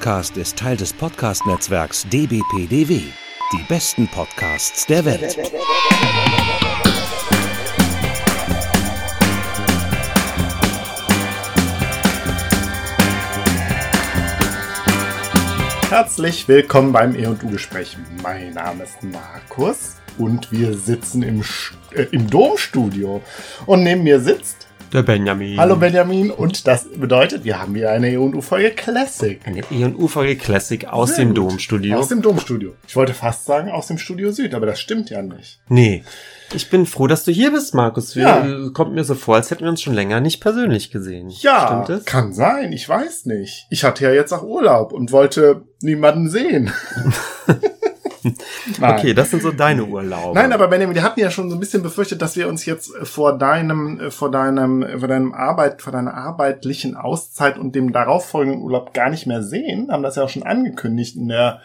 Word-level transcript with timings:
Podcast 0.00 0.38
ist 0.38 0.56
Teil 0.56 0.78
des 0.78 0.94
Podcast-Netzwerks 0.94 2.06
dbpdw. 2.08 3.02
Die 3.52 3.62
besten 3.68 4.08
Podcasts 4.08 4.86
der 4.86 5.04
Welt. 5.04 5.36
Herzlich 15.90 16.48
willkommen 16.48 16.92
beim 16.92 17.14
E&U-Gespräch. 17.14 17.98
Mein 18.22 18.54
Name 18.54 18.84
ist 18.84 19.02
Markus 19.02 19.96
und 20.16 20.50
wir 20.50 20.78
sitzen 20.78 21.22
im, 21.22 21.44
äh, 21.90 22.04
im 22.10 22.30
Domstudio. 22.30 23.20
Und 23.66 23.82
neben 23.82 24.04
mir 24.04 24.18
sitzt 24.18 24.59
Der 24.92 25.02
Benjamin. 25.04 25.56
Hallo 25.56 25.76
Benjamin 25.76 26.32
und 26.32 26.66
das 26.66 26.84
bedeutet, 26.90 27.44
wir 27.44 27.60
haben 27.60 27.76
hier 27.76 27.92
eine 27.92 28.10
E&U-Folge 28.10 28.72
Classic. 28.72 29.40
Eine 29.44 29.60
E&U-Folge 29.70 30.34
Classic 30.34 30.84
aus 30.88 31.10
Sehr 31.10 31.24
dem 31.26 31.28
gut. 31.28 31.36
Domstudio. 31.38 31.96
Aus 31.96 32.08
dem 32.08 32.22
Domstudio. 32.22 32.72
Ich 32.88 32.96
wollte 32.96 33.14
fast 33.14 33.44
sagen 33.44 33.70
aus 33.70 33.86
dem 33.86 33.98
Studio 33.98 34.32
Süd, 34.32 34.52
aber 34.52 34.66
das 34.66 34.80
stimmt 34.80 35.08
ja 35.10 35.22
nicht. 35.22 35.60
nee. 35.68 36.02
Ich 36.52 36.68
bin 36.68 36.84
froh, 36.84 37.06
dass 37.06 37.22
du 37.22 37.30
hier 37.30 37.52
bist, 37.52 37.74
Markus. 37.74 38.16
Wir, 38.16 38.22
Ja. 38.24 38.70
Kommt 38.74 38.92
mir 38.92 39.04
so 39.04 39.14
vor, 39.14 39.36
als 39.36 39.52
hätten 39.52 39.62
wir 39.62 39.68
uns 39.70 39.82
schon 39.82 39.94
länger 39.94 40.20
nicht 40.20 40.40
persönlich 40.40 40.90
gesehen. 40.90 41.30
Ja, 41.30 41.86
kann 42.04 42.32
sein, 42.32 42.72
ich 42.72 42.88
weiß 42.88 43.26
nicht. 43.26 43.68
Ich 43.70 43.84
hatte 43.84 44.02
ja 44.02 44.10
jetzt 44.12 44.32
auch 44.32 44.42
Urlaub 44.42 44.92
und 44.92 45.12
wollte 45.12 45.62
niemanden 45.80 46.28
sehen. 46.28 46.72
Okay, 48.82 49.14
das 49.14 49.30
sind 49.30 49.42
so 49.42 49.50
deine 49.52 49.84
Urlaube. 49.84 50.34
Nein, 50.34 50.52
aber 50.52 50.68
Benjamin, 50.68 50.94
wir 50.94 51.02
hatten 51.02 51.20
ja 51.20 51.30
schon 51.30 51.48
so 51.50 51.56
ein 51.56 51.60
bisschen 51.60 51.82
befürchtet, 51.82 52.20
dass 52.22 52.36
wir 52.36 52.48
uns 52.48 52.64
jetzt 52.66 52.94
äh, 52.94 53.04
vor 53.04 53.38
deinem, 53.38 54.00
äh, 54.00 54.10
vor 54.10 54.30
deinem, 54.30 54.82
äh, 54.82 54.98
vor 54.98 55.08
deinem 55.08 55.32
Arbeit, 55.32 55.82
vor 55.82 55.92
deiner 55.92 56.14
arbeitlichen 56.14 56.96
Auszeit 56.96 57.58
und 57.58 57.74
dem 57.74 57.92
darauffolgenden 57.92 58.62
Urlaub 58.62 58.94
gar 58.94 59.10
nicht 59.10 59.26
mehr 59.26 59.42
sehen. 59.42 59.88
Haben 59.90 60.02
das 60.02 60.16
ja 60.16 60.22
auch 60.24 60.28
schon 60.28 60.42
angekündigt 60.44 61.16
in 61.16 61.28
der 61.28 61.60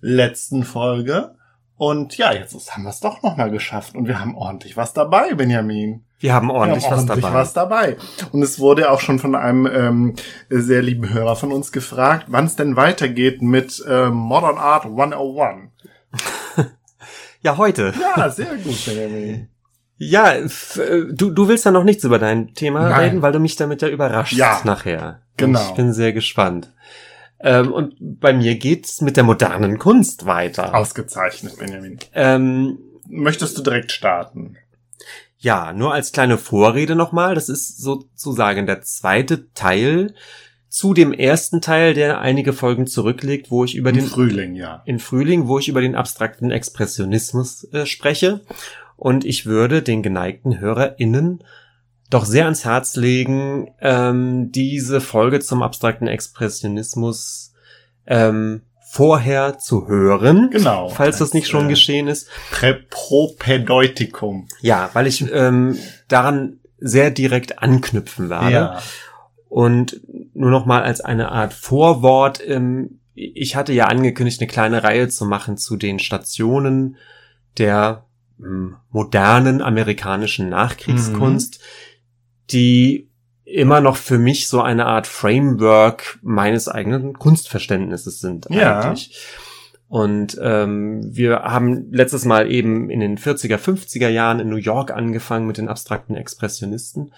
letzten 0.00 0.64
Folge. 0.64 1.34
Und 1.76 2.16
ja, 2.18 2.32
jetzt 2.32 2.54
ist- 2.54 2.74
haben 2.74 2.84
wir 2.84 2.90
es 2.90 3.00
doch 3.00 3.22
nochmal 3.22 3.50
geschafft 3.50 3.96
und 3.96 4.06
wir 4.06 4.20
haben 4.20 4.36
ordentlich 4.36 4.76
was 4.76 4.92
dabei, 4.92 5.34
Benjamin. 5.34 6.04
Wir 6.20 6.32
haben 6.32 6.48
ordentlich, 6.50 6.84
wir 6.84 6.90
haben 6.90 6.96
was 6.96 7.00
ordentlich 7.10 7.24
dabei. 7.24 7.38
was 7.38 7.52
dabei. 7.52 7.96
Und 8.32 8.42
es 8.42 8.58
wurde 8.60 8.90
auch 8.90 9.00
schon 9.00 9.18
von 9.18 9.34
einem 9.34 9.66
ähm, 9.66 10.14
sehr 10.48 10.82
lieben 10.82 11.12
Hörer 11.12 11.34
von 11.36 11.50
uns 11.52 11.72
gefragt, 11.72 12.26
wann 12.28 12.44
es 12.46 12.54
denn 12.56 12.76
weitergeht 12.76 13.42
mit 13.42 13.84
äh, 13.88 14.08
Modern 14.08 14.56
Art 14.56 14.84
101. 14.84 15.70
Ja, 17.42 17.58
heute. 17.58 17.92
Ja, 18.00 18.30
sehr 18.30 18.56
gut, 18.56 18.86
Benjamin. 18.86 19.48
Ja, 19.98 20.32
äh, 20.32 20.48
du, 21.12 21.30
du 21.30 21.46
willst 21.46 21.66
ja 21.66 21.70
noch 21.70 21.84
nichts 21.84 22.02
über 22.04 22.18
dein 22.18 22.54
Thema 22.54 22.88
Nein. 22.88 23.00
reden, 23.00 23.22
weil 23.22 23.32
du 23.32 23.38
mich 23.38 23.56
damit 23.56 23.82
ja 23.82 23.88
überraschst 23.88 24.32
Ja, 24.36 24.62
nachher. 24.64 25.20
genau. 25.36 25.60
Ich 25.68 25.74
bin 25.74 25.92
sehr 25.92 26.12
gespannt. 26.14 26.72
Ähm, 27.40 27.70
und 27.70 27.94
bei 28.00 28.32
mir 28.32 28.54
geht's 28.56 29.02
mit 29.02 29.18
der 29.18 29.24
modernen 29.24 29.78
Kunst 29.78 30.24
weiter. 30.24 30.74
Ausgezeichnet, 30.74 31.58
Benjamin. 31.58 31.98
Ähm, 32.14 32.78
Möchtest 33.06 33.58
du 33.58 33.62
direkt 33.62 33.92
starten? 33.92 34.56
Ja, 35.36 35.74
nur 35.74 35.92
als 35.92 36.12
kleine 36.12 36.38
Vorrede 36.38 36.94
nochmal. 36.94 37.34
Das 37.34 37.50
ist 37.50 37.76
sozusagen 37.82 38.64
der 38.64 38.80
zweite 38.80 39.52
Teil 39.52 40.14
zu 40.74 40.92
dem 40.92 41.12
ersten 41.12 41.60
Teil, 41.60 41.94
der 41.94 42.18
einige 42.18 42.52
Folgen 42.52 42.88
zurücklegt, 42.88 43.48
wo 43.48 43.64
ich 43.64 43.76
über 43.76 43.90
Im 43.90 43.96
den 43.96 44.06
Frühling, 44.06 44.56
ja. 44.56 44.82
in 44.86 44.98
Frühling, 44.98 45.46
wo 45.46 45.60
ich 45.60 45.68
über 45.68 45.80
den 45.80 45.94
abstrakten 45.94 46.50
Expressionismus 46.50 47.72
äh, 47.72 47.86
spreche. 47.86 48.40
Und 48.96 49.24
ich 49.24 49.46
würde 49.46 49.82
den 49.82 50.02
geneigten 50.02 50.58
HörerInnen 50.58 51.44
doch 52.10 52.24
sehr 52.24 52.46
ans 52.46 52.64
Herz 52.64 52.96
legen, 52.96 53.70
ähm, 53.80 54.50
diese 54.50 55.00
Folge 55.00 55.38
zum 55.38 55.62
abstrakten 55.62 56.08
Expressionismus 56.08 57.54
ähm, 58.08 58.62
vorher 58.90 59.58
zu 59.58 59.86
hören. 59.86 60.50
Genau. 60.50 60.88
Falls 60.88 61.18
das 61.18 61.34
nicht 61.34 61.46
schon 61.46 61.66
äh, 61.66 61.68
geschehen 61.68 62.08
ist. 62.08 62.28
Prä 62.50 62.74
Propädeutikum. 62.90 64.48
Ja, 64.60 64.90
weil 64.92 65.06
ich 65.06 65.24
ähm, 65.32 65.78
daran 66.08 66.58
sehr 66.78 67.12
direkt 67.12 67.60
anknüpfen 67.60 68.28
werde. 68.28 68.80
Und 69.54 70.00
nur 70.34 70.50
noch 70.50 70.66
mal 70.66 70.82
als 70.82 71.00
eine 71.00 71.30
Art 71.30 71.54
Vorwort. 71.54 72.42
Ähm, 72.44 72.98
ich 73.14 73.54
hatte 73.54 73.72
ja 73.72 73.86
angekündigt, 73.86 74.40
eine 74.40 74.48
kleine 74.48 74.82
Reihe 74.82 75.06
zu 75.06 75.26
machen 75.26 75.56
zu 75.58 75.76
den 75.76 76.00
Stationen 76.00 76.96
der 77.56 78.04
ähm, 78.40 78.74
modernen 78.90 79.62
amerikanischen 79.62 80.48
Nachkriegskunst, 80.48 81.60
die 82.50 83.08
immer 83.44 83.80
noch 83.80 83.96
für 83.96 84.18
mich 84.18 84.48
so 84.48 84.60
eine 84.60 84.86
Art 84.86 85.06
Framework 85.06 86.18
meines 86.22 86.66
eigenen 86.66 87.16
Kunstverständnisses 87.16 88.18
sind 88.18 88.48
Ja. 88.50 88.80
eigentlich. 88.80 89.16
Und 89.86 90.36
ähm, 90.42 91.14
wir 91.14 91.44
haben 91.44 91.92
letztes 91.92 92.24
Mal 92.24 92.50
eben 92.50 92.90
in 92.90 92.98
den 92.98 93.18
40er, 93.18 93.58
50er 93.58 94.08
Jahren 94.08 94.40
in 94.40 94.48
New 94.48 94.56
York 94.56 94.90
angefangen 94.90 95.46
mit 95.46 95.58
den 95.58 95.68
abstrakten 95.68 96.16
Expressionisten 96.16 97.12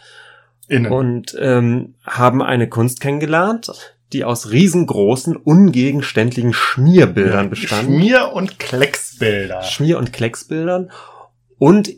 Innen. 0.68 0.90
und 0.90 1.36
ähm, 1.38 1.94
haben 2.04 2.42
eine 2.42 2.68
Kunst 2.68 3.00
kennengelernt, 3.00 3.70
die 4.12 4.24
aus 4.24 4.50
riesengroßen, 4.50 5.36
ungegenständlichen 5.36 6.52
Schmierbildern 6.52 7.50
bestand. 7.50 7.84
Schmier- 7.84 8.32
und 8.32 8.58
Klecksbilder. 8.58 9.62
Schmier- 9.62 9.98
und 9.98 10.12
Klecksbildern 10.12 10.90
und 11.58 11.90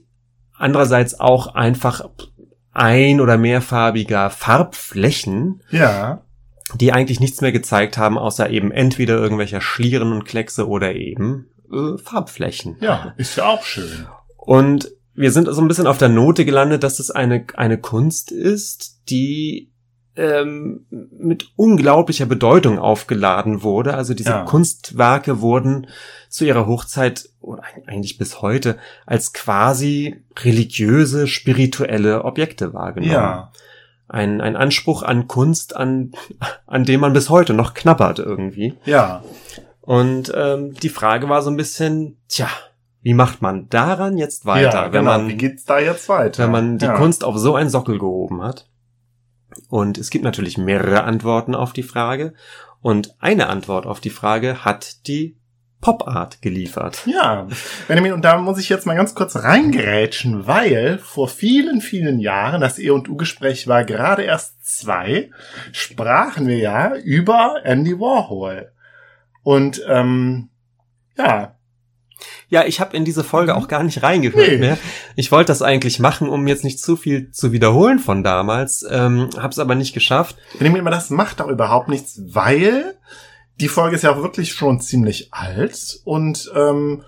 andererseits 0.56 1.18
auch 1.20 1.54
einfach 1.54 2.08
ein- 2.72 3.20
oder 3.20 3.36
mehrfarbiger 3.38 4.30
Farbflächen, 4.30 5.62
Ja. 5.70 6.22
die 6.74 6.92
eigentlich 6.92 7.20
nichts 7.20 7.40
mehr 7.40 7.52
gezeigt 7.52 7.98
haben, 7.98 8.18
außer 8.18 8.50
eben 8.50 8.70
entweder 8.70 9.16
irgendwelcher 9.18 9.60
Schlieren 9.60 10.12
und 10.12 10.24
Kleckse 10.24 10.68
oder 10.68 10.94
eben 10.94 11.46
äh, 11.72 11.98
Farbflächen. 11.98 12.76
Ja, 12.80 13.14
ist 13.16 13.36
ja 13.36 13.46
auch 13.46 13.62
schön. 13.64 14.06
Und 14.36 14.90
wir 15.18 15.32
sind 15.32 15.48
so 15.52 15.60
ein 15.60 15.68
bisschen 15.68 15.88
auf 15.88 15.98
der 15.98 16.08
Note 16.08 16.44
gelandet, 16.44 16.84
dass 16.84 17.00
es 17.00 17.10
eine, 17.10 17.44
eine 17.54 17.76
Kunst 17.76 18.30
ist, 18.30 19.00
die 19.10 19.72
ähm, 20.14 20.86
mit 20.90 21.50
unglaublicher 21.56 22.26
Bedeutung 22.26 22.78
aufgeladen 22.78 23.62
wurde. 23.64 23.94
Also 23.94 24.14
diese 24.14 24.30
Ja. 24.30 24.42
Kunstwerke 24.44 25.40
wurden 25.40 25.88
zu 26.28 26.44
ihrer 26.44 26.66
Hochzeit 26.66 27.30
oder 27.40 27.62
eigentlich 27.86 28.16
bis 28.16 28.42
heute 28.42 28.78
als 29.06 29.32
quasi 29.32 30.22
religiöse, 30.40 31.26
spirituelle 31.26 32.24
Objekte 32.24 32.72
wahrgenommen. 32.72 33.12
Ja. 33.12 33.52
Ein, 34.06 34.40
ein 34.40 34.56
Anspruch 34.56 35.02
an 35.02 35.26
Kunst, 35.26 35.74
an, 35.74 36.12
an 36.66 36.84
dem 36.84 37.00
man 37.00 37.12
bis 37.12 37.28
heute 37.28 37.54
noch 37.54 37.74
knabbert 37.74 38.20
irgendwie. 38.20 38.74
Ja. 38.84 39.24
Und 39.80 40.32
ähm, 40.34 40.74
die 40.74 40.90
Frage 40.90 41.28
war 41.28 41.42
so 41.42 41.50
ein 41.50 41.56
bisschen, 41.56 42.18
tja, 42.28 42.48
wie 43.02 43.14
macht 43.14 43.42
man 43.42 43.68
daran 43.68 44.18
jetzt 44.18 44.46
weiter, 44.46 44.86
ja, 44.86 44.92
wenn 44.92 45.04
genau. 45.04 45.18
man 45.18 45.28
Wie 45.28 45.36
geht's 45.36 45.64
da 45.64 45.78
jetzt 45.78 46.08
weiter? 46.08 46.44
wenn 46.44 46.50
man 46.50 46.78
die 46.78 46.86
ja. 46.86 46.96
Kunst 46.96 47.24
auf 47.24 47.38
so 47.38 47.54
einen 47.54 47.70
Sockel 47.70 47.98
gehoben 47.98 48.42
hat? 48.42 48.68
Und 49.68 49.98
es 49.98 50.10
gibt 50.10 50.24
natürlich 50.24 50.58
mehrere 50.58 51.04
Antworten 51.04 51.54
auf 51.54 51.72
die 51.72 51.82
Frage. 51.82 52.34
Und 52.80 53.14
eine 53.18 53.48
Antwort 53.48 53.86
auf 53.86 54.00
die 54.00 54.10
Frage 54.10 54.64
hat 54.64 55.06
die 55.06 55.36
Pop 55.80 56.08
Art 56.08 56.42
geliefert. 56.42 57.02
Ja, 57.06 57.46
Benjamin, 57.86 58.12
und 58.12 58.24
da 58.24 58.38
muss 58.38 58.58
ich 58.58 58.68
jetzt 58.68 58.84
mal 58.84 58.96
ganz 58.96 59.14
kurz 59.14 59.36
reingerätschen, 59.36 60.46
weil 60.48 60.98
vor 60.98 61.28
vielen, 61.28 61.80
vielen 61.80 62.18
Jahren, 62.18 62.60
das 62.60 62.80
E&U-Gespräch 62.80 63.68
war 63.68 63.84
gerade 63.84 64.22
erst 64.22 64.64
zwei, 64.64 65.30
sprachen 65.70 66.48
wir 66.48 66.58
ja 66.58 66.96
über 66.96 67.60
Andy 67.62 67.98
Warhol. 67.98 68.72
Und 69.44 69.80
ähm, 69.88 70.48
ja, 71.16 71.57
Ja, 72.48 72.64
ich 72.64 72.80
habe 72.80 72.96
in 72.96 73.04
diese 73.04 73.22
Folge 73.24 73.54
auch 73.56 73.68
gar 73.68 73.82
nicht 73.82 74.02
reingehört 74.02 74.48
Nee. 74.48 74.58
mehr. 74.58 74.78
Ich 75.16 75.30
wollte 75.32 75.48
das 75.52 75.62
eigentlich 75.62 75.98
machen, 76.00 76.28
um 76.28 76.46
jetzt 76.48 76.64
nicht 76.64 76.80
zu 76.80 76.96
viel 76.96 77.30
zu 77.30 77.52
wiederholen 77.52 77.98
von 77.98 78.24
damals, 78.24 78.84
ähm, 78.90 79.30
habe 79.36 79.48
es 79.50 79.58
aber 79.58 79.74
nicht 79.74 79.94
geschafft. 79.94 80.36
Benjamin, 80.58 80.80
aber 80.82 80.90
das 80.90 81.10
macht 81.10 81.40
doch 81.40 81.48
überhaupt 81.48 81.88
nichts, 81.88 82.20
weil 82.26 82.96
die 83.60 83.68
Folge 83.68 83.96
ist 83.96 84.02
ja 84.02 84.12
auch 84.12 84.22
wirklich 84.22 84.52
schon 84.52 84.80
ziemlich 84.80 85.28
alt 85.32 86.00
und 86.04 86.50
ähm, 86.54 87.02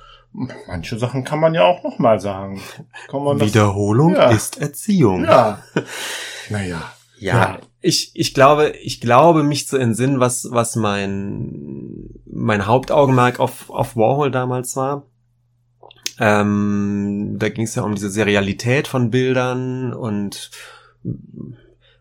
manche 0.68 0.98
Sachen 0.98 1.24
kann 1.24 1.40
man 1.40 1.54
ja 1.54 1.62
auch 1.64 1.82
noch 1.82 1.98
mal 1.98 2.20
sagen. 2.20 2.60
Kann 3.08 3.22
man 3.24 3.38
das, 3.38 3.48
Wiederholung 3.48 4.14
Ja. 4.14 4.30
ist 4.30 4.60
Erziehung. 4.60 5.24
Ja. 5.24 5.62
Naja. 6.50 6.82
Ja, 7.18 7.34
Ja. 7.34 7.58
Ich, 7.80 8.10
ich 8.14 8.34
glaube, 8.34 8.70
ich 8.82 9.00
glaube, 9.00 9.42
mich 9.42 9.66
zu 9.66 9.76
entsinnen, 9.76 10.20
was, 10.20 10.48
was 10.50 10.76
mein, 10.76 12.10
mein 12.26 12.66
Hauptaugenmerk 12.66 13.40
auf, 13.40 13.70
auf 13.70 13.96
Warhol 13.96 14.30
damals 14.30 14.76
war. 14.76 15.06
Ähm, 16.18 17.36
da 17.38 17.48
ging 17.48 17.64
es 17.64 17.74
ja 17.74 17.82
um 17.82 17.94
diese 17.94 18.10
Serialität 18.10 18.88
von 18.88 19.10
Bildern 19.10 19.94
und 19.94 20.50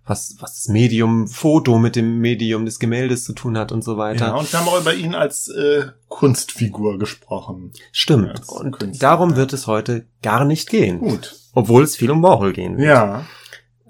was, 0.10 0.36
was 0.40 0.56
das 0.56 0.68
Medium 0.68 1.28
Foto 1.28 1.78
mit 1.78 1.96
dem 1.96 2.20
Medium 2.20 2.66
des 2.66 2.80
Gemäldes 2.80 3.24
zu 3.24 3.34
tun 3.34 3.58
hat 3.58 3.72
und 3.72 3.84
so 3.84 3.96
weiter. 3.98 4.28
Ja, 4.28 4.36
und 4.36 4.52
wir 4.52 4.60
haben 4.60 4.68
auch 4.68 4.82
über 4.82 4.94
ihn 4.94 5.16
als 5.16 5.48
äh, 5.48 5.86
Kunstfigur 6.10 6.98
gesprochen. 6.98 7.72
Stimmt. 7.94 8.42
Und 8.50 8.72
Künstler. 8.80 9.10
darum 9.10 9.36
wird 9.38 9.54
es 9.54 9.68
heute 9.68 10.08
gar 10.22 10.44
nicht 10.44 10.70
gehen. 10.70 11.00
Gut. 11.00 11.36
Obwohl 11.54 11.84
es 11.84 11.96
viel 11.96 12.12
um 12.12 12.22
Warhol 12.24 12.52
gehen 12.52 12.78
wird. 12.78 12.88
Ja, 12.88 13.26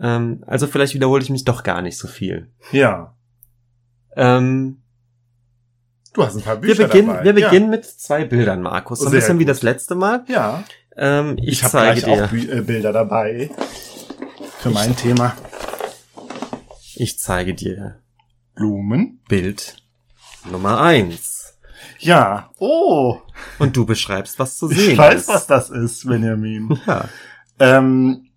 Ähm, 0.02 0.44
also 0.48 0.68
vielleicht 0.68 0.94
wiederhole 0.94 1.22
ich 1.24 1.30
mich 1.30 1.44
doch 1.46 1.64
gar 1.64 1.82
nicht 1.82 1.98
so 1.98 2.08
viel. 2.08 2.52
ja. 2.72 3.16
Ähm, 4.16 4.82
Du 6.14 6.24
hast 6.26 6.36
ein 6.36 6.42
paar 6.42 6.56
Bücher 6.58 6.80
Wir 6.80 6.88
beginnen, 6.88 7.08
dabei. 7.10 7.24
wir 7.24 7.34
beginnen 7.34 7.70
mit 7.70 7.86
zwei 7.86 8.26
Bildern, 8.26 8.64
Markus. 8.64 9.00
So 9.00 9.06
ein 9.06 9.12
Sehr 9.12 9.20
bisschen 9.20 9.40
wie 9.40 9.44
gut. 9.46 9.52
das 9.52 9.62
letzte 9.62 9.94
Mal. 9.94 10.26
Ja. 10.28 10.64
Ähm, 10.98 11.38
ich 11.38 11.50
Ich 11.50 11.64
habe 11.64 11.72
gleich 11.72 12.04
dir. 12.04 12.26
auch 12.26 12.30
Bü 12.30 12.50
äh, 12.52 12.62
Bilder 12.62 12.92
dabei. 12.92 13.52
Für 14.58 14.72
mein 14.72 14.96
Thema. 14.96 15.38
Ich 16.96 17.20
zeige 17.20 17.54
dir 17.54 18.00
Blumen. 18.56 19.22
Bild 19.30 19.78
Nummer 20.50 20.82
eins. 20.82 21.54
Ja. 22.00 22.50
Oh. 22.58 23.20
Und 23.60 23.78
du 23.78 23.86
beschreibst, 23.86 24.40
was 24.40 24.58
zu 24.58 24.68
sehen 24.68 24.94
Ich 24.94 24.98
weiß, 24.98 25.22
ist. 25.22 25.28
was 25.30 25.48
das 25.48 25.70
ist, 25.70 26.08
Benjamin. 26.08 26.78
Ja. 26.88 27.08
ähm, 27.60 28.30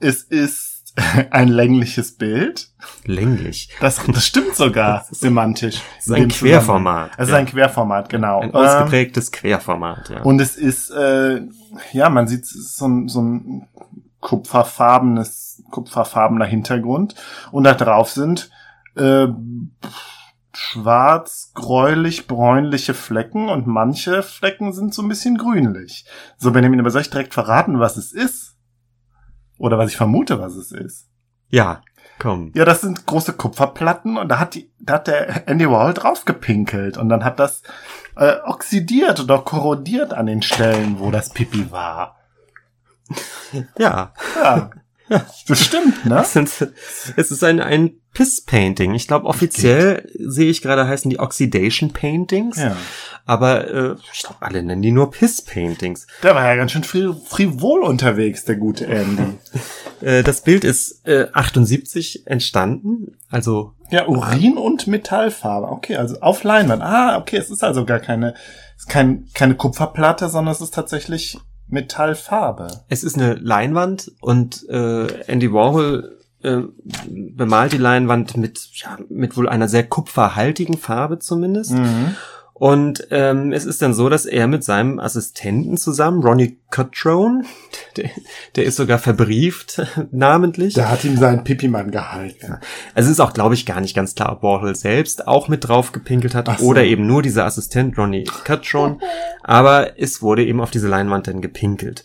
es 0.00 0.22
ist 0.22 0.73
ein 1.30 1.48
längliches 1.48 2.16
Bild. 2.16 2.68
Länglich. 3.04 3.68
Das, 3.80 4.00
das 4.06 4.26
stimmt 4.26 4.54
sogar 4.54 5.06
semantisch. 5.10 5.80
Es 5.98 6.06
ist 6.06 6.12
ein 6.12 6.28
Querformat. 6.28 7.10
Es 7.16 7.28
ist 7.28 7.34
ein 7.34 7.46
Querformat, 7.46 8.08
genau. 8.08 8.40
Ein 8.40 8.50
Ähm, 8.50 8.54
ausgeprägtes 8.54 9.32
Querformat, 9.32 10.10
ja. 10.10 10.22
Und 10.22 10.40
es 10.40 10.56
ist, 10.56 10.90
äh, 10.90 11.40
ja, 11.92 12.08
man 12.10 12.28
sieht 12.28 12.46
so 12.46 12.86
ein, 12.86 13.08
so 13.08 13.22
ein 13.22 13.68
kupferfarbenes, 14.20 15.62
kupferfarbener 15.70 16.44
Hintergrund. 16.44 17.14
Und 17.50 17.64
da 17.64 17.74
drauf 17.74 18.10
sind 18.10 18.50
äh, 18.96 19.26
schwarz, 20.54 21.50
gräulich, 21.54 22.26
bräunliche 22.26 22.94
Flecken 22.94 23.48
und 23.48 23.66
manche 23.66 24.22
Flecken 24.22 24.72
sind 24.72 24.94
so 24.94 25.02
ein 25.02 25.08
bisschen 25.08 25.36
grünlich. 25.36 26.06
So, 26.36 26.52
Benjamin, 26.52 26.80
aber 26.80 26.90
soll 26.90 27.02
ich 27.02 27.10
direkt 27.10 27.34
verraten, 27.34 27.80
was 27.80 27.96
es 27.96 28.12
ist? 28.12 28.53
Oder 29.58 29.78
was 29.78 29.90
ich 29.90 29.96
vermute, 29.96 30.40
was 30.40 30.54
es 30.54 30.72
ist? 30.72 31.08
ja, 31.54 31.82
komm. 32.18 32.50
Ja, 32.54 32.64
das 32.64 32.80
sind 32.80 33.06
große 33.06 33.34
Kupferplatten 33.34 34.16
und 34.16 34.28
da 34.28 34.38
hat 34.40 34.54
die, 34.54 34.72
da 34.80 34.94
hat 34.94 35.06
der 35.06 35.48
Andy 35.48 35.70
Warhol 35.70 35.94
draufgepinkelt 35.94 36.96
und 36.98 37.08
dann 37.08 37.24
hat 37.24 37.38
das 37.38 37.62
äh, 38.16 38.36
oxidiert 38.44 39.20
oder 39.20 39.38
korrodiert 39.38 40.12
an 40.12 40.26
den 40.26 40.42
Stellen, 40.42 40.98
wo 40.98 41.10
das 41.10 41.30
Pipi 41.30 41.70
war. 41.70 42.18
Ja. 43.78 44.12
Ja, 44.36 44.70
das 45.48 45.64
stimmt, 45.64 46.06
ne? 46.06 46.22
Es 46.22 47.30
ist 47.30 47.44
ein, 47.44 47.60
ein 47.60 48.00
Piss-Painting. 48.14 48.94
Ich 48.94 49.08
glaube, 49.08 49.26
offiziell 49.26 50.08
sehe 50.18 50.48
ich 50.50 50.62
gerade 50.62 50.86
heißen 50.86 51.10
die 51.10 51.18
Oxidation 51.18 51.92
Paintings. 51.92 52.58
Ja. 52.58 52.76
Aber 53.26 53.68
äh, 53.68 53.96
ich 54.12 54.20
glaube, 54.20 54.36
alle 54.40 54.62
nennen 54.62 54.82
die 54.82 54.92
nur 54.92 55.10
Piss-Paintings. 55.10 56.06
Der 56.22 56.34
war 56.34 56.44
ja 56.44 56.54
ganz 56.54 56.72
schön 56.72 56.84
frivol, 56.84 57.20
frivol 57.26 57.82
unterwegs, 57.82 58.44
der 58.44 58.56
gute 58.56 58.86
Andy. 58.86 59.22
Äh, 60.00 60.22
das 60.22 60.42
Bild 60.42 60.64
ist 60.64 61.06
äh, 61.06 61.28
78 61.32 62.26
entstanden. 62.26 63.16
Also 63.30 63.72
Ja, 63.90 64.06
Urin 64.06 64.58
und 64.58 64.86
Metallfarbe. 64.86 65.68
Okay, 65.68 65.96
also 65.96 66.20
auf 66.20 66.42
Leinwand. 66.42 66.82
Ah, 66.82 67.16
okay, 67.16 67.36
es 67.36 67.48
ist 67.48 67.62
also 67.62 67.86
gar 67.86 68.00
keine, 68.00 68.34
es 68.76 68.82
ist 68.82 68.88
kein, 68.88 69.28
keine 69.32 69.54
Kupferplatte, 69.54 70.28
sondern 70.28 70.52
es 70.52 70.60
ist 70.60 70.74
tatsächlich 70.74 71.38
Metallfarbe. 71.68 72.68
es 72.88 73.04
ist 73.04 73.16
eine 73.16 73.34
Leinwand 73.34 74.12
und 74.20 74.68
äh, 74.68 75.06
Andy 75.26 75.52
Warhol 75.52 76.18
äh, 76.42 76.60
bemalt 77.06 77.72
die 77.72 77.78
Leinwand 77.78 78.36
mit, 78.36 78.68
ja, 78.74 78.98
mit 79.08 79.36
wohl 79.36 79.48
einer 79.48 79.68
sehr 79.68 79.84
kupferhaltigen 79.84 80.76
Farbe 80.76 81.18
zumindest. 81.18 81.72
Mhm. 81.72 82.16
Und 82.56 83.08
ähm, 83.10 83.52
es 83.52 83.64
ist 83.64 83.82
dann 83.82 83.94
so, 83.94 84.08
dass 84.08 84.26
er 84.26 84.46
mit 84.46 84.62
seinem 84.62 85.00
Assistenten 85.00 85.76
zusammen, 85.76 86.22
Ronnie 86.22 86.56
Cutrone, 86.70 87.42
der, 87.96 88.10
der 88.54 88.64
ist 88.64 88.76
sogar 88.76 88.98
verbrieft, 88.98 89.82
namentlich. 90.12 90.74
Der 90.74 90.88
hat 90.88 91.04
ihm 91.04 91.16
seinen 91.16 91.42
Pipi-Mann 91.42 91.90
gehalten. 91.90 92.58
Also 92.94 93.08
es 93.08 93.16
ist 93.16 93.20
auch, 93.20 93.32
glaube 93.32 93.54
ich, 93.54 93.66
gar 93.66 93.80
nicht 93.80 93.96
ganz 93.96 94.14
klar, 94.14 94.32
ob 94.32 94.44
Warhol 94.44 94.76
selbst 94.76 95.26
auch 95.26 95.48
mit 95.48 95.66
drauf 95.66 95.90
gepinkelt 95.90 96.36
hat 96.36 96.60
so. 96.60 96.64
oder 96.64 96.84
eben 96.84 97.08
nur 97.08 97.22
dieser 97.22 97.44
Assistent 97.44 97.98
Ronnie 97.98 98.24
Cutrone. 98.44 98.98
Aber 99.42 99.98
es 99.98 100.22
wurde 100.22 100.44
eben 100.44 100.60
auf 100.60 100.70
diese 100.70 100.86
Leinwand 100.86 101.26
dann 101.26 101.42
gepinkelt. 101.42 102.04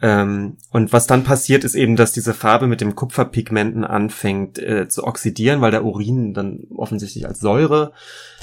Ähm, 0.00 0.56
und 0.70 0.94
was 0.94 1.06
dann 1.06 1.24
passiert, 1.24 1.62
ist 1.62 1.74
eben, 1.74 1.96
dass 1.96 2.12
diese 2.12 2.32
Farbe 2.32 2.66
mit 2.66 2.80
dem 2.80 2.94
Kupferpigmenten 2.94 3.84
anfängt 3.84 4.58
äh, 4.58 4.88
zu 4.88 5.04
oxidieren, 5.04 5.60
weil 5.60 5.70
der 5.72 5.84
Urin 5.84 6.32
dann 6.32 6.60
offensichtlich 6.74 7.26
als 7.26 7.40
Säure 7.40 7.92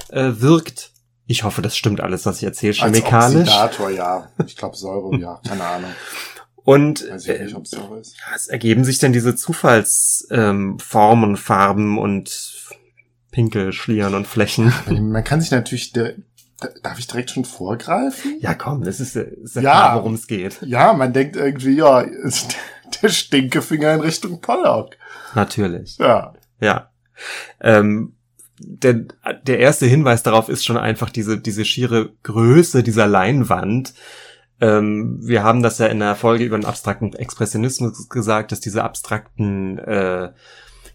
äh, 0.10 0.34
wirkt. 0.36 0.92
Ich 1.28 1.44
hoffe, 1.44 1.62
das 1.62 1.78
stimmt 1.78 2.02
alles, 2.02 2.26
was 2.26 2.38
ich 2.38 2.44
erzähle, 2.44 2.74
chemikalisch. 2.74 3.50
Als 3.50 3.80
Oxidator, 3.80 3.90
ja. 3.92 4.30
Ich 4.46 4.56
glaube 4.58 4.76
Säure, 4.76 5.16
ja. 5.18 5.40
Keine 5.48 5.64
Ahnung. 5.64 5.92
Und 6.64 7.04
äh, 7.08 7.16
nicht, 7.16 7.56
es 8.36 8.48
ergeben 8.48 8.84
sich 8.84 9.00
dann 9.00 9.14
diese 9.14 9.36
Zufallsformen, 9.36 10.74
ähm, 10.74 10.80
Formen, 10.80 11.38
Farben 11.38 11.98
und 11.98 12.68
Pinkel, 13.32 13.74
Schlieren 13.74 14.14
und 14.14 14.28
Flächen. 14.28 14.72
Man 14.88 15.24
kann 15.24 15.42
sich 15.42 15.52
natürlich, 15.52 15.92
darf 15.94 17.00
ich 17.00 17.08
direkt 17.08 17.32
schon 17.32 17.46
vorgreifen? 17.46 18.38
Ja, 18.42 18.54
komm, 18.54 18.84
das 18.84 19.00
ist, 19.00 19.16
äh, 19.16 19.24
ist 19.44 19.56
ja, 19.56 19.62
Ja. 19.62 19.72
klar, 19.72 19.96
worum 19.96 20.14
es 20.14 20.28
geht. 20.28 20.62
Ja, 20.62 20.94
man 20.94 21.14
denkt 21.14 21.36
irgendwie, 21.36 21.78
ja, 21.78 22.02
ist 22.02 22.56
der 23.02 23.10
Stinkefinger 23.10 23.96
in 23.96 24.02
Richtung 24.02 24.40
Pollock. 24.42 24.98
Natürlich. 25.34 25.98
Ja. 25.98 26.34
Ja. 26.60 26.92
Ähm, 27.60 28.16
der, 28.64 29.06
der 29.44 29.60
erste 29.60 29.86
Hinweis 29.86 30.24
darauf 30.24 30.50
ist 30.50 30.66
schon 30.66 30.78
einfach 30.78 31.10
diese, 31.10 31.40
diese 31.40 31.66
schiere 31.66 32.12
Größe 32.24 32.84
dieser 32.84 33.08
Leinwand. 33.08 33.94
Ähm, 34.60 35.20
wir 35.22 35.44
haben 35.44 35.64
das 35.64 35.80
ja 35.80 35.88
in 35.88 36.00
der 36.00 36.16
Folge 36.16 36.44
über 36.44 36.58
den 36.58 36.66
abstrakten 36.66 37.14
Expressionismus 37.14 38.10
gesagt, 38.10 38.52
dass 38.52 38.60
diese 38.60 38.84
abstrakten 38.84 39.80
äh, 39.80 40.32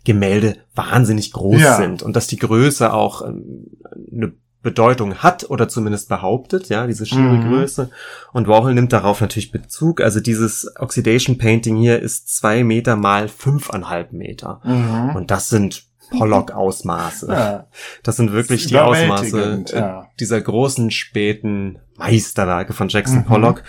Gemälde 0.04 0.56
wahnsinnig 0.74 1.32
groß 1.32 1.60
Ja. 1.60 1.76
sind 1.76 2.02
und 2.02 2.14
dass 2.14 2.28
die 2.28 2.38
Größe 2.38 2.92
auch 2.92 3.26
ähm, 3.26 3.66
eine 4.12 4.32
Bedeutung 4.62 5.16
hat 5.16 5.48
oder 5.48 5.68
zumindest 5.68 6.08
behauptet, 6.08 6.68
ja, 6.68 6.86
diese 6.88 7.06
schiere 7.06 7.34
Mhm. 7.36 7.48
Größe. 7.50 7.90
Und 8.32 8.48
Warhol 8.48 8.74
nimmt 8.74 8.92
darauf 8.92 9.20
natürlich 9.20 9.52
Bezug. 9.52 10.00
Also 10.00 10.18
dieses 10.20 10.68
Oxidation 10.78 11.38
Painting 11.38 11.76
hier 11.76 12.00
ist 12.00 12.36
zwei 12.36 12.64
Meter 12.64 12.96
mal 12.96 13.28
fünfeinhalb 13.28 14.12
Meter. 14.12 14.60
Mhm. 14.64 15.14
Und 15.16 15.30
das 15.30 15.48
sind 15.48 15.84
Pollock-Ausmaße. 16.10 17.26
Ja. 17.30 17.66
Das 18.02 18.16
sind 18.16 18.32
wirklich 18.32 18.62
Das 18.64 18.68
die 18.70 18.78
Ausmaße 18.78 19.64
äh, 19.72 19.78
ja. 19.78 20.06
dieser 20.20 20.40
großen 20.40 20.90
späten 20.90 21.78
Meisterwerke 21.96 22.72
von 22.72 22.88
Jackson 22.88 23.18
Mhm. 23.18 23.24
Pollock. 23.24 23.62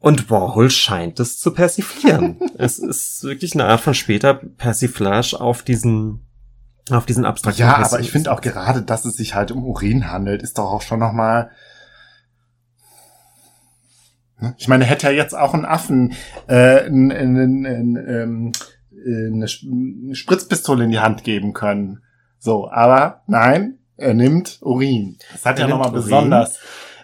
Und 0.00 0.30
Warhol 0.30 0.70
scheint 0.70 1.18
es 1.20 1.38
zu 1.40 1.52
persiflieren. 1.52 2.38
es 2.58 2.78
ist 2.78 3.24
wirklich 3.24 3.54
eine 3.54 3.64
Art 3.64 3.80
von 3.80 3.94
später 3.94 4.34
Persiflage 4.34 5.40
auf 5.40 5.62
diesen, 5.62 6.26
auf 6.90 7.04
diesen 7.06 7.24
abstrakten 7.24 7.60
Ja, 7.60 7.70
aber 7.70 7.78
Pessimismus. 7.82 8.06
ich 8.06 8.12
finde 8.12 8.32
auch 8.32 8.40
gerade, 8.40 8.82
dass 8.82 9.04
es 9.04 9.16
sich 9.16 9.34
halt 9.34 9.50
um 9.50 9.64
Urin 9.64 10.10
handelt, 10.10 10.42
ist 10.42 10.58
doch 10.58 10.70
auch 10.70 10.82
schon 10.82 11.00
noch 11.00 11.12
mal. 11.12 11.50
Ne? 14.40 14.54
Ich 14.58 14.68
meine, 14.68 14.84
hätte 14.84 15.08
er 15.08 15.14
jetzt 15.14 15.36
auch 15.36 15.52
einen 15.54 15.64
Affen 15.64 16.12
äh, 16.48 16.86
n- 16.86 17.10
n- 17.10 17.64
n- 17.64 17.96
ähm, 17.96 18.52
äh, 18.52 18.58
eine 19.04 19.48
Spritzpistole 19.48 20.84
in 20.84 20.90
die 20.90 20.98
Hand 21.00 21.24
geben 21.24 21.52
können. 21.52 22.02
So, 22.38 22.70
aber 22.70 23.22
nein, 23.26 23.78
er 23.96 24.14
nimmt 24.14 24.58
Urin. 24.62 25.18
Das 25.32 25.44
hat 25.44 25.58
Er 25.58 25.66
ja 25.66 25.70
nochmal 25.70 25.92
besonders 25.92 26.58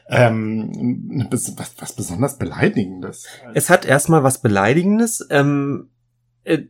ähm, 0.08 1.26
was, 1.30 1.54
was 1.78 1.92
besonders 1.94 2.38
Beleidigendes. 2.38 3.26
Es 3.54 3.70
hat 3.70 3.84
erstmal 3.86 4.22
was 4.22 4.40
Beleidigendes. 4.42 5.26
Ähm, 5.30 5.88
äh, 6.44 6.64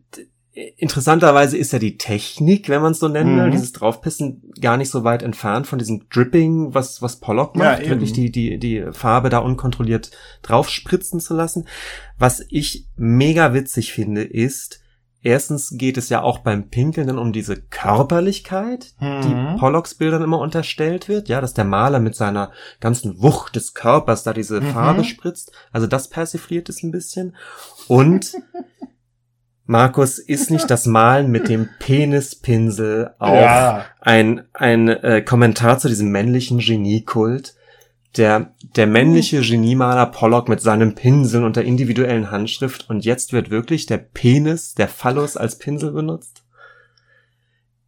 interessanterweise 0.76 1.58
ist 1.58 1.72
ja 1.72 1.80
die 1.80 1.98
Technik, 1.98 2.68
wenn 2.68 2.80
man 2.80 2.92
es 2.92 3.00
so 3.00 3.08
nennen 3.08 3.36
will, 3.36 3.46
Mhm. 3.48 3.50
dieses 3.50 3.72
Draufpissen, 3.72 4.52
gar 4.60 4.76
nicht 4.76 4.88
so 4.90 5.02
weit 5.02 5.24
entfernt 5.24 5.66
von 5.66 5.80
diesem 5.80 6.08
Dripping, 6.10 6.74
was, 6.74 7.02
was 7.02 7.16
Pollock 7.18 7.56
Ja, 7.56 7.72
macht, 7.72 7.80
eben. 7.80 7.90
wirklich 7.90 8.12
die, 8.12 8.30
die, 8.30 8.58
die 8.58 8.84
Farbe 8.92 9.30
da 9.30 9.38
unkontrolliert 9.38 10.12
draufspritzen 10.42 11.18
zu 11.18 11.34
lassen. 11.34 11.66
Was 12.18 12.44
ich 12.50 12.86
mega 12.96 13.52
witzig 13.52 13.92
finde, 13.92 14.22
ist, 14.22 14.80
erstens 15.24 15.74
geht 15.76 15.96
es 15.96 16.08
ja 16.10 16.22
auch 16.22 16.38
beim 16.38 16.68
Pinkeln 16.70 17.08
dann 17.08 17.18
um 17.18 17.32
diese 17.32 17.56
Körperlichkeit, 17.60 18.94
die 19.00 19.34
Mhm. 19.34 19.56
Pollocks 19.58 19.94
Bildern 19.96 20.22
immer 20.22 20.38
unterstellt 20.38 21.08
wird, 21.08 21.28
ja, 21.28 21.40
dass 21.40 21.54
der 21.54 21.64
Maler 21.64 21.98
mit 21.98 22.14
seiner 22.14 22.52
ganzen 22.78 23.20
Wucht 23.20 23.56
des 23.56 23.74
Körpers 23.74 24.22
da 24.22 24.32
diese 24.32 24.60
Mhm. 24.60 24.66
Farbe 24.72 25.02
spritzt. 25.02 25.50
Also 25.72 25.86
das 25.88 26.08
persifliert 26.08 26.68
es 26.68 26.82
ein 26.84 26.92
bisschen. 26.92 27.34
Und 27.88 28.34
Markus, 29.66 30.18
ist 30.18 30.50
nicht 30.50 30.70
das 30.70 30.84
Malen 30.84 31.30
mit 31.30 31.48
dem 31.48 31.68
Penispinsel 31.78 33.14
auch 33.18 33.34
Ja. 33.34 33.84
ein, 34.00 34.44
ein 34.52 34.88
äh, 34.88 35.22
Kommentar 35.22 35.78
zu 35.78 35.88
diesem 35.88 36.10
männlichen 36.10 36.58
Geniekult? 36.58 37.54
Der, 38.16 38.54
der 38.76 38.86
männliche 38.86 39.40
Geniemaler 39.40 40.06
Pollock 40.06 40.48
mit 40.48 40.60
seinem 40.60 40.94
Pinsel 40.94 41.44
und 41.44 41.56
der 41.56 41.64
individuellen 41.64 42.30
Handschrift 42.30 42.88
und 42.88 43.04
jetzt 43.04 43.32
wird 43.32 43.50
wirklich 43.50 43.86
der 43.86 43.98
Penis, 43.98 44.74
der 44.74 44.88
Phallus 44.88 45.36
als 45.36 45.58
Pinsel 45.58 45.90
benutzt? 45.90 46.44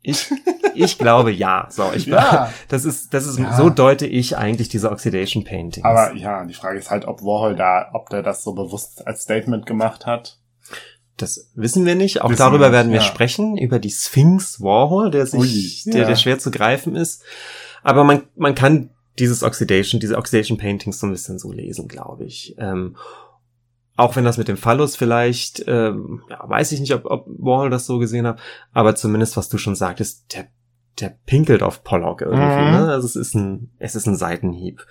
Ich, 0.02 0.30
ich 0.74 0.98
glaube 0.98 1.32
ja. 1.32 1.66
So, 1.70 1.92
ich 1.94 2.06
Ja. 2.06 2.52
das 2.68 2.84
ist, 2.84 3.12
das 3.12 3.26
ist, 3.26 3.38
Ja. 3.38 3.56
so 3.56 3.70
deute 3.70 4.06
ich 4.06 4.36
eigentlich 4.36 4.68
diese 4.68 4.90
Oxidation 4.90 5.44
Paintings. 5.44 5.84
Aber 5.84 6.14
ja, 6.14 6.44
die 6.44 6.54
Frage 6.54 6.78
ist 6.78 6.90
halt, 6.90 7.06
ob 7.06 7.22
Warhol 7.22 7.56
da, 7.56 7.90
ob 7.92 8.10
der 8.10 8.22
das 8.22 8.42
so 8.44 8.52
bewusst 8.52 9.06
als 9.06 9.22
Statement 9.22 9.66
gemacht 9.66 10.06
hat. 10.06 10.38
Das 11.16 11.50
wissen 11.54 11.86
wir 11.86 11.94
nicht. 11.94 12.22
Auch 12.22 12.30
Wissen 12.30 12.38
darüber 12.38 12.66
wir 12.66 12.68
nicht, 12.68 12.72
werden 12.74 12.92
wir 12.92 13.00
ja. 13.00 13.04
sprechen, 13.06 13.56
über 13.56 13.78
die 13.78 13.90
Sphinx 13.90 14.60
Warhol, 14.60 15.10
der 15.10 15.26
sich, 15.26 15.86
Ui, 15.86 15.92
der, 15.92 16.06
der 16.06 16.16
schwer 16.16 16.38
zu 16.38 16.50
greifen 16.50 16.94
ist. 16.94 17.22
aber 17.82 18.04
man, 18.04 18.24
man 18.36 18.54
kann 18.54 18.90
dieses 19.18 19.42
Oxidation, 19.42 20.00
diese 20.00 20.16
Oxidation 20.16 20.58
Paintings 20.58 21.00
so 21.00 21.06
ein 21.06 21.12
bisschen 21.12 21.38
so 21.38 21.52
lesen, 21.52 21.88
glaube 21.88 22.24
ich. 22.24 22.54
Ähm, 22.58 22.96
auch 23.96 24.14
wenn 24.14 24.24
das 24.24 24.36
mit 24.36 24.48
dem 24.48 24.58
Phallus 24.58 24.94
vielleicht, 24.94 25.64
ähm, 25.66 26.22
ja, 26.28 26.46
weiß 26.46 26.72
ich 26.72 26.80
nicht, 26.80 26.94
ob, 26.94 27.06
ob 27.06 27.26
Warhol 27.26 27.70
das 27.70 27.86
so 27.86 27.98
gesehen 27.98 28.26
hat, 28.26 28.38
aber 28.72 28.94
zumindest, 28.94 29.36
was 29.36 29.48
du 29.48 29.56
schon 29.56 29.74
sagtest, 29.74 30.34
der, 30.34 30.48
der 31.00 31.16
pinkelt 31.24 31.62
auf 31.62 31.82
Pollock 31.82 32.20
irgendwie. 32.20 32.42
Mhm. 32.42 32.70
Ne? 32.72 32.88
Also 32.90 33.06
es 33.06 33.16
ist 33.16 33.34
ein, 33.34 33.70
es 33.78 33.94
ist 33.94 34.06
ein 34.06 34.16
Seitenhieb. 34.16 34.86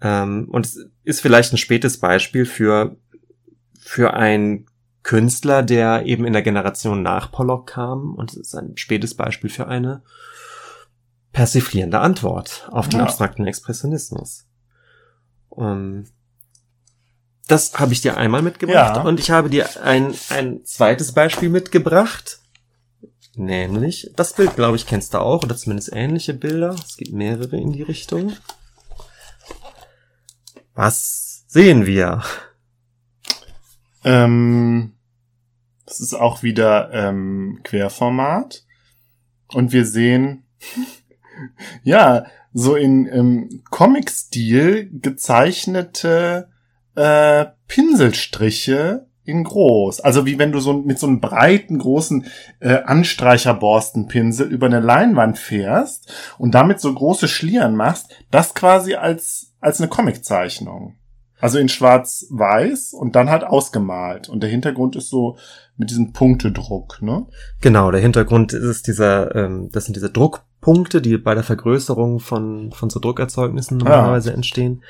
Ähm, 0.00 0.48
und 0.50 0.64
es 0.64 0.86
ist 1.02 1.20
vielleicht 1.20 1.52
ein 1.52 1.58
spätes 1.58 1.98
Beispiel 1.98 2.46
für, 2.46 2.96
für 3.78 4.14
ein 4.14 4.66
Künstler, 5.02 5.62
der 5.62 6.06
eben 6.06 6.24
in 6.24 6.32
der 6.32 6.42
Generation 6.42 7.02
nach 7.02 7.32
Pollock 7.32 7.66
kam. 7.66 8.14
Und 8.14 8.30
es 8.30 8.36
ist 8.36 8.54
ein 8.54 8.76
spätes 8.76 9.14
Beispiel 9.14 9.50
für 9.50 9.66
eine 9.66 10.02
persiflierende 11.32 12.00
Antwort 12.00 12.68
auf 12.70 12.88
den 12.88 12.98
ja. 12.98 13.04
abstrakten 13.06 13.46
Expressionismus. 13.46 14.46
Um, 15.48 16.04
das 17.46 17.78
habe 17.78 17.92
ich 17.92 18.00
dir 18.00 18.16
einmal 18.16 18.42
mitgebracht 18.42 18.96
ja. 18.96 19.02
und 19.02 19.18
ich 19.18 19.30
habe 19.30 19.50
dir 19.50 19.68
ein, 19.82 20.14
ein 20.28 20.64
zweites 20.64 21.12
Beispiel 21.12 21.48
mitgebracht. 21.48 22.40
Nämlich, 23.34 24.10
das 24.16 24.34
Bild, 24.34 24.54
glaube 24.56 24.76
ich, 24.76 24.86
kennst 24.86 25.14
du 25.14 25.18
auch, 25.18 25.42
oder 25.42 25.56
zumindest 25.56 25.92
ähnliche 25.92 26.34
Bilder. 26.34 26.74
Es 26.86 26.96
gibt 26.96 27.12
mehrere 27.12 27.56
in 27.56 27.72
die 27.72 27.82
Richtung. 27.82 28.36
Was 30.74 31.44
sehen 31.48 31.86
wir? 31.86 32.22
Ähm, 34.04 34.94
das 35.86 36.00
ist 36.00 36.14
auch 36.14 36.42
wieder 36.42 36.92
ähm, 36.92 37.60
Querformat. 37.64 38.64
Und 39.48 39.72
wir 39.72 39.84
sehen, 39.86 40.44
ja, 41.82 42.24
so 42.52 42.74
in 42.74 43.06
ähm, 43.06 43.62
Comic-Stil 43.70 44.90
gezeichnete 45.00 46.48
äh, 46.96 47.46
Pinselstriche 47.68 49.06
in 49.24 49.44
groß. 49.44 50.00
Also 50.00 50.26
wie 50.26 50.38
wenn 50.38 50.52
du 50.52 50.60
so 50.60 50.72
mit 50.72 50.98
so 50.98 51.06
einem 51.06 51.20
breiten, 51.20 51.78
großen 51.78 52.26
äh, 52.58 52.82
Anstreicherborstenpinsel 52.82 54.48
über 54.48 54.66
eine 54.66 54.80
Leinwand 54.80 55.38
fährst 55.38 56.12
und 56.38 56.54
damit 56.54 56.80
so 56.80 56.92
große 56.92 57.28
Schlieren 57.28 57.76
machst, 57.76 58.14
das 58.30 58.54
quasi 58.54 58.94
als, 58.94 59.54
als 59.60 59.80
eine 59.80 59.88
Comiczeichnung. 59.88 60.96
Also 61.40 61.58
in 61.58 61.70
schwarz-weiß 61.70 62.92
und 62.92 63.16
dann 63.16 63.30
halt 63.30 63.44
ausgemalt. 63.44 64.28
Und 64.28 64.42
der 64.42 64.50
Hintergrund 64.50 64.94
ist 64.96 65.08
so 65.08 65.38
mit 65.76 65.90
diesem 65.90 66.12
Punktedruck, 66.12 67.00
ne? 67.00 67.26
Genau, 67.62 67.90
der 67.90 68.02
Hintergrund 68.02 68.52
ist 68.52 68.86
dieser, 68.86 69.34
ähm, 69.34 69.70
das 69.72 69.86
sind 69.86 69.96
diese 69.96 70.10
Druckpunkte, 70.60 71.00
die 71.00 71.16
bei 71.18 71.34
der 71.34 71.44
Vergrößerung 71.44 72.20
von, 72.20 72.72
von 72.72 72.90
so 72.90 73.00
Druckerzeugnissen 73.00 73.78
normalerweise 73.78 74.30
ja. 74.30 74.36
entstehen. 74.36 74.82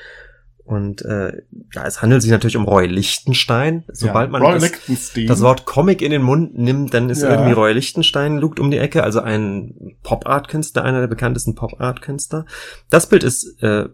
Und 0.63 1.01
äh, 1.03 1.41
ja, 1.73 1.85
es 1.85 2.01
handelt 2.01 2.21
sich 2.21 2.31
natürlich 2.31 2.55
um 2.55 2.65
Roy 2.65 2.85
Lichtenstein. 2.85 3.83
Sobald 3.91 4.31
ja, 4.31 4.39
man 4.39 4.61
das, 4.87 5.11
das, 5.27 5.41
Wort 5.41 5.65
Comic 5.65 6.01
in 6.01 6.11
den 6.11 6.21
Mund 6.21 6.57
nimmt, 6.57 6.93
dann 6.93 7.09
ist 7.09 7.23
ja. 7.23 7.31
irgendwie 7.31 7.51
Roy 7.51 7.73
Lichtenstein 7.73 8.37
lugt 8.37 8.59
um 8.59 8.71
die 8.71 8.77
Ecke, 8.77 9.03
also 9.03 9.19
ein 9.19 9.97
Pop-Art-Künstler, 10.03 10.83
einer 10.83 11.01
der 11.01 11.07
bekanntesten 11.07 11.55
Pop-Art-Künstler. 11.55 12.45
Das 12.89 13.07
Bild 13.07 13.23
ist 13.23 13.61
äh, 13.63 13.89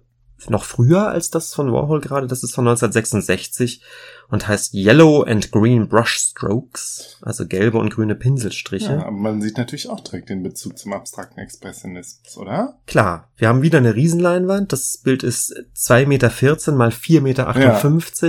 noch 0.50 0.65
früher 0.65 1.07
als 1.07 1.31
das 1.31 1.53
von 1.53 1.72
Warhol 1.72 2.01
gerade. 2.01 2.27
Das 2.27 2.43
ist 2.43 2.53
von 2.53 2.67
1966 2.67 3.81
und 4.29 4.48
heißt 4.48 4.74
Yellow 4.74 5.24
and 5.24 5.51
Green 5.51 5.88
Brush 5.88 6.17
Strokes, 6.17 7.17
also 7.22 7.48
gelbe 7.48 7.77
und 7.77 7.93
grüne 7.93 8.15
Pinselstriche. 8.15 8.93
Ja, 8.93 9.05
aber 9.05 9.12
man 9.12 9.41
sieht 9.41 9.57
natürlich 9.57 9.89
auch 9.89 10.01
direkt 10.01 10.29
den 10.29 10.43
Bezug 10.43 10.77
zum 10.77 10.93
abstrakten 10.93 11.39
Expressionismus, 11.39 12.38
oder? 12.38 12.79
Klar, 12.88 13.29
wir 13.38 13.48
haben 13.48 13.62
wieder 13.62 13.77
eine 13.77 13.96
Riesenleinwand. 13.96 14.74
Das 14.74 14.98
Bild 14.98 15.24
ist 15.24 15.53
2,14 15.75 16.07
Meter 16.07 16.72
mal 16.74 16.89
4,58 16.89 17.22
Meter, 17.22 17.43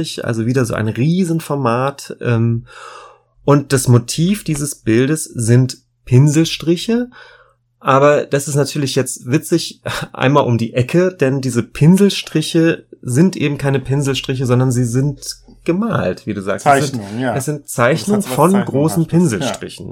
ja. 0.03 0.25
also 0.25 0.47
wieder 0.47 0.65
so 0.65 0.75
ein 0.75 0.89
Riesenformat. 0.89 2.17
Ähm, 2.21 2.67
und 3.45 3.73
das 3.73 3.89
Motiv 3.89 4.45
dieses 4.45 4.77
Bildes 4.77 5.25
sind 5.25 5.79
Pinselstriche 6.05 7.11
aber 7.81 8.27
das 8.27 8.49
ist 8.49 8.57
natürlich 8.57 8.95
jetzt 8.95 9.31
witzig 9.31 9.83
einmal 10.13 10.45
um 10.45 10.59
die 10.59 10.75
Ecke, 10.75 11.15
denn 11.15 11.41
diese 11.41 11.63
Pinselstriche 11.63 12.87
sind 13.01 13.37
eben 13.37 13.59
keine 13.59 13.81
Pinselstriche, 13.81 14.47
sondern 14.47 14.73
sie 14.73 14.85
sind 14.85 15.21
gemalt, 15.69 16.27
wie 16.27 16.35
du 16.35 16.43
sagst. 16.43 16.65
Zeichnungen, 16.65 17.21
ja. 17.21 17.37
Es 17.37 17.45
sind 17.45 17.69
Zeichnungen 17.69 18.23
von 18.23 18.51
Zeichnung 18.51 18.67
großen 18.67 19.03
hast. 19.05 19.11
Pinselstrichen. 19.11 19.87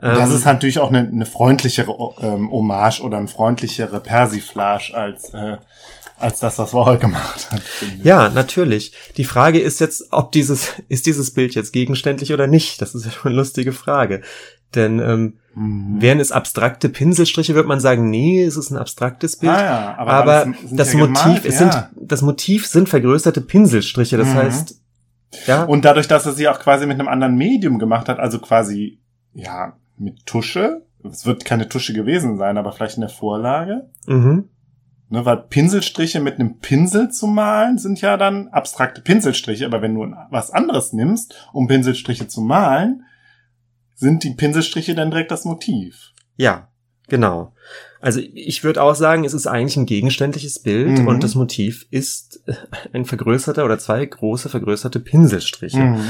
Ja. 0.00 0.14
Das 0.14 0.30
ähm, 0.30 0.36
ist 0.36 0.44
natürlich 0.46 0.78
auch 0.78 0.88
eine, 0.88 1.00
eine 1.00 1.26
freundlichere 1.26 1.92
ähm, 2.22 2.50
Hommage 2.50 3.02
oder 3.02 3.18
eine 3.18 3.28
freundlichere 3.28 4.00
Persiflage 4.00 4.94
als 4.94 5.34
äh, 5.34 5.58
als 6.20 6.38
das, 6.38 6.58
was 6.58 6.74
Warhol 6.74 6.98
gemacht 6.98 7.50
hat. 7.50 7.62
Ja, 8.02 8.28
natürlich. 8.28 8.92
Die 9.16 9.24
Frage 9.24 9.58
ist 9.58 9.80
jetzt, 9.80 10.08
ob 10.10 10.32
dieses, 10.32 10.74
ist 10.88 11.06
dieses 11.06 11.32
Bild 11.32 11.54
jetzt 11.54 11.72
gegenständlich 11.72 12.32
oder 12.32 12.46
nicht? 12.46 12.82
Das 12.82 12.94
ist 12.94 13.06
ja 13.06 13.10
schon 13.10 13.32
eine 13.32 13.40
lustige 13.40 13.72
Frage. 13.72 14.20
Denn 14.74 15.00
ähm, 15.00 15.38
mhm. 15.54 16.00
wären 16.00 16.20
es 16.20 16.30
abstrakte 16.30 16.88
Pinselstriche, 16.88 17.54
würde 17.54 17.68
man 17.68 17.80
sagen, 17.80 18.08
nee, 18.10 18.44
es 18.44 18.56
ist 18.56 18.70
ein 18.70 18.76
abstraktes 18.76 19.36
Bild. 19.36 19.52
Ah, 19.52 19.62
ja, 19.62 19.94
aber, 19.98 20.12
aber 20.12 20.44
sind 20.44 20.78
das 20.78 20.92
ja 20.92 21.00
Motiv, 21.00 21.14
gemalt, 21.14 21.44
es 21.44 21.58
ja. 21.58 21.72
sind, 21.72 22.08
das 22.08 22.22
Motiv 22.22 22.66
sind 22.66 22.88
vergrößerte 22.88 23.40
Pinselstriche. 23.40 24.16
Das 24.16 24.28
mhm. 24.28 24.34
heißt, 24.34 24.80
ja. 25.46 25.64
Und 25.64 25.84
dadurch, 25.84 26.08
dass 26.08 26.26
er 26.26 26.32
sie 26.32 26.48
auch 26.48 26.58
quasi 26.58 26.86
mit 26.86 26.98
einem 26.98 27.08
anderen 27.08 27.36
Medium 27.36 27.78
gemacht 27.78 28.08
hat, 28.08 28.18
also 28.18 28.38
quasi, 28.38 29.00
ja, 29.32 29.76
mit 29.96 30.26
Tusche. 30.26 30.86
Es 31.04 31.24
wird 31.24 31.44
keine 31.44 31.68
Tusche 31.68 31.92
gewesen 31.92 32.36
sein, 32.36 32.58
aber 32.58 32.72
vielleicht 32.72 32.96
in 32.96 33.02
der 33.02 33.10
Vorlage. 33.10 33.88
Mhm. 34.06 34.48
Ne, 35.12 35.24
weil 35.24 35.38
Pinselstriche 35.38 36.20
mit 36.20 36.36
einem 36.38 36.58
Pinsel 36.58 37.10
zu 37.10 37.26
malen 37.26 37.78
sind 37.78 38.00
ja 38.00 38.16
dann 38.16 38.46
abstrakte 38.48 39.00
Pinselstriche, 39.00 39.66
aber 39.66 39.82
wenn 39.82 39.94
du 39.94 40.06
was 40.30 40.52
anderes 40.52 40.92
nimmst, 40.92 41.48
um 41.52 41.66
Pinselstriche 41.66 42.28
zu 42.28 42.42
malen, 42.42 43.04
sind 43.96 44.22
die 44.22 44.34
Pinselstriche 44.34 44.94
dann 44.94 45.10
direkt 45.10 45.32
das 45.32 45.44
Motiv. 45.44 46.12
Ja, 46.36 46.68
genau. 47.08 47.52
Also 48.00 48.20
ich 48.20 48.64
würde 48.64 48.82
auch 48.82 48.94
sagen, 48.94 49.24
es 49.24 49.34
ist 49.34 49.46
eigentlich 49.46 49.76
ein 49.76 49.86
gegenständliches 49.86 50.58
Bild 50.58 51.00
mhm. 51.00 51.08
und 51.08 51.22
das 51.22 51.34
Motiv 51.34 51.86
ist 51.90 52.42
ein 52.92 53.04
vergrößerter 53.04 53.64
oder 53.64 53.78
zwei 53.78 54.04
große 54.04 54.48
vergrößerte 54.48 55.00
Pinselstriche. 55.00 55.80
Mhm. 55.80 56.04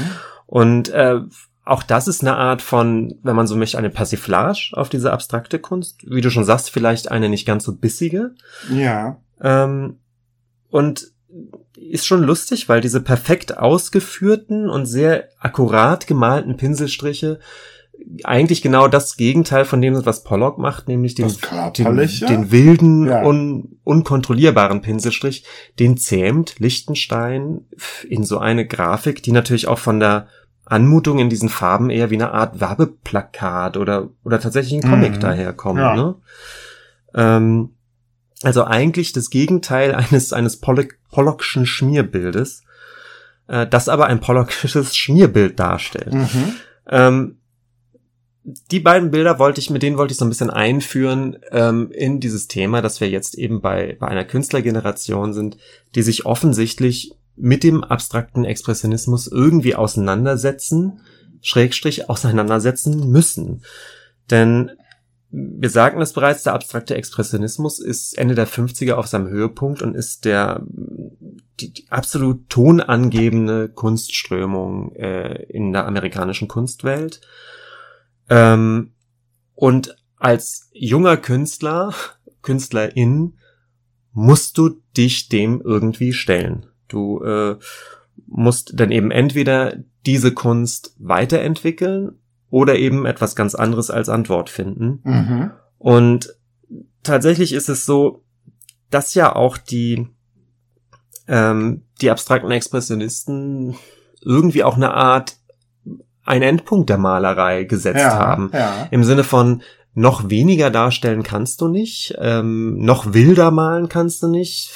Und 0.45 0.89
äh, 0.89 1.21
auch 1.63 1.83
das 1.83 2.07
ist 2.07 2.21
eine 2.21 2.35
Art 2.35 2.61
von, 2.61 3.15
wenn 3.23 3.35
man 3.35 3.47
so 3.47 3.55
möchte, 3.55 3.77
eine 3.77 3.89
Persiflage 3.89 4.71
auf 4.73 4.89
diese 4.89 5.11
abstrakte 5.11 5.59
Kunst. 5.59 5.99
Wie 6.09 6.21
du 6.21 6.29
schon 6.29 6.45
sagst, 6.45 6.69
vielleicht 6.69 7.11
eine 7.11 7.29
nicht 7.29 7.45
ganz 7.45 7.65
so 7.65 7.75
bissige. 7.75 8.31
Ja. 8.73 9.17
Ähm, 9.41 9.97
und 10.69 11.11
ist 11.75 12.05
schon 12.05 12.23
lustig, 12.23 12.69
weil 12.69 12.81
diese 12.81 13.01
perfekt 13.01 13.57
ausgeführten 13.57 14.69
und 14.69 14.85
sehr 14.85 15.29
akkurat 15.39 16.07
gemalten 16.07 16.57
Pinselstriche 16.57 17.39
eigentlich 18.23 18.61
genau 18.61 18.87
das 18.87 19.15
Gegenteil 19.15 19.65
von 19.65 19.81
dem, 19.81 20.05
was 20.05 20.23
Pollock 20.23 20.57
macht, 20.57 20.87
nämlich 20.87 21.15
den, 21.15 21.31
den, 21.77 21.95
den, 21.95 22.51
wilden, 22.51 23.07
ja. 23.07 23.23
un, 23.23 23.79
unkontrollierbaren 23.83 24.81
Pinselstrich, 24.81 25.45
den 25.79 25.97
zähmt 25.97 26.59
Lichtenstein 26.59 27.65
in 28.07 28.23
so 28.23 28.37
eine 28.37 28.65
Grafik, 28.65 29.23
die 29.23 29.31
natürlich 29.31 29.67
auch 29.67 29.79
von 29.79 29.99
der 29.99 30.27
Anmutung 30.65 31.19
in 31.19 31.29
diesen 31.29 31.49
Farben 31.49 31.89
eher 31.89 32.09
wie 32.09 32.15
eine 32.15 32.31
Art 32.31 32.59
Werbeplakat 32.59 33.77
oder, 33.77 34.09
oder 34.23 34.39
tatsächlich 34.39 34.73
ein 34.73 34.89
Comic 34.89 35.15
mhm. 35.15 35.19
daherkommt. 35.19 35.79
Ja. 35.79 35.95
Ne? 35.95 36.15
Ähm, 37.13 37.71
also 38.43 38.63
eigentlich 38.63 39.11
das 39.13 39.29
Gegenteil 39.29 39.93
eines, 39.95 40.33
eines 40.33 40.59
Pollock, 40.59 40.95
Pollockschen 41.11 41.65
Schmierbildes, 41.65 42.63
äh, 43.47 43.67
das 43.67 43.89
aber 43.89 44.07
ein 44.07 44.21
Pollockisches 44.21 44.95
Schmierbild 44.95 45.59
darstellt. 45.59 46.13
Mhm. 46.13 46.53
Ähm, 46.87 47.37
die 48.43 48.79
beiden 48.79 49.11
Bilder 49.11 49.37
wollte 49.37 49.61
ich, 49.61 49.69
mit 49.69 49.83
denen 49.83 49.97
wollte 49.97 50.13
ich 50.13 50.17
so 50.17 50.25
ein 50.25 50.29
bisschen 50.29 50.49
einführen 50.49 51.37
ähm, 51.51 51.91
in 51.91 52.19
dieses 52.19 52.47
Thema, 52.47 52.81
dass 52.81 52.99
wir 52.99 53.09
jetzt 53.09 53.35
eben 53.37 53.61
bei, 53.61 53.97
bei 53.99 54.07
einer 54.07 54.25
Künstlergeneration 54.25 55.33
sind, 55.33 55.57
die 55.93 56.01
sich 56.01 56.25
offensichtlich 56.25 57.13
mit 57.35 57.63
dem 57.63 57.83
abstrakten 57.83 58.45
Expressionismus 58.45 59.27
irgendwie 59.27 59.75
auseinandersetzen, 59.75 61.01
Schrägstrich 61.41 62.09
auseinandersetzen 62.09 63.11
müssen. 63.11 63.63
Denn 64.29 64.71
wir 65.29 65.69
sagten 65.69 66.01
es 66.01 66.13
bereits, 66.13 66.43
der 66.43 66.53
abstrakte 66.53 66.95
Expressionismus 66.95 67.79
ist 67.79 68.17
Ende 68.17 68.35
der 68.35 68.47
50er 68.47 68.93
auf 68.93 69.07
seinem 69.07 69.29
Höhepunkt 69.29 69.81
und 69.81 69.95
ist 69.95 70.25
der 70.25 70.61
die, 71.59 71.71
die 71.71 71.85
absolut 71.89 72.49
tonangebende 72.49 73.69
Kunstströmung 73.69 74.93
äh, 74.95 75.43
in 75.43 75.71
der 75.71 75.85
amerikanischen 75.85 76.47
Kunstwelt. 76.47 77.21
Ähm, 78.31 78.93
und 79.53 79.95
als 80.15 80.69
junger 80.73 81.17
Künstler, 81.17 81.93
Künstlerin, 82.41 83.33
musst 84.13 84.57
du 84.57 84.81
dich 84.97 85.29
dem 85.29 85.61
irgendwie 85.61 86.13
stellen. 86.13 86.65
Du 86.87 87.21
äh, 87.23 87.57
musst 88.25 88.71
dann 88.79 88.91
eben 88.91 89.11
entweder 89.11 89.77
diese 90.05 90.33
Kunst 90.33 90.95
weiterentwickeln 90.97 92.19
oder 92.49 92.77
eben 92.77 93.05
etwas 93.05 93.35
ganz 93.35 93.53
anderes 93.53 93.91
als 93.91 94.09
Antwort 94.09 94.49
finden. 94.49 95.01
Mhm. 95.03 95.51
Und 95.77 96.35
tatsächlich 97.03 97.53
ist 97.53 97.69
es 97.69 97.85
so, 97.85 98.23
dass 98.89 99.13
ja 99.13 99.35
auch 99.35 99.57
die, 99.57 100.07
ähm, 101.27 101.83
die 102.01 102.09
abstrakten 102.09 102.51
Expressionisten 102.51 103.75
irgendwie 104.21 104.63
auch 104.63 104.75
eine 104.75 104.93
Art 104.93 105.37
ein 106.31 106.41
Endpunkt 106.41 106.89
der 106.89 106.97
Malerei 106.97 107.65
gesetzt 107.65 107.99
Ja, 107.99 108.17
haben. 108.17 108.49
ja. 108.53 108.87
Im 108.89 109.03
Sinne 109.03 109.23
von 109.23 109.61
noch 109.93 110.29
weniger 110.29 110.69
darstellen 110.69 111.21
kannst 111.21 111.59
du 111.59 111.67
nicht, 111.67 112.15
ähm, 112.19 112.77
noch 112.79 113.13
wilder 113.13 113.51
malen 113.51 113.89
kannst 113.89 114.23
du 114.23 114.27
nicht, 114.29 114.71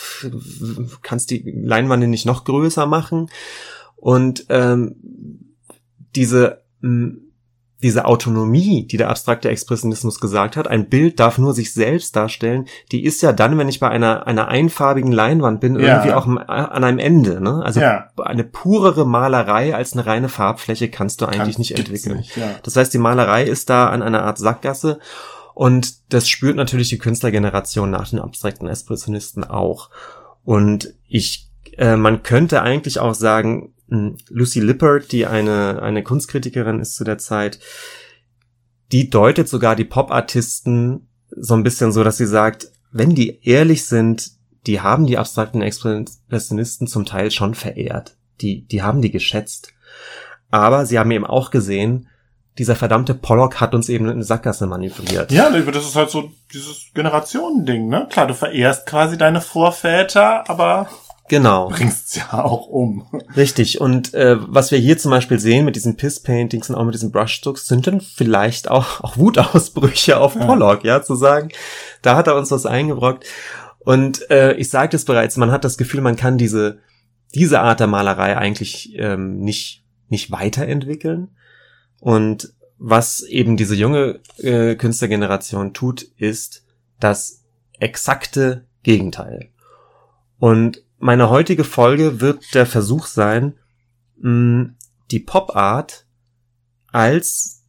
kannst 1.01 1.31
die 1.31 1.49
Leinwände 1.63 2.07
nicht 2.07 2.25
noch 2.25 2.43
größer 2.43 2.85
machen 2.85 3.29
und 3.95 4.45
ähm, 4.49 4.97
diese 6.15 6.63
mh, 6.81 7.13
diese 7.83 8.05
Autonomie, 8.05 8.87
die 8.87 8.97
der 8.97 9.09
abstrakte 9.09 9.49
Expressionismus 9.49 10.19
gesagt 10.21 10.55
hat, 10.55 10.67
ein 10.67 10.87
Bild 10.89 11.19
darf 11.19 11.37
nur 11.37 11.53
sich 11.53 11.73
selbst 11.73 12.15
darstellen, 12.15 12.67
die 12.91 13.03
ist 13.03 13.21
ja 13.21 13.33
dann, 13.33 13.57
wenn 13.57 13.67
ich 13.67 13.79
bei 13.81 13.89
einer, 13.89 14.25
einer 14.27 14.47
einfarbigen 14.47 15.11
Leinwand 15.11 15.59
bin, 15.59 15.77
Ja. 15.79 15.97
irgendwie 15.97 16.13
auch 16.13 16.25
am- 16.25 16.37
an 16.37 16.83
einem 16.83 16.99
Ende. 16.99 17.41
Ne? 17.41 17.61
Also 17.63 17.81
Ja. 17.81 18.07
eine 18.17 18.45
purere 18.45 19.05
Malerei 19.05 19.75
als 19.75 19.93
eine 19.93 20.05
reine 20.05 20.29
Farbfläche 20.29 20.89
kannst 20.89 21.19
du 21.21 21.25
eigentlich 21.25 21.55
Kann- 21.55 21.61
nicht 21.61 21.77
entwickeln. 21.77 22.17
nicht, 22.17 22.37
ja. 22.37 22.49
Das 22.63 22.75
heißt, 22.77 22.93
die 22.93 22.97
Malerei 22.97 23.43
ist 23.43 23.69
da 23.69 23.89
an 23.89 24.01
einer 24.01 24.23
Art 24.23 24.37
Sackgasse 24.37 24.99
und 25.53 26.11
das 26.13 26.27
spürt 26.29 26.55
natürlich 26.55 26.89
die 26.89 26.97
Künstlergeneration 26.97 27.91
nach 27.91 28.09
den 28.09 28.19
abstrakten 28.19 28.67
Expressionisten 28.67 29.43
auch. 29.43 29.89
Und 30.45 30.93
ich, 31.07 31.49
äh, 31.77 31.97
man 31.97 32.23
könnte 32.23 32.61
eigentlich 32.61 32.99
auch 32.99 33.13
sagen, 33.15 33.73
Lucy 33.87 34.59
Lippert, 34.59 35.11
die 35.11 35.25
eine, 35.25 35.81
eine 35.81 36.03
Kunstkritikerin 36.03 36.79
ist 36.79 36.95
zu 36.95 37.03
der 37.03 37.17
Zeit, 37.17 37.59
die 38.91 39.09
deutet 39.09 39.47
sogar 39.47 39.75
die 39.75 39.85
Pop-Artisten 39.85 41.07
so 41.29 41.53
ein 41.53 41.63
bisschen 41.63 41.91
so, 41.91 42.03
dass 42.03 42.17
sie 42.17 42.25
sagt, 42.25 42.71
wenn 42.91 43.13
die 43.13 43.39
ehrlich 43.43 43.85
sind, 43.85 44.31
die 44.67 44.81
haben 44.81 45.05
die 45.05 45.17
abstrakten 45.17 45.61
Expressionisten 45.61 46.87
zum 46.87 47.05
Teil 47.05 47.29
schon 47.31 47.53
verehrt. 47.53 48.15
Die, 48.41 48.65
die 48.65 48.81
haben 48.81 49.01
die 49.01 49.11
geschätzt. 49.11 49.73
Aber 50.49 50.85
sie 50.85 50.97
haben 50.97 51.11
eben 51.11 51.25
auch 51.25 51.51
gesehen, 51.51 52.07
dieser 52.57 52.75
verdammte 52.75 53.13
Pollock 53.13 53.59
hat 53.59 53.75
uns 53.75 53.89
eben 53.89 54.05
in 54.05 54.11
eine 54.11 54.23
Sackgasse 54.23 54.65
manövriert. 54.65 55.31
Ja, 55.31 55.49
das 55.49 55.85
ist 55.85 55.95
halt 55.95 56.09
so 56.09 56.31
dieses 56.53 56.91
Generationending, 56.93 57.89
ne? 57.89 58.07
Klar, 58.09 58.27
du 58.27 58.33
verehrst 58.33 58.85
quasi 58.85 59.17
deine 59.17 59.41
Vorväter, 59.41 60.49
aber 60.49 60.89
Genau, 61.27 61.69
bringst 61.69 62.15
ja 62.15 62.43
auch 62.43 62.67
um. 62.67 63.07
richtig. 63.35 63.81
Und 63.81 64.13
äh, 64.13 64.37
was 64.39 64.71
wir 64.71 64.77
hier 64.77 64.97
zum 64.97 65.11
Beispiel 65.11 65.39
sehen 65.39 65.65
mit 65.65 65.75
diesen 65.75 65.97
Piss-Paintings 65.97 66.69
und 66.69 66.75
auch 66.75 66.85
mit 66.85 66.93
diesen 66.93 67.11
Brushstrokes, 67.11 67.65
sind 67.67 67.87
dann 67.87 68.01
vielleicht 68.01 68.69
auch, 68.69 68.99
auch 69.03 69.17
Wutausbrüche 69.17 70.17
auf 70.17 70.35
Ja. 70.35 70.45
Pollock, 70.45 70.83
ja, 70.83 71.01
zu 71.01 71.15
sagen, 71.15 71.49
da 72.01 72.15
hat 72.15 72.27
er 72.27 72.35
uns 72.35 72.51
was 72.51 72.65
eingebrockt. 72.65 73.25
Und 73.79 74.29
äh, 74.31 74.53
ich 74.53 74.69
sagte 74.69 74.97
es 74.97 75.05
bereits, 75.05 75.37
man 75.37 75.51
hat 75.51 75.63
das 75.63 75.77
Gefühl, 75.77 76.01
man 76.01 76.15
kann 76.15 76.37
diese, 76.37 76.79
diese 77.33 77.59
Art 77.61 77.79
der 77.79 77.87
Malerei 77.87 78.37
eigentlich 78.37 78.93
ähm, 78.97 79.39
nicht, 79.39 79.83
nicht 80.09 80.31
weiterentwickeln. 80.31 81.29
Und 81.99 82.53
was 82.77 83.21
eben 83.21 83.57
diese 83.57 83.75
junge 83.75 84.19
äh, 84.37 84.75
Künstlergeneration 84.75 85.73
tut, 85.73 86.03
ist 86.17 86.65
das 86.99 87.43
exakte 87.79 88.65
Gegenteil. 88.83 89.49
Und 90.39 90.83
meine 90.97 91.29
heutige 91.29 91.63
Folge 91.63 92.21
wird 92.21 92.53
der 92.53 92.65
Versuch 92.65 93.05
sein, 93.07 93.55
die 94.17 95.19
Pop 95.19 95.55
Art 95.55 96.05
als 96.91 97.63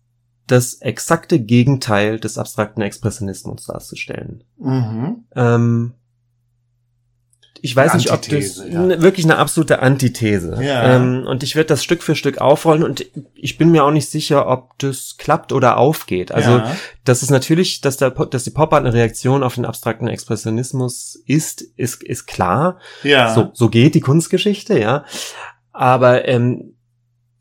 das 0.46 0.74
exakte 0.74 1.40
Gegenteil 1.40 2.20
des 2.20 2.38
abstrakten 2.38 2.82
Expressionismus 2.82 3.66
darzustellen. 3.66 4.44
Mhm. 4.58 5.24
Ähm, 5.34 5.94
ich 7.66 7.74
weiß 7.74 7.90
Eine 7.90 7.98
nicht, 7.98 8.12
ob 8.12 8.22
das 8.22 8.58
ja. 8.58 8.84
n- 8.84 9.02
wirklich 9.02 9.26
eine 9.26 9.38
absolute 9.38 9.80
Antithese. 9.80 10.56
Ja. 10.62 10.94
Ähm, 10.94 11.26
und 11.26 11.42
ich 11.42 11.56
werde 11.56 11.66
das 11.66 11.82
Stück 11.82 12.04
für 12.04 12.14
Stück 12.14 12.38
aufrollen 12.38 12.84
und 12.84 13.04
ich 13.34 13.58
bin 13.58 13.72
mir 13.72 13.82
auch 13.82 13.90
nicht 13.90 14.08
sicher, 14.08 14.46
ob 14.46 14.78
das 14.78 15.16
klappt 15.18 15.52
oder 15.52 15.76
aufgeht. 15.76 16.30
Also 16.30 16.58
ja. 16.58 16.76
das 17.02 17.24
ist 17.24 17.30
natürlich, 17.30 17.80
dass, 17.80 17.96
der, 17.96 18.10
dass 18.10 18.44
die 18.44 18.50
Pop 18.50 18.72
Art 18.72 18.84
eine 18.84 18.94
Reaktion 18.94 19.42
auf 19.42 19.56
den 19.56 19.64
abstrakten 19.64 20.06
Expressionismus 20.06 21.20
ist, 21.26 21.62
ist, 21.76 22.04
ist 22.04 22.26
klar. 22.26 22.78
ja. 23.02 23.34
So, 23.34 23.50
so 23.52 23.68
geht 23.68 23.96
die 23.96 24.00
Kunstgeschichte, 24.00 24.78
ja. 24.78 25.04
Aber 25.72 26.28
ähm, 26.28 26.74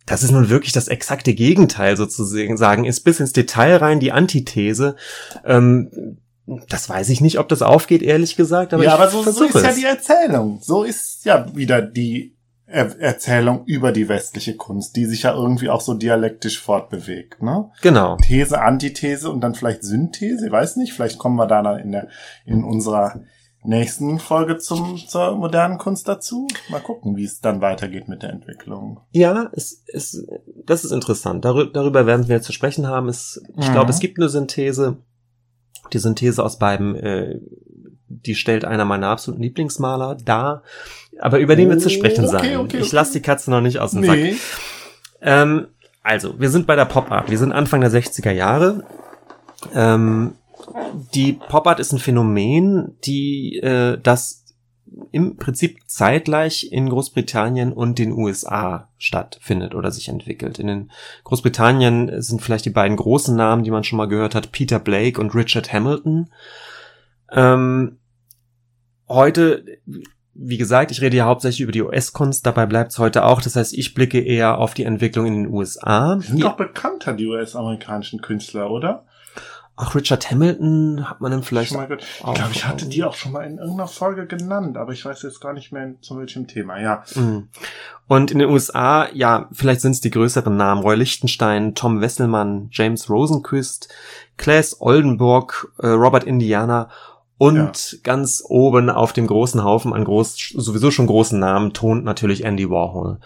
das 0.07 0.23
ist 0.23 0.31
nun 0.31 0.49
wirklich 0.49 0.71
das 0.73 0.87
exakte 0.87 1.35
Gegenteil 1.35 1.97
sozusagen, 1.97 2.57
sagen, 2.57 2.85
ist 2.85 3.01
bis 3.01 3.19
ins 3.19 3.31
Detail 3.31 3.75
rein 3.77 3.99
die 3.99 4.11
Antithese. 4.11 4.95
Ähm, 5.45 6.17
das 6.69 6.89
weiß 6.89 7.09
ich 7.09 7.21
nicht, 7.21 7.39
ob 7.39 7.47
das 7.49 7.61
aufgeht, 7.61 8.01
ehrlich 8.03 8.35
gesagt, 8.35 8.73
aber 8.73 8.83
ja, 8.83 8.93
aber 8.93 9.09
so, 9.09 9.23
so 9.23 9.43
ist 9.45 9.55
ja 9.55 9.69
es. 9.69 9.75
die 9.75 9.85
Erzählung. 9.85 10.59
So 10.61 10.83
ist 10.83 11.25
ja 11.25 11.45
wieder 11.55 11.81
die 11.81 12.33
er 12.67 12.99
Erzählung 12.99 13.63
über 13.65 13.91
die 13.91 14.09
westliche 14.09 14.55
Kunst, 14.55 14.95
die 14.95 15.05
sich 15.05 15.23
ja 15.23 15.33
irgendwie 15.35 15.69
auch 15.69 15.81
so 15.81 15.93
dialektisch 15.93 16.59
fortbewegt, 16.59 17.41
ne? 17.43 17.69
Genau. 17.83 18.17
These, 18.17 18.59
Antithese 18.59 19.29
und 19.29 19.41
dann 19.41 19.53
vielleicht 19.53 19.83
Synthese, 19.83 20.47
ich 20.47 20.51
weiß 20.51 20.77
nicht, 20.77 20.93
vielleicht 20.93 21.19
kommen 21.19 21.35
wir 21.35 21.45
da 21.45 21.61
dann 21.61 21.77
in 21.79 21.91
der, 21.91 22.07
in 22.45 22.63
unserer 22.63 23.21
nächsten 23.63 24.19
Folge 24.19 24.57
zum, 24.57 24.97
zur 25.07 25.35
modernen 25.35 25.77
Kunst 25.77 26.07
dazu. 26.07 26.47
Mal 26.69 26.81
gucken, 26.81 27.15
wie 27.15 27.23
es 27.25 27.39
dann 27.39 27.61
weitergeht 27.61 28.07
mit 28.07 28.23
der 28.23 28.31
Entwicklung. 28.31 28.99
Ja, 29.11 29.49
es, 29.53 29.83
es, 29.91 30.25
das 30.65 30.83
ist 30.85 30.91
interessant. 30.91 31.45
Darüber, 31.45 31.71
darüber 31.71 32.05
werden 32.07 32.27
wir 32.27 32.41
zu 32.41 32.51
sprechen 32.51 32.87
haben. 32.87 33.07
Es, 33.09 33.41
ich 33.57 33.67
Mhm. 33.69 33.73
glaube, 33.73 33.91
es 33.91 33.99
gibt 33.99 34.17
eine 34.19 34.29
Synthese. 34.29 34.97
Die 35.93 35.99
Synthese 35.99 36.43
aus 36.43 36.57
beiden, 36.59 36.95
äh, 36.95 37.39
die 38.07 38.35
stellt 38.35 38.65
einer 38.65 38.85
meiner 38.85 39.07
absoluten 39.07 39.43
Lieblingsmaler 39.43 40.15
dar. 40.23 40.63
Aber 41.19 41.39
über 41.39 41.55
den 41.55 41.69
wir 41.69 41.77
zu 41.79 41.89
sprechen 41.89 42.25
Oh, 42.25 42.29
Okay, 42.29 42.47
sein. 42.49 42.57
okay, 42.57 42.77
ich 42.77 42.83
okay. 42.87 42.95
lasse 42.95 43.13
die 43.13 43.21
Katze 43.21 43.51
noch 43.51 43.61
nicht 43.61 43.79
aus 43.79 43.91
dem 43.91 44.03
Sack. 44.03 44.17
Nee. 44.17 44.35
Ähm, 45.21 45.67
also, 46.03 46.39
wir 46.39 46.49
sind 46.49 46.67
bei 46.67 46.75
der 46.75 46.85
Pop 46.85 47.11
Art. 47.11 47.29
Wir 47.31 47.37
sind 47.37 47.51
Anfang 47.51 47.81
der 47.81 47.91
60er 47.91 48.31
Jahre. 48.31 48.83
Ähm, 49.73 50.33
die 51.13 51.33
Pop 51.33 51.65
Art 51.67 51.79
ist 51.79 51.93
ein 51.93 51.99
Phänomen, 51.99 52.95
die 53.05 53.57
äh, 53.59 53.97
das 54.01 54.44
im 55.11 55.37
Prinzip 55.37 55.79
zeitgleich 55.87 56.71
in 56.71 56.89
Großbritannien 56.89 57.73
und 57.73 57.97
den 57.97 58.11
USA 58.11 58.89
stattfindet 58.97 59.73
oder 59.73 59.91
sich 59.91 60.09
entwickelt. 60.09 60.59
In 60.59 60.67
den 60.67 60.91
Großbritannien 61.23 62.21
sind 62.21 62.41
vielleicht 62.41 62.65
die 62.65 62.71
beiden 62.71 62.97
großen 62.97 63.35
Namen, 63.35 63.63
die 63.63 63.71
man 63.71 63.83
schon 63.83 63.97
mal 63.97 64.07
gehört 64.07 64.35
hat, 64.35 64.51
Peter 64.51 64.79
Blake 64.79 65.19
und 65.19 65.33
Richard 65.33 65.73
Hamilton. 65.73 66.29
Ähm, 67.31 67.97
heute, 69.07 69.65
wie 70.33 70.57
gesagt, 70.57 70.91
ich 70.91 71.01
rede 71.01 71.17
ja 71.17 71.25
hauptsächlich 71.25 71.61
über 71.61 71.71
die 71.71 71.81
US-Kunst, 71.81 72.45
dabei 72.45 72.65
bleibt 72.65 72.91
es 72.91 72.99
heute 72.99 73.25
auch. 73.25 73.41
Das 73.41 73.55
heißt, 73.55 73.73
ich 73.73 73.93
blicke 73.93 74.19
eher 74.19 74.59
auf 74.59 74.73
die 74.73 74.83
Entwicklung 74.83 75.25
in 75.25 75.43
den 75.43 75.53
USA. 75.53 76.15
Die 76.15 76.27
sind 76.27 76.43
doch 76.43 76.57
bekannter, 76.57 77.13
die 77.13 77.27
US-amerikanischen 77.27 78.21
Künstler, 78.21 78.69
oder? 78.69 79.05
Ach, 79.77 79.93
Richard 79.93 80.31
Hamilton 80.31 81.09
hat 81.09 81.19
man 81.19 81.31
dann 81.31 81.43
vielleicht 81.43 81.69
Schon 81.69 81.79
mal 81.79 81.87
gehört. 81.87 82.03
Ich 82.03 82.33
glaube, 82.33 82.51
ich 82.51 82.65
hatte 82.65 82.87
die 82.87 83.03
auch 83.03 83.15
schon 83.15 83.33
mal 83.33 83.41
in 83.41 83.57
irgendeiner 83.57 83.89
Folge 83.89 84.25
genannt, 84.25 84.77
aber 84.77 84.93
ich 84.93 85.03
weiß 85.03 85.21
jetzt 85.23 85.41
gar 85.41 85.51
nicht 85.51 85.73
mehr 85.73 85.95
zu 85.99 86.17
welchem 86.17 86.47
Thema. 86.47 86.79
Ja. 86.79 87.03
Mhm. 87.15 87.49
Und 88.07 88.31
in 88.31 88.39
den 88.39 88.49
USA, 88.49 89.09
ja, 89.11 89.49
vielleicht 89.51 89.81
sind 89.81 89.91
es 89.91 89.99
die 89.99 90.11
größeren 90.11 90.55
Namen. 90.55 90.81
Roy 90.81 90.95
Lichtenstein, 90.95 91.75
Tom 91.75 91.99
Wesselmann, 91.99 92.69
James 92.71 93.09
Rosenquist, 93.09 93.93
Claes 94.37 94.79
Oldenburg, 94.79 95.73
äh, 95.79 95.87
Robert 95.87 96.23
Indiana 96.23 96.89
und 97.37 97.99
ganz 98.03 98.43
oben 98.47 98.89
auf 98.89 99.11
dem 99.11 99.27
großen 99.27 99.61
Haufen 99.61 99.91
an 99.91 100.05
groß, 100.05 100.53
sowieso 100.55 100.89
schon 100.89 101.07
großen 101.07 101.37
Namen 101.37 101.73
tont 101.73 102.05
natürlich 102.05 102.45
Andy 102.45 102.69
Warhol. 102.69 103.19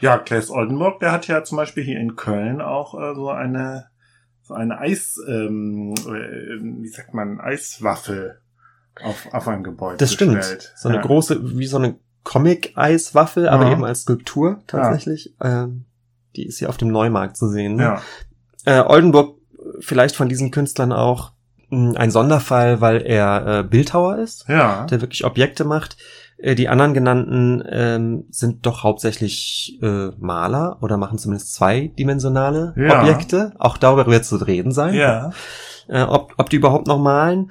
Ja, 0.00 0.18
Klaes 0.18 0.50
Oldenburg, 0.50 1.00
der 1.00 1.12
hat 1.12 1.28
ja 1.28 1.44
zum 1.44 1.56
Beispiel 1.56 1.82
hier 1.82 1.98
in 1.98 2.14
Köln 2.14 2.60
auch 2.60 2.94
äh, 2.94 3.14
so 3.14 3.30
eine 3.30 3.86
so 4.46 4.54
eine 4.54 4.78
Eis, 4.78 5.18
ähm, 5.26 5.94
äh, 6.06 6.82
wie 6.82 6.88
sagt 6.88 7.14
man, 7.14 7.40
Eiswaffel 7.40 8.38
auf, 9.02 9.26
auf 9.32 9.48
ein 9.48 9.64
Gebäude 9.64 9.96
Das 9.98 10.12
stimmt. 10.12 10.36
gestellt. 10.36 10.72
So 10.76 10.88
eine 10.88 10.98
ja. 10.98 11.02
große, 11.04 11.58
wie 11.58 11.66
so 11.66 11.78
eine 11.78 11.96
Comic-Eiswaffel, 12.24 13.48
aber 13.48 13.64
Ja. 13.66 13.72
eben 13.72 13.84
als 13.84 14.02
Skulptur 14.02 14.62
tatsächlich. 14.66 15.34
Ähm, 15.42 15.84
die 16.36 16.46
ist 16.46 16.58
hier 16.58 16.68
auf 16.68 16.76
dem 16.76 16.88
Neumarkt 16.88 17.36
zu 17.36 17.48
sehen. 17.48 17.76
Ne? 17.76 17.82
Ja. 17.82 18.02
Äh, 18.64 18.80
Oldenburg 18.86 19.38
vielleicht 19.80 20.16
von 20.16 20.28
diesen 20.28 20.50
Künstlern 20.50 20.92
auch 20.92 21.32
mh, 21.70 21.98
ein 21.98 22.10
Sonderfall, 22.10 22.80
weil 22.80 23.02
er 23.02 23.60
äh, 23.60 23.62
Bildhauer 23.62 24.18
ist, 24.18 24.46
Ja. 24.48 24.86
der 24.86 25.00
wirklich 25.00 25.24
Objekte 25.24 25.64
macht. 25.64 25.96
Äh, 26.38 26.54
die 26.54 26.68
anderen 26.68 26.94
genannten 26.94 27.62
ähm, 27.68 28.24
sind 28.30 28.66
doch 28.66 28.82
hauptsächlich 28.82 29.78
äh, 29.82 30.08
Maler 30.18 30.78
oder 30.82 30.96
machen 30.96 31.18
zumindest 31.18 31.54
zweidimensionale 31.54 32.74
Ja. 32.76 33.00
Objekte. 33.00 33.52
Auch 33.58 33.76
darüber 33.76 34.06
wird 34.06 34.24
zu 34.24 34.36
reden 34.36 34.72
sein, 34.72 34.94
Ja. 34.94 35.30
äh, 35.88 36.02
ob, 36.02 36.34
ob 36.36 36.50
die 36.50 36.56
überhaupt 36.56 36.86
noch 36.86 36.98
malen. 36.98 37.50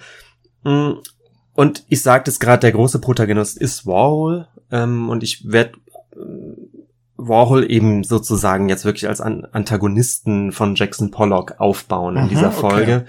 Mm, 0.64 0.94
Und 1.56 1.84
ich 1.90 2.02
sagte 2.02 2.32
es 2.32 2.40
gerade, 2.40 2.62
der 2.62 2.72
große 2.72 3.00
Protagonist 3.00 3.58
ist 3.58 3.86
Warhol 3.86 4.48
ähm, 4.72 5.10
und 5.10 5.22
ich 5.24 5.52
werde 5.52 5.74
Warhol 7.16 7.70
eben 7.72 8.04
sozusagen 8.04 8.70
jetzt 8.70 8.86
wirklich 8.86 9.08
als 9.08 9.22
An 9.22 9.46
Antagonisten 9.52 10.52
von 10.52 10.76
Jackson 10.76 11.12
Pollock 11.12 11.56
aufbauen 11.60 12.18
in 12.18 12.24
Mhm, 12.26 12.30
dieser 12.30 12.48
okay. 12.58 13.02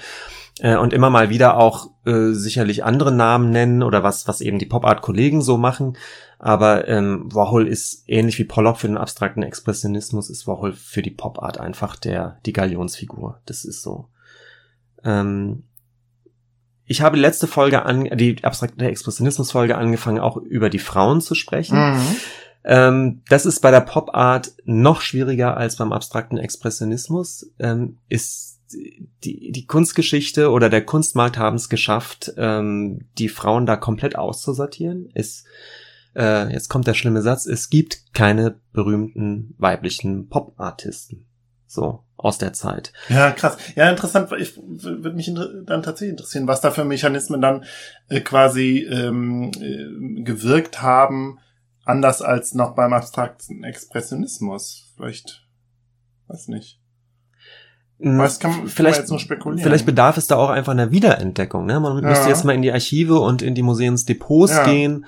Äh, 0.61 0.77
und 0.77 0.93
immer 0.93 1.11
mal 1.11 1.31
wieder 1.31 1.57
auch 1.57 1.90
äh, 2.05 2.33
sicherlich 2.33 2.85
andere 2.85 3.12
Namen 3.12 3.51
nennen 3.51 3.83
oder 3.83 4.03
was, 4.03 4.29
was 4.29 4.40
eben 4.40 4.59
die 4.59 4.67
Pop-Art-Kollegen 4.67 5.43
so 5.43 5.57
machen. 5.57 5.97
Aber 6.38 6.87
ähm, 6.88 7.29
Warhol 7.33 7.67
ist 7.67 8.05
ähnlich 8.07 8.38
wie 8.38 8.45
Pollock 8.45 8.79
für 8.79 8.87
den 8.87 8.99
abstrakten 8.99 9.43
Expressionismus, 9.43 10.31
ist 10.31 10.47
Warhol 10.47 10.73
für 10.73 11.03
die 11.03 11.11
Pop-Art 11.11 11.59
einfach 11.59 11.97
der, 11.97 12.38
die 12.47 12.53
Galionsfigur. 12.53 13.40
Das 13.47 13.64
ist 13.64 13.83
so. 13.83 14.09
Ähm, 15.03 15.64
ich 16.87 17.01
habe 17.01 17.17
die 17.17 17.23
letzte 17.23 17.47
Folge 17.47 17.85
an, 17.85 18.05
die 18.17 18.45
abstrakte 18.45 18.85
Expressionismus-Folge 18.85 19.77
angefangen, 19.77 20.19
auch 20.19 20.37
über 20.37 20.69
die 20.71 20.79
Frauen 20.79 21.21
zu 21.21 21.35
sprechen. 21.35 21.79
Mhm. 21.79 22.17
Ähm, 22.64 23.23
das 23.29 23.47
ist 23.47 23.61
bei 23.61 23.71
der 23.71 23.81
Pop-Art 23.81 24.53
noch 24.64 25.01
schwieriger 25.01 25.57
als 25.57 25.77
beim 25.77 25.93
abstrakten 25.93 26.38
Expressionismus. 26.38 27.51
Ähm, 27.59 27.99
ist 28.09 28.54
die, 29.25 29.53
die 29.53 29.67
Kunstgeschichte 29.67 30.51
oder 30.51 30.69
der 30.69 30.85
Kunstmarkt 30.85 31.39
haben 31.39 31.57
es 31.57 31.69
geschafft, 31.69 32.33
ähm, 32.37 33.09
die 33.19 33.29
Frauen 33.29 33.67
da 33.67 33.77
komplett 33.77 34.17
auszusortieren. 34.17 35.11
Es, 35.15 35.45
äh, 36.15 36.53
jetzt 36.53 36.69
kommt 36.69 36.87
der 36.87 36.95
schlimme 36.95 37.23
Satz, 37.23 37.47
es 37.47 37.71
gibt 37.71 38.13
keine 38.13 38.61
berühmten 38.73 39.55
weiblichen 39.59 40.29
Pop-Artisten. 40.29 41.27
So, 41.67 42.05
aus 42.17 42.39
der 42.39 42.53
Zeit. 42.53 42.93
Ja, 43.09 43.33
krass. 43.33 43.57
Ja, 43.75 43.91
interessant. 43.91 44.31
Ich 44.39 44.57
würde 44.57 45.17
mich 45.17 45.33
dann 45.35 45.83
tatsächlich 45.83 46.11
interessieren, 46.13 46.47
was 46.47 46.61
da 46.61 46.71
für 46.71 46.85
Mechanismen 46.85 47.41
dann 47.41 47.65
äh, 48.09 48.21
quasi 48.21 48.87
ähm, 48.89 49.51
äh, 49.61 50.23
gewirkt 50.23 50.83
haben, 50.83 51.41
anders 51.85 52.23
als 52.23 52.55
noch 52.55 52.77
beim 52.77 52.93
abstrakten 52.93 53.65
Expressionismus. 53.65 54.93
Vielleicht, 54.97 55.49
weiß 56.29 56.47
nicht. 56.49 56.81
Hm, 58.05 58.19
Was 58.19 58.38
kann, 58.38 58.67
vielleicht, 58.67 58.97
kann 58.97 59.03
jetzt 59.03 59.11
nur 59.11 59.19
spekulieren. 59.19 59.62
Vielleicht 59.62 59.87
bedarf 59.87 60.19
es 60.19 60.27
da 60.27 60.37
auch 60.37 60.51
einfach 60.51 60.73
einer 60.73 60.90
Wiederentdeckung. 60.90 61.64
Ne? 61.64 61.81
Man 61.81 62.03
ja. 62.03 62.11
müsste 62.11 62.29
jetzt 62.29 62.45
mal 62.45 62.55
in 62.55 62.61
die 62.61 62.71
Archive 62.71 63.19
und 63.19 63.40
in 63.40 63.55
die 63.55 63.62
Museumsdepots 63.62 64.53
ja. 64.53 64.64
gehen 64.64 65.07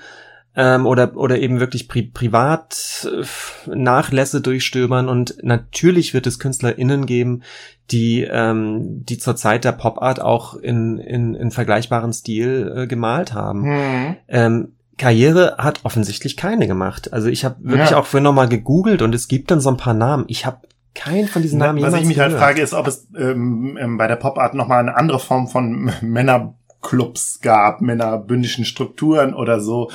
ähm, 0.55 0.87
oder, 0.87 1.15
oder 1.15 1.37
eben 1.37 1.59
wirklich 1.59 1.87
Pri 1.87 2.09
Privat-Nachlässe 2.11 4.41
durchstöbern. 4.41 5.07
Und 5.07 5.35
natürlich 5.43 6.15
wird 6.15 6.25
es 6.25 6.39
KünstlerInnen 6.39 7.05
geben, 7.05 7.43
die, 7.91 8.23
ähm, 8.23 9.05
die 9.05 9.19
zur 9.19 9.35
Zeit 9.35 9.63
der 9.63 9.73
Pop-Art 9.73 10.19
auch 10.19 10.55
in, 10.55 10.97
in, 10.97 11.35
in 11.35 11.51
vergleichbaren 11.51 12.11
Stil 12.11 12.73
äh, 12.75 12.87
gemalt 12.87 13.35
haben. 13.35 13.61
Mhm. 13.61 14.15
Ähm, 14.27 14.71
Karriere 14.97 15.57
hat 15.59 15.81
offensichtlich 15.83 16.35
keine 16.35 16.65
gemacht. 16.65 17.13
Also 17.13 17.29
ich 17.29 17.45
habe 17.45 17.57
wirklich 17.59 17.91
ja. 17.91 17.97
auch 17.97 18.07
vorhin 18.07 18.23
nochmal 18.23 18.49
gegoogelt 18.49 19.03
und 19.03 19.13
es 19.13 19.27
gibt 19.27 19.51
dann 19.51 19.61
so 19.61 19.69
ein 19.69 19.77
paar 19.77 19.93
Namen. 19.93 20.25
Ich 20.27 20.47
habe 20.47 20.61
keinen 20.97 21.27
von 21.27 21.41
diesen 21.41 21.59
Namen 21.59 21.81
Was 21.81 21.93
ich 21.93 22.05
mich 22.05 22.19
halt 22.19 22.29
gehört. 22.29 22.41
halt 22.41 22.55
frage, 22.55 22.61
ist, 22.61 22.73
ob 22.73 22.87
es 22.87 23.07
ähm, 23.17 23.77
ähm, 23.79 23.97
bei 23.97 24.07
der 24.07 24.15
Pop-Art 24.15 24.53
nochmal 24.53 24.79
eine 24.79 24.95
andere 24.97 25.19
Form 25.19 25.47
von 25.47 25.91
Männerclubs 26.01 27.39
gab, 27.41 27.81
männerbündischen 27.81 28.65
Strukturen 28.65 29.33
oder 29.33 29.59
so, 29.59 29.89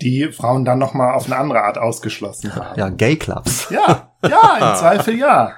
die 0.00 0.30
Frauen 0.32 0.64
dann 0.64 0.78
nochmal 0.78 1.14
auf 1.14 1.26
eine 1.26 1.36
andere 1.36 1.62
Art 1.62 1.76
ausgeschlossen 1.78 2.54
haben. 2.54 2.78
Ja, 2.78 2.88
Gay-Clubs. 2.88 3.68
Ja, 3.70 4.12
ja, 4.22 4.70
im 4.72 4.76
Zweifel 4.78 5.16
ja. 5.16 5.52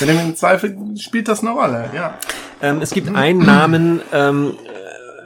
Denn 0.00 0.18
im 0.18 0.36
Zweifel 0.36 0.76
spielt 0.96 1.28
das 1.28 1.40
eine 1.40 1.50
Rolle, 1.50 1.90
ja. 1.94 2.18
Ähm, 2.60 2.80
es 2.80 2.90
gibt 2.90 3.14
einen 3.14 3.44
Namen, 3.44 4.00
ähm, 4.12 4.54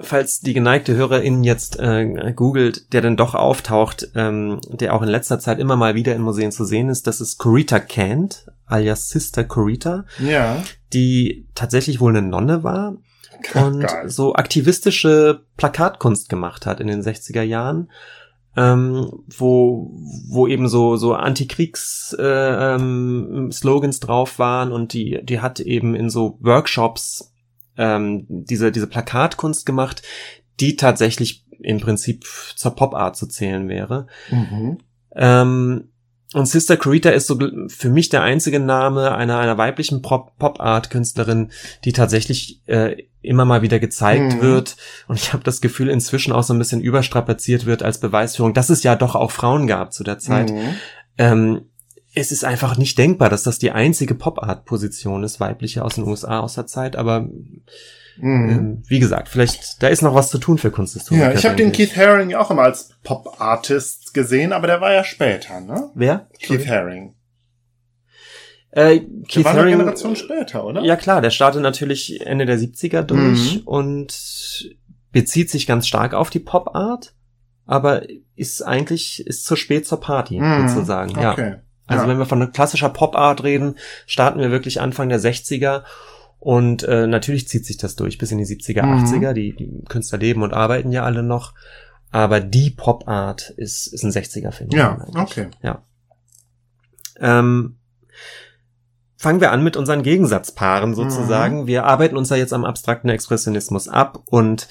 falls 0.02 0.40
die 0.40 0.54
geneigte 0.54 0.94
Hörerin 0.94 1.44
jetzt 1.44 1.78
äh, 1.78 2.32
googelt, 2.34 2.92
der 2.92 3.02
dann 3.02 3.16
doch 3.16 3.34
auftaucht, 3.34 4.08
ähm, 4.14 4.60
der 4.68 4.94
auch 4.94 5.02
in 5.02 5.08
letzter 5.08 5.38
Zeit 5.38 5.58
immer 5.58 5.76
mal 5.76 5.94
wieder 5.94 6.14
in 6.14 6.22
Museen 6.22 6.52
zu 6.52 6.64
sehen 6.64 6.88
ist, 6.88 7.06
das 7.06 7.20
ist 7.20 7.38
Corita 7.38 7.78
Kent, 7.78 8.46
alias 8.70 9.08
Sister 9.08 9.44
Corita, 9.44 10.04
ja. 10.18 10.62
die 10.92 11.46
tatsächlich 11.54 12.00
wohl 12.00 12.16
eine 12.16 12.26
Nonne 12.26 12.62
war 12.62 12.96
und 13.54 13.80
Geil. 13.80 14.08
so 14.08 14.34
aktivistische 14.34 15.44
Plakatkunst 15.56 16.28
gemacht 16.28 16.66
hat 16.66 16.80
in 16.80 16.86
den 16.86 17.02
60er 17.02 17.42
Jahren. 17.42 17.90
Ähm, 18.56 19.08
wo 19.28 19.92
wo 20.28 20.48
eben 20.48 20.68
so 20.68 20.96
so 20.96 21.14
Antikriegs 21.14 22.16
äh, 22.18 22.74
ähm, 22.74 23.50
drauf 24.00 24.40
waren 24.40 24.72
und 24.72 24.92
die 24.92 25.20
die 25.22 25.38
hat 25.38 25.60
eben 25.60 25.94
in 25.94 26.10
so 26.10 26.36
Workshops 26.40 27.30
ähm, 27.80 28.26
diese, 28.28 28.70
diese 28.70 28.86
Plakatkunst 28.86 29.64
gemacht, 29.64 30.02
die 30.60 30.76
tatsächlich 30.76 31.46
im 31.60 31.80
Prinzip 31.80 32.24
zur 32.54 32.74
Pop-Art 32.74 33.16
zu 33.16 33.26
zählen 33.26 33.68
wäre. 33.68 34.06
Mhm. 34.30 34.78
Ähm, 35.14 35.89
und 36.32 36.46
Sister 36.46 36.76
Corita 36.76 37.10
ist 37.10 37.26
so 37.26 37.38
für 37.68 37.90
mich 37.90 38.08
der 38.08 38.22
einzige 38.22 38.60
Name 38.60 39.14
einer, 39.14 39.38
einer 39.38 39.58
weiblichen 39.58 40.00
Pop-Art-Künstlerin, 40.00 41.50
die 41.84 41.92
tatsächlich 41.92 42.60
äh, 42.66 43.02
immer 43.20 43.44
mal 43.44 43.62
wieder 43.62 43.80
gezeigt 43.80 44.36
mhm. 44.36 44.40
wird. 44.40 44.76
Und 45.08 45.16
ich 45.16 45.32
habe 45.32 45.42
das 45.42 45.60
Gefühl, 45.60 45.88
inzwischen 45.88 46.32
auch 46.32 46.44
so 46.44 46.54
ein 46.54 46.58
bisschen 46.58 46.80
überstrapaziert 46.80 47.66
wird 47.66 47.82
als 47.82 47.98
Beweisführung, 47.98 48.54
dass 48.54 48.70
es 48.70 48.84
ja 48.84 48.94
doch 48.94 49.16
auch 49.16 49.32
Frauen 49.32 49.66
gab 49.66 49.92
zu 49.92 50.04
der 50.04 50.18
Zeit. 50.20 50.50
Mhm. 50.50 50.76
Ähm, 51.18 51.60
es 52.14 52.30
ist 52.30 52.44
einfach 52.44 52.76
nicht 52.76 52.96
denkbar, 52.96 53.28
dass 53.28 53.42
das 53.42 53.58
die 53.58 53.72
einzige 53.72 54.14
Pop-Art-Position 54.14 55.24
ist, 55.24 55.40
weibliche 55.40 55.84
aus 55.84 55.96
den 55.96 56.04
USA 56.04 56.40
aus 56.40 56.54
der 56.54 56.66
Zeit, 56.66 56.96
aber 56.96 57.28
mhm. 58.20 58.50
ähm, 58.50 58.82
wie 58.86 58.98
gesagt, 58.98 59.28
vielleicht, 59.28 59.82
da 59.82 59.88
ist 59.88 60.02
noch 60.02 60.14
was 60.14 60.30
zu 60.30 60.38
tun 60.38 60.58
für 60.58 60.70
Kunsthistoriker. 60.70 61.32
Ja, 61.32 61.38
ich 61.38 61.44
habe 61.44 61.56
den 61.56 61.72
Keith 61.72 61.96
Haring 61.96 62.34
auch 62.34 62.50
immer 62.50 62.62
als 62.62 62.90
Pop-Artist 63.02 64.14
gesehen, 64.14 64.52
aber 64.52 64.66
der 64.66 64.80
war 64.80 64.92
ja 64.92 65.04
später, 65.04 65.60
ne? 65.60 65.90
Wer? 65.94 66.28
Keith 66.40 66.66
Haring. 66.68 67.14
Äh, 68.72 69.00
Keith 69.28 69.44
war 69.44 69.54
Haring, 69.54 69.74
eine 69.74 69.76
Generation 69.78 70.16
später, 70.16 70.64
oder? 70.64 70.82
Ja 70.82 70.96
klar, 70.96 71.20
der 71.20 71.30
startet 71.30 71.62
natürlich 71.62 72.24
Ende 72.24 72.46
der 72.46 72.58
70er 72.58 73.02
durch 73.02 73.56
mhm. 73.56 73.62
und 73.64 74.76
bezieht 75.12 75.50
sich 75.50 75.66
ganz 75.66 75.88
stark 75.88 76.14
auf 76.14 76.30
die 76.30 76.38
Pop-Art, 76.38 77.14
aber 77.66 78.02
ist 78.36 78.62
eigentlich, 78.62 79.26
ist 79.26 79.44
zu 79.44 79.56
spät 79.56 79.86
zur 79.86 80.00
Party, 80.00 80.40
mhm. 80.40 80.68
sozusagen. 80.68 81.10
Okay. 81.10 81.50
Ja. 81.50 81.60
Also 81.86 82.04
ja. 82.04 82.08
wenn 82.08 82.18
wir 82.18 82.26
von 82.26 82.52
klassischer 82.52 82.88
Pop-Art 82.88 83.42
reden, 83.42 83.76
starten 84.06 84.38
wir 84.38 84.52
wirklich 84.52 84.80
Anfang 84.80 85.08
der 85.08 85.20
60er 85.20 85.82
und 86.40 86.82
äh, 86.84 87.06
natürlich 87.06 87.46
zieht 87.48 87.66
sich 87.66 87.76
das 87.76 87.96
durch 87.96 88.16
bis 88.16 88.32
in 88.32 88.38
die 88.38 88.46
70er, 88.46 88.84
mhm. 88.84 89.04
80er. 89.04 89.32
Die, 89.34 89.54
die 89.54 89.84
Künstler 89.88 90.18
leben 90.18 90.42
und 90.42 90.54
arbeiten 90.54 90.90
ja 90.90 91.04
alle 91.04 91.22
noch. 91.22 91.54
Aber 92.10 92.40
die 92.40 92.70
Pop-Art 92.70 93.50
ist, 93.50 93.86
ist 93.86 94.02
ein 94.02 94.10
60er-Film. 94.10 94.70
Ja, 94.72 94.94
eigentlich. 94.94 95.16
okay. 95.16 95.48
Ja. 95.62 95.84
Ähm, 97.20 97.76
fangen 99.16 99.42
wir 99.42 99.52
an 99.52 99.62
mit 99.62 99.76
unseren 99.76 100.02
Gegensatzpaaren 100.02 100.94
sozusagen. 100.94 101.62
Mhm. 101.62 101.66
Wir 101.66 101.84
arbeiten 101.84 102.16
uns 102.16 102.30
ja 102.30 102.36
jetzt 102.36 102.54
am 102.54 102.64
abstrakten 102.64 103.10
Expressionismus 103.10 103.86
ab 103.86 104.22
und 104.24 104.66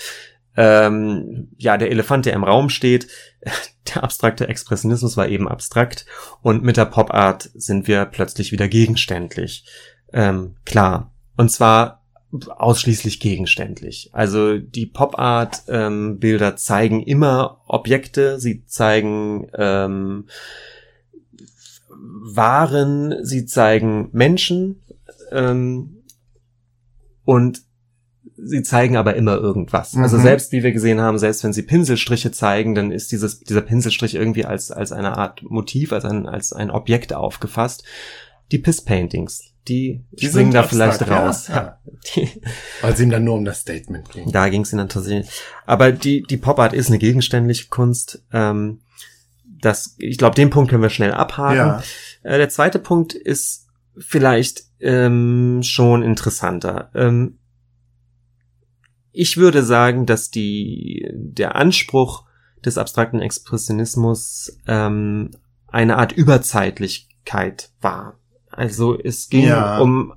ähm, 0.57 1.49
ja, 1.57 1.77
der 1.77 1.91
Elefant, 1.91 2.25
der 2.25 2.33
im 2.33 2.43
Raum 2.43 2.69
steht, 2.69 3.07
der 3.93 4.03
abstrakte 4.03 4.47
Expressionismus 4.47 5.15
war 5.17 5.27
eben 5.27 5.47
abstrakt 5.47 6.07
und 6.41 6.63
mit 6.63 6.77
der 6.77 6.85
Pop-Art 6.85 7.51
sind 7.53 7.87
wir 7.87 8.05
plötzlich 8.05 8.51
wieder 8.51 8.67
gegenständlich. 8.67 9.65
Ähm, 10.11 10.55
klar. 10.65 11.13
Und 11.39 11.49
zwar 11.49 12.03
ausschließlich 12.49 13.21
gegenständlich. 13.21 14.09
Also 14.11 14.57
die 14.57 14.85
Pop-Art-Bilder 14.85 16.49
ähm, 16.49 16.57
zeigen 16.57 17.01
immer 17.01 17.61
Objekte, 17.65 18.41
sie 18.41 18.65
zeigen 18.65 19.47
ähm, 19.53 20.25
Waren, 21.87 23.23
sie 23.23 23.45
zeigen 23.45 24.09
Menschen 24.11 24.81
ähm, 25.31 26.03
und 27.23 27.61
sie 28.35 28.61
zeigen 28.61 28.97
aber 28.97 29.15
immer 29.15 29.37
irgendwas. 29.37 29.95
Also 29.95 29.97
mhm. 29.97 30.03
Also 30.03 30.17
selbst 30.19 30.51
wie 30.51 30.61
wir 30.61 30.73
gesehen 30.73 30.99
haben, 30.99 31.17
selbst 31.19 31.45
wenn 31.45 31.53
sie 31.53 31.63
Pinselstriche 31.63 32.33
zeigen, 32.33 32.75
dann 32.75 32.91
ist 32.91 33.13
dieses, 33.13 33.39
dieser 33.39 33.61
Pinselstrich 33.61 34.15
irgendwie 34.15 34.43
als, 34.43 34.71
als 34.71 34.91
eine 34.91 35.17
Art 35.17 35.41
Motiv, 35.43 35.93
als 35.93 36.03
ein, 36.03 36.25
als 36.27 36.51
ein 36.51 36.69
Objekt 36.69 37.13
aufgefasst. 37.13 37.85
Die 38.51 38.59
Piss-Paintings, 38.59 39.48
die, 39.69 40.03
die 40.11 40.27
springen 40.27 40.51
da 40.51 40.63
vielleicht 40.63 41.07
raus. 41.09 41.47
Ja, 41.47 41.79
ja. 42.15 42.23
Weil 42.81 42.93
es 42.93 42.99
ihm 42.99 43.09
dann 43.09 43.23
nur 43.23 43.35
um 43.35 43.45
das 43.45 43.61
Statement 43.61 44.09
ging. 44.09 44.31
Da 44.31 44.49
ging 44.49 44.61
es 44.61 44.73
ihnen 44.73 44.89
tatsächlich. 44.89 45.29
Aber 45.65 45.91
die, 45.91 46.23
die 46.23 46.37
Pop-Art 46.37 46.73
ist 46.73 46.87
eine 46.87 46.97
gegenständliche 46.97 47.67
Kunst. 47.69 48.23
Ähm, 48.33 48.81
das, 49.45 49.95
ich 49.97 50.17
glaube, 50.17 50.35
den 50.35 50.49
Punkt 50.49 50.69
können 50.69 50.81
wir 50.81 50.89
schnell 50.89 51.13
abhaken. 51.13 51.57
Ja. 51.57 51.83
Äh, 52.23 52.37
der 52.37 52.49
zweite 52.49 52.79
Punkt 52.79 53.13
ist 53.13 53.67
vielleicht 53.97 54.63
ähm, 54.79 55.61
schon 55.63 56.03
interessanter. 56.03 56.89
Ähm, 56.95 57.37
ich 59.11 59.37
würde 59.37 59.63
sagen, 59.63 60.05
dass 60.05 60.31
die, 60.31 61.09
der 61.13 61.55
Anspruch 61.55 62.25
des 62.65 62.77
abstrakten 62.77 63.21
Expressionismus 63.21 64.57
ähm, 64.67 65.31
eine 65.67 65.97
Art 65.97 66.11
Überzeitlichkeit 66.11 67.71
war. 67.81 68.18
Also 68.59 68.99
es 68.99 69.29
ging 69.29 69.47
ja. 69.47 69.79
um 69.79 70.11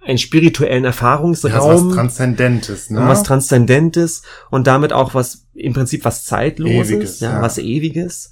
einen 0.00 0.16
spirituellen 0.16 0.86
Erfahrungsraum. 0.86 1.52
Ja, 1.52 1.86
was 1.86 1.94
Transzendentes, 1.94 2.88
ne? 2.88 3.00
Um 3.00 3.08
was 3.08 3.22
Transzendentes 3.24 4.22
und 4.50 4.66
damit 4.66 4.94
auch 4.94 5.12
was, 5.12 5.46
im 5.52 5.74
Prinzip 5.74 6.06
was 6.06 6.24
Zeitloses, 6.24 6.90
Ewiges, 6.90 7.20
ja, 7.20 7.32
ja, 7.32 7.42
was 7.42 7.58
Ewiges. 7.58 8.30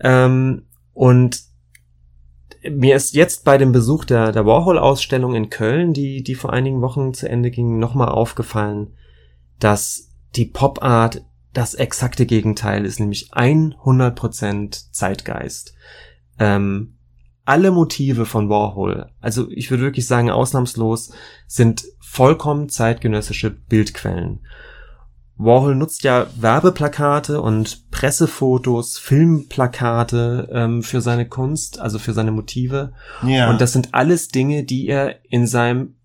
Ähm, 0.00 0.62
und 0.92 1.44
mir 2.68 2.96
ist 2.96 3.14
jetzt 3.14 3.44
bei 3.44 3.58
dem 3.58 3.70
Besuch 3.70 4.04
der, 4.04 4.32
der 4.32 4.44
Warhol-Ausstellung 4.44 5.36
in 5.36 5.50
Köln, 5.50 5.92
die, 5.92 6.24
die 6.24 6.34
vor 6.34 6.52
einigen 6.52 6.80
Wochen 6.80 7.14
zu 7.14 7.28
Ende 7.28 7.52
ging, 7.52 7.78
nochmal 7.78 8.08
aufgefallen, 8.08 8.88
dass 9.60 10.10
die 10.34 10.46
Pop 10.46 10.82
Art 10.82 11.22
das 11.52 11.74
exakte 11.74 12.26
Gegenteil 12.26 12.84
ist, 12.84 12.98
nämlich 12.98 13.30
100% 13.32 14.90
Zeitgeist. 14.90 15.74
Ähm, 16.40 16.94
alle 17.50 17.72
Motive 17.72 18.26
von 18.26 18.48
Warhol, 18.48 19.10
also 19.20 19.50
ich 19.50 19.72
würde 19.72 19.82
wirklich 19.82 20.06
sagen 20.06 20.30
ausnahmslos, 20.30 21.10
sind 21.48 21.82
vollkommen 21.98 22.68
zeitgenössische 22.68 23.50
Bildquellen. 23.50 24.46
Warhol 25.34 25.74
nutzt 25.74 26.04
ja 26.04 26.28
Werbeplakate 26.36 27.42
und 27.42 27.90
Pressefotos, 27.90 28.98
Filmplakate 28.98 30.48
ähm, 30.52 30.84
für 30.84 31.00
seine 31.00 31.26
Kunst, 31.26 31.80
also 31.80 31.98
für 31.98 32.12
seine 32.12 32.30
Motive. 32.30 32.92
Ja. 33.26 33.50
Und 33.50 33.60
das 33.60 33.72
sind 33.72 33.94
alles 33.94 34.28
Dinge, 34.28 34.62
die 34.62 34.86
er 34.86 35.16
in 35.24 35.48
seinem 35.48 35.96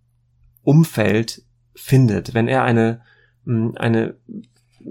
Umfeld 0.64 1.44
findet. 1.76 2.34
Wenn 2.34 2.48
er 2.48 2.64
eine, 2.64 3.02
eine 3.46 4.16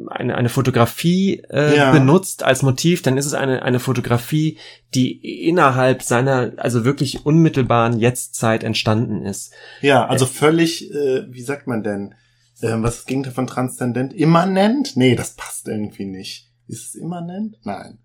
eine, 0.08 0.36
eine 0.36 0.48
Fotografie 0.48 1.42
äh, 1.50 1.76
ja. 1.76 1.92
benutzt 1.92 2.42
als 2.42 2.62
Motiv, 2.62 3.02
dann 3.02 3.16
ist 3.16 3.26
es 3.26 3.34
eine, 3.34 3.62
eine 3.62 3.80
Fotografie, 3.80 4.58
die 4.94 5.46
innerhalb 5.46 6.02
seiner, 6.02 6.52
also 6.56 6.84
wirklich 6.84 7.26
unmittelbaren 7.26 7.98
Jetztzeit 7.98 8.64
entstanden 8.64 9.24
ist. 9.24 9.52
Ja, 9.80 10.06
also 10.06 10.26
völlig, 10.26 10.92
äh, 10.92 11.32
wie 11.32 11.42
sagt 11.42 11.66
man 11.66 11.82
denn, 11.82 12.14
äh, 12.60 12.74
was 12.82 12.94
ist 12.94 13.00
das 13.00 13.06
Gegenteil 13.06 13.32
von 13.32 13.46
transzendent? 13.46 14.12
Immanent? 14.14 14.96
Nee, 14.96 15.14
das 15.14 15.32
passt 15.32 15.68
irgendwie 15.68 16.06
nicht. 16.06 16.50
Ist 16.66 16.88
es 16.88 16.94
immanent? 16.94 17.58
Nein. 17.64 17.98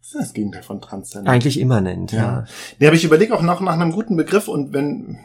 Was 0.00 0.08
ist 0.08 0.20
das 0.20 0.32
Gegenteil 0.32 0.62
von 0.62 0.80
transzendent? 0.80 1.32
Eigentlich 1.32 1.58
immanent, 1.58 2.12
ja. 2.12 2.18
ja. 2.18 2.44
Nee, 2.78 2.86
aber 2.86 2.96
ich 2.96 3.04
überlege 3.04 3.34
auch 3.34 3.42
noch 3.42 3.60
nach 3.60 3.72
einem 3.72 3.92
guten 3.92 4.16
Begriff 4.16 4.48
und 4.48 4.72
wenn, 4.72 5.18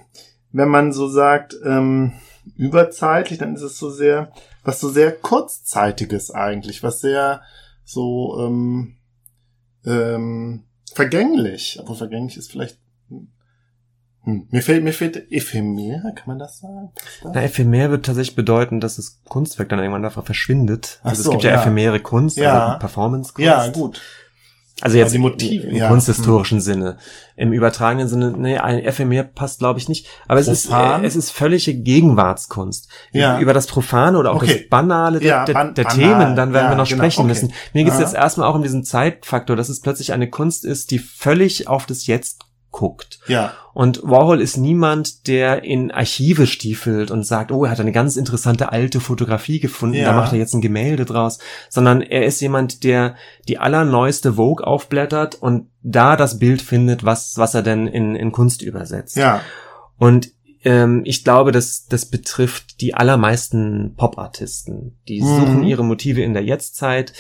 wenn 0.52 0.70
man 0.70 0.94
so 0.94 1.08
sagt, 1.08 1.56
ähm, 1.66 2.14
überzeitlich, 2.56 3.40
dann 3.40 3.56
ist 3.56 3.62
es 3.62 3.78
so 3.78 3.90
sehr, 3.90 4.32
was 4.68 4.82
so 4.82 4.90
sehr 4.90 5.14
kurzzeitiges 5.14 6.30
eigentlich, 6.30 6.84
was 6.84 7.00
sehr 7.00 7.42
so 7.86 8.38
ähm, 8.42 8.98
ähm, 9.86 10.66
vergänglich, 10.94 11.80
aber 11.80 11.96
vergänglich 11.96 12.36
ist 12.36 12.52
vielleicht 12.52 12.78
hm. 14.24 14.46
Mir 14.52 14.62
fehlt, 14.62 14.84
mir 14.84 14.92
fehlt 14.92 15.32
Ephemer, 15.32 16.12
kann 16.12 16.28
man 16.28 16.38
das 16.38 16.60
sagen? 16.60 16.92
Das? 17.24 17.34
Na, 17.34 17.44
Ephemer 17.44 17.92
wird 17.92 18.06
tatsächlich 18.06 18.36
bedeuten, 18.36 18.82
dass 18.82 18.98
das 18.98 19.22
Kunstwerk 19.24 19.70
dann 19.70 19.80
irgendwann 19.80 20.04
einfach 20.04 20.26
verschwindet. 20.26 21.00
Also 21.02 21.24
so, 21.24 21.30
es 21.30 21.32
gibt 21.32 21.44
ja, 21.46 21.52
ja 21.52 21.62
ephemäre 21.62 22.02
Kunst, 22.02 22.36
ja. 22.36 22.68
also 22.68 22.80
Performance-Kunst. 22.80 23.46
Ja, 23.46 23.70
gut. 23.70 24.02
Also 24.82 24.98
jetzt 24.98 25.08
also 25.08 25.20
Motive, 25.20 25.68
im, 25.68 25.76
ja. 25.76 25.88
kunsthistorischen 25.88 26.60
hm. 26.60 26.64
Sinne. 26.64 26.98
Im 27.36 27.52
übertragenen 27.52 28.08
Sinne, 28.08 28.32
nee, 28.38 28.60
ein 28.60 28.80
Ephemer 28.80 29.24
passt, 29.24 29.58
glaube 29.60 29.80
ich, 29.80 29.90
nicht. 29.90 30.08
Aber 30.28 30.40
es 30.40 30.48
ist, 30.48 30.72
äh, 30.72 31.04
es 31.04 31.16
ist 31.16 31.32
völlige 31.32 31.74
Gegenwartskunst. 31.74 32.88
Ja. 33.12 33.40
Über 33.40 33.54
das 33.54 33.66
Profane 33.66 34.20
oder 34.20 34.32
auch 34.32 34.36
okay. 34.36 34.60
das 34.60 34.70
Banale 34.70 35.20
der, 35.20 35.28
ja, 35.28 35.46
ban 35.46 35.74
der, 35.74 35.88
Themen, 35.88 36.36
dann 36.36 36.54
werden 36.54 36.66
ja, 36.66 36.72
wir 36.72 36.76
noch 36.76 36.88
genau. 36.88 37.00
sprechen 37.00 37.22
okay. 37.22 37.28
müssen. 37.30 37.54
Mir 37.74 37.86
geht 37.86 37.94
es 37.94 38.00
jetzt 38.00 38.14
erstmal 38.14 38.48
auch 38.48 38.56
um 38.56 38.62
diesen 38.62 38.84
Zeitfaktor, 38.84 39.56
dass 39.56 39.70
es 39.70 39.82
plötzlich 39.82 40.14
eine 40.14 40.30
Kunst 40.30 40.64
ist, 40.64 40.92
die 40.92 41.00
völlig 41.00 41.68
auf 41.68 41.88
das 41.88 42.06
Jetzt 42.06 42.47
guckt. 42.78 43.20
Ja. 43.28 43.54
Und 43.74 44.02
Warhol 44.04 44.40
ist 44.40 44.56
niemand, 44.56 45.28
der 45.28 45.64
in 45.64 45.90
Archive 45.90 46.46
stiefelt 46.46 47.10
und 47.10 47.24
sagt, 47.24 47.52
oh, 47.52 47.66
er 47.66 47.72
hat 47.72 47.80
eine 47.80 47.92
ganz 47.92 48.18
interessante 48.18 48.72
alte 48.72 49.00
Fotografie 49.00 49.60
gefunden, 49.60 49.96
ja. 49.96 50.06
da 50.06 50.14
macht 50.14 50.32
er 50.32 50.38
jetzt 50.38 50.54
ein 50.54 50.62
Gemälde 50.62 51.04
draus, 51.04 51.40
sondern 51.70 52.02
er 52.02 52.24
ist 52.24 52.40
jemand, 52.40 52.84
der 52.84 53.16
die 53.48 53.58
allerneueste 53.58 54.34
Vogue 54.34 54.66
aufblättert 54.66 55.34
und 55.34 55.70
da 55.82 56.16
das 56.16 56.38
Bild 56.38 56.62
findet, 56.62 57.04
was, 57.04 57.38
was 57.38 57.56
er 57.56 57.64
denn 57.64 57.88
in, 57.88 58.16
in 58.16 58.32
Kunst 58.32 58.62
übersetzt. 58.62 59.18
Ja. 59.18 59.42
Und 59.98 60.30
ähm, 60.64 61.02
ich 61.06 61.24
glaube, 61.24 61.52
dass 61.52 61.88
das 61.88 62.06
betrifft 62.06 62.82
die 62.82 62.94
allermeisten 62.94 63.96
Pop-Artisten. 63.96 65.00
Die 65.08 65.22
mhm. 65.22 65.26
suchen 65.26 65.64
ihre 65.64 65.84
Motive 65.84 66.22
in 66.22 66.34
der 66.34 66.44
Jetztzeit, 66.44 67.14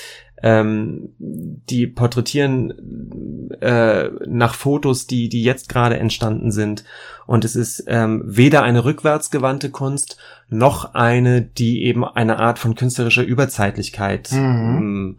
ähm, 0.43 1.10
die 1.17 1.88
porträtieren 1.88 3.52
äh, 3.60 4.10
nach 4.28 4.54
Fotos, 4.54 5.08
die, 5.08 5.30
die 5.30 5.43
jetzt 5.43 5.69
gerade 5.69 5.97
entstanden 5.97 6.52
sind. 6.52 6.84
Und 7.26 7.43
es 7.43 7.56
ist 7.56 7.84
ähm, 7.88 8.23
weder 8.26 8.63
eine 8.63 8.86
rückwärtsgewandte 8.86 9.71
Kunst, 9.71 10.17
noch 10.50 10.93
eine, 10.93 11.41
die 11.41 11.84
eben 11.84 12.06
eine 12.06 12.39
Art 12.39 12.60
von 12.60 12.76
künstlerischer 12.76 13.23
Überzeitlichkeit 13.23 14.32
mhm. 14.32 14.38
ähm, 14.38 15.17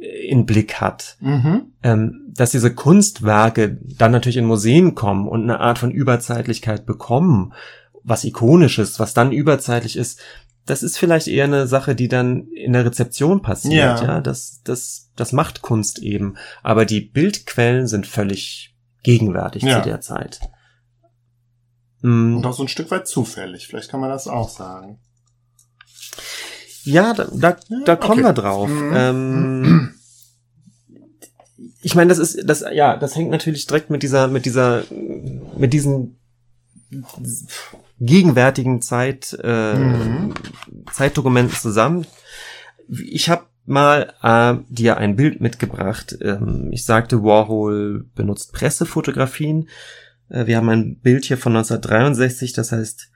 in 0.00 0.46
Blick 0.46 0.80
hat. 0.80 1.16
Mhm. 1.20 1.72
Ähm, 1.82 2.22
dass 2.34 2.50
diese 2.50 2.74
Kunstwerke 2.74 3.78
dann 3.98 4.12
natürlich 4.12 4.38
in 4.38 4.46
Museen 4.46 4.94
kommen 4.94 5.28
und 5.28 5.42
eine 5.42 5.60
Art 5.60 5.78
von 5.78 5.90
Überzeitlichkeit 5.90 6.86
bekommen, 6.86 7.52
was 8.02 8.24
ikonisch 8.24 8.78
was 8.78 9.14
dann 9.14 9.32
überzeitlich 9.32 9.96
ist, 9.96 10.20
das 10.66 10.82
ist 10.82 10.98
vielleicht 10.98 11.26
eher 11.26 11.44
eine 11.44 11.66
Sache, 11.66 11.94
die 11.94 12.08
dann 12.08 12.46
in 12.48 12.72
der 12.72 12.84
Rezeption 12.84 13.42
passiert, 13.42 14.00
ja. 14.00 14.04
ja. 14.04 14.20
Das, 14.20 14.60
das, 14.64 15.10
das 15.16 15.32
macht 15.32 15.62
Kunst 15.62 15.98
eben. 15.98 16.36
Aber 16.62 16.84
die 16.84 17.00
Bildquellen 17.00 17.86
sind 17.86 18.06
völlig 18.06 18.76
gegenwärtig 19.02 19.64
ja. 19.64 19.82
zu 19.82 19.88
der 19.88 20.00
Zeit. 20.00 20.40
Mhm. 22.02 22.36
Und 22.36 22.46
auch 22.46 22.54
so 22.54 22.62
ein 22.62 22.68
Stück 22.68 22.90
weit 22.90 23.08
zufällig. 23.08 23.66
Vielleicht 23.66 23.90
kann 23.90 24.00
man 24.00 24.10
das 24.10 24.28
auch 24.28 24.48
sagen. 24.48 25.00
Ja, 26.84 27.14
da, 27.14 27.28
da, 27.32 27.56
da 27.84 27.96
kommen 27.96 28.24
okay. 28.24 28.28
wir 28.28 28.32
drauf. 28.32 28.68
Mhm. 28.68 28.92
Ähm, 28.94 29.94
ich 31.80 31.94
meine, 31.94 32.08
das 32.08 32.18
ist, 32.18 32.48
das, 32.48 32.64
ja, 32.72 32.96
das 32.96 33.16
hängt 33.16 33.30
natürlich 33.30 33.66
direkt 33.66 33.90
mit 33.90 34.02
dieser, 34.02 34.28
mit 34.28 34.46
dieser, 34.46 34.84
mit 35.56 35.72
diesen 35.72 36.18
gegenwärtigen 38.00 38.82
Zeit, 38.82 39.38
äh, 39.42 39.74
mhm. 39.74 40.34
Zeitdokumenten 40.92 41.56
zusammen. 41.56 42.06
Ich 42.88 43.28
habe 43.28 43.44
mal 43.64 44.12
äh, 44.22 44.54
dir 44.68 44.96
ein 44.96 45.16
Bild 45.16 45.40
mitgebracht. 45.40 46.16
Ähm, 46.20 46.70
ich 46.72 46.84
sagte, 46.84 47.22
Warhol 47.22 48.06
benutzt 48.14 48.52
Pressefotografien. 48.52 49.68
Äh, 50.28 50.46
wir 50.46 50.56
haben 50.56 50.68
ein 50.68 50.98
Bild 50.98 51.24
hier 51.24 51.38
von 51.38 51.56
1963, 51.56 52.52
das 52.52 52.72
heißt 52.72 53.11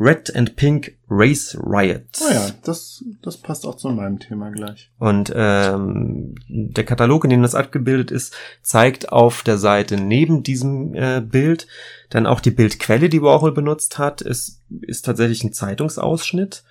Red 0.00 0.34
and 0.36 0.54
Pink 0.54 0.96
Race 1.10 1.58
Riot. 1.60 2.20
Oh 2.20 2.32
ja, 2.32 2.50
das, 2.62 3.04
das 3.22 3.36
passt 3.36 3.66
auch 3.66 3.76
zu 3.76 3.88
meinem 3.90 4.20
Thema 4.20 4.50
gleich. 4.50 4.90
Und 4.98 5.32
ähm, 5.34 6.36
der 6.48 6.84
Katalog, 6.84 7.24
in 7.24 7.30
dem 7.30 7.42
das 7.42 7.56
abgebildet 7.56 8.10
ist, 8.10 8.34
zeigt 8.62 9.10
auf 9.10 9.42
der 9.42 9.58
Seite 9.58 9.96
neben 9.96 10.42
diesem 10.42 10.94
äh, 10.94 11.20
Bild 11.20 11.66
dann 12.10 12.26
auch 12.26 12.40
die 12.40 12.52
Bildquelle, 12.52 13.08
die 13.08 13.22
Warhol 13.22 13.52
benutzt 13.52 13.98
hat. 13.98 14.22
Es 14.22 14.60
ist 14.82 15.04
tatsächlich 15.04 15.42
ein 15.42 15.52
Zeitungsausschnitt. 15.52 16.62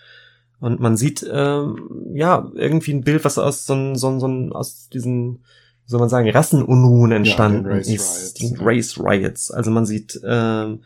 Und 0.59 0.79
man 0.79 0.97
sieht, 0.97 1.25
ähm, 1.29 1.89
ja, 2.13 2.49
irgendwie 2.55 2.93
ein 2.93 3.03
Bild, 3.03 3.25
was 3.25 3.37
aus 3.37 3.65
so, 3.65 3.93
so, 3.95 4.19
so 4.19 4.27
aus 4.53 4.89
diesen, 4.89 5.43
soll 5.85 5.99
man 5.99 6.09
sagen, 6.09 6.29
Rassenunruhen 6.29 7.11
entstanden 7.11 7.65
ja, 7.65 7.75
Race 7.75 7.89
ist. 7.89 8.41
Riots, 8.41 8.61
Race 8.61 8.99
Riots. 8.99 9.51
Also 9.51 9.69
man 9.69 9.85
sieht 9.85 10.19
ähm, 10.25 10.79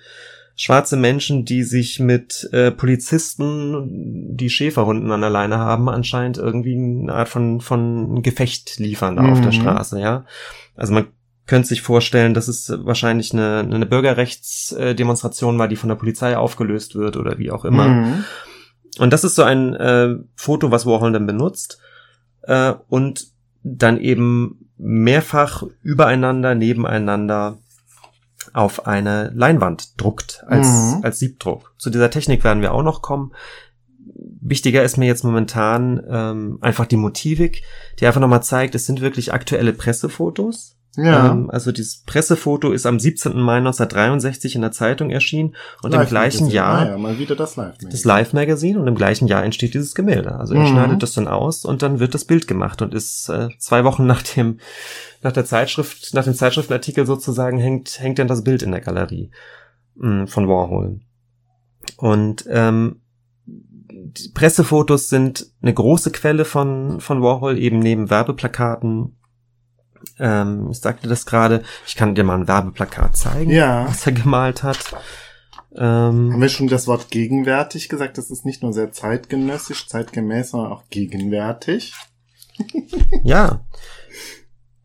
schwarze 0.62 0.96
Menschen, 0.96 1.44
die 1.44 1.64
sich 1.64 2.00
mit 2.00 2.48
äh, 2.54 2.70
Polizisten, 2.70 4.38
die 4.38 4.52
Schäferhunden 4.52 5.12
an 5.12 5.22
der 5.22 5.32
Leine 5.32 5.58
haben, 5.58 5.90
anscheinend 5.90 6.38
irgendwie 6.38 6.76
eine 6.76 7.12
Art 7.14 7.30
von, 7.30 7.62
von 7.62 8.22
Gefecht 8.22 8.78
liefern 8.78 9.16
da 9.16 9.24
mhm. 9.24 9.32
auf 9.32 9.42
der 9.42 9.48
mhm. 9.54 9.56
Straße, 9.56 10.00
ja. 10.00 10.24
Also 10.76 10.94
man 10.94 11.08
könnte 11.48 11.68
sich 11.68 11.82
vorstellen, 11.82 12.36
dass 12.36 12.48
es 12.48 12.72
wahrscheinlich 12.84 13.34
eine, 13.34 13.62
eine 13.62 13.88
Bürgerrechtsdemonstration 13.88 15.58
war, 15.58 15.68
die 15.68 15.76
von 15.78 15.90
der 15.90 15.96
Polizei 15.96 16.38
aufgelöst 16.38 16.94
wird 16.94 17.18
oder 17.18 17.40
wie 17.40 17.50
auch 17.50 17.66
immer. 17.66 17.88
Mhm. 17.88 18.24
Und 19.00 19.12
das 19.12 19.24
ist 19.24 19.34
so 19.34 19.42
ein 19.42 19.74
äh, 19.74 20.16
Foto, 20.36 20.70
was 20.70 20.86
Warhol 20.86 21.12
dann 21.12 21.26
benutzt 21.26 21.80
äh, 22.44 22.74
und 22.88 23.32
dann 23.64 24.00
eben 24.00 24.70
mehrfach 24.78 25.64
übereinander, 25.82 26.54
nebeneinander 26.54 27.58
auf 28.54 28.88
eine 28.88 29.32
Leinwand 29.34 30.00
druckt 30.00 30.44
als, 30.48 30.68
mhm. 30.68 31.00
als 31.04 31.20
Siebdruck. 31.20 31.74
Zu 31.78 31.90
dieser 31.90 32.10
Technik 32.10 32.44
werden 32.44 32.62
wir 32.62 32.74
auch 32.74 32.84
noch 32.84 33.02
kommen. 33.02 33.32
Wichtiger 34.42 34.84
ist 34.84 34.98
mir 34.98 35.06
jetzt 35.06 35.24
momentan 35.24 36.04
ähm, 36.10 36.58
einfach 36.62 36.86
die 36.86 36.98
Motivik, 36.98 37.64
die 38.00 38.08
einfach 38.08 38.22
nochmal 38.22 38.44
zeigt, 38.44 38.76
es 38.76 38.86
sind 38.86 39.02
wirklich 39.02 39.34
aktuelle 39.34 39.74
Pressefotos. 39.74 40.78
Ja. 40.98 41.32
Ähm, 41.32 41.50
also 41.50 41.72
dieses 41.72 42.04
Pressefoto 42.04 42.72
ist 42.72 42.86
am 42.86 43.00
17. 43.00 43.40
Mai 43.40 43.58
1963 43.58 44.56
in 44.56 44.62
der 44.62 44.72
Zeitung 44.74 45.10
erschienen 45.10 45.56
und 45.82 45.92
Live 45.92 46.04
im 46.04 46.10
gleichen 46.10 46.48
Jahr 46.48 46.80
ah 46.80 46.90
ja, 46.90 46.98
mal 46.98 47.18
wieder 47.18 47.36
das 47.36 47.56
Live-Magazin. 47.56 47.90
Das 47.90 48.04
Live-Magazin 48.04 48.78
und 48.78 48.88
im 48.88 48.96
gleichen 48.96 49.28
Jahr 49.28 49.44
entsteht 49.44 49.74
dieses 49.74 49.96
Gemälde. 49.96 50.36
Also 50.36 50.54
er 50.54 50.62
mhm. 50.62 50.68
schneidet 50.68 51.02
das 51.02 51.14
dann 51.14 51.30
aus 51.30 51.64
und 51.64 51.82
dann 51.82 52.00
wird 52.00 52.14
das 52.14 52.26
Bild 52.26 52.48
gemacht 52.48 52.82
und 52.82 52.94
ist 52.94 53.30
äh, 53.30 53.48
zwei 53.58 53.86
Wochen 53.86 54.06
nach 54.06 54.22
dem 54.22 54.60
nach 55.22 55.32
der 55.32 55.46
Zeitschrift, 55.46 56.14
nach 56.14 56.26
dem 56.26 56.34
Zeitschriftenartikel 56.34 57.06
sozusagen 57.06 57.58
hängt 57.58 58.02
hängt 58.02 58.20
dann 58.20 58.28
das 58.28 58.44
Bild 58.44 58.62
in 58.62 58.72
der 58.72 58.82
Galerie 58.82 59.32
mh, 59.96 60.24
mm, 60.24 60.28
von 60.28 60.50
Warhol. 60.50 61.00
Und 61.96 62.46
ähm, 62.50 62.98
Pressefotos 64.34 65.08
sind 65.08 65.48
eine 65.62 65.74
große 65.74 66.12
Quelle 66.12 66.44
von 66.44 67.00
von 67.00 67.22
Warhol 67.22 67.58
eben 67.58 67.80
neben 67.80 68.10
Werbeplakaten 68.10 69.16
ähm, 70.20 70.70
ich 70.72 70.80
sagte 70.80 71.08
das 71.08 71.26
gerade, 71.26 71.64
ich 71.86 71.96
kann 71.96 72.16
dir 72.16 72.24
mal 72.24 72.40
ein 72.40 72.48
Werbeplakat 72.48 73.16
zeigen, 73.18 73.52
ja. 73.52 73.88
was 73.88 74.06
er 74.06 74.14
gemalt 74.14 74.64
hat. 74.64 74.80
Ähm, 75.74 76.34
Haben 76.34 76.42
wir 76.42 76.50
schon 76.50 76.68
das 76.68 76.88
Wort 76.88 77.10
gegenwärtig 77.12 77.88
gesagt? 77.90 78.18
Das 78.18 78.30
ist 78.30 78.46
nicht 78.46 78.62
nur 78.62 78.74
sehr 78.74 78.92
zeitgenössisch, 78.92 79.88
zeitgemäß, 79.88 80.52
sondern 80.52 80.72
auch 80.72 80.84
gegenwärtig. 80.90 81.94
ja. 83.24 83.66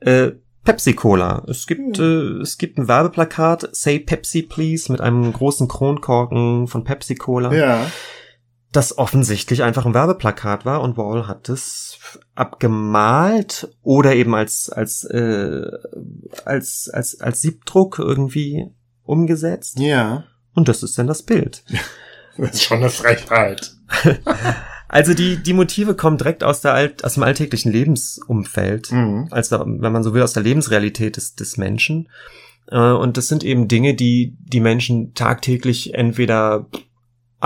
Äh, 0.00 0.32
Pepsi 0.64 0.94
Cola. 0.94 1.44
Es 1.48 1.66
gibt, 1.66 1.98
äh, 1.98 2.40
es 2.40 2.58
gibt 2.58 2.78
ein 2.78 2.88
Werbeplakat, 2.88 3.68
Say 3.72 3.98
Pepsi 3.98 4.42
Please, 4.42 4.90
mit 4.90 5.00
einem 5.00 5.32
großen 5.32 5.68
Kronkorken 5.68 6.66
von 6.66 6.84
Pepsi 6.84 7.14
Cola. 7.14 7.52
Ja. 7.52 7.86
Das 8.72 8.98
offensichtlich 8.98 9.62
einfach 9.62 9.86
ein 9.86 9.94
Werbeplakat 9.94 10.64
war 10.64 10.82
und 10.82 10.96
Wall 10.96 11.26
hat 11.26 11.48
es 11.48 11.98
abgemalt 12.34 13.68
oder 13.82 14.14
eben 14.14 14.34
als, 14.34 14.68
als, 14.68 15.04
äh, 15.04 15.66
als, 16.44 16.90
als, 16.92 17.20
als 17.20 17.40
Siebdruck 17.40 17.98
irgendwie 17.98 18.70
umgesetzt. 19.04 19.78
Ja. 19.78 20.24
Und 20.54 20.68
das 20.68 20.82
ist 20.82 20.98
dann 20.98 21.06
das 21.06 21.22
Bild. 21.22 21.64
Das 22.36 22.50
ist 22.50 22.64
schon 22.64 22.78
eine 22.78 22.90
Frechheit. 22.90 23.76
Also 24.88 25.14
die, 25.14 25.36
die 25.36 25.52
Motive 25.52 25.94
kommen 25.94 26.16
direkt 26.16 26.44
aus, 26.44 26.60
der 26.60 26.72
Alt, 26.72 27.04
aus 27.04 27.14
dem 27.14 27.24
alltäglichen 27.24 27.72
Lebensumfeld, 27.72 28.92
mhm. 28.92 29.28
also 29.30 29.58
wenn 29.66 29.92
man 29.92 30.04
so 30.04 30.14
will, 30.14 30.22
aus 30.22 30.32
der 30.32 30.44
Lebensrealität 30.44 31.16
des, 31.16 31.34
des 31.34 31.56
Menschen. 31.56 32.08
Äh, 32.68 32.78
und 32.78 33.16
das 33.16 33.28
sind 33.28 33.42
eben 33.42 33.68
Dinge, 33.68 33.94
die 33.94 34.36
die 34.40 34.60
Menschen 34.60 35.12
tagtäglich 35.14 35.94
entweder 35.94 36.66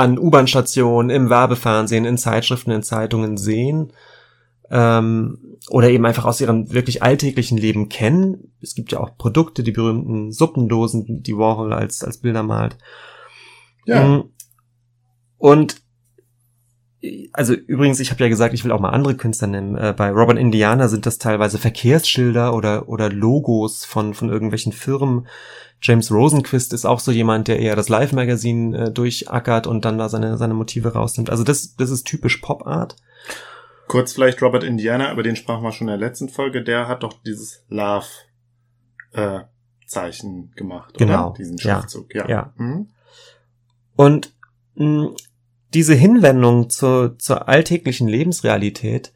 an 0.01 0.19
U-Bahn-Stationen, 0.19 1.11
im 1.11 1.29
Werbefernsehen, 1.31 2.05
in 2.05 2.17
Zeitschriften, 2.19 2.71
in 2.71 2.83
Zeitungen 2.83 3.37
sehen 3.37 3.93
ähm, 4.71 5.59
oder 5.69 5.91
eben 5.91 6.07
einfach 6.07 6.25
aus 6.25 6.41
ihrem 6.41 6.73
wirklich 6.73 7.03
alltäglichen 7.03 7.59
Leben 7.59 7.89
kennen. 7.89 8.53
Es 8.63 8.75
gibt 8.75 8.93
ja 8.93 9.01
auch 9.01 9.17
Produkte, 9.19 9.63
die 9.63 9.73
berühmten 9.73 10.33
Suppendosen, 10.33 11.23
die 11.23 11.37
Warhol 11.37 11.73
als, 11.73 12.03
als 12.03 12.19
Bilder 12.19 12.43
malt. 12.43 12.79
Ja. 13.85 14.03
Mm. 14.03 14.31
Und 15.37 15.80
also 17.33 17.55
übrigens, 17.55 17.99
ich 18.01 18.11
habe 18.11 18.23
ja 18.23 18.29
gesagt, 18.29 18.53
ich 18.53 18.65
will 18.65 18.73
auch 18.73 18.81
mal 18.81 18.91
andere 18.91 19.17
Künstler 19.17 19.49
nennen. 19.49 19.77
Äh, 19.77 19.95
bei 19.97 20.11
Robert 20.11 20.39
Indiana 20.39 20.89
sind 20.89 21.07
das 21.07 21.19
teilweise 21.19 21.59
Verkehrsschilder 21.59 22.55
oder 22.55 22.89
oder 22.89 23.09
Logos 23.11 23.85
von 23.85 24.15
von 24.15 24.29
irgendwelchen 24.29 24.73
Firmen. 24.73 25.27
James 25.83 26.13
Rosenquist 26.13 26.75
ist 26.75 26.85
auch 26.85 27.01
so 27.01 27.11
jemand, 27.11 27.49
der 27.49 27.59
eher 27.59 27.75
das 27.75 27.89
Live-Magazin 27.89 28.75
äh, 28.75 28.91
durchackert 28.93 29.67
und 29.67 29.87
dann 29.87 29.97
da 29.97 30.11
seine 30.11 30.37
seine 30.37 30.53
Motive 30.53 30.93
rausnimmt. 30.93 31.31
Also 31.31 31.43
das 31.43 31.75
das 31.77 31.91
ist 31.91 32.07
typisch 32.07 32.37
Pop 32.39 32.67
Art. 32.67 32.97
Kurz 33.89 34.13
vielleicht 34.13 34.43
Robert 34.43 34.63
Indiana, 34.63 35.11
über 35.13 35.23
den 35.23 35.37
sprachen 35.37 35.63
wir 35.63 35.73
schon 35.73 35.89
in 35.89 35.99
der 35.99 36.09
letzten 36.09 36.29
Folge. 36.29 36.63
Der 36.63 36.87
hat 36.87 37.03
doch 37.03 37.15
dieses 37.25 37.65
Love 37.69 38.07
äh, 39.13 39.41
Zeichen 39.87 40.53
gemacht, 40.55 40.97
genau. 40.99 41.29
oder? 41.29 41.35
Diesen 41.39 41.59
Schriftzug, 41.59 42.15
ja. 42.15 42.25
ja. 42.25 42.29
ja. 42.29 42.53
Mhm. 42.57 42.89
Und 43.97 44.33
mh, 44.75 45.11
diese 45.75 45.95
Hinwendung 45.95 46.71
zur, 46.71 47.19
zur 47.19 47.49
alltäglichen 47.49 48.09
Lebensrealität 48.09 49.13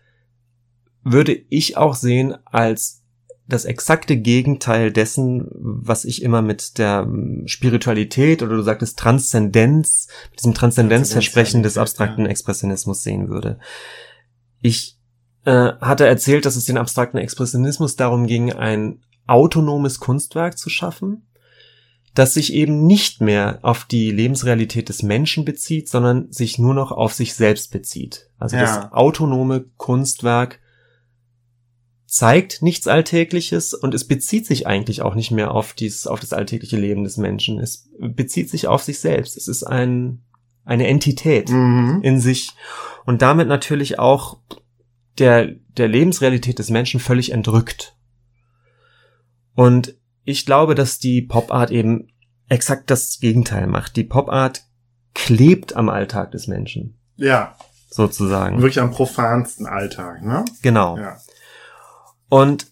würde 1.03 1.33
ich 1.49 1.77
auch 1.77 1.95
sehen 1.95 2.35
als 2.45 3.03
das 3.47 3.67
exakte 3.67 4.17
Gegenteil 4.17 4.91
dessen, 4.91 5.47
was 5.53 6.07
ich 6.07 6.23
immer 6.23 6.41
mit 6.41 6.79
der 6.79 7.05
ähm, 7.07 7.43
Spiritualität 7.47 8.43
oder 8.43 8.57
du 8.57 8.63
sagtest 8.63 8.99
Transzendenz, 8.99 10.09
mit 10.31 10.41
diesem 10.41 10.55
Transzendenzversprechen 10.55 11.63
des 11.63 11.77
abstrakten 11.77 12.25
Expressionismus 12.25 13.03
sehen 13.03 13.29
würde. 13.29 13.59
Ich 14.63 14.99
äh, 15.45 15.73
hatte 15.81 16.07
erzählt, 16.07 16.47
dass 16.47 16.57
es 16.57 16.65
den 16.65 16.79
abstrakten 16.79 17.19
Expressionismus 17.19 17.97
darum 17.97 18.27
ging, 18.27 18.53
ein 18.53 19.03
autonomes 19.27 20.01
Kunstwerk 20.01 20.57
zu 20.57 20.71
schaffen, 20.71 21.27
das 22.15 22.35
sich 22.35 22.53
eben 22.53 22.87
nicht 22.87 23.21
mehr 23.21 23.59
auf 23.63 23.85
die 23.85 24.11
Lebensrealität 24.13 24.89
des 24.89 25.03
Menschen 25.03 25.45
bezieht, 25.45 25.89
sondern 25.89 26.31
sich 26.31 26.59
nur 26.59 26.73
noch 26.73 26.93
auf 26.93 27.13
sich 27.13 27.35
selbst 27.35 27.73
bezieht. 27.73 28.31
Also 28.39 28.57
ja. 28.57 28.63
das 28.63 28.93
autonome 28.93 29.65
Kunstwerk 29.77 30.61
zeigt 32.07 32.63
nichts 32.63 32.87
Alltägliches 32.87 33.75
und 33.75 33.93
es 33.93 34.07
bezieht 34.07 34.47
sich 34.47 34.69
eigentlich 34.69 35.03
auch 35.03 35.17
nicht 35.17 35.33
mehr 35.33 35.51
auf 35.51 35.73
dies, 35.73 36.07
auf 36.07 36.21
das 36.21 36.33
alltägliche 36.33 36.77
Leben 36.77 37.03
des 37.03 37.17
Menschen. 37.17 37.59
Es 37.59 37.89
bezieht 37.99 38.49
sich 38.49 38.69
auf 38.69 38.85
sich 38.85 39.01
selbst. 39.01 39.37
Es 39.37 39.49
ist 39.49 39.65
ein, 39.65 40.23
eine 40.65 40.87
Entität 40.87 41.51
mhm. 41.51 41.99
in 42.03 42.21
sich 42.21 42.53
und 43.05 43.23
damit 43.23 43.49
natürlich 43.49 43.99
auch 43.99 44.39
der, 45.19 45.57
der 45.77 45.89
Lebensrealität 45.89 46.61
des 46.61 46.71
Menschen 46.71 47.01
völlig 47.01 47.33
entrückt. 47.33 47.97
Und 49.57 49.97
ich 50.25 50.47
glaube, 50.47 50.75
dass 50.75 50.99
die 50.99 51.23
Pop-Art 51.23 51.71
eben 51.71 52.09
exakt 52.49 52.91
das 52.91 53.19
Gegenteil 53.21 53.67
macht. 53.67 53.97
Die 53.97 54.05
Pop-Art 54.05 54.65
klebt 55.15 55.77
am 55.77 55.89
Alltag 55.89 56.33
des 56.33 56.47
Menschen. 56.47 56.99
Ja. 57.17 57.57
Sozusagen. 57.91 58.59
Wirklich 58.59 58.81
am 58.81 58.91
profansten 58.91 59.67
Alltag, 59.67 60.23
ne? 60.23 60.45
Genau. 60.63 60.99
Ja. 60.99 61.19
Und 62.29 62.67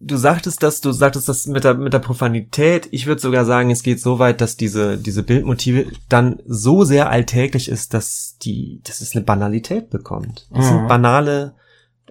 du 0.00 0.16
sagtest 0.16 0.62
das, 0.62 0.80
du 0.80 0.92
sagtest 0.92 1.28
das 1.28 1.46
mit 1.46 1.64
der, 1.64 1.74
mit 1.74 1.92
der 1.92 1.98
Profanität. 2.00 2.88
Ich 2.90 3.06
würde 3.06 3.20
sogar 3.20 3.44
sagen, 3.44 3.70
es 3.70 3.82
geht 3.82 4.00
so 4.00 4.18
weit, 4.18 4.40
dass 4.40 4.56
diese, 4.56 4.98
diese 4.98 5.22
Bildmotive 5.22 5.86
dann 6.08 6.40
so 6.46 6.84
sehr 6.84 7.10
alltäglich 7.10 7.68
ist, 7.68 7.94
dass 7.94 8.36
die, 8.42 8.80
dass 8.84 9.00
es 9.00 9.14
eine 9.14 9.24
Banalität 9.24 9.90
bekommt. 9.90 10.48
Das 10.50 10.66
mhm. 10.66 10.68
sind 10.68 10.88
banale, 10.88 11.54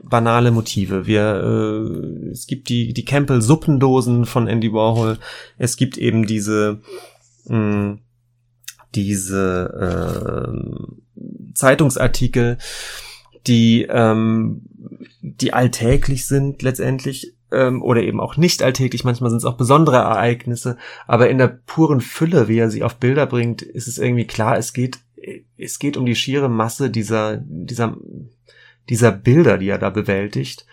banale 0.03 0.51
Motive. 0.51 1.05
Wir, 1.07 1.43
äh, 1.43 2.29
es 2.29 2.47
gibt 2.47 2.69
die, 2.69 2.93
die 2.93 3.05
Campbell 3.05 3.41
Suppendosen 3.41 4.25
von 4.25 4.47
Andy 4.47 4.71
Warhol. 4.73 5.17
Es 5.57 5.77
gibt 5.77 5.97
eben 5.97 6.25
diese, 6.25 6.81
mh, 7.45 7.57
mm, 7.57 7.99
diese 8.95 10.49
äh, 10.49 11.53
Zeitungsartikel, 11.53 12.57
die, 13.47 13.83
ähm, 13.89 14.61
die 15.21 15.53
alltäglich 15.53 16.25
sind 16.25 16.61
letztendlich 16.61 17.33
ähm, 17.51 17.81
oder 17.81 18.01
eben 18.03 18.19
auch 18.19 18.37
nicht 18.37 18.63
alltäglich. 18.63 19.03
Manchmal 19.03 19.29
sind 19.29 19.37
es 19.37 19.45
auch 19.45 19.57
besondere 19.57 19.97
Ereignisse, 19.97 20.77
aber 21.05 21.29
in 21.29 21.37
der 21.37 21.47
puren 21.47 22.01
Fülle, 22.01 22.47
wie 22.47 22.57
er 22.57 22.69
sie 22.69 22.83
auf 22.83 22.95
Bilder 22.95 23.25
bringt, 23.25 23.61
ist 23.61 23.87
es 23.87 23.97
irgendwie 23.97 24.27
klar, 24.27 24.57
es 24.57 24.73
geht, 24.73 24.99
es 25.57 25.79
geht 25.79 25.97
um 25.97 26.05
die 26.05 26.15
schiere 26.15 26.49
Masse 26.49 26.89
dieser, 26.89 27.37
dieser 27.37 27.95
dieser 28.89 29.11
Bilder, 29.11 29.57
die 29.57 29.69
er 29.69 29.77
da 29.77 29.89
bewältigt. 29.89 30.65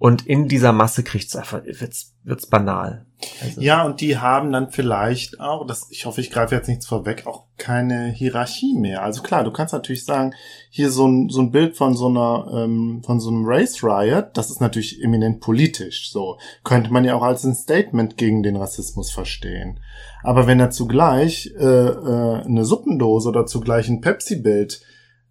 Und 0.00 0.26
in 0.26 0.48
dieser 0.48 0.72
Masse 0.72 1.04
kriegt's 1.04 1.36
einfach, 1.36 1.62
wird's, 1.62 2.14
wird's 2.24 2.46
banal. 2.46 3.04
Also. 3.42 3.60
Ja, 3.60 3.84
und 3.84 4.00
die 4.00 4.16
haben 4.16 4.50
dann 4.50 4.70
vielleicht 4.70 5.40
auch, 5.40 5.66
das, 5.66 5.88
ich 5.90 6.06
hoffe, 6.06 6.22
ich 6.22 6.30
greife 6.30 6.54
jetzt 6.54 6.68
nichts 6.68 6.86
vorweg, 6.86 7.26
auch 7.26 7.44
keine 7.58 8.08
Hierarchie 8.08 8.78
mehr. 8.78 9.02
Also 9.02 9.20
klar, 9.20 9.44
du 9.44 9.50
kannst 9.50 9.74
natürlich 9.74 10.06
sagen, 10.06 10.32
hier 10.70 10.90
so 10.90 11.06
ein, 11.06 11.28
so 11.28 11.42
ein 11.42 11.50
Bild 11.50 11.76
von 11.76 11.94
so 11.94 12.08
einer, 12.08 12.50
ähm, 12.50 13.02
von 13.04 13.20
so 13.20 13.28
einem 13.28 13.44
Race 13.44 13.84
Riot, 13.84 14.28
das 14.38 14.50
ist 14.50 14.62
natürlich 14.62 15.02
eminent 15.02 15.40
politisch. 15.40 16.10
So 16.10 16.38
könnte 16.64 16.90
man 16.90 17.04
ja 17.04 17.14
auch 17.14 17.22
als 17.22 17.44
ein 17.44 17.54
Statement 17.54 18.16
gegen 18.16 18.42
den 18.42 18.56
Rassismus 18.56 19.10
verstehen. 19.10 19.80
Aber 20.22 20.46
wenn 20.46 20.60
er 20.60 20.70
zugleich 20.70 21.52
äh, 21.58 21.62
äh, 21.62 22.42
eine 22.42 22.64
Suppendose 22.64 23.28
oder 23.28 23.44
zugleich 23.44 23.90
ein 23.90 24.00
Pepsi-Bild 24.00 24.80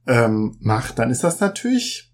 ähm, 0.08 0.58
macht, 0.60 1.00
dann 1.00 1.12
ist 1.12 1.24
das 1.24 1.40
natürlich 1.40 2.12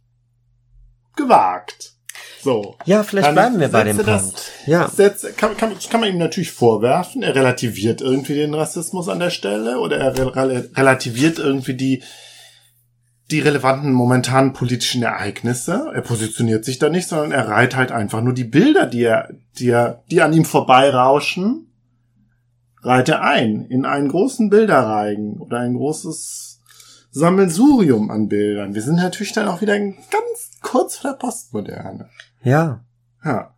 gewagt. 1.16 1.96
So. 2.42 2.76
Ja, 2.86 3.02
vielleicht 3.02 3.32
bleiben 3.34 3.60
wir 3.60 3.70
bei 3.70 3.84
dem 3.84 3.98
das, 3.98 4.24
Punkt. 4.24 4.52
Ja. 4.68 4.88
Setzt, 4.88 5.36
kann, 5.38 5.58
kann, 5.58 5.74
kann 5.90 6.00
man 6.00 6.10
ihm 6.10 6.20
natürlich 6.20 6.52
vorwerfen, 6.52 7.24
er 7.24 7.34
relativiert 7.34 8.02
irgendwie 8.02 8.36
den 8.36 8.54
Rassismus 8.54 9.10
an 9.10 9.20
der 9.20 9.32
Stelle 9.32 9.80
oder 9.80 9.98
er 9.98 10.36
re 10.36 10.70
relativiert 10.76 11.40
irgendwie 11.40 11.74
die, 11.74 12.04
die 13.32 13.40
relevanten 13.40 13.92
momentanen 13.92 14.54
politischen 14.54 15.02
Ereignisse. 15.02 15.92
Er 15.94 16.02
positioniert 16.02 16.66
sich 16.66 16.78
da 16.78 16.90
nicht, 16.90 17.08
sondern 17.08 17.32
er 17.32 17.48
reiht 17.48 17.76
halt 17.76 17.92
einfach 17.92 18.22
nur 18.22 18.34
die 18.34 18.44
Bilder, 18.44 18.86
die 18.86 19.04
er, 19.04 19.30
die 19.58 19.70
er, 19.70 20.04
die 20.12 20.22
an 20.22 20.34
ihm 20.34 20.46
vorbeirauschen, 20.46 21.74
reiht 22.84 23.10
er 23.10 23.24
ein 23.24 23.66
in 23.66 23.86
einen 23.86 24.10
großen 24.10 24.52
Bilderreigen 24.52 25.38
oder 25.42 25.60
ein 25.60 25.74
großes 25.74 26.55
Sammelsurium 27.16 28.12
an 28.12 28.28
Bildern. 28.28 28.76
Wir 28.76 28.82
sind 28.82 28.98
natürlich 28.98 29.32
dann 29.32 29.48
auch 29.48 29.62
wieder 29.62 29.80
ganz 29.80 30.52
kurz 30.62 30.98
vor 30.98 31.12
der 31.12 31.18
Postmoderne. 31.18 32.10
Ja. 32.44 32.84
Ja. 33.24 33.56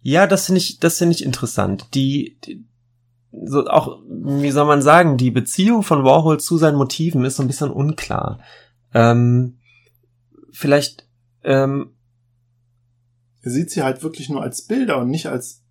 Ja, 0.00 0.26
das 0.26 0.46
finde 0.46 0.60
ich, 0.60 0.80
das 0.80 0.96
finde 0.96 1.14
ich 1.14 1.26
interessant. 1.26 1.88
Die, 1.92 2.38
die, 2.42 2.64
so 3.44 3.66
auch, 3.66 3.98
wie 4.08 4.50
soll 4.50 4.64
man 4.64 4.80
sagen, 4.80 5.18
die 5.18 5.30
Beziehung 5.30 5.82
von 5.82 6.04
Warhol 6.04 6.40
zu 6.40 6.56
seinen 6.56 6.78
Motiven 6.78 7.22
ist 7.26 7.36
so 7.36 7.42
ein 7.42 7.48
bisschen 7.48 7.70
unklar. 7.70 8.40
Ähm, 8.94 9.58
vielleicht, 10.52 11.06
ähm, 11.44 11.90
er 13.42 13.50
sieht 13.50 13.70
sie 13.70 13.82
halt 13.82 14.02
wirklich 14.02 14.30
nur 14.30 14.42
als 14.42 14.62
Bilder 14.62 14.96
und 14.96 15.10
nicht 15.10 15.26
als 15.26 15.64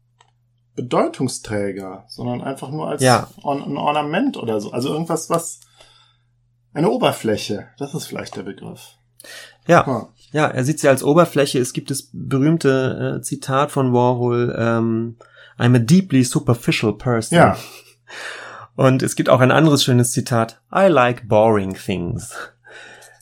Bedeutungsträger, 0.76 2.06
sondern 2.08 2.42
einfach 2.42 2.70
nur 2.70 2.88
als 2.88 3.02
ja. 3.02 3.30
Ein 3.44 3.78
Ornament 3.78 4.38
oder 4.38 4.62
so. 4.62 4.72
Also 4.72 4.90
irgendwas, 4.90 5.32
was 5.32 5.62
eine 6.74 6.90
Oberfläche, 6.90 7.68
das 7.78 7.94
ist 7.94 8.08
vielleicht 8.08 8.36
der 8.36 8.44
Begriff. 8.44 8.98
Ja, 9.68 9.88
ah. 9.88 10.10
ja, 10.32 10.48
er 10.48 10.64
sieht 10.64 10.80
sie 10.80 10.90
als 10.90 11.04
Oberfläche. 11.04 11.60
Es 11.60 11.74
gibt 11.74 11.92
das 11.92 12.10
berühmte 12.12 13.18
äh, 13.18 13.22
Zitat 13.22 13.72
von 13.72 13.94
Warhol, 13.94 14.56
ähm, 14.58 15.18
I'm 15.60 15.76
a 15.76 15.80
deeply 15.80 16.24
superficial 16.24 16.94
person. 16.94 17.38
Ja. 17.38 17.58
Und 18.76 19.04
es 19.04 19.16
gibt 19.16 19.30
auch 19.30 19.42
ein 19.42 19.52
anderes 19.52 19.84
schönes 19.84 20.12
Zitat. 20.12 20.62
I 20.74 20.88
like 20.88 21.28
boring 21.28 21.76
things. 21.76 22.34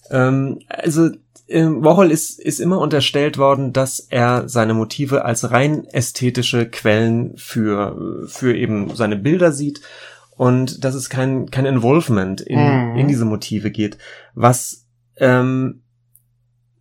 Ähm, 0.10 0.60
also 0.70 1.10
ähm, 1.50 1.84
Warhol 1.84 2.12
ist, 2.12 2.40
ist 2.40 2.60
immer 2.60 2.80
unterstellt 2.80 3.38
worden, 3.38 3.74
dass 3.74 4.00
er 4.00 4.48
seine 4.48 4.74
Motive 4.74 5.26
als 5.26 5.52
rein 5.52 5.86
ästhetische 5.86 6.70
Quellen 6.70 7.36
für, 7.36 8.28
für 8.28 8.56
eben 8.56 8.96
seine 8.96 9.18
Bilder 9.18 9.52
sieht 9.52 9.82
und 10.40 10.86
dass 10.86 10.96
es 10.96 11.10
kein, 11.10 11.52
kein 11.52 11.66
Involvement 11.66 12.40
in, 12.40 12.60
mhm. 12.60 12.96
in 12.96 13.10
diese 13.10 13.26
Motive 13.26 13.72
geht, 13.72 13.98
was, 14.36 14.86
ähm, 15.18 15.82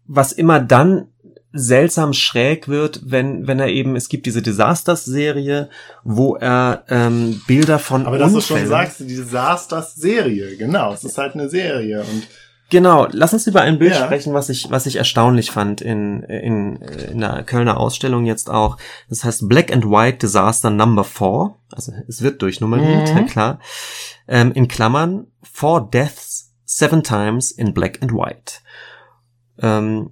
was 0.06 0.30
immer 0.30 0.60
dann 0.60 1.08
seltsam 1.52 2.12
schräg 2.12 2.68
wird, 2.68 3.00
wenn, 3.04 3.48
wenn 3.48 3.58
er 3.58 3.66
eben, 3.66 3.96
es 3.96 4.08
gibt 4.08 4.26
diese 4.26 4.42
Disasters-Serie, 4.42 5.70
wo 6.04 6.36
er 6.36 6.84
ähm, 6.88 7.42
Bilder 7.48 7.80
von 7.80 8.06
Aber 8.06 8.16
dass 8.16 8.32
du 8.32 8.40
schon 8.40 8.64
sagst, 8.64 9.00
die 9.00 9.06
Disasters-Serie, 9.06 10.56
genau, 10.56 10.92
es 10.92 11.02
ist 11.02 11.18
halt 11.18 11.34
eine 11.34 11.48
Serie 11.48 12.02
und 12.02 12.28
Genau, 12.70 13.08
lass 13.10 13.32
uns 13.32 13.46
über 13.46 13.62
ein 13.62 13.78
Bild 13.78 13.94
ja. 13.94 14.04
sprechen, 14.04 14.34
was 14.34 14.50
ich, 14.50 14.70
was 14.70 14.84
ich 14.84 14.96
erstaunlich 14.96 15.50
fand 15.50 15.80
in, 15.80 16.22
in, 16.24 16.76
in 16.76 17.20
der 17.20 17.42
Kölner 17.44 17.78
Ausstellung 17.78 18.26
jetzt 18.26 18.50
auch. 18.50 18.76
Das 19.08 19.24
heißt 19.24 19.48
Black 19.48 19.72
and 19.72 19.86
White 19.86 20.18
Disaster 20.18 20.68
Number 20.68 21.04
4. 21.04 21.54
Also 21.72 21.92
es 22.06 22.20
wird 22.20 22.42
durchnummeriert, 22.42 23.14
mhm. 23.14 23.26
klar. 23.26 23.58
Ähm, 24.26 24.52
in 24.52 24.68
Klammern, 24.68 25.28
Four 25.42 25.88
Deaths 25.90 26.52
Seven 26.64 27.02
Times 27.02 27.50
in 27.50 27.72
Black 27.72 28.02
and 28.02 28.12
White. 28.12 28.60
Ähm, 29.60 30.10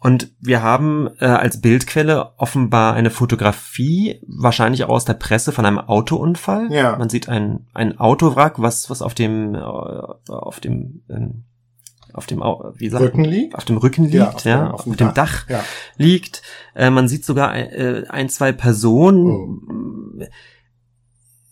und 0.00 0.32
wir 0.38 0.62
haben 0.62 1.10
äh, 1.18 1.26
als 1.26 1.60
Bildquelle 1.60 2.32
offenbar 2.36 2.94
eine 2.94 3.10
Fotografie, 3.10 4.20
wahrscheinlich 4.28 4.84
auch 4.84 4.90
aus 4.90 5.04
der 5.04 5.14
Presse 5.14 5.50
von 5.50 5.66
einem 5.66 5.80
Autounfall. 5.80 6.72
Ja. 6.72 6.96
Man 6.96 7.08
sieht 7.08 7.28
ein, 7.28 7.66
ein 7.74 7.98
Autowrack, 7.98 8.62
was, 8.62 8.88
was 8.90 9.02
auf 9.02 9.14
dem, 9.14 9.56
äh, 9.56 9.58
auf 9.58 10.60
dem, 10.60 11.02
äh, 11.08 11.30
auf 12.12 12.26
dem 12.26 12.40
wie 12.40 12.88
sagt, 12.88 13.04
Rücken 13.04 13.24
liegt? 13.24 13.54
auf 13.54 13.64
dem 13.64 13.76
Rücken 13.76 14.04
liegt, 14.04 14.14
ja, 14.14 14.30
auf, 14.30 14.44
ja, 14.44 14.64
dem, 14.64 14.72
auf, 14.72 14.86
auf 14.86 14.96
dem 14.96 15.14
Dach, 15.14 15.14
Dach 15.14 15.48
ja. 15.48 15.64
liegt. 15.96 16.42
Äh, 16.74 16.90
man 16.90 17.08
sieht 17.08 17.24
sogar 17.24 17.54
äh, 17.54 18.04
ein, 18.08 18.28
zwei 18.28 18.52
Personen. 18.52 19.26
Oh. 19.26 20.24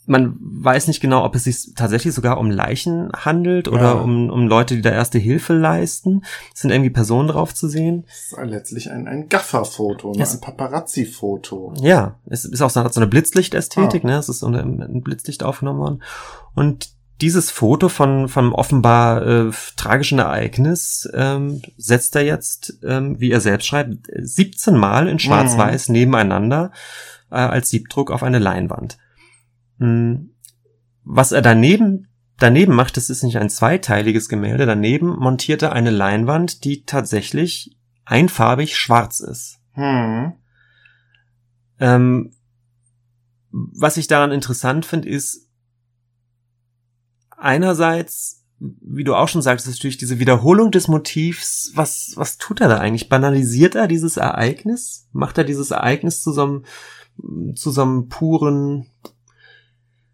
Man 0.09 0.37
weiß 0.39 0.87
nicht 0.87 1.01
genau, 1.01 1.25
ob 1.25 1.35
es 1.35 1.45
sich 1.45 1.75
tatsächlich 1.75 2.15
sogar 2.15 2.39
um 2.39 2.49
Leichen 2.49 3.11
handelt 3.13 3.67
oder 3.67 3.83
ja. 3.83 3.93
um, 3.93 4.31
um 4.31 4.47
Leute, 4.47 4.77
die 4.77 4.83
da 4.83 4.91
erste 4.91 5.19
Hilfe 5.19 5.53
leisten. 5.53 6.23
Es 6.55 6.61
sind 6.61 6.71
irgendwie 6.71 6.91
Personen 6.91 7.27
drauf 7.27 7.53
zu 7.53 7.69
sehen. 7.69 8.05
Es 8.09 8.33
ist 8.33 8.39
letztlich 8.45 8.89
ein, 8.93 9.09
ein 9.09 9.29
Gaffer-Foto, 9.29 10.13
ne? 10.13 10.25
ein 10.25 10.41
Paparazzi-Foto. 10.41 11.75
Ja, 11.81 12.21
es 12.27 12.45
ist 12.45 12.63
auch 12.63 12.71
so, 12.71 12.89
so 12.89 13.01
eine 13.01 13.09
Blitzlichtästhetik, 13.09 14.05
ah. 14.05 14.07
ne? 14.07 14.19
Es 14.19 14.29
ist 14.29 14.39
so 14.39 14.47
ein 14.47 15.03
Blitzlicht 15.03 15.43
aufgenommen 15.43 15.81
worden. 15.81 16.03
Und 16.55 16.96
dieses 17.21 17.51
Foto 17.51 17.89
von 17.89 18.29
von 18.29 18.53
offenbar 18.53 19.27
äh, 19.27 19.51
tragischen 19.77 20.19
Ereignis 20.19 21.09
ähm, 21.15 21.63
setzt 21.77 22.15
er 22.17 22.25
jetzt, 22.25 22.79
ähm, 22.85 23.19
wie 23.21 23.31
er 23.31 23.41
selbst 23.41 23.67
schreibt, 23.67 24.07
17 24.15 24.77
Mal 24.77 25.09
in 25.09 25.19
Schwarz-Weiß 25.19 25.89
mhm. 25.89 25.93
nebeneinander 25.93 26.73
äh, 27.31 27.37
als 27.37 27.71
Siebdruck 27.71 28.11
auf 28.11 28.23
eine 28.23 28.39
Leinwand. 28.39 28.99
Mhm. 29.79 30.31
Was 31.05 31.33
er 31.33 31.43
daneben 31.43 32.09
daneben 32.39 32.75
macht, 32.75 32.97
das 32.97 33.11
ist 33.11 33.23
nicht 33.23 33.39
ein 33.39 33.51
zweiteiliges 33.51 34.29
Gemälde. 34.29 34.67
Daneben 34.67 35.17
montiert 35.17 35.63
er 35.63 35.73
eine 35.73 35.91
Leinwand, 35.91 36.65
die 36.65 36.85
tatsächlich 36.85 37.77
einfarbig 38.05 38.77
schwarz 38.77 39.21
ist. 39.21 39.59
Mhm. 39.75 40.35
Ähm, 41.79 42.33
was 43.51 43.97
ich 43.97 44.07
daran 44.07 44.33
interessant 44.33 44.85
finde, 44.85 45.09
ist, 45.09 45.46
einerseits, 47.37 48.45
wie 48.59 49.05
du 49.05 49.15
auch 49.15 49.29
schon 49.29 49.43
sagst, 49.43 49.67
ist 49.67 49.75
natürlich 49.75 49.99
diese 49.99 50.19
Wiederholung 50.19 50.71
des 50.71 50.89
Motivs. 50.89 51.73
Was, 51.75 52.13
was 52.17 52.39
tut 52.39 52.61
er 52.61 52.69
da 52.69 52.79
eigentlich? 52.79 53.09
Banalisiert 53.09 53.75
er 53.75 53.87
dieses 53.87 54.17
Ereignis? 54.17 55.09
Macht 55.13 55.39
er 55.39 55.45
dieses 55.45 55.71
Ereignis 55.71 56.23
zu 56.23 56.33
so 56.33 56.43
einem, 56.43 56.65
zu 57.55 57.71
so 57.71 57.83
einem 57.83 58.09
puren, 58.09 58.87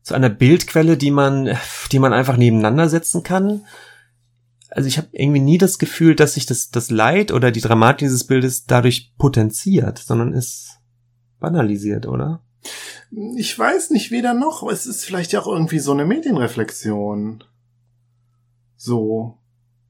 zu 0.02 0.14
einer 0.14 0.30
Bildquelle, 0.30 0.96
die 0.96 1.10
man, 1.10 1.56
die 1.92 1.98
man 1.98 2.12
einfach 2.12 2.36
nebeneinander 2.36 2.88
setzen 2.88 3.22
kann? 3.22 3.62
Also 4.70 4.88
ich 4.88 4.96
habe 4.96 5.08
irgendwie 5.12 5.40
nie 5.40 5.58
das 5.58 5.78
Gefühl, 5.78 6.16
dass 6.16 6.34
sich 6.34 6.46
das, 6.46 6.70
das 6.70 6.90
Leid 6.90 7.30
oder 7.30 7.50
die 7.50 7.60
Dramatik 7.60 7.98
dieses 7.98 8.26
Bildes 8.26 8.64
dadurch 8.64 9.12
potenziert, 9.18 9.98
sondern 9.98 10.32
ist 10.32 10.78
banalisiert, 11.38 12.06
oder? 12.06 12.42
Ich 13.36 13.58
weiß 13.58 13.90
nicht, 13.90 14.10
weder 14.10 14.34
noch. 14.34 14.62
Es 14.70 14.86
ist 14.86 15.04
vielleicht 15.04 15.32
ja 15.32 15.40
auch 15.40 15.48
irgendwie 15.48 15.78
so 15.78 15.92
eine 15.92 16.04
Medienreflexion. 16.04 17.44
So. 18.76 19.38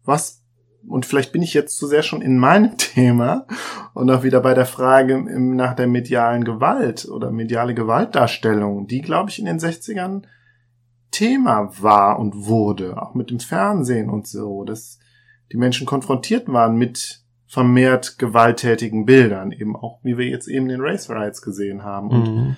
Was, 0.05 0.43
und 0.89 1.07
vielleicht 1.07 1.33
bin 1.33 1.43
ich 1.43 1.55
jetzt 1.55 1.77
zu 1.77 1.87
sehr 1.87 2.03
schon 2.03 2.23
in 2.23 2.39
meinem 2.39 2.77
Thema 2.79 3.47
und 3.95 4.11
auch 4.11 4.23
wieder 4.23 4.41
bei 4.41 4.55
der 4.55 4.67
Frage 4.67 5.19
nach 5.19 5.75
der 5.75 5.87
medialen 5.87 6.45
Gewalt 6.45 7.07
oder 7.07 7.31
mediale 7.31 7.75
Gewaltdarstellung, 7.75 8.87
die, 8.87 9.01
glaube 9.01 9.31
ich, 9.31 9.39
in 9.39 9.45
den 9.45 9.61
60ern 9.61 10.23
Thema 11.13 11.71
war 11.81 12.19
und 12.19 12.47
wurde, 12.47 13.01
auch 13.01 13.15
mit 13.15 13.31
dem 13.31 13.39
Fernsehen 13.39 14.11
und 14.11 14.27
so, 14.27 14.65
dass 14.65 14.99
die 15.53 15.59
Menschen 15.59 15.87
konfrontiert 15.87 16.49
waren 16.49 16.77
mit 16.77 17.22
vermehrt 17.53 18.19
gewalttätigen 18.19 19.05
Bildern, 19.05 19.53
eben 19.53 19.77
auch, 19.77 20.01
wie 20.03 20.17
wir 20.17 20.27
jetzt 20.27 20.49
eben 20.49 20.69
den 20.69 20.81
Race 20.81 21.11
Rights 21.11 21.43
gesehen 21.43 21.83
haben. 21.83 22.09
Und 22.09 22.35
mhm 22.35 22.57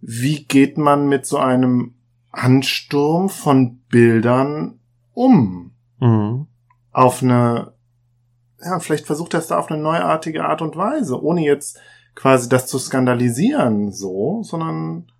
wie 0.00 0.44
geht 0.44 0.78
man 0.78 1.08
mit 1.08 1.26
so 1.26 1.38
einem 1.38 1.94
Ansturm 2.30 3.28
von 3.28 3.80
Bildern 3.88 4.80
um? 5.12 5.72
Mhm. 5.98 6.46
Auf 6.92 7.22
eine, 7.22 7.74
ja, 8.62 8.78
vielleicht 8.80 9.06
versucht 9.06 9.34
er 9.34 9.40
es 9.40 9.48
da 9.48 9.58
auf 9.58 9.70
eine 9.70 9.80
neuartige 9.80 10.44
Art 10.44 10.62
und 10.62 10.76
Weise, 10.76 11.22
ohne 11.22 11.42
jetzt 11.42 11.78
quasi 12.14 12.48
das 12.48 12.66
zu 12.66 12.78
skandalisieren, 12.78 13.92
so, 13.92 14.42
sondern 14.42 15.12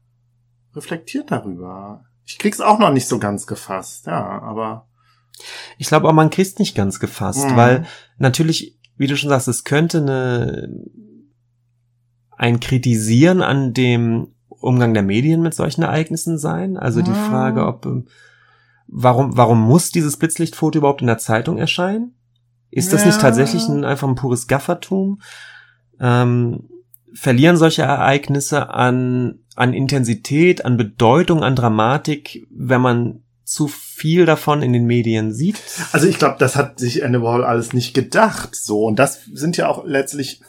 reflektiert 0.74 1.30
darüber. 1.30 2.04
Ich 2.24 2.38
krieg's 2.38 2.60
auch 2.60 2.78
noch 2.78 2.92
nicht 2.92 3.08
so 3.08 3.18
ganz 3.18 3.46
gefasst, 3.46 4.06
ja, 4.06 4.40
aber. 4.40 4.86
Ich 5.78 5.88
glaube 5.88 6.08
auch, 6.08 6.12
man 6.12 6.30
kriegt's 6.30 6.58
nicht 6.58 6.74
ganz 6.74 7.00
gefasst, 7.00 7.50
mhm. 7.50 7.56
weil 7.56 7.86
natürlich, 8.18 8.78
wie 8.96 9.06
du 9.06 9.16
schon 9.16 9.30
sagst, 9.30 9.48
es 9.48 9.64
könnte 9.64 9.98
eine, 9.98 10.68
ein 12.36 12.60
Kritisieren 12.60 13.42
an 13.42 13.72
dem 13.72 14.28
Umgang 14.60 14.94
der 14.94 15.02
Medien 15.02 15.42
mit 15.42 15.54
solchen 15.54 15.82
Ereignissen 15.82 16.38
sein? 16.38 16.76
Also 16.76 17.02
die 17.02 17.12
Frage, 17.12 17.66
ob 17.66 17.86
ähm, 17.86 18.06
warum 18.86 19.36
warum 19.36 19.60
muss 19.60 19.90
dieses 19.90 20.16
Blitzlichtfoto 20.16 20.78
überhaupt 20.78 21.00
in 21.00 21.06
der 21.06 21.18
Zeitung 21.18 21.58
erscheinen? 21.58 22.14
Ist 22.70 22.92
das 22.92 23.02
ja. 23.02 23.08
nicht 23.08 23.20
tatsächlich 23.20 23.66
ein, 23.68 23.84
einfach 23.84 24.06
ein 24.06 24.14
pures 24.14 24.46
Gaffertum? 24.46 25.20
Ähm, 25.98 26.68
verlieren 27.12 27.56
solche 27.56 27.82
Ereignisse 27.82 28.70
an 28.70 29.40
an 29.56 29.74
Intensität, 29.74 30.64
an 30.64 30.76
Bedeutung, 30.76 31.42
an 31.42 31.56
Dramatik, 31.56 32.46
wenn 32.50 32.80
man 32.80 33.22
zu 33.50 33.68
viel 33.68 34.26
davon 34.26 34.62
in 34.62 34.72
den 34.72 34.86
Medien 34.86 35.32
sieht? 35.32 35.60
Also 35.92 36.06
ich 36.06 36.18
glaube, 36.18 36.36
das 36.38 36.56
hat 36.56 36.78
sich 36.78 37.02
Andy 37.02 37.20
Warhol 37.20 37.44
alles 37.44 37.72
nicht 37.72 37.94
gedacht, 37.94 38.54
so 38.54 38.84
und 38.84 38.98
das 38.98 39.20
sind 39.32 39.56
ja 39.56 39.68
auch 39.68 39.84
letztlich 39.84 40.40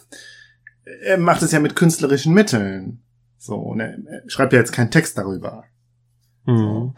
er 1.02 1.18
macht 1.18 1.42
es 1.42 1.52
ja 1.52 1.60
mit 1.60 1.76
künstlerischen 1.76 2.34
Mitteln. 2.34 3.02
So, 3.38 3.56
und 3.56 3.80
er, 3.80 3.98
schreibt 4.28 4.54
ja 4.54 4.60
jetzt 4.60 4.72
keinen 4.72 4.92
Text 4.92 5.18
darüber. 5.18 5.64
Mhm. 6.46 6.94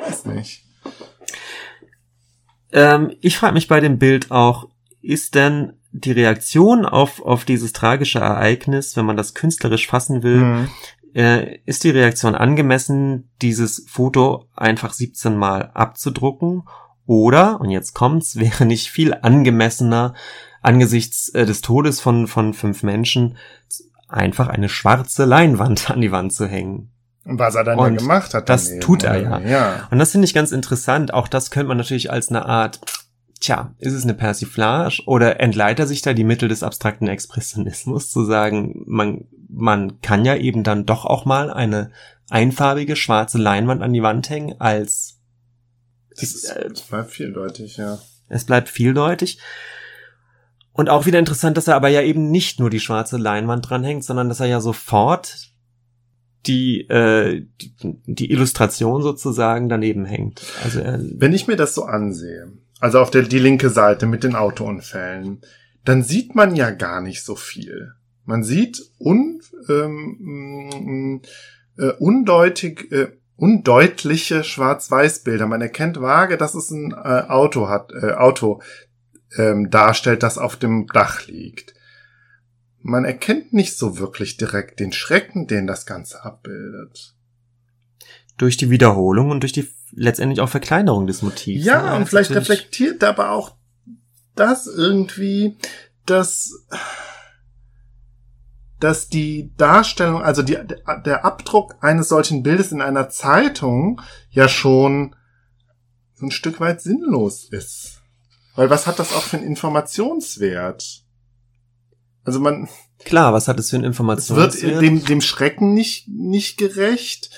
Weiß 0.00 0.26
nicht. 0.26 0.64
Ähm, 2.72 3.12
ich 3.20 3.38
frage 3.38 3.54
mich 3.54 3.68
bei 3.68 3.80
dem 3.80 3.98
Bild 3.98 4.30
auch, 4.30 4.68
ist 5.00 5.34
denn 5.34 5.74
die 5.92 6.12
Reaktion 6.12 6.84
auf, 6.84 7.22
auf 7.22 7.44
dieses 7.44 7.72
tragische 7.72 8.18
Ereignis, 8.18 8.96
wenn 8.96 9.06
man 9.06 9.16
das 9.16 9.34
künstlerisch 9.34 9.86
fassen 9.86 10.22
will, 10.22 10.40
mhm. 10.40 10.68
Äh, 11.14 11.58
ist 11.64 11.84
die 11.84 11.90
Reaktion 11.90 12.34
angemessen, 12.34 13.30
dieses 13.40 13.86
Foto 13.88 14.48
einfach 14.54 14.92
17 14.92 15.36
Mal 15.36 15.70
abzudrucken? 15.74 16.64
Oder, 17.06 17.60
und 17.60 17.70
jetzt 17.70 17.94
kommt's, 17.94 18.36
wäre 18.38 18.66
nicht 18.66 18.90
viel 18.90 19.14
angemessener, 19.14 20.14
angesichts 20.62 21.28
äh, 21.30 21.46
des 21.46 21.60
Todes 21.60 22.00
von, 22.00 22.26
von 22.26 22.54
fünf 22.54 22.82
Menschen 22.82 23.36
einfach 24.08 24.48
eine 24.48 24.68
schwarze 24.68 25.24
Leinwand 25.24 25.90
an 25.90 26.00
die 26.00 26.12
Wand 26.12 26.32
zu 26.32 26.46
hängen. 26.46 26.90
Und 27.24 27.38
was 27.38 27.54
er 27.54 27.64
dann 27.64 27.78
und 27.78 27.94
ja 27.94 27.98
gemacht 27.98 28.34
hat. 28.34 28.48
Das 28.48 28.78
tut 28.80 29.02
er 29.02 29.16
ja. 29.16 29.38
ja. 29.40 29.88
Und 29.90 29.98
das 29.98 30.12
finde 30.12 30.26
ich 30.26 30.34
ganz 30.34 30.52
interessant. 30.52 31.12
Auch 31.14 31.26
das 31.26 31.50
könnte 31.50 31.68
man 31.68 31.78
natürlich 31.78 32.10
als 32.10 32.28
eine 32.28 32.44
Art, 32.44 32.80
tja, 33.40 33.74
ist 33.78 33.94
es 33.94 34.04
eine 34.04 34.14
Persiflage 34.14 35.02
oder 35.06 35.40
entleiht 35.40 35.78
er 35.78 35.86
sich 35.86 36.02
da 36.02 36.12
die 36.12 36.24
Mittel 36.24 36.48
des 36.48 36.62
abstrakten 36.62 37.08
Expressionismus 37.08 38.10
zu 38.10 38.24
sagen, 38.24 38.82
man, 38.86 39.24
man 39.48 40.00
kann 40.00 40.24
ja 40.24 40.36
eben 40.36 40.62
dann 40.62 40.86
doch 40.86 41.04
auch 41.04 41.24
mal 41.24 41.50
eine 41.50 41.90
einfarbige 42.30 42.96
schwarze 42.96 43.38
Leinwand 43.38 43.82
an 43.82 43.92
die 43.92 44.02
Wand 44.02 44.30
hängen 44.30 44.60
als 44.60 45.20
es, 46.16 46.44
äh, 46.44 46.68
es 46.72 46.82
bleibt 46.82 47.10
vieldeutig, 47.10 47.76
ja. 47.76 47.98
Es 48.28 48.44
bleibt 48.44 48.68
vieldeutig. 48.68 49.38
Und 50.72 50.88
auch 50.88 51.06
wieder 51.06 51.18
interessant, 51.18 51.56
dass 51.56 51.68
er 51.68 51.76
aber 51.76 51.88
ja 51.88 52.02
eben 52.02 52.30
nicht 52.30 52.58
nur 52.58 52.70
die 52.70 52.80
schwarze 52.80 53.16
Leinwand 53.16 53.68
dranhängt, 53.68 54.04
sondern 54.04 54.28
dass 54.28 54.40
er 54.40 54.46
ja 54.46 54.60
sofort 54.60 55.50
die, 56.46 56.82
äh, 56.88 57.46
die, 57.60 57.74
die 58.06 58.30
Illustration 58.30 59.02
sozusagen 59.02 59.68
daneben 59.68 60.04
hängt. 60.04 60.42
Also 60.62 60.80
er, 60.80 61.00
Wenn 61.00 61.32
ich 61.32 61.46
mir 61.46 61.56
das 61.56 61.74
so 61.74 61.84
ansehe, 61.84 62.52
also 62.80 62.98
auf 62.98 63.10
der 63.10 63.22
die 63.22 63.38
linke 63.38 63.70
Seite 63.70 64.06
mit 64.06 64.24
den 64.24 64.34
Autounfällen, 64.34 65.40
dann 65.84 66.02
sieht 66.02 66.34
man 66.34 66.56
ja 66.56 66.70
gar 66.70 67.00
nicht 67.00 67.24
so 67.24 67.36
viel. 67.36 67.92
Man 68.24 68.42
sieht 68.42 68.82
un, 68.98 69.40
ähm, 69.68 71.20
äh, 71.78 71.92
undeutig, 71.98 72.90
äh, 72.92 73.08
undeutliche 73.36 74.44
Schwarz-Weiß-Bilder. 74.44 75.46
Man 75.46 75.60
erkennt 75.60 76.00
vage, 76.00 76.36
dass 76.36 76.54
es 76.54 76.70
ein 76.70 76.92
äh, 76.92 77.24
Auto 77.28 77.68
hat, 77.68 77.92
äh, 77.92 78.12
Auto 78.12 78.62
ähm, 79.36 79.70
darstellt, 79.70 80.22
das 80.22 80.38
auf 80.38 80.56
dem 80.56 80.86
Dach 80.86 81.26
liegt. 81.26 81.74
Man 82.80 83.04
erkennt 83.04 83.52
nicht 83.52 83.76
so 83.76 83.98
wirklich 83.98 84.36
direkt 84.36 84.78
den 84.78 84.92
Schrecken, 84.92 85.46
den 85.46 85.66
das 85.66 85.86
Ganze 85.86 86.24
abbildet. 86.24 87.14
durch 88.36 88.56
die 88.56 88.68
Wiederholung 88.70 89.30
und 89.30 89.40
durch 89.42 89.52
die 89.52 89.68
letztendlich 89.92 90.40
auch 90.40 90.48
Verkleinerung 90.48 91.06
des 91.06 91.22
Motivs. 91.22 91.64
Ja, 91.64 91.90
ne? 91.90 91.96
und 91.96 92.08
vielleicht 92.08 92.30
Natürlich- 92.30 92.50
reflektiert 92.50 93.04
aber 93.04 93.30
auch 93.30 93.54
das 94.34 94.66
irgendwie, 94.66 95.56
dass, 96.04 96.66
dass 98.80 99.08
die 99.08 99.52
Darstellung, 99.56 100.22
also 100.22 100.42
die, 100.42 100.58
der 101.04 101.24
Abdruck 101.24 101.76
eines 101.80 102.08
solchen 102.08 102.42
Bildes 102.42 102.72
in 102.72 102.80
einer 102.82 103.08
Zeitung 103.08 104.00
ja 104.30 104.48
schon 104.48 105.14
so 106.14 106.26
ein 106.26 106.30
Stück 106.30 106.60
weit 106.60 106.80
sinnlos 106.80 107.48
ist. 107.50 108.00
Weil 108.56 108.70
was 108.70 108.86
hat 108.86 108.98
das 108.98 109.12
auch 109.12 109.22
für 109.22 109.36
einen 109.38 109.46
Informationswert? 109.46 111.02
Also 112.24 112.40
man, 112.40 112.68
Klar, 113.04 113.32
was 113.32 113.48
hat 113.48 113.58
es 113.58 113.70
für 113.70 113.76
ein 113.76 113.82
es 113.82 113.88
Informationswert? 113.88 114.60
wird 114.62 114.82
dem, 114.82 115.04
dem 115.04 115.20
Schrecken 115.20 115.74
nicht, 115.74 116.08
nicht 116.08 116.56
gerecht. 116.56 117.30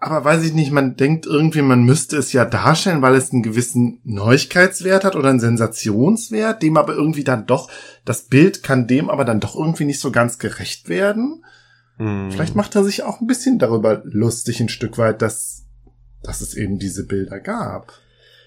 Aber 0.00 0.24
weiß 0.24 0.44
ich 0.44 0.54
nicht, 0.54 0.70
man 0.70 0.94
denkt 0.96 1.26
irgendwie, 1.26 1.60
man 1.62 1.82
müsste 1.82 2.16
es 2.16 2.32
ja 2.32 2.44
darstellen, 2.44 3.02
weil 3.02 3.16
es 3.16 3.32
einen 3.32 3.42
gewissen 3.42 4.00
Neuigkeitswert 4.04 5.02
hat 5.04 5.16
oder 5.16 5.28
einen 5.30 5.40
Sensationswert, 5.40 6.62
dem 6.62 6.76
aber 6.76 6.94
irgendwie 6.94 7.24
dann 7.24 7.46
doch, 7.46 7.68
das 8.04 8.22
Bild 8.22 8.62
kann 8.62 8.86
dem 8.86 9.10
aber 9.10 9.24
dann 9.24 9.40
doch 9.40 9.56
irgendwie 9.56 9.84
nicht 9.86 9.98
so 10.00 10.12
ganz 10.12 10.38
gerecht 10.38 10.88
werden. 10.88 11.44
Hm. 11.96 12.30
Vielleicht 12.30 12.54
macht 12.54 12.76
er 12.76 12.84
sich 12.84 13.02
auch 13.02 13.20
ein 13.20 13.26
bisschen 13.26 13.58
darüber 13.58 14.00
lustig, 14.04 14.60
ein 14.60 14.68
Stück 14.68 14.98
weit, 14.98 15.20
dass, 15.20 15.64
dass 16.22 16.42
es 16.42 16.54
eben 16.54 16.78
diese 16.78 17.04
Bilder 17.04 17.40
gab. 17.40 17.92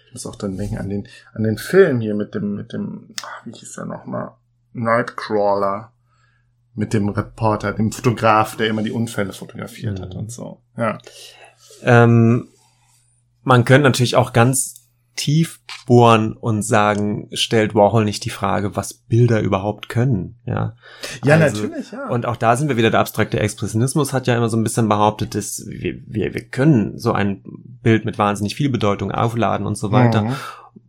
Ich 0.08 0.14
muss 0.14 0.26
auch 0.26 0.38
dann 0.38 0.58
denken 0.58 0.78
an 0.78 0.88
den, 0.88 1.08
an 1.34 1.43
den 1.43 1.58
Film 1.58 1.99
hier 1.99 2.16
mit 2.16 2.34
dem, 2.34 2.56
mit 2.56 2.72
dem, 2.72 3.10
ach, 3.24 3.45
wie 3.45 3.52
hieß 3.52 3.74
der 3.74 3.86
nochmal? 3.86 4.32
Nightcrawler. 4.74 5.91
Mit 6.76 6.93
dem 6.93 7.10
Reporter, 7.10 7.74
dem 7.74 7.91
Fotograf, 7.91 8.56
der 8.56 8.68
immer 8.68 8.84
die 8.84 8.91
Unfälle 8.91 9.34
fotografiert 9.34 9.99
hat 9.99 10.14
Mhm. 10.14 10.20
und 10.20 10.32
so. 10.32 10.62
Ja. 10.78 10.97
Ähm, 11.84 12.48
man 13.44 13.66
könnte 13.66 13.84
natürlich 13.84 14.16
auch 14.16 14.34
ganz 14.34 14.82
tief 15.16 15.60
bohren 15.86 16.34
und 16.34 16.64
sagen, 16.64 17.28
stellt 17.34 17.76
Warhol 17.76 18.06
nicht 18.06 18.24
die 18.24 18.30
Frage, 18.30 18.76
was 18.76 18.94
Bilder 18.94 19.42
überhaupt 19.42 19.90
können, 19.90 20.40
ja. 20.46 20.76
Ja, 21.24 21.36
Also, 21.36 21.64
natürlich, 21.64 21.92
ja. 21.92 22.08
Und 22.10 22.26
auch 22.26 22.38
da 22.38 22.56
sind 22.56 22.70
wir 22.70 22.78
wieder, 22.78 22.92
der 22.92 23.02
abstrakte 23.02 23.40
Expressionismus 23.40 24.14
hat 24.14 24.28
ja 24.28 24.38
immer 24.38 24.50
so 24.50 24.58
ein 24.58 24.64
bisschen 24.64 24.88
behauptet, 24.88 25.36
dass 25.36 25.66
wir, 25.68 25.96
wir, 26.08 26.34
wir 26.34 26.44
können 26.46 26.98
so 26.98 27.12
ein 27.12 27.44
Bild 27.44 28.06
mit 28.06 28.18
wahnsinnig 28.18 28.56
viel 28.56 28.70
Bedeutung 28.70 29.12
aufladen 29.12 29.68
und 29.68 29.78
so 29.78 29.92
weiter. 29.92 30.24
Mhm. 30.24 30.36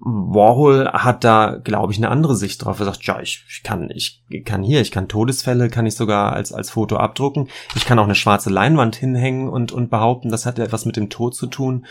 Warhol 0.05 0.88
hat 0.88 1.22
da, 1.22 1.61
glaube 1.62 1.92
ich, 1.92 1.98
eine 1.98 2.09
andere 2.09 2.34
Sicht 2.34 2.64
drauf. 2.64 2.80
Er 2.80 2.86
sagt, 2.86 3.05
ja, 3.05 3.20
ich, 3.20 3.44
ich 3.48 3.62
kann, 3.62 3.88
ich 3.88 4.24
kann 4.44 4.64
hier, 4.64 4.80
ich 4.80 4.90
kann 4.90 5.07
Todesfälle, 5.07 5.68
kann 5.68 5.86
ich 5.86 5.94
sogar 5.94 6.32
als, 6.32 6.53
als 6.53 6.70
Foto 6.70 6.96
abdrucken. 6.96 7.48
Ich 7.76 7.84
kann 7.86 8.00
auch 8.00 8.05
eine 8.05 8.16
schwarze 8.16 8.50
Leinwand 8.50 8.96
hinhängen 8.96 9.48
und, 9.48 9.70
und 9.70 9.90
behaupten, 9.90 10.30
das 10.30 10.44
hat 10.44 10.59
etwas 10.59 10.86
mit 10.86 10.96
dem 10.96 11.09
Tod 11.09 11.36
zu 11.36 11.46
tun. 11.46 11.86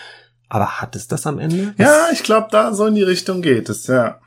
Aber 0.49 0.82
hat 0.82 0.97
es 0.97 1.07
das 1.07 1.26
am 1.26 1.39
Ende? 1.39 1.74
Ja, 1.78 2.07
ich 2.12 2.24
glaube, 2.24 2.49
da 2.51 2.74
so 2.74 2.86
in 2.86 2.95
die 2.95 3.03
Richtung 3.03 3.41
geht 3.41 3.70
es, 3.70 3.88
ja. 3.88 4.20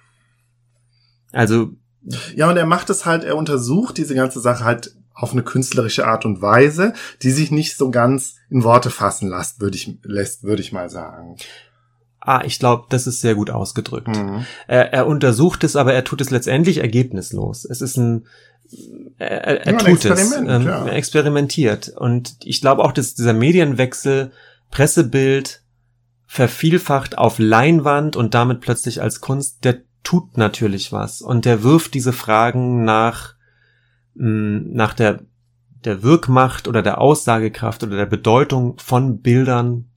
Also, 1.33 1.73
Ja, 2.35 2.49
und 2.49 2.57
er 2.57 2.67
macht 2.67 2.89
es 2.89 3.05
halt, 3.05 3.23
er 3.23 3.37
untersucht 3.37 3.99
diese 3.99 4.15
ganze 4.15 4.41
Sache 4.41 4.65
halt 4.65 4.97
auf 5.13 5.33
eine 5.33 5.43
künstlerische 5.43 6.07
Art 6.07 6.25
und 6.25 6.41
Weise, 6.41 6.95
die 7.23 7.31
sich 7.31 7.51
nicht 7.51 7.77
so 7.77 7.91
ganz 7.91 8.37
in 8.49 8.65
Worte 8.65 8.91
fassen 8.91 9.29
lässt, 9.29 9.61
würde 9.61 9.77
ich, 9.77 9.99
lässt, 10.03 10.43
würde 10.43 10.63
ich 10.63 10.73
mal 10.73 10.89
sagen. 10.91 11.37
Ah, 12.25 12.43
ich 12.45 12.59
glaube, 12.59 12.87
das 12.89 13.07
ist 13.07 13.21
sehr 13.21 13.35
gut 13.35 13.51
ausgedrückt. 13.51 14.09
Mhm. 14.09 14.45
Er, 14.67 14.93
er 14.93 15.07
untersucht 15.07 15.63
es, 15.65 15.77
aber 15.77 15.93
er 15.93 16.05
tut 16.05 16.21
es 16.21 16.31
letztendlich 16.31 16.79
ergebnislos. 16.79 17.65
Es 17.65 17.81
ist 17.81 17.97
ein, 17.97 18.27
er, 19.19 19.67
er, 19.67 19.73
Ja, 19.73 19.79
tut 19.79 20.05
es, 20.05 20.33
ähm, 20.33 20.67
ja. 20.67 20.87
er 20.87 20.95
experimentiert. 20.95 21.93
Und 21.97 22.37
ich 22.45 22.61
glaube 22.61 22.83
auch, 22.85 22.93
dass 22.93 23.15
dieser 23.15 23.35
Medienwechsel, 23.35 24.33
Pressebild, 24.71 25.63
vervielfacht 26.27 27.19
auf 27.19 27.39
Leinwand 27.39 28.17
und 28.17 28.35
damit 28.35 28.61
plötzlich 28.61 29.01
als 29.01 29.21
Kunst, 29.21 29.65
der 29.65 29.83
tut 30.03 30.37
natürlich 30.37 30.93
was. 30.93 31.23
Und 31.23 31.45
der 31.45 31.63
wirft 31.63 31.95
diese 31.95 32.13
Fragen 32.13 32.85
nach, 32.85 33.35
mh, 34.15 34.63
nach 34.73 34.95
der, 34.95 35.21
der 35.85 36.03
Wirkmacht 36.03 36.67
oder 36.67 36.83
der 36.83 37.01
Aussagekraft 37.01 37.83
oder 37.83 37.97
der 37.97 38.07
Bedeutung 38.07 38.79
von 38.79 39.21
Bildern 39.21 39.91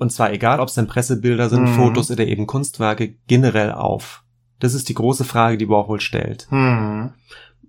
und 0.00 0.10
zwar 0.10 0.32
egal, 0.32 0.60
ob 0.60 0.68
es 0.68 0.74
denn 0.74 0.86
Pressebilder 0.86 1.48
sind, 1.48 1.62
Mhm. 1.62 1.74
Fotos 1.74 2.10
oder 2.10 2.26
eben 2.26 2.46
Kunstwerke, 2.46 3.14
generell 3.26 3.72
auf. 3.72 4.24
Das 4.58 4.74
ist 4.74 4.88
die 4.88 4.94
große 4.94 5.24
Frage, 5.24 5.56
die 5.58 5.68
Warhol 5.68 6.00
stellt. 6.00 6.46
Hm. 6.50 7.12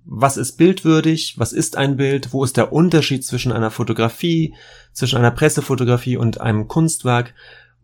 Was 0.04 0.36
ist 0.38 0.58
bildwürdig? 0.58 1.36
Was 1.38 1.54
ist 1.54 1.78
ein 1.78 1.96
Bild? 1.96 2.34
Wo 2.34 2.44
ist 2.44 2.58
der 2.58 2.74
Unterschied 2.74 3.24
zwischen 3.24 3.52
einer 3.52 3.70
Fotografie, 3.72 4.56
zwischen 4.92 5.18
einer 5.18 5.32
Pressefotografie 5.32 6.18
und 6.18 6.42
einem 6.42 6.68
Kunstwerk? 6.68 7.34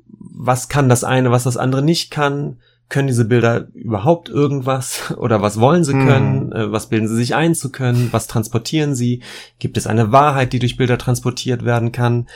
Was 0.09 0.67
kann 0.67 0.89
das 0.89 1.03
eine, 1.03 1.31
was 1.31 1.43
das 1.43 1.57
andere 1.57 1.81
nicht 1.83 2.09
kann? 2.11 2.57
Können 2.89 3.07
diese 3.07 3.25
Bilder 3.25 3.67
überhaupt 3.73 4.29
irgendwas? 4.29 5.13
Oder 5.17 5.41
was 5.41 5.59
wollen 5.59 5.83
sie 5.83 5.93
Mhm. 5.93 6.07
können? 6.07 6.51
Äh, 6.53 6.71
Was 6.71 6.87
bilden 6.89 7.07
sie 7.07 7.15
sich 7.15 7.35
ein 7.35 7.53
zu 7.53 7.71
können? 7.71 8.09
Was 8.11 8.27
transportieren 8.27 8.95
sie? 8.95 9.21
Gibt 9.59 9.77
es 9.77 9.87
eine 9.87 10.11
Wahrheit, 10.11 10.53
die 10.53 10.59
durch 10.59 10.75
Bilder 10.77 10.97
transportiert 10.97 11.63
werden 11.65 11.91
kann? 11.91 12.27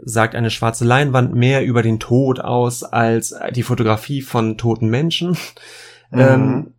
Sagt 0.00 0.34
eine 0.34 0.50
schwarze 0.50 0.84
Leinwand 0.84 1.34
mehr 1.34 1.64
über 1.64 1.82
den 1.82 1.98
Tod 1.98 2.40
aus 2.40 2.84
als 2.84 3.34
die 3.54 3.62
Fotografie 3.62 4.22
von 4.22 4.56
toten 4.56 4.88
Menschen? 4.88 5.36
Mhm. 6.10 6.18
Ähm, 6.18 6.74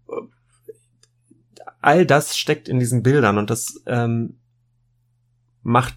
all 1.81 2.05
das 2.05 2.37
steckt 2.37 2.67
in 2.67 2.79
diesen 2.79 3.03
Bildern 3.03 3.37
und 3.37 3.49
das 3.49 3.81
ähm, 3.85 4.37
macht 5.61 5.95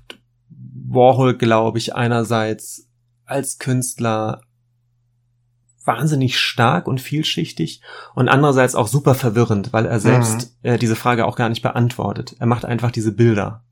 Warhol, 0.48 1.36
glaube 1.36 1.78
ich, 1.78 1.94
einerseits 1.94 2.88
als 3.24 3.58
Künstler 3.58 4.42
wahnsinnig 5.84 6.38
stark 6.38 6.86
und 6.86 7.00
vielschichtig 7.00 7.82
und 8.14 8.28
andererseits 8.28 8.74
auch 8.74 8.86
super 8.86 9.14
verwirrend, 9.14 9.72
weil 9.72 9.86
er 9.86 9.98
selbst 9.98 10.56
äh, 10.62 10.78
diese 10.78 10.96
Frage 10.96 11.26
auch 11.26 11.36
gar 11.36 11.48
nicht 11.48 11.62
beantwortet. 11.62 12.36
Er 12.38 12.46
macht 12.46 12.64
einfach 12.64 12.90
diese 12.92 13.12
Bilder. 13.12 13.64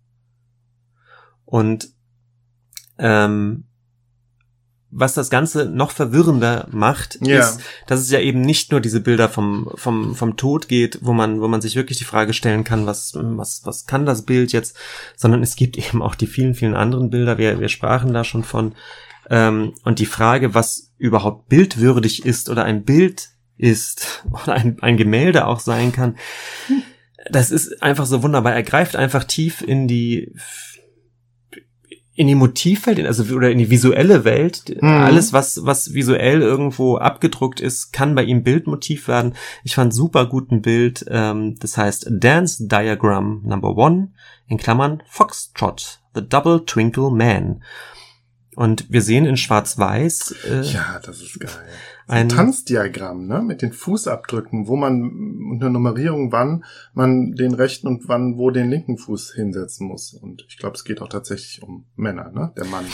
Und 1.44 1.90
ähm, 3.00 3.64
was 4.92 5.14
das 5.14 5.30
Ganze 5.30 5.66
noch 5.66 5.92
verwirrender 5.92 6.66
macht, 6.72 7.18
Ja. 7.22 7.38
ist, 7.38 7.60
dass 7.86 8.00
es 8.00 8.10
ja 8.10 8.18
eben 8.18 8.40
nicht 8.40 8.72
nur 8.72 8.80
diese 8.80 9.00
Bilder 9.00 9.28
vom, 9.28 9.70
vom, 9.76 10.16
vom 10.16 10.36
Tod 10.36 10.66
geht, 10.68 10.98
wo 11.02 11.12
man, 11.12 11.40
wo 11.40 11.48
man 11.48 11.60
sich 11.60 11.76
wirklich 11.76 11.98
die 11.98 12.04
Frage 12.04 12.32
stellen 12.32 12.64
kann, 12.64 12.86
was, 12.86 13.12
was, 13.14 13.62
was 13.64 13.86
kann 13.86 14.04
das 14.04 14.22
Bild 14.22 14.52
jetzt, 14.52 14.76
sondern 15.16 15.42
es 15.42 15.54
gibt 15.56 15.78
eben 15.88 16.02
auch 16.02 16.14
die 16.14 16.26
vielen, 16.26 16.54
vielen 16.54 16.74
anderen 16.74 17.10
Bilder, 17.10 17.38
wir, 17.38 17.60
wir 17.60 17.68
sprachen 17.68 18.12
da 18.12 18.24
schon 18.24 18.42
von, 18.42 18.74
ähm, 19.28 19.74
und 19.84 20.00
die 20.00 20.06
Frage, 20.06 20.54
was 20.54 20.92
überhaupt 20.98 21.48
bildwürdig 21.48 22.24
ist 22.26 22.50
oder 22.50 22.64
ein 22.64 22.84
Bild 22.84 23.28
ist 23.56 24.24
oder 24.30 24.54
ein, 24.54 24.78
ein 24.80 24.96
Gemälde 24.96 25.46
auch 25.46 25.60
sein 25.60 25.92
kann, 25.92 26.16
das 27.30 27.50
ist 27.50 27.82
einfach 27.82 28.06
so 28.06 28.22
wunderbar. 28.22 28.54
Er 28.54 28.62
greift 28.62 28.96
einfach 28.96 29.24
tief 29.24 29.60
in 29.60 29.86
die 29.86 30.32
in 32.20 32.26
die 32.26 32.34
Motivwelt, 32.34 33.00
also 33.06 33.34
oder 33.34 33.50
in 33.50 33.56
die 33.56 33.70
visuelle 33.70 34.24
Welt. 34.26 34.76
Mhm. 34.82 34.86
Alles, 34.86 35.32
was 35.32 35.64
was 35.64 35.94
visuell 35.94 36.42
irgendwo 36.42 36.98
abgedruckt 36.98 37.60
ist, 37.60 37.94
kann 37.94 38.14
bei 38.14 38.24
ihm 38.24 38.42
Bildmotiv 38.42 39.08
werden. 39.08 39.32
Ich 39.64 39.74
fand 39.74 39.94
super 39.94 40.26
guten 40.26 40.60
Bild. 40.60 41.06
Ähm, 41.08 41.56
das 41.60 41.78
heißt 41.78 42.08
Dance 42.10 42.68
Diagram 42.68 43.40
Number 43.46 43.74
One 43.74 44.12
in 44.48 44.58
Klammern 44.58 45.02
Foxtrot, 45.08 46.00
The 46.14 46.20
Double 46.28 46.66
Twinkle 46.66 47.10
Man. 47.10 47.62
Und 48.54 48.84
wir 48.90 49.00
sehen 49.00 49.24
in 49.24 49.38
Schwarz-Weiß 49.38 50.34
äh, 50.44 50.60
Ja, 50.60 51.00
das 51.02 51.22
ist 51.22 51.40
geil. 51.40 51.50
Ein 52.10 52.22
Ein 52.22 52.28
Tanzdiagramm, 52.28 53.26
ne, 53.26 53.40
mit 53.42 53.62
den 53.62 53.72
Fußabdrücken, 53.72 54.66
wo 54.66 54.76
man 54.76 55.02
unter 55.52 55.70
Nummerierung 55.70 56.32
wann 56.32 56.64
man 56.92 57.32
den 57.32 57.54
rechten 57.54 57.86
und 57.86 58.08
wann 58.08 58.36
wo 58.36 58.50
den 58.50 58.68
linken 58.70 58.98
Fuß 58.98 59.32
hinsetzen 59.34 59.86
muss. 59.86 60.12
Und 60.14 60.44
ich 60.48 60.58
glaube, 60.58 60.74
es 60.76 60.84
geht 60.84 61.00
auch 61.00 61.08
tatsächlich 61.08 61.62
um 61.62 61.86
Männer, 61.96 62.30
ne? 62.32 62.52
Der 62.56 62.64
Mann. 62.66 62.84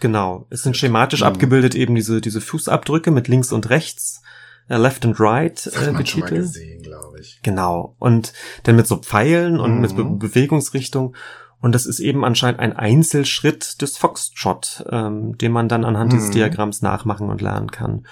Genau. 0.00 0.46
Es 0.50 0.62
sind 0.62 0.76
schematisch 0.76 1.20
Mhm. 1.20 1.26
abgebildet 1.26 1.74
eben 1.74 1.94
diese, 1.94 2.20
diese 2.20 2.40
Fußabdrücke 2.40 3.10
mit 3.10 3.28
links 3.28 3.52
und 3.52 3.68
rechts, 3.70 4.22
äh, 4.68 4.76
left 4.78 5.04
and 5.04 5.18
right 5.20 5.66
Das 5.66 5.86
äh, 5.88 5.92
betitelt. 5.92 6.30
gesehen, 6.30 6.82
glaube 6.82 7.20
ich. 7.20 7.40
Genau. 7.42 7.96
Und 7.98 8.32
dann 8.62 8.76
mit 8.76 8.86
so 8.86 8.96
Pfeilen 8.96 9.58
und 9.60 9.74
Mhm. 9.76 9.80
mit 9.80 9.96
Be 9.96 10.04
Bewegungsrichtung. 10.04 11.14
Und 11.62 11.74
das 11.74 11.84
ist 11.84 12.00
eben 12.00 12.24
anscheinend 12.24 12.60
ein 12.60 12.72
Einzelschritt 12.74 13.82
des 13.82 13.98
Foxtrot, 13.98 14.86
ähm, 14.90 15.36
den 15.36 15.52
man 15.52 15.68
dann 15.68 15.84
anhand 15.84 16.12
mhm. 16.12 16.16
dieses 16.16 16.30
Diagramms 16.30 16.80
nachmachen 16.80 17.28
und 17.28 17.42
lernen 17.42 17.70
kann. 17.70 18.06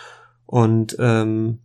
Und 0.49 0.97
ähm, 0.99 1.59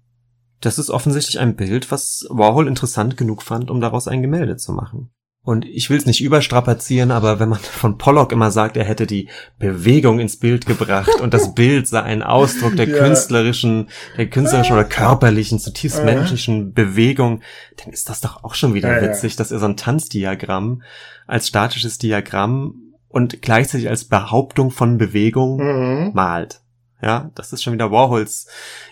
das 0.59 0.77
ist 0.77 0.89
offensichtlich 0.89 1.39
ein 1.39 1.55
Bild, 1.55 1.89
was 1.89 2.27
Warhol 2.29 2.67
interessant 2.67 3.15
genug 3.15 3.41
fand, 3.41 3.71
um 3.71 3.79
daraus 3.79 4.09
ein 4.09 4.21
Gemälde 4.21 4.57
zu 4.57 4.73
machen. 4.73 5.09
Und 5.41 5.65
ich 5.65 5.89
will 5.89 5.97
es 5.97 6.05
nicht 6.05 6.21
überstrapazieren, 6.21 7.11
aber 7.11 7.39
wenn 7.39 7.47
man 7.47 7.59
von 7.59 7.97
Pollock 7.97 8.33
immer 8.33 8.51
sagt, 8.51 8.75
er 8.75 8.83
hätte 8.83 9.07
die 9.07 9.29
Bewegung 9.57 10.19
ins 10.19 10.37
Bild 10.37 10.65
gebracht 10.65 11.21
und 11.21 11.33
das 11.33 11.53
Bild 11.55 11.87
sei 11.87 12.01
ein 12.01 12.23
Ausdruck 12.23 12.75
der 12.75 12.89
ja. 12.89 12.97
künstlerischen, 12.97 13.89
der 14.17 14.29
künstlerischen 14.29 14.73
oder 14.73 14.83
körperlichen, 14.83 15.59
zutiefst 15.59 15.99
ja. 15.99 16.03
menschlichen 16.03 16.73
Bewegung, 16.73 17.41
dann 17.81 17.93
ist 17.93 18.09
das 18.09 18.19
doch 18.19 18.43
auch 18.43 18.53
schon 18.53 18.73
wieder 18.73 19.01
ja, 19.01 19.01
witzig, 19.01 19.37
dass 19.37 19.51
er 19.51 19.59
so 19.59 19.65
ein 19.65 19.77
Tanzdiagramm 19.77 20.81
als 21.25 21.47
statisches 21.47 21.99
Diagramm 21.99 22.93
und 23.07 23.41
gleichzeitig 23.41 23.87
als 23.87 24.05
Behauptung 24.05 24.71
von 24.71 24.97
Bewegung 24.97 25.57
mhm. 25.57 26.11
malt. 26.13 26.62
Ja, 27.03 27.29
das 27.35 27.51
ist 27.51 27.61
schon 27.61 27.73
wieder 27.73 27.91
Warhols 27.91 28.47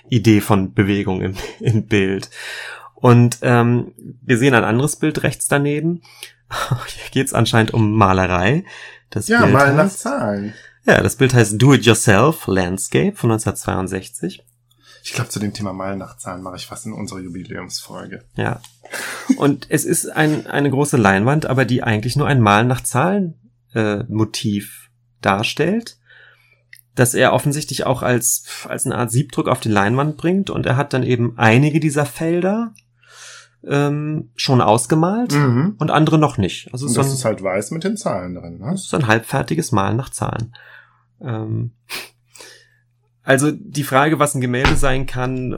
Idee 0.10 0.42
von 0.42 0.74
Bewegung 0.74 1.22
im, 1.22 1.36
im 1.60 1.88
Bild. 1.88 2.30
Und 2.96 3.40
ähm, 3.42 3.94
wir 4.22 4.38
sehen 4.38 4.54
ein 4.54 4.64
anderes 4.64 4.98
Bild 4.98 5.24
rechts 5.24 5.48
daneben. 5.48 6.02
Hier 6.70 7.10
geht's 7.12 7.34
anscheinend 7.34 7.74
um 7.74 7.94
Malerei. 7.94 8.66
Das 9.10 9.28
ja, 9.28 9.42
Bild 9.42 9.54
mal 9.54 9.74
nach 9.74 9.90
Zahlen. 9.90 10.54
Ja, 10.86 11.02
das 11.02 11.16
Bild 11.16 11.34
heißt 11.34 11.62
Do 11.62 11.74
It 11.74 11.86
Yourself 11.86 12.48
Landscape 12.48 13.16
von 13.16 13.32
1962. 13.32 14.44
Ich 15.04 15.14
glaube, 15.14 15.30
zu 15.30 15.40
dem 15.40 15.54
Thema 15.54 15.74
Malen 15.74 15.98
nach 15.98 16.18
Zahlen 16.18 16.44
mache 16.44 16.58
ich 16.58 16.68
fast 16.68 16.86
in 16.86 16.94
unserer 16.94 17.20
Jubiläumsfolge. 17.20 18.24
Ja. 18.36 18.62
Und 19.38 19.68
es 19.70 19.86
ist 19.86 20.08
ein, 20.10 20.46
eine 20.48 20.70
große 20.70 20.98
Leinwand, 20.98 21.46
aber 21.46 21.66
die 21.66 21.82
eigentlich 21.82 22.16
nur 22.16 22.28
ein 22.28 22.42
Malen 22.42 22.68
nach 22.68 22.82
Zahlen 22.82 23.36
äh, 23.74 24.04
Motiv 24.04 24.90
darstellt, 25.22 25.98
das 26.96 27.14
er 27.14 27.34
offensichtlich 27.34 27.86
auch 27.86 28.02
als, 28.02 28.46
als 28.68 28.86
eine 28.86 28.98
Art 28.98 29.12
Siebdruck 29.12 29.48
auf 29.48 29.60
die 29.60 29.70
Leinwand 29.70 30.18
bringt. 30.18 30.50
Und 30.50 30.66
er 30.66 30.78
hat 30.78 30.94
dann 30.94 31.04
eben 31.04 31.38
einige 31.38 31.80
dieser 31.80 32.06
Felder 32.06 32.74
ähm, 33.64 34.32
schon 34.36 34.62
ausgemalt 34.62 35.34
mhm. 35.34 35.76
und 35.78 35.92
andere 35.92 36.18
noch 36.18 36.38
nicht. 36.38 36.70
Also 36.74 36.88
und 36.88 36.98
das 36.98 37.06
so 37.06 37.12
ein, 37.12 37.16
ist 37.16 37.26
halt 37.26 37.44
weiß 37.44 37.72
mit 37.72 37.84
den 37.84 37.98
Zahlen 37.98 38.36
drin. 38.36 38.58
Ne? 38.58 38.72
Das 38.72 38.86
ist 38.86 38.94
ein 38.94 39.08
halbfertiges 39.08 39.72
Malen 39.72 39.98
nach 39.98 40.10
Zahlen. 40.10 40.54
Ähm, 41.22 41.74
also 43.24 43.52
die 43.52 43.84
Frage, 43.84 44.20
was 44.20 44.36
ein 44.36 44.42
Gemälde 44.42 44.76
sein 44.76 45.06
kann, 45.06 45.52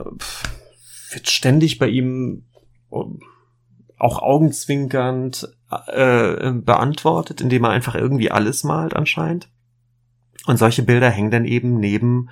wird 1.12 1.30
ständig 1.30 1.78
bei 1.78 1.88
ihm 1.88 2.44
ähm, 2.92 3.20
auch 3.98 4.20
augenzwinkernd 4.20 5.48
äh, 5.88 6.52
beantwortet, 6.52 7.40
indem 7.40 7.64
er 7.64 7.70
einfach 7.70 7.94
irgendwie 7.94 8.30
alles 8.30 8.64
malt 8.64 8.94
anscheinend. 8.94 9.48
Und 10.46 10.58
solche 10.58 10.82
Bilder 10.82 11.10
hängen 11.10 11.30
dann 11.30 11.44
eben 11.44 11.78
neben 11.78 12.28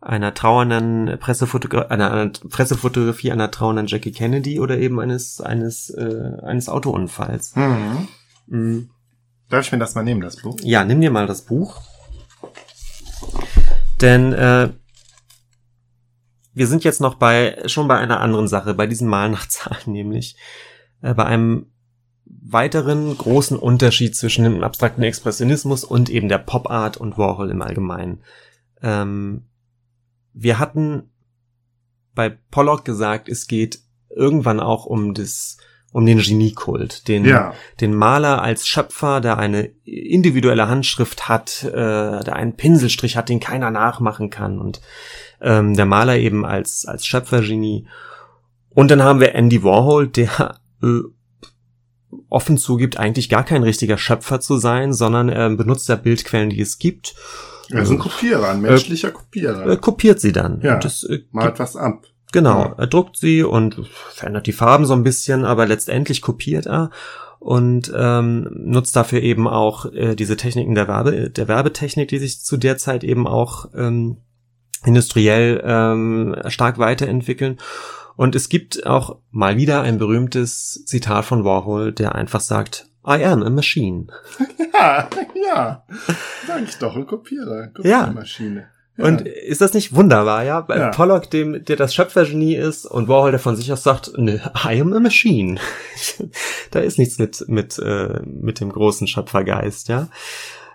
einer 0.00 0.34
trauernden 0.34 1.18
Pressefotogra 1.18 1.86
einer, 1.86 2.12
einer 2.12 2.30
Pressefotografie 2.50 3.32
einer 3.32 3.50
trauernden 3.50 3.86
Jackie 3.86 4.12
Kennedy 4.12 4.60
oder 4.60 4.78
eben 4.78 5.00
eines 5.00 5.40
eines 5.40 5.90
äh, 5.90 6.36
eines 6.42 6.68
Autounfalls. 6.68 7.56
Mhm. 7.56 8.08
Mhm. 8.46 8.90
Darf 9.48 9.64
ich 9.66 9.72
mir 9.72 9.78
das 9.78 9.94
mal 9.94 10.04
nehmen, 10.04 10.20
das 10.20 10.36
Buch? 10.36 10.56
Ja, 10.62 10.84
nimm 10.84 11.00
dir 11.00 11.10
mal 11.10 11.26
das 11.26 11.42
Buch. 11.42 11.80
Denn 14.00 14.32
äh, 14.32 14.70
wir 16.52 16.66
sind 16.66 16.84
jetzt 16.84 17.00
noch 17.00 17.14
bei 17.14 17.62
schon 17.66 17.88
bei 17.88 17.98
einer 17.98 18.20
anderen 18.20 18.48
Sache, 18.48 18.74
bei 18.74 18.86
diesen 18.86 19.08
Malen 19.08 19.32
nach 19.32 19.48
Zahlen, 19.48 19.80
nämlich 19.86 20.36
äh, 21.00 21.14
bei 21.14 21.24
einem 21.24 21.66
weiteren 22.46 23.16
großen 23.16 23.58
Unterschied 23.58 24.14
zwischen 24.14 24.44
dem 24.44 24.62
abstrakten 24.62 25.02
Expressionismus 25.02 25.82
und 25.82 26.10
eben 26.10 26.28
der 26.28 26.38
Pop 26.38 26.70
Art 26.70 26.98
und 26.98 27.16
Warhol 27.16 27.50
im 27.50 27.62
Allgemeinen. 27.62 28.22
Ähm, 28.82 29.46
wir 30.34 30.58
hatten 30.58 31.10
bei 32.14 32.36
Pollock 32.50 32.84
gesagt, 32.84 33.28
es 33.30 33.46
geht 33.46 33.80
irgendwann 34.10 34.60
auch 34.60 34.84
um 34.84 35.14
das 35.14 35.56
um 35.90 36.06
den 36.06 36.18
Geniekult, 36.18 37.06
den, 37.06 37.24
ja. 37.24 37.54
den 37.80 37.94
Maler 37.94 38.42
als 38.42 38.66
Schöpfer, 38.66 39.20
der 39.20 39.38
eine 39.38 39.70
individuelle 39.84 40.68
Handschrift 40.68 41.28
hat, 41.28 41.62
äh, 41.62 41.70
der 41.70 42.34
einen 42.34 42.56
Pinselstrich 42.56 43.16
hat, 43.16 43.28
den 43.28 43.38
keiner 43.38 43.70
nachmachen 43.70 44.28
kann 44.28 44.58
und 44.58 44.80
ähm, 45.40 45.74
der 45.74 45.86
Maler 45.86 46.16
eben 46.16 46.44
als 46.44 46.84
als 46.84 47.06
Schöpfergenie. 47.06 47.86
Und 48.70 48.90
dann 48.90 49.04
haben 49.04 49.20
wir 49.20 49.36
Andy 49.36 49.62
Warhol, 49.62 50.08
der 50.08 50.58
äh, 50.82 51.00
offen 52.28 52.58
zugibt, 52.58 52.98
eigentlich 52.98 53.28
gar 53.28 53.44
kein 53.44 53.62
richtiger 53.62 53.98
Schöpfer 53.98 54.40
zu 54.40 54.56
sein, 54.56 54.92
sondern 54.92 55.28
er 55.28 55.50
benutzt 55.50 55.88
ja 55.88 55.96
Bildquellen, 55.96 56.50
die 56.50 56.60
es 56.60 56.78
gibt 56.78 57.14
er 57.70 57.82
ist 57.82 57.90
ein 57.90 57.98
Kopierer, 57.98 58.50
ein 58.50 58.60
menschlicher 58.60 59.08
äh, 59.08 59.12
Kopierer. 59.12 59.66
Er 59.66 59.76
kopiert 59.76 60.20
sie 60.20 60.32
dann. 60.32 60.60
Ja, 60.60 60.76
das, 60.76 61.04
äh, 61.04 61.20
malt 61.30 61.58
was 61.58 61.76
ab. 61.76 62.06
Genau, 62.32 62.74
er 62.76 62.86
druckt 62.88 63.16
sie 63.16 63.44
und 63.44 63.86
verändert 63.86 64.46
die 64.46 64.52
Farben 64.52 64.86
so 64.86 64.92
ein 64.92 65.04
bisschen, 65.04 65.44
aber 65.44 65.66
letztendlich 65.66 66.20
kopiert 66.20 66.66
er 66.66 66.90
und 67.38 67.92
ähm, 67.96 68.48
nutzt 68.52 68.96
dafür 68.96 69.22
eben 69.22 69.46
auch 69.46 69.86
äh, 69.92 70.16
diese 70.16 70.36
Techniken 70.36 70.74
der 70.74 70.88
Werbe, 70.88 71.30
der 71.30 71.46
Werbetechnik, 71.46 72.08
die 72.08 72.18
sich 72.18 72.40
zu 72.42 72.56
der 72.56 72.76
Zeit 72.76 73.04
eben 73.04 73.28
auch 73.28 73.66
ähm, 73.76 74.16
industriell 74.84 75.62
ähm, 75.64 76.34
stark 76.48 76.78
weiterentwickeln. 76.78 77.58
Und 78.16 78.34
es 78.34 78.48
gibt 78.48 78.86
auch 78.86 79.18
mal 79.30 79.56
wieder 79.56 79.82
ein 79.82 79.98
berühmtes 79.98 80.84
Zitat 80.86 81.24
von 81.24 81.44
Warhol, 81.44 81.92
der 81.92 82.14
einfach 82.14 82.40
sagt, 82.40 82.86
I 83.06 83.24
am 83.24 83.42
a 83.42 83.50
machine. 83.50 84.06
Ja, 84.74 85.08
ja. 85.36 85.84
Sag 86.48 86.62
ich 86.64 86.76
doch, 86.78 86.96
ein 86.96 87.06
Kopierer. 87.06 87.68
Kopiermaschine. 87.68 88.66
Ja. 88.96 89.04
Und 89.04 89.22
ist 89.22 89.60
das 89.60 89.72
nicht 89.72 89.94
wunderbar, 89.94 90.42
ja? 90.42 90.62
Bei 90.62 90.78
ja. 90.78 90.90
Pollock, 90.90 91.30
dem, 91.30 91.64
der 91.64 91.76
das 91.76 91.94
Schöpfergenie 91.94 92.56
ist 92.56 92.84
und 92.84 93.06
Warhol, 93.06 93.30
der 93.30 93.38
von 93.38 93.54
sich 93.54 93.72
aus 93.72 93.84
sagt, 93.84 94.18
ne, 94.18 94.40
I 94.64 94.80
am 94.80 94.92
a 94.92 94.98
machine. 94.98 95.60
da 96.72 96.80
ist 96.80 96.98
nichts 96.98 97.18
mit, 97.18 97.44
mit, 97.48 97.78
äh, 97.78 98.20
mit 98.24 98.58
dem 98.58 98.70
großen 98.70 99.06
Schöpfergeist, 99.06 99.88
ja? 99.88 100.08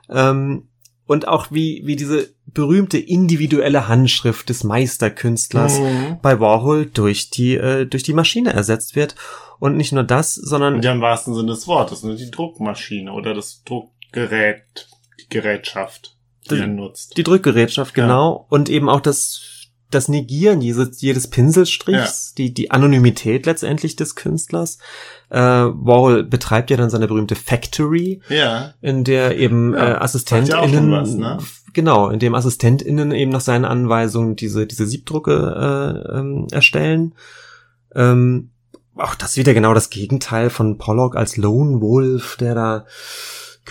Ähm, 0.09 0.68
und 1.09 1.27
auch 1.27 1.47
wie, 1.49 1.81
wie 1.85 1.95
diese 1.95 2.29
berühmte 2.45 2.99
individuelle 2.99 3.87
Handschrift 3.87 4.47
des 4.47 4.63
Meisterkünstlers 4.63 5.79
mhm. 5.79 6.19
bei 6.21 6.39
Warhol 6.39 6.85
durch 6.85 7.31
die, 7.31 7.55
äh, 7.55 7.87
durch 7.87 8.03
die 8.03 8.13
Maschine 8.13 8.53
ersetzt 8.53 8.95
wird. 8.95 9.15
Und 9.57 9.75
nicht 9.75 9.91
nur 9.91 10.03
das, 10.03 10.35
sondern. 10.35 10.83
Ja, 10.83 10.91
im 10.91 11.01
wahrsten 11.01 11.33
Sinne 11.33 11.47
des 11.47 11.65
Wortes, 11.67 12.03
ne? 12.03 12.15
die 12.15 12.29
Druckmaschine 12.29 13.11
oder 13.11 13.33
das 13.33 13.63
Druckgerät, 13.63 14.87
die 15.19 15.29
Gerätschaft, 15.29 16.15
die, 16.45 16.53
die 16.53 16.61
er 16.61 16.67
nutzt. 16.67 17.17
Die 17.17 17.23
Drückgerätschaft, 17.23 17.95
genau. 17.95 18.35
Ja. 18.35 18.45
Und 18.55 18.69
eben 18.69 18.87
auch 18.87 19.01
das, 19.01 19.58
das 19.89 20.07
Negieren 20.07 20.61
jedes, 20.61 21.01
jedes 21.01 21.27
Pinselstrichs, 21.27 22.29
ja. 22.29 22.35
die, 22.37 22.53
die 22.53 22.71
Anonymität 22.71 23.45
letztendlich 23.45 23.95
des 23.95 24.15
Künstlers. 24.15 24.77
Äh, 25.29 25.39
Warhol 25.39 26.23
betreibt 26.23 26.69
ja 26.69 26.77
dann 26.77 26.89
seine 26.89 27.07
berühmte 27.07 27.35
Factory, 27.35 28.21
ja. 28.29 28.73
in 28.81 29.03
der 29.03 29.37
eben 29.37 29.73
ja. 29.73 29.93
äh, 29.93 29.93
AssistentInnen, 29.95 30.91
ja 30.91 31.01
was, 31.01 31.15
ne? 31.15 31.37
genau, 31.73 32.09
in 32.09 32.19
dem 32.19 32.35
AssistentInnen 32.35 33.11
eben 33.11 33.31
nach 33.31 33.41
seinen 33.41 33.65
Anweisungen 33.65 34.35
diese, 34.35 34.67
diese 34.67 34.85
Siebdrucke 34.85 36.05
äh, 36.11 36.17
ähm, 36.17 36.47
erstellen. 36.51 37.15
Ähm, 37.95 38.51
auch 38.95 39.15
das 39.15 39.37
wieder 39.37 39.53
genau 39.53 39.73
das 39.73 39.89
Gegenteil 39.89 40.49
von 40.49 40.77
Pollock 40.77 41.15
als 41.15 41.37
Lone 41.37 41.81
Wolf, 41.81 42.37
der 42.37 42.53
da 42.53 42.85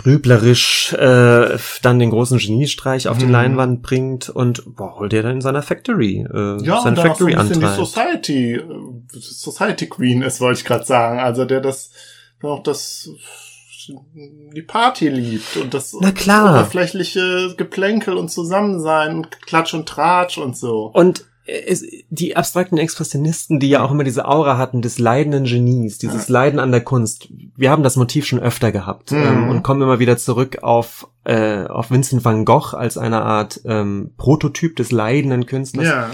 grüblerisch 0.02 0.92
äh, 0.94 1.58
dann 1.82 1.98
den 1.98 2.10
großen 2.10 2.38
Geniestreich 2.38 3.08
auf 3.08 3.16
mhm. 3.16 3.20
die 3.20 3.32
Leinwand 3.32 3.82
bringt 3.82 4.28
und 4.28 4.62
boah, 4.76 4.98
holt 4.98 5.12
er 5.12 5.22
dann 5.22 5.36
in 5.36 5.40
seiner 5.40 5.62
Factory 5.62 6.26
äh, 6.32 6.62
ja, 6.62 6.80
seine 6.80 7.00
und 7.00 7.06
Factory 7.06 7.32
so 7.32 7.38
ein 7.38 7.48
bisschen 7.48 7.60
die 7.62 7.84
Society 7.84 8.54
äh, 8.54 9.18
Society 9.18 9.88
Queen 9.88 10.22
ist, 10.22 10.40
wollte 10.40 10.60
ich 10.60 10.64
gerade 10.64 10.84
sagen, 10.84 11.18
also 11.18 11.44
der 11.44 11.60
das 11.60 11.90
auch 12.42 12.62
das 12.62 13.10
die 14.54 14.62
Party 14.62 15.08
liebt 15.08 15.56
und 15.56 15.72
das 15.72 15.96
Na 15.98 16.12
klar. 16.12 16.50
oberflächliche 16.50 17.54
Geplänkel 17.56 18.18
und 18.18 18.30
Zusammensein 18.30 19.16
und 19.16 19.42
Klatsch 19.42 19.72
und 19.72 19.88
Tratsch 19.88 20.36
und 20.36 20.56
so. 20.56 20.90
Und 20.92 21.24
es, 21.48 21.84
die 22.10 22.36
abstrakten 22.36 22.76
Expressionisten, 22.76 23.58
die 23.58 23.70
ja 23.70 23.82
auch 23.82 23.90
immer 23.90 24.04
diese 24.04 24.28
Aura 24.28 24.58
hatten 24.58 24.82
des 24.82 24.98
leidenden 24.98 25.44
Genies, 25.44 25.98
dieses. 25.98 26.28
Leiden 26.28 26.60
an 26.60 26.72
der 26.72 26.82
Kunst. 26.82 27.28
Wir 27.56 27.70
haben 27.70 27.82
das 27.82 27.96
Motiv 27.96 28.26
schon 28.26 28.38
öfter 28.38 28.70
gehabt 28.70 29.12
mhm. 29.12 29.22
ähm, 29.22 29.48
und 29.48 29.62
kommen 29.62 29.80
immer 29.80 29.98
wieder 29.98 30.18
zurück 30.18 30.58
auf, 30.62 31.08
äh, 31.24 31.64
auf 31.64 31.90
Vincent 31.90 32.24
van 32.24 32.44
Gogh 32.44 32.74
als 32.74 32.98
eine 32.98 33.22
Art 33.22 33.60
ähm, 33.64 34.12
Prototyp 34.18 34.76
des 34.76 34.92
leidenden 34.92 35.46
Künstlers. 35.46 35.86
Ja. 35.86 36.10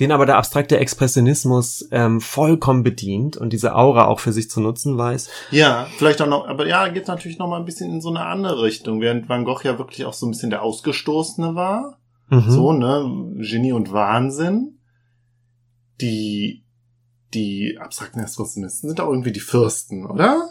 Den 0.00 0.12
aber 0.12 0.26
der 0.26 0.38
abstrakte 0.38 0.78
Expressionismus 0.78 1.88
ähm, 1.90 2.20
vollkommen 2.20 2.84
bedient 2.84 3.36
und 3.36 3.52
diese 3.52 3.74
Aura 3.74 4.06
auch 4.06 4.20
für 4.20 4.32
sich 4.32 4.48
zu 4.48 4.60
nutzen 4.60 4.96
weiß. 4.96 5.28
Ja, 5.50 5.88
vielleicht 5.98 6.22
auch 6.22 6.28
noch, 6.28 6.46
aber 6.46 6.68
ja, 6.68 6.86
geht 6.88 7.08
natürlich 7.08 7.38
noch 7.38 7.48
mal 7.48 7.58
ein 7.58 7.64
bisschen 7.64 7.90
in 7.90 8.00
so 8.00 8.08
eine 8.08 8.24
andere 8.24 8.62
Richtung, 8.62 9.00
während 9.00 9.28
Van 9.28 9.44
Gogh 9.44 9.60
ja 9.64 9.76
wirklich 9.76 10.06
auch 10.06 10.12
so 10.12 10.26
ein 10.26 10.30
bisschen 10.30 10.50
der 10.50 10.62
Ausgestoßene 10.62 11.56
war. 11.56 11.98
Mhm. 12.30 12.44
So, 12.48 12.72
ne, 12.72 13.34
Genie 13.40 13.72
und 13.72 13.92
Wahnsinn 13.92 14.77
die, 16.00 16.62
die 17.34 17.78
abstrakten 17.80 18.20
Expressionisten 18.22 18.88
sind 18.88 19.00
auch 19.00 19.10
irgendwie 19.10 19.32
die 19.32 19.40
Fürsten, 19.40 20.06
oder? 20.06 20.48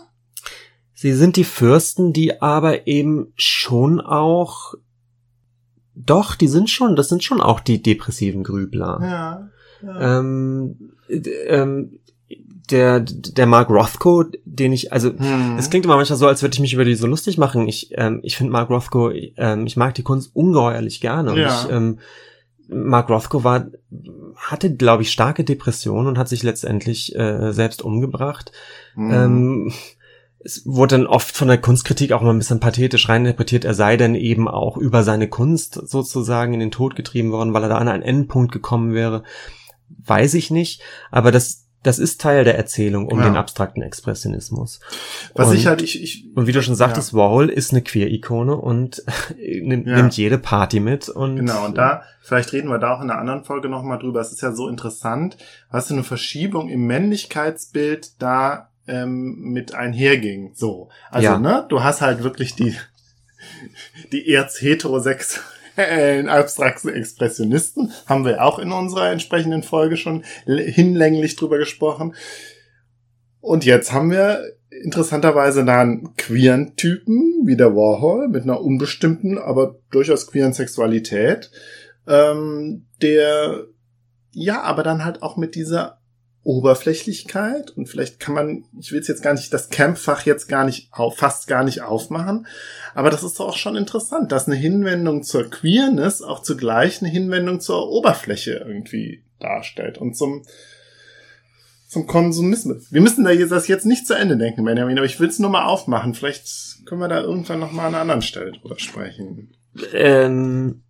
Sie 0.93 1.13
sind 1.13 1.35
die 1.35 1.43
Fürsten, 1.43 2.11
die 2.13 2.41
aber 2.41 2.87
eben 2.87 3.31
schon 3.35 4.01
auch 4.01 4.73
doch, 5.93 6.35
die 6.35 6.47
sind 6.47 6.69
schon, 6.69 6.95
das 6.95 7.09
sind 7.09 7.23
schon 7.23 7.41
auch 7.41 7.59
die 7.59 7.81
depressiven 7.81 8.43
Grübler. 8.43 8.99
Ja. 9.01 9.49
ja. 9.87 10.19
Ähm, 10.19 10.91
ähm, 11.09 11.99
der, 12.69 12.99
der 12.99 13.45
Mark 13.45 13.69
Rothko, 13.69 14.25
den 14.43 14.73
ich, 14.73 14.91
also 14.91 15.09
Hm. 15.17 15.57
es 15.57 15.69
klingt 15.69 15.85
immer 15.85 15.95
manchmal 15.95 16.19
so, 16.19 16.27
als 16.27 16.41
würde 16.41 16.53
ich 16.55 16.59
mich 16.59 16.73
über 16.73 16.83
die 16.85 16.95
so 16.95 17.07
lustig 17.07 17.37
machen. 17.37 17.67
Ich, 17.67 17.91
ähm, 17.97 18.19
ich 18.23 18.35
finde 18.35 18.51
Mark 18.51 18.69
Rothko, 18.69 19.11
ähm, 19.11 19.65
ich 19.65 19.77
mag 19.77 19.95
die 19.95 20.03
Kunst 20.03 20.35
ungeheuerlich 20.35 20.99
gerne. 20.99 21.31
Und 21.31 21.37
Ja. 21.37 21.63
ich, 21.63 21.71
ähm, 21.71 21.99
Mark 22.67 23.09
Rothko 23.09 23.43
war, 23.43 23.67
hatte, 24.35 24.75
glaube 24.75 25.03
ich, 25.03 25.11
starke 25.11 25.43
Depressionen 25.43 26.07
und 26.07 26.17
hat 26.17 26.29
sich 26.29 26.43
letztendlich 26.43 27.15
äh, 27.15 27.51
selbst 27.53 27.81
umgebracht. 27.81 28.51
Hm. 28.95 29.11
Ähm, 29.11 29.73
es 30.39 30.65
wurde 30.65 30.97
dann 30.97 31.07
oft 31.07 31.35
von 31.35 31.47
der 31.47 31.57
Kunstkritik 31.57 32.11
auch 32.11 32.21
mal 32.21 32.31
ein 32.31 32.37
bisschen 32.37 32.59
pathetisch 32.59 33.09
reininterpretiert, 33.09 33.65
er 33.65 33.73
sei 33.73 33.97
dann 33.97 34.15
eben 34.15 34.47
auch 34.47 34.77
über 34.77 35.03
seine 35.03 35.27
Kunst 35.27 35.73
sozusagen 35.73 36.53
in 36.53 36.59
den 36.59 36.71
Tod 36.71 36.95
getrieben 36.95 37.31
worden, 37.31 37.53
weil 37.53 37.63
er 37.63 37.69
da 37.69 37.77
an 37.77 37.87
einen 37.87 38.03
Endpunkt 38.03 38.51
gekommen 38.51 38.93
wäre. 38.93 39.23
Weiß 39.89 40.33
ich 40.35 40.51
nicht, 40.51 40.81
aber 41.11 41.31
das, 41.31 41.66
das 41.83 41.99
ist 41.99 42.19
Teil 42.19 42.43
der 42.43 42.57
Erzählung 42.57 43.07
um 43.07 43.19
Ja. 43.19 43.25
den 43.25 43.37
abstrakten 43.37 43.81
Expressionismus. 43.81 44.79
Was 45.35 45.49
und, 45.49 45.55
ich 45.55 45.67
halt, 45.67 45.81
ich, 45.81 46.01
ich, 46.03 46.25
und 46.35 46.47
wie 46.47 46.51
du 46.51 46.61
schon 46.61 46.75
sagtest, 46.75 47.13
Warhol 47.13 47.49
ist 47.49 47.71
eine 47.71 47.81
Queer-Ikone 47.81 48.55
und 48.55 49.03
nimmt, 49.61 49.87
Ja. 49.87 49.95
nimmt 49.95 50.17
jede 50.17 50.37
Party 50.37 50.79
mit 50.79 51.07
und 51.07 51.37
Genau, 51.37 51.65
und 51.65 51.77
da, 51.77 52.03
vielleicht 52.21 52.51
reden 52.53 52.69
wir 52.69 52.79
da 52.79 52.93
auch 52.95 53.01
in 53.01 53.09
einer 53.09 53.19
anderen 53.19 53.43
Folge 53.45 53.69
nochmal 53.69 53.99
drüber. 53.99 54.19
Es 54.19 54.31
ist 54.31 54.41
ja 54.41 54.51
so 54.51 54.67
interessant, 54.67 55.37
was 55.71 55.87
für 55.87 55.93
eine 55.93 56.03
Verschiebung 56.03 56.67
im 56.69 56.85
Männlichkeitsbild 56.87 58.21
da 58.21 58.69
ähm, 58.87 59.35
mit 59.39 59.75
einherging. 59.75 60.51
So. 60.55 60.89
Also, 61.11 61.27
Ja. 61.29 61.37
ne, 61.39 61.65
du 61.69 61.83
hast 61.83 62.01
halt 62.01 62.23
wirklich 62.23 62.55
die, 62.55 62.75
die 64.11 64.27
erz-heterosexuellen 65.81 66.29
abstrakten 66.29 66.89
Expressionisten, 66.89 67.91
haben 68.05 68.25
wir 68.25 68.43
auch 68.43 68.59
in 68.59 68.71
unserer 68.71 69.11
entsprechenden 69.11 69.63
Folge 69.63 69.97
schon 69.97 70.23
hinlänglich 70.45 71.35
drüber 71.35 71.57
gesprochen. 71.57 72.15
Und 73.39 73.65
jetzt 73.65 73.93
haben 73.93 74.11
wir 74.11 74.43
interessanterweise 74.69 75.61
einen 75.61 76.15
queeren 76.17 76.75
Typen, 76.75 77.45
wie 77.45 77.55
der 77.55 77.75
Warhol, 77.75 78.27
mit 78.27 78.43
einer 78.43 78.61
unbestimmten, 78.61 79.37
aber 79.37 79.79
durchaus 79.91 80.27
queeren 80.27 80.53
Sexualität, 80.53 81.51
ähm, 82.07 82.87
der 83.01 83.65
ja, 84.31 84.61
aber 84.61 84.83
dann 84.83 85.03
halt 85.03 85.23
auch 85.23 85.35
mit 85.35 85.55
dieser 85.55 85.96
Oberflächlichkeit 86.43 87.71
und 87.71 87.87
vielleicht 87.87 88.19
kann 88.19 88.33
man, 88.33 88.63
ich 88.79 88.91
will 88.91 89.01
es 89.01 89.07
jetzt 89.07 89.21
gar 89.21 89.33
nicht, 89.33 89.53
das 89.53 89.69
Campfach 89.69 90.25
jetzt 90.25 90.47
gar 90.47 90.63
nicht 90.63 90.89
auf, 90.91 91.17
fast 91.17 91.47
gar 91.47 91.63
nicht 91.63 91.81
aufmachen, 91.81 92.47
aber 92.95 93.09
das 93.09 93.23
ist 93.23 93.39
doch 93.39 93.49
auch 93.49 93.57
schon 93.57 93.75
interessant, 93.75 94.31
dass 94.31 94.47
eine 94.47 94.55
Hinwendung 94.55 95.23
zur 95.23 95.49
Queerness 95.49 96.21
auch 96.21 96.41
zugleich 96.41 97.01
eine 97.01 97.11
Hinwendung 97.11 97.59
zur 97.59 97.89
Oberfläche 97.89 98.63
irgendwie 98.65 99.23
darstellt 99.39 99.97
und 99.97 100.15
zum 100.15 100.43
zum 101.87 102.05
Konsumismus. 102.05 102.91
Wir 102.91 103.01
müssen 103.01 103.23
da 103.23 103.31
jetzt, 103.31 103.51
das 103.51 103.69
jetzt 103.69 103.85
nicht 103.85 104.05
zu 104.05 104.13
Ende 104.13 104.37
denken, 104.37 104.65
Benjamin, 104.65 104.97
aber 104.97 105.05
ich 105.05 105.19
will 105.19 105.29
es 105.29 105.39
nur 105.39 105.49
mal 105.49 105.65
aufmachen. 105.65 106.13
Vielleicht 106.13 106.85
können 106.85 106.99
wir 106.99 107.07
da 107.07 107.21
irgendwann 107.21 107.59
noch 107.59 107.71
mal 107.71 107.87
an 107.87 107.93
einer 107.93 108.01
anderen 108.01 108.21
Stelle 108.21 108.51
drüber 108.51 108.77
sprechen. 108.77 109.55
ähm, 109.93 110.83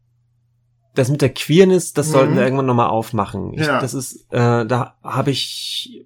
das 0.98 1.10
mit 1.10 1.22
der 1.22 1.34
Queerness, 1.34 1.94
das 1.94 2.08
Mhm. 2.08 2.12
sollten 2.12 2.36
wir 2.36 2.44
irgendwann 2.44 2.66
nochmal 2.66 2.90
aufmachen. 2.90 3.54
Ich, 3.54 3.66
Ja. 3.68 3.80
Das 3.80 3.94
ist, 3.94 4.26
äh, 4.32 4.66
da 4.66 4.96
habe 5.04 5.32
ich 5.32 6.06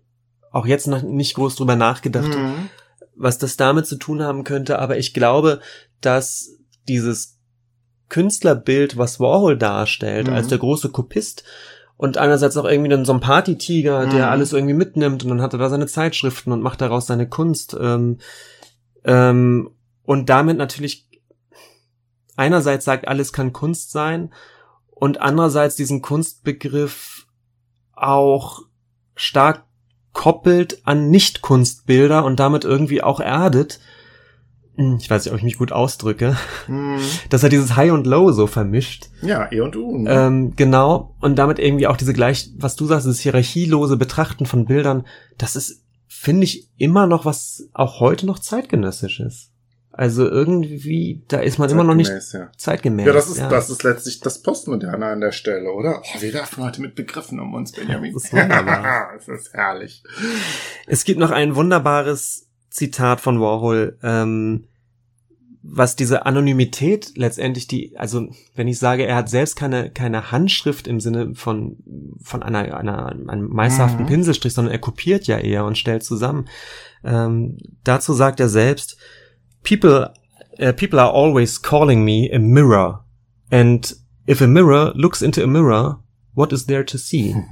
auch 0.51 0.65
jetzt 0.65 0.87
noch 0.87 1.01
nicht 1.01 1.35
groß 1.35 1.55
drüber 1.55 1.75
nachgedacht, 1.75 2.29
Mhm. 2.37 2.69
was 3.15 3.37
das 3.37 3.57
damit 3.57 3.87
zu 3.87 3.95
tun 3.97 4.21
haben 4.21 4.43
könnte, 4.43 4.79
aber 4.79 4.97
ich 4.97 5.13
glaube, 5.13 5.61
dass 6.01 6.57
dieses 6.87 7.37
Künstlerbild, 8.09 8.97
was 8.97 9.19
Warhol 9.19 9.57
darstellt, 9.57 10.27
Mhm. 10.27 10.33
als 10.33 10.47
der 10.47 10.57
große 10.57 10.89
Kopist 10.89 11.43
und 11.95 12.17
einerseits 12.17 12.57
auch 12.57 12.65
irgendwie 12.65 12.89
dann 12.89 13.05
so 13.05 13.13
ein 13.13 13.19
Partytiger, 13.21 14.07
der 14.07 14.25
Mhm. 14.25 14.31
alles 14.31 14.51
irgendwie 14.53 14.73
mitnimmt 14.73 15.23
und 15.23 15.29
dann 15.29 15.41
hat 15.41 15.53
er 15.53 15.59
da 15.59 15.69
seine 15.69 15.87
Zeitschriften 15.87 16.51
und 16.51 16.61
macht 16.61 16.81
daraus 16.81 17.07
seine 17.07 17.29
Kunst 17.29 17.77
ähm, 17.79 18.17
ähm, 19.05 19.69
und 20.03 20.29
damit 20.29 20.57
natürlich 20.57 21.07
einerseits 22.35 22.85
sagt, 22.85 23.07
alles 23.07 23.33
kann 23.33 23.53
Kunst 23.53 23.91
sein 23.91 24.33
und 25.01 25.19
andererseits 25.19 25.75
diesen 25.75 26.03
Kunstbegriff 26.03 27.25
auch 27.93 28.59
stark 29.15 29.63
koppelt 30.13 30.81
an 30.85 31.09
Nicht-Kunstbilder 31.09 32.23
und 32.23 32.39
damit 32.39 32.65
irgendwie 32.65 33.01
auch 33.01 33.19
erdet. 33.19 33.79
Hm, 34.75 34.97
Ich 35.01 35.09
weiß 35.09 35.25
nicht, 35.25 35.31
ob 35.33 35.39
ich 35.39 35.43
mich 35.43 35.57
gut 35.57 35.71
ausdrücke, 35.71 36.37
Mhm. 36.67 36.99
dass 37.31 37.41
er 37.41 37.49
dieses 37.49 37.75
High 37.75 37.91
und 37.93 38.05
Low 38.05 38.31
so 38.31 38.45
vermischt. 38.45 39.09
Ja, 39.23 39.51
E 39.51 39.59
und 39.61 39.75
U. 39.75 39.97
Ne? 39.97 40.11
Ähm, 40.11 40.55
genau. 40.55 41.15
Und 41.19 41.35
damit 41.37 41.57
irgendwie 41.57 41.87
auch 41.87 41.97
diese 41.97 42.13
gleich, 42.13 42.51
was 42.57 42.75
du 42.75 42.85
sagst, 42.85 43.07
dieses 43.07 43.21
hierarchielose 43.21 43.97
Betrachten 43.97 44.45
von 44.45 44.65
Bildern, 44.65 45.07
das 45.39 45.55
ist, 45.55 45.83
finde 46.07 46.43
ich, 46.43 46.69
immer 46.77 47.07
noch 47.07 47.25
was 47.25 47.67
auch 47.73 47.99
heute 47.99 48.27
noch 48.27 48.37
zeitgenössisch 48.37 49.19
ist. 49.19 49.50
Also 49.93 50.25
irgendwie, 50.25 51.21
da 51.27 51.39
ist 51.39 51.57
man 51.57 51.69
immer 51.69 51.83
noch 51.83 51.95
nicht 51.95 52.07
Zeitgemäß, 52.07 52.33
ja. 52.33 52.51
zeitgemäß. 52.57 53.05
Ja, 53.07 53.13
das 53.13 53.29
ist, 53.29 53.39
das 53.39 53.69
ist 53.69 53.83
letztlich 53.83 54.21
das 54.21 54.41
Postmoderne 54.41 55.05
an 55.05 55.19
der 55.19 55.33
Stelle, 55.33 55.73
oder? 55.73 56.01
Oh, 56.01 56.21
wir 56.21 56.33
werfen 56.33 56.63
heute 56.63 56.81
mit 56.81 56.95
Begriffen 56.95 57.39
um 57.41 57.53
uns, 57.53 57.73
Benjamin. 57.73 58.13
Das 58.13 58.23
ist 58.23 58.33
wunderbar. 58.33 59.11
das 59.25 59.27
ist 59.27 59.53
herrlich. 59.53 60.03
Es 60.87 61.03
gibt 61.03 61.19
noch 61.19 61.31
ein 61.31 61.55
wunderbares 61.55 62.47
Zitat 62.69 63.19
von 63.19 63.41
Warhol, 63.41 63.97
ähm, 64.01 64.63
was 65.63 65.95
diese 65.95 66.25
Anonymität 66.25 67.11
letztendlich 67.15 67.67
die, 67.67 67.95
also 67.97 68.29
wenn 68.55 68.67
ich 68.67 68.79
sage, 68.79 69.05
er 69.05 69.15
hat 69.17 69.29
selbst 69.29 69.55
keine 69.55 69.91
keine 69.91 70.31
Handschrift 70.31 70.87
im 70.87 70.99
Sinne 70.99 71.35
von 71.35 71.77
von 72.19 72.41
einer 72.41 72.75
einer 72.75 73.07
einem 73.07 73.47
meisterhaften 73.47 74.05
Mhm. 74.05 74.07
Pinselstrich, 74.07 74.53
sondern 74.53 74.71
er 74.71 74.79
kopiert 74.79 75.27
ja 75.27 75.37
eher 75.37 75.65
und 75.65 75.77
stellt 75.77 76.03
zusammen. 76.03 76.47
Ähm, 77.03 77.57
dazu 77.83 78.13
sagt 78.13 78.39
er 78.39 78.49
selbst: 78.49 78.97
People 79.63 80.13
uh, 80.59 80.73
people 80.73 80.99
are 80.99 81.11
always 81.11 81.61
calling 81.61 82.03
me 82.03 82.29
a 82.31 82.39
mirror, 82.39 82.99
and 83.51 83.93
if 84.27 84.41
a 84.41 84.47
mirror 84.47 84.91
looks 84.95 85.21
into 85.21 85.43
a 85.43 85.47
mirror, 85.47 85.99
what 86.33 86.51
is 86.51 86.65
there 86.65 86.85
to 86.85 86.97
see? 86.97 87.35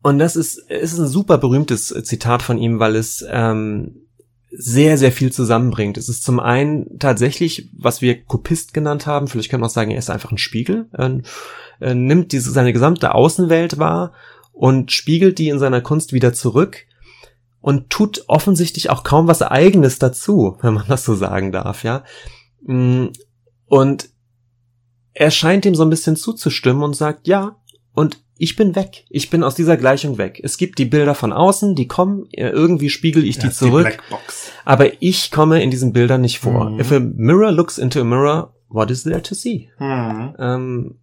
Und 0.00 0.20
das 0.20 0.36
ist, 0.36 0.58
ist 0.70 0.98
ein 0.98 1.08
super 1.08 1.38
berühmtes 1.38 1.88
Zitat 1.88 2.42
von 2.42 2.56
ihm, 2.56 2.78
weil 2.78 2.94
es 2.94 3.24
ähm, 3.28 4.06
sehr, 4.50 4.96
sehr 4.96 5.12
viel 5.12 5.32
zusammenbringt. 5.32 5.98
Es 5.98 6.08
ist 6.08 6.24
zum 6.24 6.40
einen 6.40 6.98
tatsächlich, 6.98 7.68
was 7.76 8.00
wir 8.00 8.22
Kopist 8.24 8.72
genannt 8.72 9.06
haben, 9.06 9.28
vielleicht 9.28 9.50
kann 9.50 9.60
man 9.60 9.68
auch 9.68 9.74
sagen, 9.74 9.90
er 9.90 9.98
ist 9.98 10.08
einfach 10.08 10.30
ein 10.30 10.38
Spiegel, 10.38 10.88
äh, 10.92 11.94
nimmt 11.94 12.32
diese, 12.32 12.50
seine 12.50 12.72
gesamte 12.72 13.14
Außenwelt 13.14 13.78
wahr 13.78 14.12
und 14.52 14.92
spiegelt 14.92 15.38
die 15.38 15.48
in 15.48 15.58
seiner 15.58 15.80
Kunst 15.80 16.12
wieder 16.12 16.32
zurück 16.32 16.86
und 17.60 17.90
tut 17.90 18.24
offensichtlich 18.28 18.90
auch 18.90 19.02
kaum 19.04 19.26
was 19.26 19.42
Eigenes 19.42 19.98
dazu, 19.98 20.56
wenn 20.62 20.74
man 20.74 20.86
das 20.88 21.04
so 21.04 21.14
sagen 21.14 21.52
darf, 21.52 21.82
ja. 21.84 22.04
Mm, 22.62 23.06
Und 23.66 24.08
er 25.12 25.30
scheint 25.30 25.66
ihm 25.66 25.74
so 25.74 25.82
ein 25.82 25.90
bisschen 25.90 26.16
zuzustimmen 26.16 26.82
und 26.82 26.94
sagt, 26.96 27.26
ja, 27.26 27.56
und 27.92 28.22
ich 28.36 28.54
bin 28.54 28.76
weg. 28.76 29.04
Ich 29.10 29.30
bin 29.30 29.42
aus 29.42 29.56
dieser 29.56 29.76
Gleichung 29.76 30.16
weg. 30.16 30.40
Es 30.44 30.56
gibt 30.58 30.78
die 30.78 30.84
Bilder 30.84 31.16
von 31.16 31.32
außen, 31.32 31.74
die 31.74 31.88
kommen, 31.88 32.26
äh, 32.30 32.48
irgendwie 32.50 32.88
spiegel 32.88 33.24
ich 33.24 33.38
die 33.38 33.50
zurück, 33.50 33.82
Blackbox. 33.86 34.52
aber 34.64 35.02
ich 35.02 35.32
komme 35.32 35.60
in 35.60 35.72
diesen 35.72 35.92
Bildern 35.92 36.20
nicht 36.20 36.38
vor. 36.38 36.70
Mhm. 36.70 36.78
If 36.80 36.92
a 36.92 37.00
mirror 37.00 37.50
looks 37.50 37.78
into 37.78 38.00
a 38.00 38.04
mirror, 38.04 38.54
what 38.68 38.92
is 38.92 39.02
there 39.02 39.22
to 39.22 39.34
see? 39.34 39.70
Mhm. 39.80 40.36
Ähm, 40.38 40.98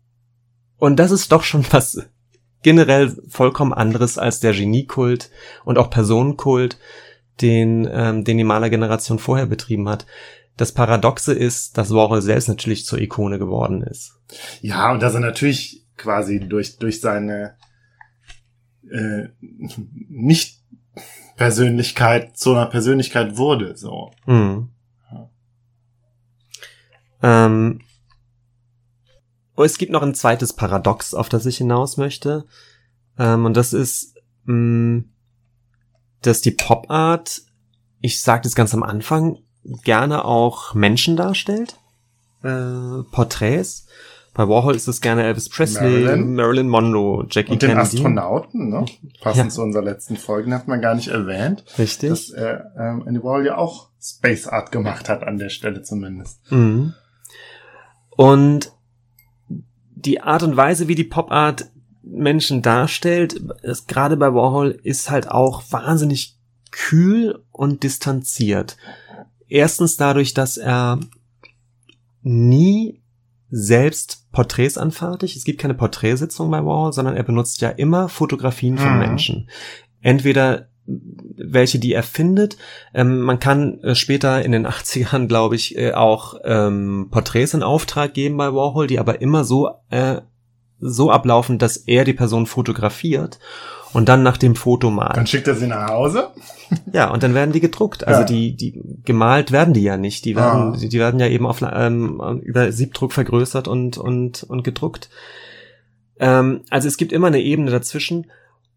und 0.78 0.96
das 0.98 1.12
ist 1.12 1.32
doch 1.34 1.44
schon 1.44 1.66
was 1.72 2.02
generell 2.66 3.16
vollkommen 3.30 3.72
anderes 3.74 4.18
als 4.18 4.40
der 4.40 4.52
Geniekult 4.52 5.30
und 5.66 5.78
auch 5.78 5.92
Personenkult, 5.92 6.80
den, 7.40 7.88
ähm, 7.92 8.24
den 8.24 8.40
die 8.40 8.44
Malergeneration 8.44 9.20
vorher 9.20 9.46
betrieben 9.46 9.88
hat. 9.88 10.08
Das 10.58 10.72
Paradoxe 10.72 11.32
ist, 11.32 11.78
dass 11.78 11.92
Warhol 11.92 12.24
selbst 12.24 12.48
natürlich 12.48 12.88
zur 12.88 12.98
Ikone 12.98 13.38
geworden 13.38 13.84
ist. 13.84 14.20
Ja, 14.62 14.92
und 14.92 15.04
dass 15.04 15.14
er 15.14 15.20
natürlich 15.20 15.86
quasi 15.96 16.40
durch, 16.40 16.80
durch 16.80 17.02
seine 17.02 17.56
äh, 18.90 19.28
Nicht-Persönlichkeit 20.10 22.36
zu 22.36 22.54
einer 22.54 22.66
Persönlichkeit 22.66 23.38
wurde. 23.38 23.78
So. 23.78 24.10
Hm. 24.26 24.70
Ja. 25.12 25.30
Ähm, 27.22 27.82
es 29.64 29.78
gibt 29.78 29.92
noch 29.92 30.02
ein 30.02 30.16
zweites 30.16 30.54
Paradox, 30.54 31.14
auf 31.14 31.30
das 31.30 31.46
ich 31.46 31.58
hinaus 31.58 31.98
möchte. 31.98 32.46
Ähm, 33.18 33.46
und 33.46 33.56
das 33.56 33.74
ist, 33.74 34.16
mh, 34.46 35.04
dass 36.22 36.42
die 36.42 36.52
Pop-Art, 36.52 37.42
ich 38.02 38.22
sagte 38.22 38.48
es 38.48 38.56
ganz 38.56 38.74
am 38.74 38.84
Anfang, 38.84 39.38
gerne 39.84 40.26
auch 40.26 40.74
Menschen 40.74 41.16
darstellt. 41.16 41.78
Äh, 42.44 43.04
Porträts. 43.12 43.88
Bei 44.34 44.48
Warhol 44.50 44.76
ist 44.76 44.90
es 44.90 45.00
gerne 45.00 45.24
Elvis 45.24 45.48
Presley, 45.48 46.04
Marilyn. 46.04 46.36
Marilyn, 46.36 46.68
Monroe, 46.68 47.26
Jackie 47.32 47.54
Und 47.54 47.62
den 47.62 47.70
Kennedy. 47.70 47.96
Astronauten, 47.98 48.70
ne? 48.70 48.86
Passend 49.22 49.46
Ja. 49.46 49.50
zu 49.50 49.62
unserer 49.62 49.84
letzten 49.84 50.18
Folge, 50.18 50.54
hat 50.54 50.68
man 50.68 50.82
gar 50.82 50.94
nicht 50.94 51.08
erwähnt, 51.08 51.64
Richtig. 51.80 52.10
dass 52.10 52.32
äh, 52.32 52.60
ähm, 52.78 53.04
Andy 53.08 53.24
Warhol 53.24 53.46
ja 53.46 53.58
auch 53.58 53.90
Space 54.02 54.48
Art 54.48 54.74
gemacht 54.74 55.08
hat, 55.08 55.24
an 55.24 55.38
der 55.38 55.48
Stelle 55.50 55.84
zumindest. 55.84 56.52
Mhm. 56.52 56.94
Und 58.10 58.72
die 60.06 60.22
Art 60.22 60.44
und 60.44 60.56
Weise, 60.56 60.88
wie 60.88 60.96
die 60.96 61.04
Pop 61.04 61.32
Art 61.32 61.70
Menschen 62.04 62.62
darstellt, 62.62 63.42
gerade 63.88 64.16
bei 64.16 64.34
Warhol, 64.34 64.70
ist 64.84 65.10
halt 65.10 65.30
auch 65.30 65.64
wahnsinnig 65.72 66.38
kühl 66.72 67.44
und 67.52 67.84
distanziert. 67.84 68.78
Erstens 69.48 69.98
dadurch, 69.98 70.34
dass 70.34 70.58
er 70.58 71.00
nie 72.22 73.02
selbst 73.50 74.32
Porträts 74.32 74.78
anfertigt. 74.78 75.36
Es 75.36 75.46
gibt 75.46 75.62
keine 75.62 75.76
Porträtsitzung 75.76 76.52
bei 76.52 76.64
Warhol, 76.66 76.94
sondern 76.94 77.16
er 77.16 77.24
benutzt 77.24 77.62
ja 77.62 77.70
immer 77.70 78.10
Fotografien 78.10 78.78
von 78.78 78.94
Mhm. 78.94 79.00
Menschen. 79.00 79.50
Entweder 80.02 80.70
welche, 80.88 81.80
die 81.80 81.94
er 81.94 82.04
findet. 82.04 82.58
Ähm, 82.94 83.20
man 83.22 83.40
kann 83.40 83.80
äh, 83.84 83.96
später 83.96 84.44
in 84.44 84.52
den 84.52 84.68
80ern, 84.68 85.28
glaube 85.28 85.56
ich, 85.56 85.78
äh, 85.78 85.94
auch 85.94 86.36
ähm, 86.44 87.08
Porträts 87.12 87.54
in 87.54 87.64
Auftrag 87.64 88.14
geben 88.14 88.38
bei 88.38 88.54
Warhol, 88.54 88.88
die 88.88 89.00
aber 89.00 89.22
immer 89.22 89.44
so, 89.44 89.70
äh, 89.90 90.22
so 90.80 91.10
ablaufen, 91.12 91.58
dass 91.58 91.78
er 91.78 92.04
die 92.04 92.14
Person 92.14 92.46
fotografiert 92.46 93.40
und 93.94 94.10
dann 94.10 94.24
nach 94.24 94.38
dem 94.38 94.56
Foto 94.56 94.92
malt. 94.92 95.16
Dann 95.16 95.26
schickt 95.26 95.48
er 95.48 95.56
sie 95.56 95.68
nach 95.68 95.90
Hause. 95.90 96.28
Ja, 96.92 97.10
und 97.12 97.24
dann 97.24 97.34
werden 97.34 97.54
die 97.54 97.62
gedruckt. 97.62 98.06
Also 98.06 98.22
Ja. 98.22 98.26
die, 98.26 98.56
die 98.56 98.82
gemalt 99.06 99.52
werden 99.54 99.74
die 99.74 99.84
ja 99.84 99.96
nicht. 99.98 100.26
Die 100.26 100.36
werden, 100.36 100.74
Ah. 100.74 100.78
die, 100.78 100.90
die 100.90 101.00
werden 101.00 101.20
ja 101.20 101.28
eben 101.28 101.46
auf 101.48 101.62
ähm, 101.62 102.42
über 102.44 102.72
Siebdruck 102.72 103.14
vergrößert 103.14 103.68
und 103.70 103.98
und 103.98 104.44
und 104.44 104.64
gedruckt. 104.64 105.10
Ähm, 106.20 106.62
also 106.70 106.88
es 106.88 106.98
gibt 106.98 107.14
immer 107.14 107.28
eine 107.28 107.42
Ebene 107.42 107.72
dazwischen. 107.72 108.28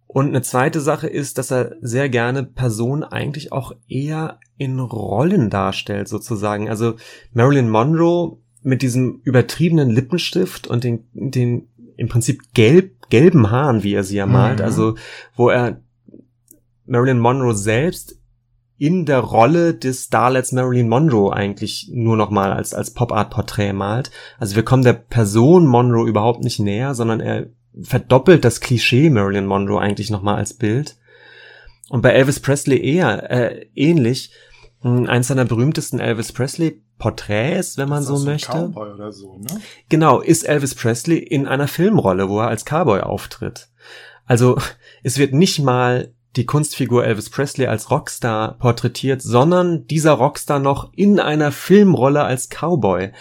Und 0.09 0.29
eine 0.29 0.41
zweite 0.41 0.81
Sache 0.81 1.07
ist, 1.07 1.37
dass 1.37 1.53
er 1.53 1.77
sehr 1.83 2.09
gerne 2.09 2.43
Personen 2.43 3.05
eigentlich 3.05 3.53
auch 3.53 3.73
eher 3.89 4.41
in 4.57 4.81
Rollen 4.81 5.51
darstellt, 5.51 6.09
sozusagen. 6.09 6.69
Also 6.69 6.95
Marilyn 7.35 7.69
Monroe 7.69 8.39
mit 8.63 8.81
diesem 8.81 9.21
übertriebenen 9.23 9.91
Lippenstift 9.91 10.67
und 10.67 10.83
den, 10.83 11.05
den 11.13 11.69
im 11.99 12.09
Prinzip 12.09 12.41
gelb, 12.55 13.11
gelben 13.11 13.51
Haaren, 13.51 13.83
wie 13.83 13.93
er 13.93 14.03
sie 14.03 14.17
ja 14.17 14.25
malt. 14.25 14.61
Mhm. 14.61 14.65
Also 14.65 14.95
wo 15.37 15.51
er 15.51 15.83
Marilyn 16.87 17.19
Monroe 17.19 17.55
selbst 17.55 18.19
in 18.79 19.05
der 19.05 19.19
Rolle 19.19 19.75
des 19.75 20.05
Starlets 20.05 20.53
Marilyn 20.53 20.89
Monroe 20.89 21.33
eigentlich 21.33 21.91
nur 21.93 22.17
noch 22.17 22.31
mal 22.31 22.53
als, 22.53 22.73
als 22.73 22.95
Pop-Art-Porträt 22.95 23.75
malt. 23.75 24.11
Also 24.39 24.57
wir 24.57 24.63
kommen 24.63 24.85
der 24.85 24.95
Person 24.95 25.67
Monroe 25.67 26.09
überhaupt 26.09 26.43
nicht 26.43 26.61
näher, 26.61 26.95
sondern 26.95 27.21
er 27.21 27.49
verdoppelt 27.83 28.45
das 28.45 28.61
Klischee 28.61 29.11
Marilyn 29.11 29.47
Monroe 29.47 29.81
eigentlich 29.81 30.11
noch 30.11 30.23
mal 30.23 30.37
als 30.37 30.55
Bild. 30.55 30.97
Und 31.89 32.03
bei 32.03 32.11
Elvis 32.11 32.41
Presley 32.41 32.79
eher 32.79 33.31
äh, 33.31 33.67
ähnlich. 33.75 34.33
Hm, 34.81 35.07
Eins 35.07 35.29
seiner 35.29 35.45
berühmtesten 35.45 36.01
Elvis 36.01 36.33
Presley 36.33 36.83
Porträts, 36.99 37.79
wenn 37.79 37.89
man 37.89 38.03
so 38.03 38.17
ein 38.17 38.25
möchte. 38.25 38.53
Cowboy 38.53 38.93
oder 38.93 39.13
so, 39.13 39.39
ne? 39.39 39.61
Genau, 39.89 40.21
ist 40.21 40.43
Elvis 40.43 40.75
Presley 40.75 41.19
in 41.19 41.47
einer 41.47 41.69
Filmrolle, 41.69 42.29
wo 42.29 42.41
er 42.41 42.49
als 42.49 42.65
Cowboy 42.65 43.01
auftritt. 43.01 43.69
Also 44.27 44.59
es 45.03 45.19
wird 45.19 45.33
nicht 45.33 45.61
mal 45.61 46.13
die 46.37 46.45
Kunstfigur 46.45 47.05
Elvis 47.05 47.31
Presley 47.31 47.67
als 47.67 47.91
Rockstar 47.91 48.59
porträtiert, 48.59 49.23
sondern 49.23 49.87
dieser 49.87 50.13
Rockstar 50.13 50.59
noch 50.59 50.93
in 50.95 51.19
einer 51.19 51.53
Filmrolle 51.53 52.23
als 52.23 52.49
Cowboy. 52.49 53.13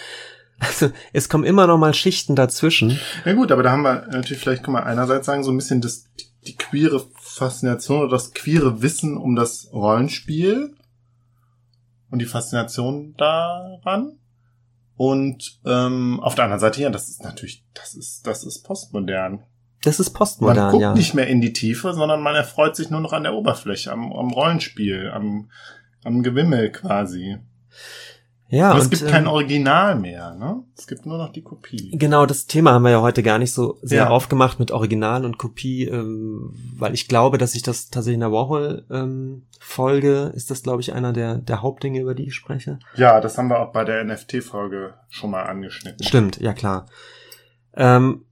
Also 0.60 0.90
es 1.14 1.30
kommen 1.30 1.44
immer 1.44 1.68
noch 1.68 1.78
mal 1.78 1.94
Schichten 1.94 2.36
dazwischen. 2.36 3.00
Ja 3.26 3.34
gut, 3.34 3.52
aber 3.52 3.64
da 3.64 3.72
haben 3.72 3.84
wir 3.84 4.08
natürlich, 4.08 4.42
vielleicht 4.42 4.64
kann 4.64 4.74
man 4.74 4.84
einerseits 4.84 5.28
sagen, 5.28 5.44
so 5.44 5.52
ein 5.52 5.58
bisschen 5.58 5.82
das, 5.82 6.06
die, 6.46 6.56
queere 6.56 7.06
Faszination 7.20 8.02
oder 8.02 8.12
das 8.12 8.34
queere 8.34 8.82
Wissen 8.82 9.18
um 9.18 9.36
das 9.36 9.70
Rollenspiel 9.72 10.76
und 12.10 12.20
die 12.20 12.26
Faszination 12.26 13.14
daran. 13.18 14.18
Und 14.96 15.60
ähm, 15.66 16.20
auf 16.22 16.34
der 16.34 16.46
anderen 16.46 16.60
Seite, 16.60 16.82
ja, 16.82 16.90
das 16.90 17.08
ist 17.08 17.24
natürlich, 17.24 17.64
das 17.76 17.94
ist, 17.94 18.26
das 18.26 18.44
ist 18.44 18.64
postmodern. 18.64 19.44
Das 19.84 20.00
ist 20.00 20.10
Man 20.10 20.18
postmodern, 20.18 20.72
guckt 20.72 20.82
ja. 20.82 20.94
nicht 20.94 21.14
mehr 21.14 21.28
in 21.28 21.40
die 21.40 21.54
Tiefe, 21.54 21.94
sondern 21.94 22.22
man 22.22 22.34
erfreut 22.34 22.76
sich 22.76 22.90
nur 22.90 23.02
noch 23.02 23.14
an 23.14 23.24
der 23.24 23.36
Oberfläche, 23.36 23.92
am, 23.92 24.12
am 24.12 24.32
Rollenspiel, 24.32 25.12
am, 25.14 25.52
am 26.04 26.24
Gewimmel 26.24 26.72
quasi. 26.72 27.38
Ja, 28.50 28.70
Aber 28.70 28.80
es 28.80 28.86
und, 28.86 28.92
gibt 28.92 29.08
kein 29.12 29.24
ähm, 29.26 29.30
Original 29.30 29.96
mehr, 30.00 30.34
ne? 30.36 30.64
Es 30.78 30.88
gibt 30.88 31.06
nur 31.06 31.18
noch 31.18 31.34
die 31.34 31.42
Kopie. 31.42 31.92
Genau, 31.98 32.26
das 32.26 32.46
Thema 32.48 32.72
haben 32.72 32.84
wir 32.84 32.92
ja 32.92 33.02
heute 33.02 33.22
gar 33.22 33.40
nicht 33.40 33.52
so 33.52 33.78
sehr 33.82 34.04
Ja. 34.04 34.10
aufgemacht 34.10 34.58
mit 34.58 34.72
Original 34.72 35.26
und 35.26 35.38
Kopie, 35.38 35.84
ähm, 35.84 36.54
weil 36.78 36.94
ich 36.94 37.10
glaube, 37.10 37.38
dass 37.38 37.56
ich 37.56 37.62
das 37.64 37.90
tatsächlich 37.90 38.14
in 38.16 38.20
der 38.22 38.32
Warhol 38.32 38.86
ähm, 38.90 39.44
folge, 39.60 40.32
ist 40.34 40.50
das, 40.50 40.64
glaube 40.64 40.80
ich, 40.82 40.94
einer 40.94 41.12
der, 41.12 41.40
der 41.40 41.62
Hauptdinge, 41.62 42.00
über 42.00 42.16
die 42.16 42.28
ich 42.28 42.36
spreche. 42.36 42.80
Ja, 42.96 43.20
das 43.20 43.38
haben 43.38 43.50
wir 43.50 43.60
auch 43.60 43.74
bei 43.74 43.84
der 43.84 44.02
NFT-Folge 44.06 44.94
schon 45.10 45.32
mal 45.32 45.44
angeschnitten. 45.44 46.06
Stimmt, 46.06 46.40
ja 46.40 46.54
klar. 46.54 46.86
Ähm, 47.76 48.24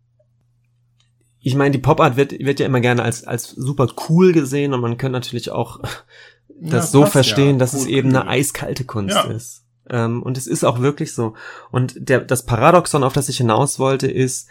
ich 1.41 1.55
meine, 1.55 1.71
die 1.71 1.77
Pop-Art 1.79 2.15
wird, 2.15 2.31
wird 2.39 2.61
ja 2.61 2.65
immer 2.67 2.79
gerne 2.79 3.03
als, 3.03 3.25
als 3.25 3.49
super 3.49 3.87
cool 4.07 4.31
gesehen 4.31 4.73
und 4.73 4.79
man 4.79 4.97
könnte 4.97 5.11
natürlich 5.13 5.51
auch 5.51 5.81
das 6.61 6.71
Ja, 6.71 6.81
so 6.83 7.05
verstehen, 7.05 7.55
ja. 7.55 7.57
dass 7.57 7.73
es 7.73 7.83
Cool, 7.83 7.91
eben 7.91 8.09
cool. 8.11 8.17
eine 8.21 8.29
eiskalte 8.29 8.85
Kunst 8.85 9.13
Ja. 9.15 9.23
ist. 9.23 9.64
Ähm, 9.89 10.23
und 10.23 10.37
es 10.37 10.47
ist 10.47 10.63
auch 10.63 10.79
wirklich 10.79 11.13
so. 11.13 11.33
Und 11.71 11.95
der, 11.97 12.21
das 12.21 12.45
Paradoxon, 12.45 13.03
auf 13.03 13.13
das 13.13 13.29
ich 13.29 13.37
hinaus 13.37 13.79
wollte, 13.79 14.07
ist, 14.07 14.47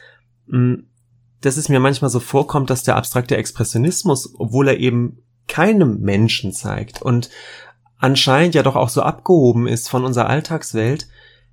mh, 0.47 0.79
dass 1.41 1.57
es 1.57 1.69
mir 1.69 1.81
manchmal 1.81 2.11
so 2.11 2.21
vorkommt, 2.21 2.71
dass 2.71 2.85
der 2.85 2.97
abstrakte 2.97 3.37
Expressionismus, 3.37 4.35
obwohl 4.39 4.69
er 4.69 4.79
eben 4.79 5.19
keinem 5.47 6.01
Menschen 6.01 6.53
zeigt 6.53 7.03
und 7.03 7.29
anscheinend 7.99 8.55
ja 8.55 8.63
doch 8.63 8.77
auch 8.77 8.89
so 8.89 9.03
abgehoben 9.03 9.67
ist 9.67 9.89
von 9.89 10.05
unserer 10.05 10.29
Alltagswelt, 10.29 11.07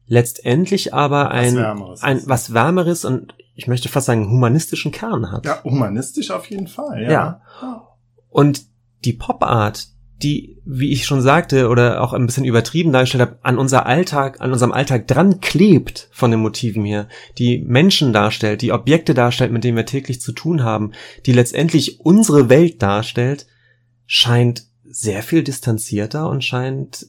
letztendlich 0.06 0.94
aber 0.94 1.32
ein, 1.32 1.56
Wärmeres 1.56 2.04
ein 2.04 2.22
was 2.26 2.54
Wärmeres 2.54 3.06
und 3.06 3.34
ich 3.56 3.68
möchte 3.68 3.90
fast 3.90 4.08
sagen 4.08 4.30
humanistischen 4.30 4.92
Kern 4.92 5.32
hat. 5.32 5.46
Ja, 5.46 5.64
humanistisch 5.64 6.32
auf 6.32 6.50
jeden 6.50 6.68
Fall, 6.68 7.04
ja. 7.04 7.12
Ja. 7.12 7.88
Und 8.30 8.66
die 9.04 9.14
Pop-Art, 9.14 9.88
die, 10.24 10.58
wie 10.66 10.92
ich 10.92 11.06
schon 11.06 11.22
sagte, 11.22 11.70
oder 11.70 12.02
auch 12.02 12.14
ein 12.14 12.26
bisschen 12.26 12.46
übertrieben 12.46 12.92
dargestellt 12.92 13.22
habe, 13.22 13.40
an 13.42 13.58
unser 13.58 13.86
Alltag, 13.86 14.40
an 14.42 14.52
unserem 14.52 14.72
Alltag 14.72 15.08
dran 15.08 15.42
klebt 15.42 16.10
von 16.12 16.32
den 16.32 16.40
Motiven 16.40 16.84
hier, 16.86 17.08
die 17.38 17.60
Menschen 17.60 18.14
darstellt, 18.14 18.62
die 18.62 18.72
Objekte 18.72 19.14
darstellt, 19.14 19.52
mit 19.52 19.64
denen 19.64 19.78
wir 19.78 19.86
täglich 19.86 20.22
zu 20.22 20.32
tun 20.32 20.64
haben, 20.64 20.92
die 21.26 21.34
letztendlich 21.34 22.00
unsere 22.00 22.50
Welt 22.50 22.82
darstellt, 22.82 23.48
scheint 24.06 24.66
sehr 24.84 25.24
viel 25.24 25.44
distanzierter 25.44 26.30
und 26.30 26.44
scheint 26.44 27.08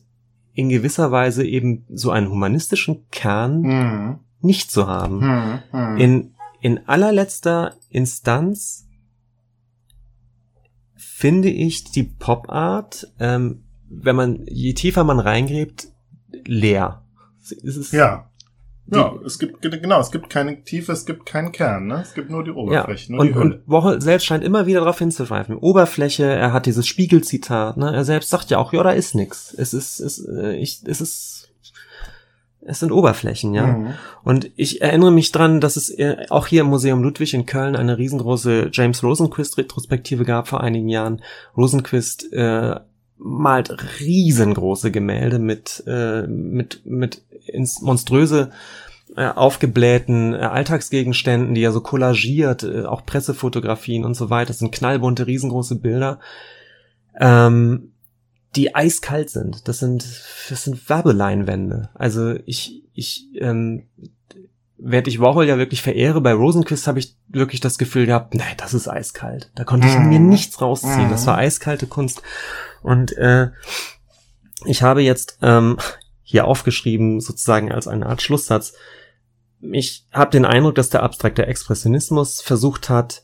in 0.55 0.69
gewisser 0.69 1.11
Weise 1.11 1.45
eben 1.45 1.85
so 1.93 2.11
einen 2.11 2.31
humanistischen 2.31 3.05
Kern 3.11 3.63
Mhm. 3.63 4.19
nicht 4.41 4.71
zu 4.71 4.87
haben. 4.87 5.19
Mhm. 5.21 5.59
Mhm. 5.73 5.97
In, 5.97 6.35
in 6.61 6.89
allerletzter 6.89 7.75
Instanz 7.91 8.82
finde 11.23 11.51
ich 11.51 11.85
die 11.85 12.03
Pop-Art, 12.03 13.07
ähm, 13.21 13.63
wenn 13.89 14.17
man, 14.17 14.41
je 14.49 14.73
tiefer 14.73 15.05
man 15.05 15.21
reingräbt, 15.21 15.87
leer. 16.45 17.03
Es 17.41 17.53
ist, 17.53 17.93
ja. 17.93 18.29
Die- 18.87 18.97
Ja, 18.97 19.13
es 19.25 19.39
gibt, 19.39 19.63
genau, 19.63 20.01
es 20.01 20.11
gibt 20.11 20.29
keine 20.31 20.65
Tiefe, 20.65 20.91
es 20.91 21.07
gibt 21.07 21.25
keinen 21.25 21.53
Kern, 21.53 21.87
ne? 21.87 22.01
Es 22.03 22.15
gibt 22.15 22.29
nur 22.29 22.43
die 22.43 22.51
ja. 22.51 22.57
Oberfläche, 22.57 23.13
nur 23.13 23.21
Und, 23.21 23.29
die 23.29 23.35
Hülle. 23.37 23.55
und 23.55 23.63
Warhol 23.69 24.03
selbst 24.03 24.25
scheint 24.27 24.43
immer 24.43 24.67
wieder 24.67 24.81
darauf 24.81 24.99
hinzugreifen. 24.99 25.57
Oberfläche, 25.57 26.25
er 26.25 26.53
hat 26.53 26.67
dieses 26.67 26.89
Spiegelzitat, 26.89 27.77
ne? 27.77 27.95
Er 27.95 28.05
selbst 28.05 28.31
sagt 28.31 28.51
ja 28.51 28.59
auch, 28.59 28.73
ja, 28.73 28.83
da 28.83 28.91
ist 28.91 29.15
nix. 29.15 29.55
Es 29.57 29.73
ist, 29.73 30.01
es, 30.01 30.27
äh, 30.27 30.57
ich, 30.57 30.81
es 30.87 31.01
ist, 31.01 31.42
es 32.65 32.81
sind 32.81 32.93
Oberflächen, 32.93 33.55
ja. 33.55 33.67
Mhm. 33.67 33.95
Und 34.23 34.51
ich 34.57 34.83
erinnere 34.83 35.11
mich 35.11 35.33
dran, 35.33 35.61
dass 35.61 35.77
es 35.77 35.91
äh, 35.91 36.27
auch 36.31 36.47
hier 36.47 36.63
im 36.63 36.69
Museum 36.69 37.03
Ludwig 37.03 37.35
in 37.35 37.47
Köln 37.47 37.77
eine 37.77 37.99
riesengroße 37.99 38.71
James 38.73 39.03
Rosenquist-Retrospektive 39.03 40.25
gab 40.25 40.49
vor 40.49 40.61
einigen 40.61 40.89
Jahren. 40.89 41.23
Rosenquist 41.57 42.33
äh, 42.33 42.77
malt 43.19 43.77
riesengroße 44.01 44.91
Gemälde 44.91 45.39
mit, 45.39 45.83
äh, 45.87 46.27
mit, 46.27 46.83
mit 46.85 47.23
ins 47.47 47.81
monströse 47.81 48.51
äh, 49.17 49.27
aufgeblähten 49.29 50.35
äh, 50.35 50.39
Alltagsgegenständen, 50.39 51.55
die 51.55 51.63
er 51.63 51.73
so 51.73 51.81
collagiert, 51.81 52.63
äh, 52.63 52.85
auch 52.85 53.05
Pressefotografien 53.05 54.05
und 54.05 54.15
so 54.15 54.31
weiter. 54.31 54.49
Das 54.49 54.59
sind 54.59 54.73
knallbunte, 54.73 55.27
riesengroße 55.27 55.77
Bilder. 55.77 56.19
Ähm, 57.21 57.92
die 58.57 58.75
eiskalt 58.75 59.31
sind. 59.31 59.67
Das 59.69 59.79
sind, 59.79 60.05
das 60.49 60.65
sind 60.65 60.89
Werbeleinwände. 60.89 61.91
Also 61.95 62.35
ich, 62.47 62.83
ich, 62.93 63.29
ähm, 63.41 63.89
während 64.77 65.09
ich 65.09 65.21
Warhol 65.21 65.47
ja 65.47 65.59
wirklich 65.59 65.83
verehre, 65.83 66.21
bei 66.21 66.33
Rosenquist 66.33 66.87
habe 66.87 66.99
ich 66.99 67.17
wirklich 67.29 67.61
das 67.61 67.79
Gefühl 67.79 68.07
gehabt, 68.07 68.35
nee, 68.35 68.43
das 68.59 68.75
ist 68.75 68.89
eiskalt. 68.89 69.51
Da 69.55 69.65
konnte 69.65 69.87
ich 69.89 69.97
Mhm. 69.97 70.09
mir 70.09 70.19
nichts 70.21 70.61
rausziehen. 70.61 71.07
Mhm. 71.07 71.11
Das 71.11 71.27
war 71.27 71.39
eiskalte 71.39 71.87
Kunst. 71.87 72.23
Und 72.83 73.17
äh, 73.17 73.51
ich 74.67 74.83
habe 74.83 75.03
jetzt 75.03 75.39
ähm, 75.43 75.79
hier 76.23 76.47
aufgeschrieben, 76.47 77.21
sozusagen 77.21 77.73
als 77.73 77.89
eine 77.89 78.07
Art 78.07 78.23
Schlusssatz, 78.23 78.75
ich 79.71 80.07
habe 80.13 80.33
den 80.33 80.45
Eindruck, 80.45 80.75
dass 80.75 80.91
der 80.91 81.05
abstrakte 81.05 81.47
Expressionismus 81.47 82.41
versucht 82.41 82.89
hat, 82.89 83.23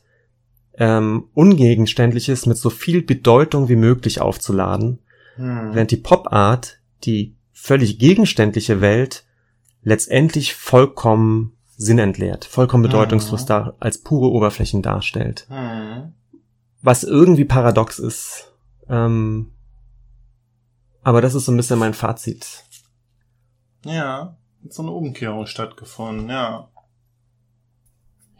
ähm, 0.77 1.25
Ungegenständliches 1.33 2.45
mit 2.45 2.57
so 2.57 2.69
viel 2.69 3.01
Bedeutung 3.01 3.67
wie 3.67 3.75
möglich 3.75 4.21
aufzuladen, 4.21 4.99
hm. 5.39 5.73
während 5.73 5.91
die 5.91 5.97
Pop 5.97 6.31
Art 6.31 6.79
die 7.03 7.35
völlig 7.53 7.97
gegenständliche 7.97 8.81
Welt 8.81 9.25
letztendlich 9.81 10.53
vollkommen 10.53 11.57
sinnentleert, 11.77 12.43
vollkommen 12.43 12.83
bedeutungslos 12.83 13.41
hm. 13.41 13.47
da 13.47 13.73
als 13.79 13.99
pure 13.99 14.29
Oberflächen 14.29 14.81
darstellt. 14.81 15.47
Hm. 15.49 16.13
Was 16.81 17.03
irgendwie 17.03 17.45
paradox 17.45 17.99
ist. 17.99 18.53
Ähm, 18.89 19.51
aber 21.03 21.21
das 21.21 21.35
ist 21.35 21.45
so 21.45 21.51
ein 21.51 21.57
bisschen 21.57 21.79
mein 21.79 21.93
Fazit. 21.93 22.65
Ja, 23.85 24.35
so 24.67 24.81
eine 24.81 24.91
Umkehrung 24.91 25.45
stattgefunden, 25.45 26.29
ja. 26.29 26.67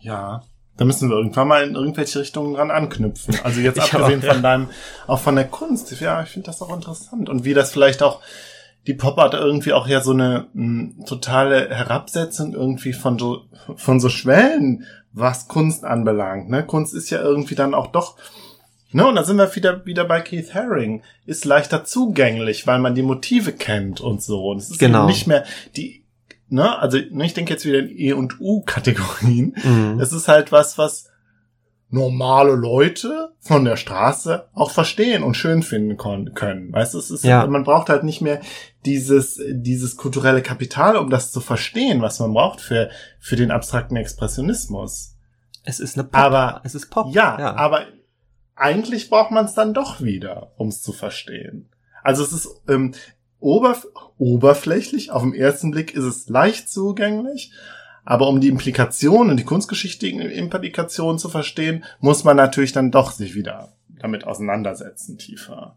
Ja. 0.02 0.44
Da 0.80 0.86
müssen 0.86 1.10
wir 1.10 1.18
irgendwann 1.18 1.50
mal 1.50 1.68
in 1.68 1.76
irgendwelche 1.76 2.22
Richtungen 2.22 2.54
dran 2.54 2.72
anknüpfen. 2.72 3.36
Also 3.44 3.60
jetzt 3.60 3.80
abgesehen 3.94 4.22
auch, 4.22 4.24
ja. 4.24 4.34
von 4.34 4.42
deinem, 4.42 4.70
auch 5.08 5.20
von 5.20 5.36
der 5.36 5.44
Kunst. 5.44 5.92
Ja, 6.00 6.24
ich 6.24 6.30
finde 6.30 6.46
das 6.46 6.62
auch 6.62 6.74
interessant. 6.74 7.28
Und 7.28 7.44
wie 7.44 7.54
das 7.54 7.74
vielleicht 7.74 8.02
auch 8.02 8.22
die 8.88 8.94
Pop-Art 8.94 9.34
irgendwie 9.34 9.74
auch 9.74 9.90
ja 9.90 10.00
so 10.00 10.12
eine 10.12 10.48
m, 10.56 10.96
hm, 10.96 11.06
totale 11.06 11.68
Herabsetzung 11.70 12.54
irgendwie 12.54 12.94
von 12.94 13.20
so, 13.20 13.42
von 13.76 14.00
so 14.00 14.08
Schwellen, 14.08 14.86
was 15.12 15.50
Kunst 15.50 15.84
anbelangt. 15.84 16.50
Ne? 16.50 16.66
Kunst 16.66 16.94
ist 16.94 17.10
ja 17.10 17.22
irgendwie 17.22 17.56
dann 17.56 17.74
auch 17.74 17.88
doch, 17.88 18.16
ne, 18.94 19.06
und 19.06 19.16
da 19.16 19.26
sind 19.26 19.36
wir 19.36 19.54
wieder, 19.54 19.86
wieder 19.86 20.06
bei 20.06 20.22
Keith 20.22 20.54
Haring, 20.54 21.02
ist 21.26 21.44
leichter 21.44 21.84
zugänglich, 21.84 22.68
weil 22.68 22.80
man 22.80 22.96
die 22.96 23.04
Motive 23.04 23.52
kennt 23.52 24.00
und 24.00 24.24
so. 24.24 24.52
Und 24.52 24.60
es 24.60 24.70
ist 24.70 24.80
genau. 24.80 25.08
nicht 25.08 25.28
mehr 25.28 25.44
die 25.76 25.99
ne, 26.50 26.78
also 26.80 26.98
ne, 27.12 27.26
ich 27.26 27.34
denke 27.34 27.54
jetzt 27.54 27.66
wieder 27.66 27.80
in 27.80 27.90
E 27.90 28.14
und 28.14 28.40
U-Kategorien. 28.40 29.56
Mhm. 29.64 30.00
Es 30.00 30.14
ist 30.14 30.28
halt 30.28 30.52
was, 30.52 30.78
was 30.78 31.10
normale 31.92 32.54
Leute 32.54 33.34
von 33.40 33.66
der 33.66 33.76
Straße 33.76 34.48
auch 34.54 34.72
verstehen 34.72 35.24
und 35.24 35.36
schön 35.36 35.64
finden 35.64 35.98
können. 35.98 36.72
Weißt 36.72 36.94
du, 36.94 37.00
es 37.00 37.10
ist, 37.10 37.24
ja. 37.24 37.48
man 37.48 37.64
braucht 37.64 37.90
halt 37.90 38.04
nicht 38.04 38.22
mehr 38.22 38.42
dieses, 38.86 39.42
dieses 39.50 39.98
kulturelle 39.98 40.44
Kapital, 40.44 40.98
um 40.98 41.10
das 41.10 41.32
zu 41.32 41.42
verstehen, 41.42 42.02
was 42.02 42.20
man 42.20 42.34
braucht 42.34 42.62
für, 42.62 42.90
für 43.20 43.36
den 43.36 43.50
abstrakten 43.50 43.98
Expressionismus. 43.98 45.16
Es 45.64 45.80
ist 45.80 45.98
eine 45.98 46.08
Pop. 46.08 46.22
Aber, 46.22 46.62
es 46.64 46.76
ist 46.76 46.90
Pop. 46.92 47.14
Ja, 47.14 47.40
ja. 47.40 47.56
aber 47.56 47.88
eigentlich 48.56 49.10
braucht 49.10 49.32
man 49.32 49.46
es 49.46 49.54
dann 49.56 49.74
doch 49.74 50.02
wieder, 50.02 50.52
um 50.58 50.68
es 50.68 50.84
zu 50.84 50.92
verstehen. 50.92 51.70
Also 52.04 52.24
es 52.24 52.34
ist, 52.34 52.50
ähm, 52.68 52.94
oberf 53.40 53.88
oberflächlich. 54.18 55.12
Auf 55.12 55.24
den 55.24 55.34
ersten 55.34 55.72
Blick 55.72 55.94
ist 55.94 56.04
es 56.04 56.30
leicht 56.30 56.70
zugänglich. 56.70 57.52
Aber 58.06 58.28
um 58.28 58.42
die 58.42 58.48
Implikationen, 58.48 59.38
die 59.38 59.44
kunstgeschichtlichen 59.44 60.22
Implikationen 60.22 61.20
zu 61.20 61.30
verstehen, 61.30 61.84
muss 62.00 62.24
man 62.24 62.38
natürlich 62.38 62.72
dann 62.72 62.92
doch 62.92 63.12
sich 63.12 63.36
wieder 63.36 63.74
damit 64.00 64.26
auseinandersetzen, 64.26 65.18
tiefer. 65.18 65.76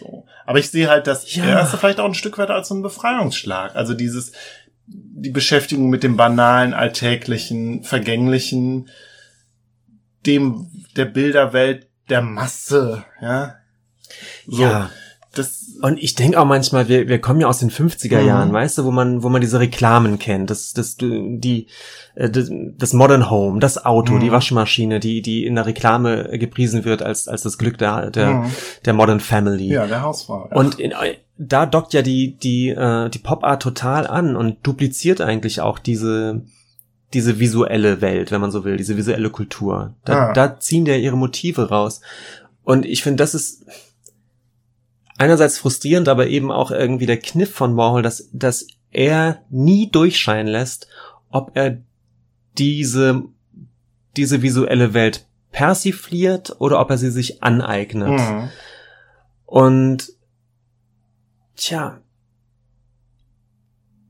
So. 0.00 0.26
Aber 0.44 0.58
ich 0.58 0.70
sehe 0.70 0.88
halt 0.88 1.06
das 1.06 1.34
ja. 1.34 1.44
erste 1.46 1.78
vielleicht 1.78 2.00
auch 2.00 2.06
ein 2.06 2.14
Stück 2.14 2.38
weit 2.38 2.50
als 2.50 2.68
so 2.68 2.74
ein 2.74 2.82
Befreiungsschlag. 2.82 3.76
Also 3.76 3.94
dieses, 3.94 4.32
die 4.86 5.30
Beschäftigung 5.30 5.88
mit 5.88 6.02
dem 6.02 6.16
banalen, 6.16 6.74
alltäglichen, 6.74 7.84
vergänglichen, 7.84 8.88
dem, 10.26 10.70
der 10.96 11.04
Bilderwelt 11.04 11.86
der 12.08 12.22
Masse, 12.22 13.04
ja. 13.20 13.56
So. 14.46 14.62
Ja 14.62 14.90
und 15.82 16.02
ich 16.02 16.14
denke 16.14 16.40
auch 16.40 16.44
manchmal, 16.44 16.88
wir, 16.88 17.08
wir 17.08 17.20
kommen 17.20 17.40
ja 17.40 17.46
aus 17.46 17.58
den 17.58 17.70
50er 17.70 18.20
Jahren, 18.20 18.48
mhm. 18.48 18.54
weißt 18.54 18.78
du, 18.78 18.84
wo 18.84 18.90
man, 18.90 19.22
wo 19.22 19.28
man 19.28 19.40
diese 19.40 19.60
Reklamen 19.60 20.18
kennt, 20.18 20.50
das, 20.50 20.72
das, 20.72 20.96
die, 20.98 21.66
äh, 22.14 22.30
das, 22.30 22.50
das 22.50 22.92
Modern 22.92 23.30
Home, 23.30 23.60
das 23.60 23.84
Auto, 23.84 24.14
mhm. 24.14 24.20
die 24.20 24.32
Waschmaschine, 24.32 25.00
die, 25.00 25.22
die 25.22 25.46
in 25.46 25.54
der 25.54 25.66
Reklame 25.66 26.38
gepriesen 26.38 26.84
wird 26.84 27.02
als, 27.02 27.28
als 27.28 27.42
das 27.42 27.58
Glück 27.58 27.78
der, 27.78 28.10
der, 28.10 28.34
mhm. 28.34 28.50
der 28.84 28.92
Modern 28.92 29.20
Family. 29.20 29.68
Ja, 29.68 29.86
der 29.86 30.02
Hausfrau. 30.02 30.48
Ja. 30.50 30.56
Und 30.56 30.80
in, 30.80 30.92
da 31.38 31.66
dockt 31.66 31.92
ja 31.92 32.02
die, 32.02 32.36
die, 32.36 32.70
äh, 32.70 33.08
die 33.10 33.18
Pop 33.18 33.44
Art 33.44 33.62
total 33.62 34.06
an 34.06 34.36
und 34.36 34.66
dupliziert 34.66 35.20
eigentlich 35.20 35.60
auch 35.60 35.78
diese, 35.78 36.42
diese 37.12 37.38
visuelle 37.38 38.00
Welt, 38.00 38.30
wenn 38.30 38.40
man 38.40 38.50
so 38.50 38.64
will, 38.64 38.76
diese 38.76 38.96
visuelle 38.96 39.30
Kultur. 39.30 39.94
Da, 40.04 40.28
ah. 40.28 40.32
da 40.32 40.58
ziehen 40.58 40.86
ja 40.86 40.96
ihre 40.96 41.16
Motive 41.16 41.68
raus. 41.68 42.00
Und 42.64 42.84
ich 42.84 43.02
finde, 43.02 43.22
das 43.22 43.34
ist, 43.34 43.64
einerseits 45.18 45.58
frustrierend, 45.58 46.08
aber 46.08 46.28
eben 46.28 46.50
auch 46.50 46.70
irgendwie 46.70 47.06
der 47.06 47.18
Kniff 47.18 47.52
von 47.52 47.76
Warhol, 47.76 48.02
dass, 48.02 48.28
dass 48.32 48.66
er 48.90 49.42
nie 49.50 49.90
durchscheinen 49.90 50.46
lässt, 50.46 50.88
ob 51.30 51.52
er 51.54 51.78
diese, 52.58 53.24
diese 54.16 54.42
visuelle 54.42 54.94
Welt 54.94 55.26
persifliert 55.52 56.56
oder 56.60 56.80
ob 56.80 56.90
er 56.90 56.98
sie 56.98 57.10
sich 57.10 57.42
aneignet. 57.42 58.20
Mhm. 58.20 58.48
Und 59.44 60.12
tja, 61.56 62.00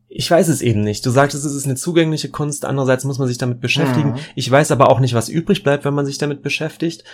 ich 0.08 0.30
weiß 0.30 0.48
es 0.48 0.62
eben 0.62 0.80
nicht. 0.80 1.04
Du 1.04 1.10
sagtest, 1.10 1.44
es 1.44 1.54
ist 1.54 1.66
eine 1.66 1.74
zugängliche 1.74 2.30
Kunst, 2.30 2.64
andererseits 2.64 3.04
muss 3.04 3.18
man 3.18 3.28
sich 3.28 3.38
damit 3.38 3.60
beschäftigen. 3.60 4.12
Mhm. 4.12 4.18
Ich 4.34 4.50
weiß 4.50 4.70
aber 4.70 4.88
auch 4.88 4.98
nicht, 4.98 5.14
was 5.14 5.28
übrig 5.28 5.62
bleibt, 5.62 5.84
wenn 5.84 5.94
man 5.94 6.06
sich 6.06 6.16
damit 6.16 6.42
beschäftigt. 6.42 7.04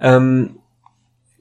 Ähm, 0.00 0.58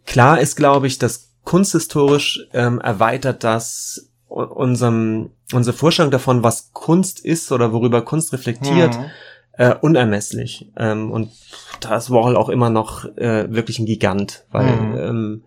klar 0.05 0.39
ist, 0.39 0.55
glaube 0.55 0.85
ich, 0.85 0.99
dass 0.99 1.26
kunsthistorisch 1.47 2.45
ähm, 2.51 2.81
erweitert 2.81 3.45
das 3.45 4.09
unserem, 4.27 5.29
unsere 5.53 5.77
Vorstellung 5.77 6.11
davon, 6.11 6.43
was 6.43 6.73
Kunst 6.73 7.23
ist 7.23 7.53
oder 7.53 7.71
worüber 7.71 8.01
Kunst 8.01 8.33
reflektiert, 8.33 8.97
mhm. 8.97 9.05
äh, 9.53 9.73
unermesslich. 9.75 10.69
Ähm, 10.75 11.09
und 11.09 11.31
da 11.79 11.95
ist 11.95 12.11
Warhol 12.11 12.35
auch 12.35 12.49
immer 12.49 12.69
noch 12.69 13.05
äh, 13.15 13.49
wirklich 13.49 13.79
ein 13.79 13.85
Gigant, 13.85 14.43
weil 14.51 14.75
mhm. 14.75 14.97
ähm, 14.97 15.43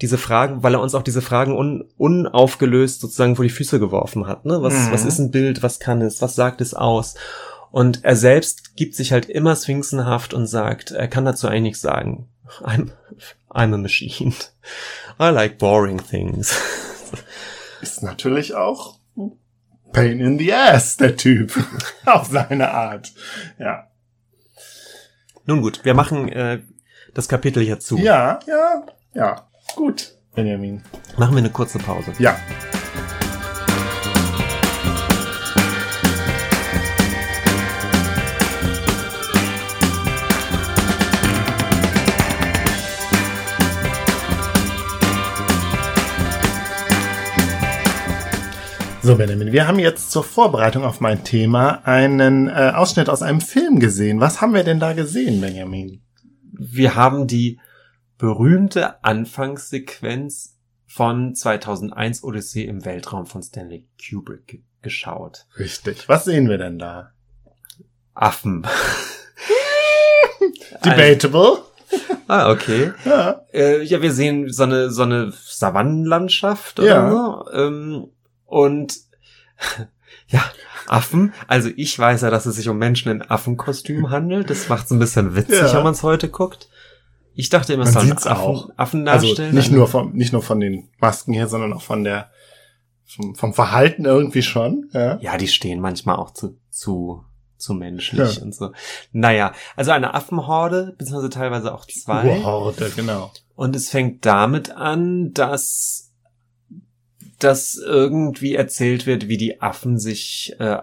diese 0.00 0.16
Fragen, 0.16 0.62
weil 0.62 0.72
er 0.72 0.80
uns 0.80 0.94
auch 0.94 1.02
diese 1.02 1.20
Fragen 1.20 1.54
un, 1.54 1.84
unaufgelöst 1.98 3.02
sozusagen 3.02 3.36
vor 3.36 3.44
die 3.44 3.50
Füße 3.50 3.78
geworfen 3.78 4.26
hat. 4.26 4.46
Ne? 4.46 4.62
Was, 4.62 4.72
mhm. 4.72 4.92
was 4.92 5.04
ist 5.04 5.18
ein 5.18 5.30
Bild, 5.30 5.62
was 5.62 5.78
kann 5.78 6.00
es, 6.00 6.22
was 6.22 6.34
sagt 6.34 6.62
es 6.62 6.72
aus? 6.72 7.16
Und 7.70 8.02
er 8.02 8.16
selbst 8.16 8.76
gibt 8.76 8.94
sich 8.94 9.12
halt 9.12 9.26
immer 9.26 9.54
sphinxenhaft 9.56 10.32
und 10.32 10.46
sagt, 10.46 10.92
er 10.92 11.06
kann 11.06 11.26
dazu 11.26 11.48
eigentlich 11.48 11.62
nichts 11.62 11.82
sagen. 11.82 12.28
I'm, 12.62 12.92
I'm 13.50 13.74
a 13.74 13.78
machine. 13.78 14.32
I 15.20 15.30
like 15.30 15.58
boring 15.58 15.98
things. 15.98 16.58
Ist 17.80 18.02
natürlich 18.02 18.54
auch 18.54 18.98
Pain 19.92 20.20
in 20.20 20.38
the 20.38 20.52
Ass, 20.52 20.96
der 20.96 21.16
Typ. 21.16 21.52
Auf 22.04 22.26
seine 22.26 22.70
Art. 22.70 23.12
Ja. 23.58 23.88
Nun 25.46 25.62
gut, 25.62 25.84
wir 25.84 25.94
machen 25.94 26.28
äh, 26.30 26.60
das 27.14 27.28
Kapitel 27.28 27.62
hier 27.62 27.78
zu. 27.78 27.96
Ja, 27.96 28.40
ja, 28.46 28.86
ja. 29.14 29.48
Gut, 29.76 30.16
Benjamin. 30.34 30.82
Machen 31.16 31.32
wir 31.32 31.38
eine 31.38 31.50
kurze 31.50 31.78
Pause. 31.78 32.12
Ja. 32.18 32.36
So, 49.04 49.16
Benjamin, 49.16 49.52
wir 49.52 49.68
haben 49.68 49.78
jetzt 49.78 50.10
zur 50.10 50.24
Vorbereitung 50.24 50.82
auf 50.82 50.98
mein 50.98 51.24
Thema 51.24 51.86
einen 51.86 52.48
äh, 52.48 52.72
Ausschnitt 52.74 53.10
aus 53.10 53.20
einem 53.20 53.42
Film 53.42 53.78
gesehen. 53.78 54.18
Was 54.18 54.40
haben 54.40 54.54
wir 54.54 54.64
denn 54.64 54.80
da 54.80 54.94
gesehen, 54.94 55.42
Benjamin? 55.42 56.00
Wir 56.50 56.94
haben 56.94 57.26
die 57.26 57.60
berühmte 58.16 59.04
Anfangssequenz 59.04 60.56
von 60.86 61.34
2001 61.34 62.24
Odyssee 62.24 62.64
im 62.64 62.86
Weltraum 62.86 63.26
von 63.26 63.42
Stanley 63.42 63.86
Kubrick 64.00 64.62
geschaut. 64.80 65.44
Richtig. 65.58 66.08
Was 66.08 66.24
sehen 66.24 66.48
wir 66.48 66.56
denn 66.56 66.78
da? 66.78 67.12
Affen. 68.14 68.66
Debatable. 70.82 71.58
ah, 72.26 72.50
okay. 72.50 72.92
Ja. 73.04 73.42
Äh, 73.52 73.82
ja, 73.82 74.00
wir 74.00 74.14
sehen 74.14 74.50
so 74.50 74.62
eine, 74.62 74.90
so 74.90 75.02
eine 75.02 75.30
Savannenlandschaft 75.30 76.80
oder 76.80 76.88
ja. 76.88 77.10
so. 77.10 77.52
Ähm, 77.52 78.06
und 78.54 79.00
ja, 80.28 80.44
Affen. 80.86 81.32
Also 81.48 81.70
ich 81.74 81.98
weiß 81.98 82.22
ja, 82.22 82.30
dass 82.30 82.46
es 82.46 82.54
sich 82.54 82.68
um 82.68 82.78
Menschen 82.78 83.10
in 83.10 83.22
Affenkostüm 83.22 84.10
handelt. 84.10 84.48
Das 84.48 84.68
macht 84.68 84.86
es 84.86 84.92
ein 84.92 85.00
bisschen 85.00 85.34
witzig, 85.34 85.60
ja. 85.60 85.74
wenn 85.74 85.82
man 85.82 85.94
es 85.94 86.04
heute 86.04 86.28
guckt. 86.28 86.68
Ich 87.34 87.48
dachte 87.48 87.72
immer, 87.72 87.82
es 87.82 87.94
sollen 87.94 88.12
Affen, 88.12 88.30
auch. 88.30 88.70
Affen 88.76 89.08
also 89.08 89.26
darstellen. 89.26 89.56
Also 89.56 89.58
nicht 89.58 89.72
nur 89.72 89.88
vom, 89.88 90.12
nicht 90.12 90.32
nur 90.32 90.42
von 90.42 90.60
den 90.60 90.88
Masken 91.00 91.32
her, 91.32 91.48
sondern 91.48 91.72
auch 91.72 91.82
von 91.82 92.04
der, 92.04 92.30
vom, 93.04 93.34
vom 93.34 93.54
Verhalten 93.54 94.04
irgendwie 94.04 94.42
schon. 94.42 94.88
Ja. 94.92 95.18
ja, 95.20 95.36
die 95.36 95.48
stehen 95.48 95.80
manchmal 95.80 96.16
auch 96.16 96.30
zu, 96.30 96.56
zu, 96.70 97.24
zu 97.56 97.74
menschlich 97.74 98.36
ja. 98.36 98.42
und 98.42 98.54
so. 98.54 98.70
Naja, 99.10 99.52
also 99.74 99.90
eine 99.90 100.14
Affenhorde, 100.14 100.94
beziehungsweise 100.96 101.30
teilweise 101.30 101.74
auch 101.74 101.86
zwei. 101.86 102.40
Horde, 102.44 102.92
genau. 102.94 103.32
Und 103.56 103.74
es 103.74 103.88
fängt 103.90 104.24
damit 104.24 104.70
an, 104.70 105.32
dass 105.32 106.03
dass 107.38 107.76
irgendwie 107.76 108.54
erzählt 108.54 109.06
wird, 109.06 109.28
wie 109.28 109.36
die 109.36 109.60
Affen 109.60 109.98
sich 109.98 110.54
äh, 110.58 110.78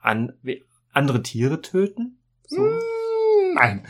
an, 0.00 0.32
wie 0.42 0.64
andere 0.92 1.22
Tiere 1.22 1.60
töten? 1.62 2.18
So. 2.46 2.60
Mm, 2.60 3.54
Nein. 3.54 3.86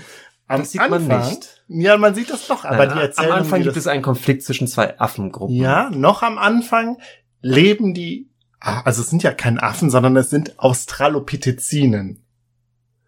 Am 0.47 0.61
Das 0.61 0.73
sieht 0.73 0.89
man 0.91 1.07
nicht. 1.07 1.63
Ja, 1.69 1.97
man 1.97 2.15
sieht 2.15 2.31
das 2.31 2.47
doch, 2.49 2.65
aber 2.65 2.87
Nein, 2.87 2.97
die 2.97 3.03
erzählen 3.03 3.31
am 3.33 3.39
Anfang 3.39 3.63
gibt 3.63 3.77
es 3.77 3.87
einen 3.87 4.03
Konflikt 4.03 4.43
zwischen 4.43 4.67
zwei 4.67 4.99
Affengruppen. 4.99 5.55
Ja, 5.55 5.91
noch 5.91 6.23
am 6.23 6.39
Anfang 6.39 6.99
leben 7.41 7.95
die, 7.95 8.29
ah, 8.59 8.81
also 8.83 9.03
es 9.03 9.11
sind 9.11 9.23
ja 9.23 9.33
keine 9.33 9.63
Affen, 9.63 9.91
sondern 9.91 10.17
es 10.17 10.29
sind 10.31 10.59
Australopithecinen. 10.59 12.25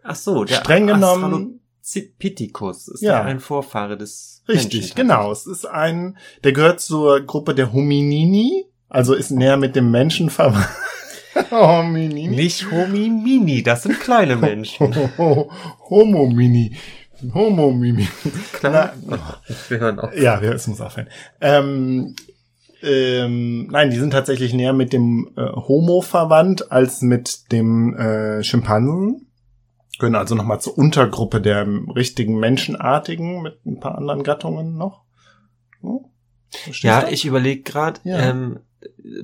Ach 0.04 0.14
so, 0.16 0.44
der 0.44 0.56
Streng 0.56 0.86
genommen- 0.86 1.60
Australopithecus 1.82 2.88
ist 2.88 3.02
Ja. 3.02 3.14
ja 3.14 3.22
ein 3.22 3.40
Vorfahre 3.40 3.96
des 3.96 4.44
Richtig, 4.48 4.80
Menschen 4.80 4.94
genau. 4.96 5.32
Es 5.32 5.46
ist 5.46 5.64
ein, 5.66 6.16
der 6.44 6.52
gehört 6.52 6.80
zur 6.80 7.20
Gruppe 7.22 7.54
der 7.54 7.72
Hominini, 7.72 8.66
also 8.92 9.14
ist 9.14 9.30
näher 9.30 9.56
mit 9.56 9.74
dem 9.74 9.90
Menschen 9.90 10.30
verwandt. 10.30 10.68
Hominini. 11.50 12.28
Nicht 12.28 12.70
Homimini, 12.70 13.62
das 13.62 13.84
sind 13.84 13.98
kleine 14.00 14.36
Menschen. 14.36 14.94
Homomini. 15.88 16.76
Homomimi. 17.32 18.06
Klar. 18.52 18.92
Wir 19.68 19.78
hören 19.80 19.98
auf. 19.98 20.14
Ja, 20.16 20.42
ja, 20.42 20.52
es 20.52 20.66
muss 20.66 20.80
aufhören. 20.80 21.08
Ähm, 21.40 22.14
ähm, 22.82 23.68
nein, 23.70 23.90
die 23.90 23.98
sind 23.98 24.10
tatsächlich 24.10 24.52
näher 24.52 24.72
mit 24.72 24.92
dem 24.92 25.30
äh, 25.36 25.42
Homo 25.42 26.00
verwandt 26.00 26.70
als 26.72 27.00
mit 27.00 27.50
dem 27.52 27.94
äh, 27.96 28.42
Schimpansen. 28.42 29.28
Gehören 29.98 30.16
also 30.16 30.34
nochmal 30.34 30.60
zur 30.60 30.76
Untergruppe 30.76 31.40
der 31.40 31.66
richtigen 31.94 32.38
Menschenartigen 32.38 33.40
mit 33.40 33.64
ein 33.64 33.78
paar 33.78 33.96
anderen 33.96 34.22
Gattungen 34.24 34.76
noch. 34.76 35.04
Hm? 35.80 36.00
Ja, 36.80 37.02
du? 37.02 37.12
ich 37.12 37.24
überlege 37.24 37.62
gerade, 37.62 38.00
Ja. 38.04 38.18
ähm, 38.30 38.58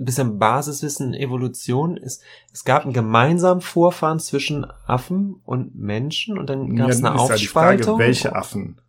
bisschen 0.01 0.39
Basiswissen 0.39 1.15
Evolution 1.15 1.97
ist, 1.97 2.23
es 2.53 2.65
gab 2.65 2.85
einen 2.85 2.93
gemeinsamen 2.93 3.61
Vorfahren 3.61 4.19
zwischen 4.21 4.67
Affen 4.87 5.41
und 5.45 5.75
Menschen 5.75 6.39
und 6.39 6.49
dann 6.49 6.77
gab 6.77 6.89
es 6.91 7.01
Ja, 7.01 7.13
eine 7.13 7.23
ist 7.23 7.29
ja 7.31 7.37
die 7.37 7.47
Frage, 7.47 7.77
Aufspaltung. 7.79 7.99
welche 7.99 8.35
Affen? 8.35 8.81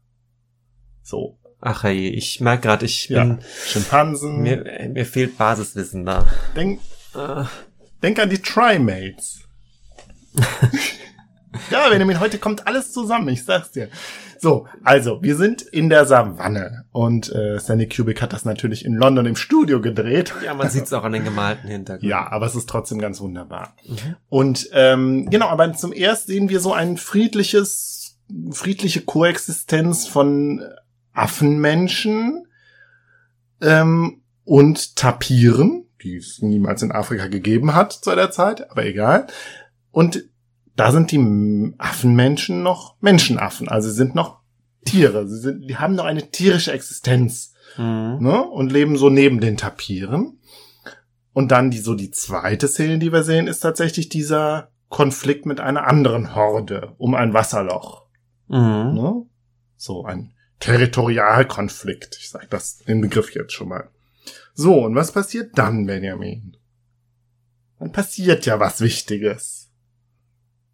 So, 1.03 1.37
Ach 1.61 1.83
hey, 1.83 2.07
ich 2.07 2.39
merke 2.39 2.63
gerade, 2.63 2.85
ich 2.85 3.09
ja. 3.09 3.21
bin, 3.23 3.39
Schimpansen. 3.65 4.41
mir, 4.41 4.63
mir 4.93 5.05
fehlt 5.05 5.37
Basiswissen 5.37 6.05
da. 6.05 6.25
Denk, 6.55 6.79
Äh, 7.15 7.43
denk 8.01 8.17
an 8.19 8.29
die 8.29 8.41
Trimates. 8.41 9.41
ja, 11.71 11.89
Benjamin, 11.89 12.19
heute 12.19 12.37
kommt 12.37 12.65
alles 12.67 12.93
zusammen, 12.93 13.27
ich 13.29 13.43
sag's 13.43 13.71
dir. 13.71 13.89
So, 14.41 14.67
also, 14.83 15.21
wir 15.21 15.35
sind 15.35 15.61
in 15.61 15.89
der 15.89 16.05
Savanne 16.05 16.85
und 16.91 17.29
äh, 17.31 17.59
Stanley 17.59 17.89
Kubrick 17.89 18.21
hat 18.21 18.31
das 18.31 18.45
natürlich 18.45 18.85
in 18.85 18.95
London 18.95 19.25
im 19.25 19.35
Studio 19.35 19.81
gedreht. 19.81 20.33
ja, 20.43 20.53
man 20.53 20.69
sieht 20.69 20.85
es 20.85 20.93
auch 20.93 21.03
an 21.03 21.11
den 21.11 21.25
gemalten 21.25 21.69
Hintergrund. 21.69 22.09
Ja, 22.09 22.31
aber 22.31 22.45
es 22.45 22.55
ist 22.55 22.69
trotzdem 22.69 22.99
ganz 22.99 23.19
wunderbar. 23.19 23.75
Mhm. 23.85 24.15
Und 24.29 24.69
ähm, 24.71 25.29
genau, 25.29 25.47
aber 25.47 25.73
zum 25.73 25.91
ersten 25.91 26.31
sehen 26.31 26.49
wir 26.49 26.61
so 26.61 26.73
ein 26.73 26.97
friedliches, 26.97 28.17
friedliche 28.51 29.01
Koexistenz 29.01 30.07
von 30.07 30.63
Affenmenschen 31.11 32.47
ähm, 33.61 34.21
und 34.45 34.95
Tapiren, 34.95 35.85
die 36.01 36.15
es 36.15 36.41
niemals 36.41 36.81
in 36.81 36.91
Afrika 36.91 37.27
gegeben 37.27 37.75
hat 37.75 37.91
zu 37.91 38.15
der 38.15 38.31
Zeit, 38.31 38.71
aber 38.71 38.85
egal. 38.85 39.27
Und 39.91 40.23
da 40.79 40.91
sind 40.91 41.11
die 41.11 41.73
Affenmenschen 41.77 42.63
noch 42.63 42.95
Menschenaffen, 43.01 43.67
also 43.67 43.89
sie 43.89 43.95
sind 43.95 44.15
noch 44.15 44.39
Tiere, 44.85 45.27
sie 45.27 45.37
sind, 45.37 45.67
die 45.69 45.77
haben 45.77 45.95
noch 45.95 46.05
eine 46.05 46.31
tierische 46.31 46.71
Existenz 46.71 47.53
Mhm. 47.77 48.17
ne? 48.21 48.43
und 48.43 48.71
leben 48.71 48.97
so 48.97 49.09
neben 49.09 49.39
den 49.39 49.57
Tapiren. 49.57 50.39
Und 51.33 51.51
dann 51.51 51.69
die 51.71 51.77
so 51.77 51.93
die 51.93 52.11
zweite 52.11 52.67
Szene, 52.67 52.97
die 52.97 53.13
wir 53.13 53.23
sehen, 53.23 53.47
ist 53.47 53.59
tatsächlich 53.59 54.09
dieser 54.09 54.71
Konflikt 54.89 55.45
mit 55.45 55.59
einer 55.59 55.85
anderen 55.87 56.35
Horde 56.35 56.93
um 56.97 57.13
ein 57.13 57.33
Wasserloch. 57.33 58.05
Mhm. 58.47 58.93
Ne? 58.93 59.25
So 59.77 60.03
ein 60.03 60.33
Territorialkonflikt. 60.59 62.17
Ich 62.19 62.29
sage 62.29 62.47
das 62.49 62.79
den 62.79 63.01
Begriff 63.01 63.33
jetzt 63.35 63.53
schon 63.53 63.69
mal. 63.69 63.89
So, 64.53 64.83
und 64.85 64.95
was 64.95 65.11
passiert 65.11 65.57
dann, 65.57 65.85
Benjamin? 65.85 66.57
Dann 67.79 67.91
passiert 67.91 68.45
ja 68.45 68.59
was 68.59 68.81
Wichtiges. 68.81 69.58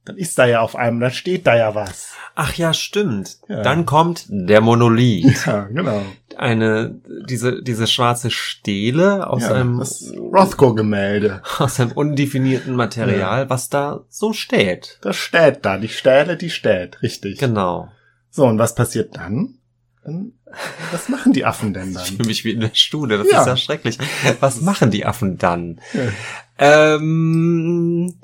Dann 0.05 0.17
ist 0.17 0.37
da 0.37 0.45
ja 0.45 0.61
auf 0.61 0.75
einem, 0.75 0.99
dann 0.99 1.11
steht 1.11 1.47
da 1.47 1.55
ja 1.57 1.73
was. 1.73 2.13
Ach 2.35 2.53
ja, 2.53 2.73
stimmt. 2.73 3.37
Ja. 3.47 3.63
Dann 3.63 3.85
kommt 3.85 4.25
der 4.29 4.61
Monolith. 4.61 5.25
Ja, 5.45 5.63
genau. 5.63 6.01
Eine, 6.37 6.99
diese, 7.27 7.63
diese 7.63 7.87
schwarze 7.87 8.29
Stele 8.29 9.27
aus 9.27 9.43
ja, 9.43 9.53
einem, 9.53 9.79
Rothko-Gemälde. 9.81 11.41
aus 11.59 11.79
einem 11.79 11.93
undefinierten 11.93 12.75
Material, 12.75 13.49
was 13.49 13.69
da 13.69 14.01
so 14.09 14.33
steht. 14.33 14.99
Das 15.01 15.15
steht 15.15 15.65
da, 15.65 15.77
die 15.77 15.87
Stähle, 15.87 16.35
die 16.37 16.49
steht, 16.49 17.01
richtig. 17.01 17.39
Genau. 17.39 17.89
So, 18.29 18.45
und 18.45 18.59
was 18.59 18.75
passiert 18.75 19.15
dann? 19.15 19.55
dann 20.03 20.33
was 20.91 21.09
machen 21.09 21.33
die 21.33 21.45
Affen 21.45 21.73
denn 21.73 21.89
Ich 21.91 21.95
dann? 21.95 22.05
fühle 22.05 22.27
mich 22.27 22.43
wie 22.45 22.51
in 22.51 22.59
der 22.59 22.71
Schule, 22.73 23.17
das 23.17 23.31
Ja. 23.31 23.41
ist 23.41 23.47
ja 23.47 23.57
schrecklich. 23.57 23.97
Was 24.39 24.61
machen 24.61 24.91
die 24.91 25.05
Affen 25.05 25.37
dann? 25.37 25.79
Ja. 25.93 26.01
Ähm, 26.95 28.15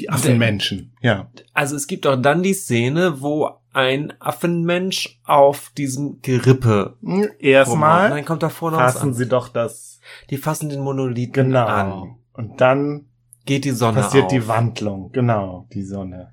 Die 0.00 0.10
Affenmenschen, 0.10 0.92
ja. 1.00 1.30
also 1.52 1.76
es 1.76 1.86
gibt 1.86 2.06
auch 2.06 2.16
dann 2.16 2.42
die 2.42 2.54
Szene, 2.54 3.20
wo 3.20 3.50
ein 3.72 4.12
Affenmensch 4.18 5.20
auf 5.24 5.70
diesem 5.76 6.20
Gerippe 6.22 6.96
Hm, 7.02 7.28
Erstmal 7.38 8.10
dann 8.10 8.24
kommt 8.24 8.42
da 8.42 8.48
vorne 8.48 8.78
fassen 8.78 9.14
sie 9.14 9.28
doch 9.28 9.48
das, 9.48 10.00
Die 10.30 10.38
fassen 10.38 10.68
den 10.68 10.80
Monolithen 10.80 11.48
genau. 11.48 11.66
an. 11.66 12.16
Und 12.32 12.60
dann 12.60 13.06
Geht 13.46 13.64
die 13.64 13.70
Sonne 13.70 14.00
passiert 14.02 14.24
auf. 14.24 14.30
die 14.30 14.48
Wandlung, 14.48 15.12
genau, 15.12 15.66
die 15.72 15.82
Sonne. 15.82 16.32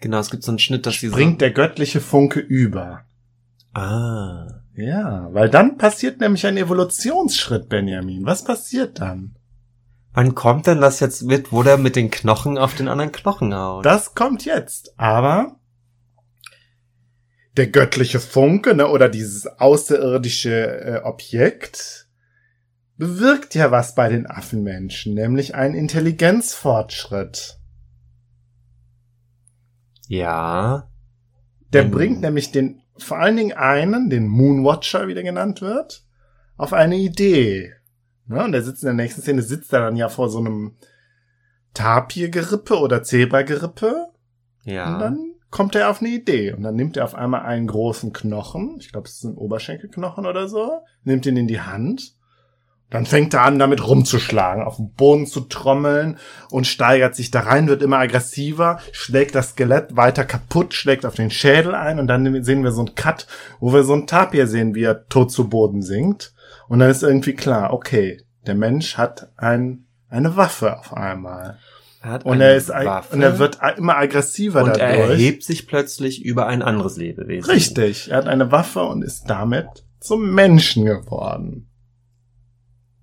Genau, 0.00 0.18
es 0.18 0.30
gibt 0.30 0.42
so 0.42 0.52
einen 0.52 0.58
Schnitt, 0.58 0.86
dass 0.86 1.00
die 1.00 1.08
Bringt 1.08 1.40
der 1.40 1.50
göttliche 1.50 2.00
Funke 2.00 2.40
über. 2.40 3.04
Ah. 3.72 4.62
Ja, 4.76 5.28
weil 5.32 5.48
dann 5.48 5.78
passiert 5.78 6.20
nämlich 6.20 6.46
ein 6.46 6.58
Evolutionsschritt, 6.58 7.68
Benjamin. 7.68 8.26
Was 8.26 8.44
passiert 8.44 9.00
dann? 9.00 9.35
Wann 10.16 10.34
kommt 10.34 10.66
denn 10.66 10.80
das 10.80 11.00
jetzt 11.00 11.24
mit, 11.24 11.52
wo 11.52 11.62
der 11.62 11.76
mit 11.76 11.94
den 11.94 12.10
Knochen 12.10 12.56
auf 12.56 12.74
den 12.74 12.88
anderen 12.88 13.12
Knochen 13.12 13.54
haut? 13.54 13.84
Das 13.84 14.14
kommt 14.14 14.46
jetzt. 14.46 14.98
Aber 14.98 15.56
der 17.58 17.66
göttliche 17.66 18.18
Funke, 18.18 18.74
ne, 18.74 18.88
oder 18.88 19.10
dieses 19.10 19.46
außerirdische 19.46 20.80
äh, 20.80 21.00
Objekt 21.02 22.08
bewirkt 22.96 23.54
ja 23.54 23.70
was 23.70 23.94
bei 23.94 24.08
den 24.08 24.26
Affenmenschen, 24.26 25.12
nämlich 25.12 25.54
einen 25.54 25.74
Intelligenzfortschritt. 25.74 27.58
ja. 30.08 30.88
Der 31.74 31.84
Mhm. 31.84 31.90
bringt 31.90 32.20
nämlich 32.22 32.52
den, 32.52 32.80
vor 32.96 33.18
allen 33.18 33.36
Dingen 33.36 33.56
einen, 33.56 34.08
den 34.08 34.28
Moonwatcher, 34.28 35.08
wie 35.08 35.14
der 35.14 35.24
genannt 35.24 35.60
wird, 35.60 36.06
auf 36.56 36.72
eine 36.72 36.96
Idee. 36.96 37.74
Ne, 38.28 38.44
und 38.44 38.52
der 38.52 38.62
sitzt 38.62 38.82
in 38.82 38.86
der 38.88 38.94
nächsten 38.94 39.22
Szene, 39.22 39.42
sitzt 39.42 39.72
er 39.72 39.80
dann 39.80 39.96
ja 39.96 40.08
vor 40.08 40.28
so 40.28 40.38
einem 40.38 40.74
Tapirgerippe 41.74 42.78
oder 42.78 43.02
Zebragerippe 43.02 44.08
Und 44.64 44.72
Ja. 44.72 44.98
dann 44.98 45.34
kommt 45.50 45.74
er 45.74 45.90
auf 45.90 46.00
eine 46.00 46.10
Idee 46.10 46.52
und 46.52 46.62
dann 46.62 46.74
nimmt 46.74 46.96
er 46.96 47.04
auf 47.04 47.14
einmal 47.14 47.42
einen 47.42 47.66
großen 47.66 48.12
Knochen, 48.12 48.76
ich 48.80 48.90
glaube, 48.90 49.06
es 49.08 49.16
ist 49.16 49.24
ein 49.24 49.36
Oberschenkelknochen 49.36 50.26
oder 50.26 50.48
so, 50.48 50.80
nimmt 51.04 51.24
ihn 51.26 51.36
in 51.36 51.46
die 51.48 51.60
Hand. 51.60 52.14
Dann 52.90 53.04
fängt 53.04 53.34
er 53.34 53.42
an, 53.42 53.58
damit 53.58 53.84
rumzuschlagen, 53.86 54.62
auf 54.62 54.76
dem 54.76 54.92
Boden 54.92 55.26
zu 55.26 55.40
trommeln 55.40 56.18
und 56.50 56.68
steigert 56.68 57.16
sich 57.16 57.32
da 57.32 57.40
rein, 57.40 57.66
wird 57.66 57.82
immer 57.82 57.98
aggressiver, 57.98 58.78
schlägt 58.92 59.34
das 59.34 59.50
Skelett 59.50 59.96
weiter 59.96 60.24
kaputt, 60.24 60.72
schlägt 60.72 61.04
auf 61.04 61.14
den 61.14 61.30
Schädel 61.30 61.74
ein 61.74 61.98
und 61.98 62.06
dann 62.06 62.44
sehen 62.44 62.62
wir 62.62 62.70
so 62.70 62.82
einen 62.82 62.94
Cut, 62.94 63.26
wo 63.58 63.72
wir 63.72 63.82
so 63.82 63.92
einen 63.92 64.06
Tapir 64.06 64.46
sehen, 64.46 64.76
wie 64.76 64.84
er 64.84 65.08
tot 65.08 65.32
zu 65.32 65.48
Boden 65.48 65.82
sinkt. 65.82 66.32
Und 66.68 66.78
dann 66.80 66.90
ist 66.90 67.02
irgendwie 67.02 67.34
klar, 67.34 67.72
okay, 67.72 68.22
der 68.46 68.54
Mensch 68.54 68.96
hat 68.96 69.32
ein, 69.36 69.86
eine 70.08 70.36
Waffe 70.36 70.78
auf 70.78 70.94
einmal. 70.94 71.58
Er 72.02 72.10
hat 72.10 72.24
Und 72.24 72.34
eine 72.34 72.44
er 72.44 72.56
ist 72.56 72.68
Waffe 72.68 73.14
und 73.16 73.22
er 73.22 73.38
wird 73.38 73.58
immer 73.76 73.96
aggressiver 73.96 74.62
und 74.62 74.76
er 74.76 74.96
dadurch. 74.96 75.10
erhebt 75.10 75.42
sich 75.42 75.66
plötzlich 75.66 76.24
über 76.24 76.46
ein 76.46 76.62
anderes 76.62 76.96
Lebewesen. 76.96 77.50
Richtig, 77.50 78.10
er 78.10 78.18
hat 78.18 78.28
eine 78.28 78.52
Waffe 78.52 78.82
und 78.82 79.02
ist 79.02 79.24
damit 79.28 79.66
zum 80.00 80.32
Menschen 80.34 80.84
geworden. 80.84 81.68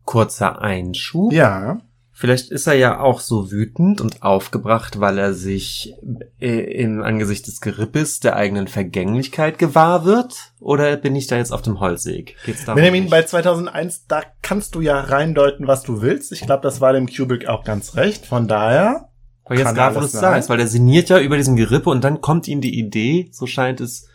Kurzer 0.04 0.62
Einschub. 0.62 1.34
Ja, 1.34 1.82
Vielleicht 2.24 2.52
ist 2.52 2.68
er 2.68 2.76
ja 2.76 3.02
auch 3.02 3.20
so 3.20 3.52
wütend 3.52 4.00
und 4.00 4.24
aufgebracht, 4.24 5.02
weil 5.02 5.18
er 5.18 5.34
sich 5.34 5.94
äh, 6.40 6.82
im 6.82 7.04
Angesicht 7.04 7.48
des 7.48 7.60
Gerippes 7.60 8.22
der 8.22 8.38
eigenen 8.38 8.70
Vergänglichkeit 8.70 9.60
gewahr 9.60 10.06
wird? 10.06 10.54
Oder 10.62 10.96
bin 10.96 11.18
ich 11.18 11.28
da 11.28 11.36
jetzt 11.36 11.52
auf 11.52 11.64
dem 11.64 11.82
Holzweg? 11.82 12.38
Geht's 12.46 12.64
darum? 12.64 12.78
Benjamin, 12.78 13.04
nicht? 13.04 13.12
bei 13.12 13.24
2001, 13.24 14.06
da 14.08 14.22
kannst 14.42 14.74
du 14.74 14.80
ja 14.80 15.02
reindeuten, 15.02 15.68
was 15.68 15.84
du 15.84 16.02
willst. 16.02 16.32
Ich 16.32 16.46
glaube, 16.46 16.62
das 16.64 16.80
war 16.80 16.94
dem 16.94 17.08
Kubrick 17.08 17.48
auch 17.50 17.66
ganz 17.66 17.98
recht. 17.98 18.26
Von 18.26 18.48
daher, 18.48 19.10
Weil 19.44 19.60
jetzt 19.60 19.76
gerade, 19.76 20.00
du 20.00 20.06
es 20.06 20.14
sein. 20.14 20.22
sagst, 20.22 20.48
weil 20.48 20.60
der 20.60 20.68
sinniert 20.68 21.10
ja 21.10 21.20
über 21.20 21.36
diesem 21.36 21.58
Gerippe 21.58 21.90
und 21.90 22.06
dann 22.06 22.22
kommt 22.22 22.48
ihm 22.48 22.62
die 22.62 22.80
Idee, 22.80 23.28
so 23.34 23.48
scheint 23.48 23.82
es, 23.82 24.08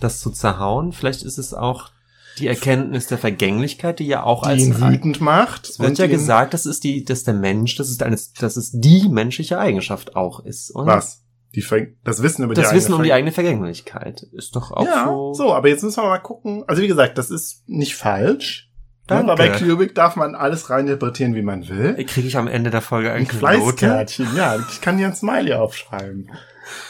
das 0.00 0.20
zu 0.20 0.32
zerhauen. 0.32 0.92
Vielleicht 0.92 1.22
ist 1.22 1.38
es 1.38 1.54
auch 1.54 1.92
Die 2.38 2.46
Erkenntnis 2.46 3.06
der 3.06 3.18
Vergänglichkeit, 3.18 3.98
die 3.98 4.06
ja 4.06 4.22
auch 4.22 4.42
die 4.42 4.48
als 4.50 4.62
ihn 4.62 4.80
wütend 4.80 5.20
macht. 5.20 5.68
es 5.68 5.78
wird 5.78 5.98
ja 5.98 6.06
gesagt, 6.06 6.54
das 6.54 6.66
ist 6.66 6.84
die, 6.84 7.04
dass 7.04 7.24
der 7.24 7.34
Mensch, 7.34 7.76
das 7.76 7.88
ist 7.88 8.02
eine, 8.02 8.18
dass 8.38 8.56
es 8.56 8.72
die 8.72 9.08
menschliche 9.08 9.58
Eigenschaft 9.58 10.16
auch 10.16 10.40
ist. 10.40 10.70
Und 10.70 10.86
Was? 10.86 11.22
Die 11.54 11.62
Ver 11.62 11.86
das 12.04 12.22
Wissen 12.22 12.44
über 12.44 12.54
die 12.54 12.60
Das 12.60 12.68
eigene 12.70 12.82
Wissen 12.82 12.94
um 12.94 13.02
die 13.02 13.12
eigene 13.12 13.32
Vergänglichkeit 13.32 14.22
ist 14.32 14.54
doch 14.56 14.72
auch 14.72 14.84
ja, 14.84 15.06
so. 15.06 15.32
so. 15.32 15.54
aber 15.54 15.68
jetzt 15.68 15.82
müssen 15.82 16.02
wir 16.02 16.08
mal 16.08 16.18
gucken. 16.18 16.64
Also 16.66 16.82
wie 16.82 16.88
gesagt, 16.88 17.16
das 17.16 17.30
ist 17.30 17.66
nicht 17.66 17.96
falsch. 17.96 18.70
Danke. 19.06 19.32
Aber 19.32 19.36
bei 19.36 19.50
Kubrick 19.50 19.94
darf 19.94 20.16
man 20.16 20.34
alles 20.34 20.68
reininterpretieren, 20.68 21.34
wie 21.34 21.42
man 21.42 21.68
will. 21.68 21.94
Kriege 22.06 22.26
ich 22.26 22.36
am 22.36 22.48
Ende 22.48 22.70
der 22.70 22.82
Folge 22.82 23.12
Ein 23.12 23.22
Note? 23.22 23.36
Fleißkärtchen, 23.36 24.36
ja. 24.36 24.56
Ich 24.70 24.80
kann 24.80 24.98
hier 24.98 25.06
ein 25.06 25.14
Smiley 25.14 25.54
aufschreiben. 25.54 26.30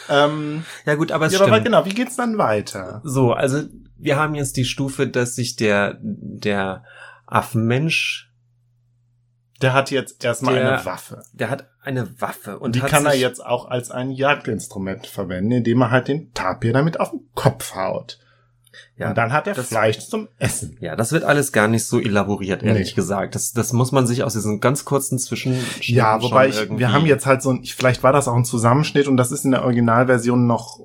Ähm, 0.09 0.65
Ja 0.85 0.95
gut, 0.95 1.11
aber 1.11 1.27
es 1.27 1.33
ja, 1.33 1.37
stimmt. 1.37 1.53
aber 1.53 1.61
genau, 1.61 1.85
wie 1.85 1.93
geht's 1.93 2.15
dann 2.15 2.39
weiter? 2.39 3.01
So, 3.03 3.33
also 3.33 3.61
wir 3.99 4.17
haben 4.17 4.35
jetzt 4.35 4.57
die 4.57 4.65
Stufe, 4.65 5.07
dass 5.07 5.35
sich 5.35 5.55
der 5.55 5.97
der 6.01 6.83
Affenmensch, 7.25 8.31
Der 9.61 9.73
hat 9.73 9.89
jetzt 9.91 10.23
erstmal 10.23 10.53
Der- 10.55 10.71
eine 10.75 10.85
Waffe. 10.85 11.23
der 11.33 11.49
hat 11.49 11.67
eine 11.81 12.21
Waffe 12.21 12.59
und 12.59 12.75
die 12.75 12.79
kann 12.79 13.05
er 13.07 13.15
jetzt 13.15 13.43
auch 13.43 13.65
als 13.69 13.89
ein 13.91 14.11
Jagdinstrument 14.11 15.07
verwenden, 15.07 15.51
indem 15.51 15.81
er 15.81 15.89
halt 15.91 16.07
den 16.09 16.31
Tapir 16.33 16.73
damit 16.73 16.99
auf 16.99 17.09
den 17.11 17.27
Kopf 17.33 17.73
haut. 17.75 18.19
Ja, 18.95 19.09
und 19.09 19.17
dann 19.17 19.33
hat 19.33 19.47
er 19.47 19.55
das- 19.55 19.67
Fleisch 19.69 19.97
zum 20.07 20.27
Essen. 20.37 20.77
Ja, 20.79 20.95
das 20.95 21.11
wird 21.11 21.23
alles 21.23 21.51
gar 21.51 21.67
nicht 21.67 21.85
so 21.85 21.99
elaboriert, 21.99 22.61
ehrlich 22.61 22.89
Nee. 22.89 22.93
gesagt. 22.95 23.33
Das, 23.33 23.51
das 23.51 23.73
muss 23.73 23.91
man 23.91 24.05
sich 24.05 24.23
aus 24.23 24.33
diesen 24.33 24.59
ganz 24.59 24.85
kurzen 24.85 25.17
Zwischenschnitten 25.17 25.95
Ja, 25.95 26.21
wobei 26.21 26.49
ich, 26.49 26.69
wir 26.77 26.91
haben 26.93 27.07
jetzt 27.07 27.25
halt 27.25 27.41
so 27.41 27.49
ein, 27.51 27.63
ich, 27.63 27.73
vielleicht 27.73 28.03
war 28.03 28.13
das 28.13 28.27
auch 28.27 28.35
ein 28.35 28.45
Zusammenschnitt 28.45 29.07
und 29.07 29.17
das 29.17 29.31
ist 29.31 29.45
in 29.45 29.51
der 29.51 29.63
Originalversion 29.63 30.45
noch 30.45 30.79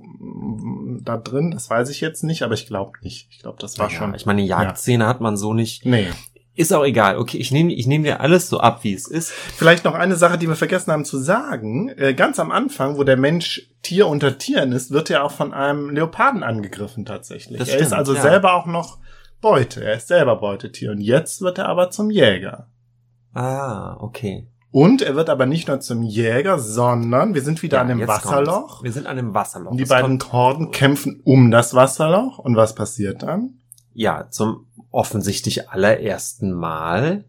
da 1.02 1.16
drin, 1.16 1.50
das 1.50 1.68
weiß 1.68 1.88
ich 1.90 2.00
jetzt 2.00 2.22
nicht, 2.24 2.42
aber 2.42 2.54
ich 2.54 2.66
glaube 2.66 2.92
nicht. 3.02 3.28
Ich 3.30 3.40
glaube, 3.40 3.58
das 3.60 3.78
war 3.78 3.90
ja, 3.90 3.96
schon. 3.96 4.14
Ich 4.14 4.26
meine, 4.26 4.42
die 4.42 4.48
Jagdszene 4.48 5.06
hat 5.06 5.20
man 5.20 5.36
so 5.36 5.54
nicht. 5.54 5.84
Nee. 5.84 6.08
Ist 6.54 6.72
auch 6.72 6.84
egal. 6.84 7.16
Okay, 7.16 7.38
ich 7.38 7.50
nehme 7.50 7.72
ich 7.72 7.86
nehme 7.86 8.04
dir 8.04 8.20
alles 8.20 8.50
so 8.50 8.60
ab, 8.60 8.84
wie 8.84 8.92
es 8.92 9.06
ist. 9.08 9.30
Vielleicht 9.30 9.84
noch 9.84 9.94
eine 9.94 10.16
Sache, 10.16 10.36
die 10.36 10.48
wir 10.48 10.56
vergessen 10.56 10.92
haben 10.92 11.06
zu 11.06 11.18
sagen. 11.18 11.88
Äh, 11.88 12.12
ganz 12.12 12.38
am 12.38 12.50
Anfang, 12.50 12.98
wo 12.98 13.04
der 13.04 13.16
Mensch 13.16 13.70
Tier 13.80 14.06
unter 14.06 14.36
Tieren 14.36 14.72
ist, 14.72 14.90
wird 14.90 15.08
er 15.08 15.24
auch 15.24 15.32
von 15.32 15.54
einem 15.54 15.90
Leoparden 15.90 16.42
angegriffen 16.42 17.06
tatsächlich. 17.06 17.58
Das 17.58 17.70
er 17.70 17.78
ist 17.78 17.86
stimmt, 17.86 17.98
also 17.98 18.14
ja. 18.14 18.20
selber 18.20 18.54
auch 18.54 18.66
noch 18.66 18.98
Beute. 19.40 19.82
Er 19.82 19.94
ist 19.94 20.08
selber 20.08 20.36
Beutetier. 20.36 20.90
Und 20.90 21.00
jetzt 21.00 21.40
wird 21.40 21.56
er 21.56 21.68
aber 21.68 21.90
zum 21.90 22.10
Jäger. 22.10 22.68
Ah, 23.32 23.96
okay. 24.00 24.46
Und 24.72 25.02
er 25.02 25.14
wird 25.14 25.28
aber 25.28 25.44
nicht 25.46 25.68
nur 25.68 25.80
zum 25.80 26.02
Jäger, 26.02 26.58
sondern 26.58 27.34
wir 27.34 27.42
sind 27.42 27.62
wieder 27.62 27.76
Ja, 27.76 27.82
an 27.82 27.88
dem 27.88 28.08
Wasserloch. 28.08 28.68
kommt's. 28.68 28.82
Wir 28.84 28.92
sind 28.92 29.06
an 29.06 29.16
dem 29.16 29.34
Wasserloch. 29.34 29.70
Und 29.70 29.76
die 29.76 29.82
Es 29.84 29.88
beiden 29.90 30.18
Horden 30.32 30.70
kämpfen 30.70 31.20
um 31.24 31.50
das 31.50 31.74
Wasserloch. 31.74 32.38
Und 32.38 32.56
was 32.56 32.74
passiert 32.74 33.22
dann? 33.22 33.58
ja, 33.94 34.28
zum 34.30 34.66
offensichtlich 34.90 35.68
allerersten 35.70 36.50
Mal 36.52 37.24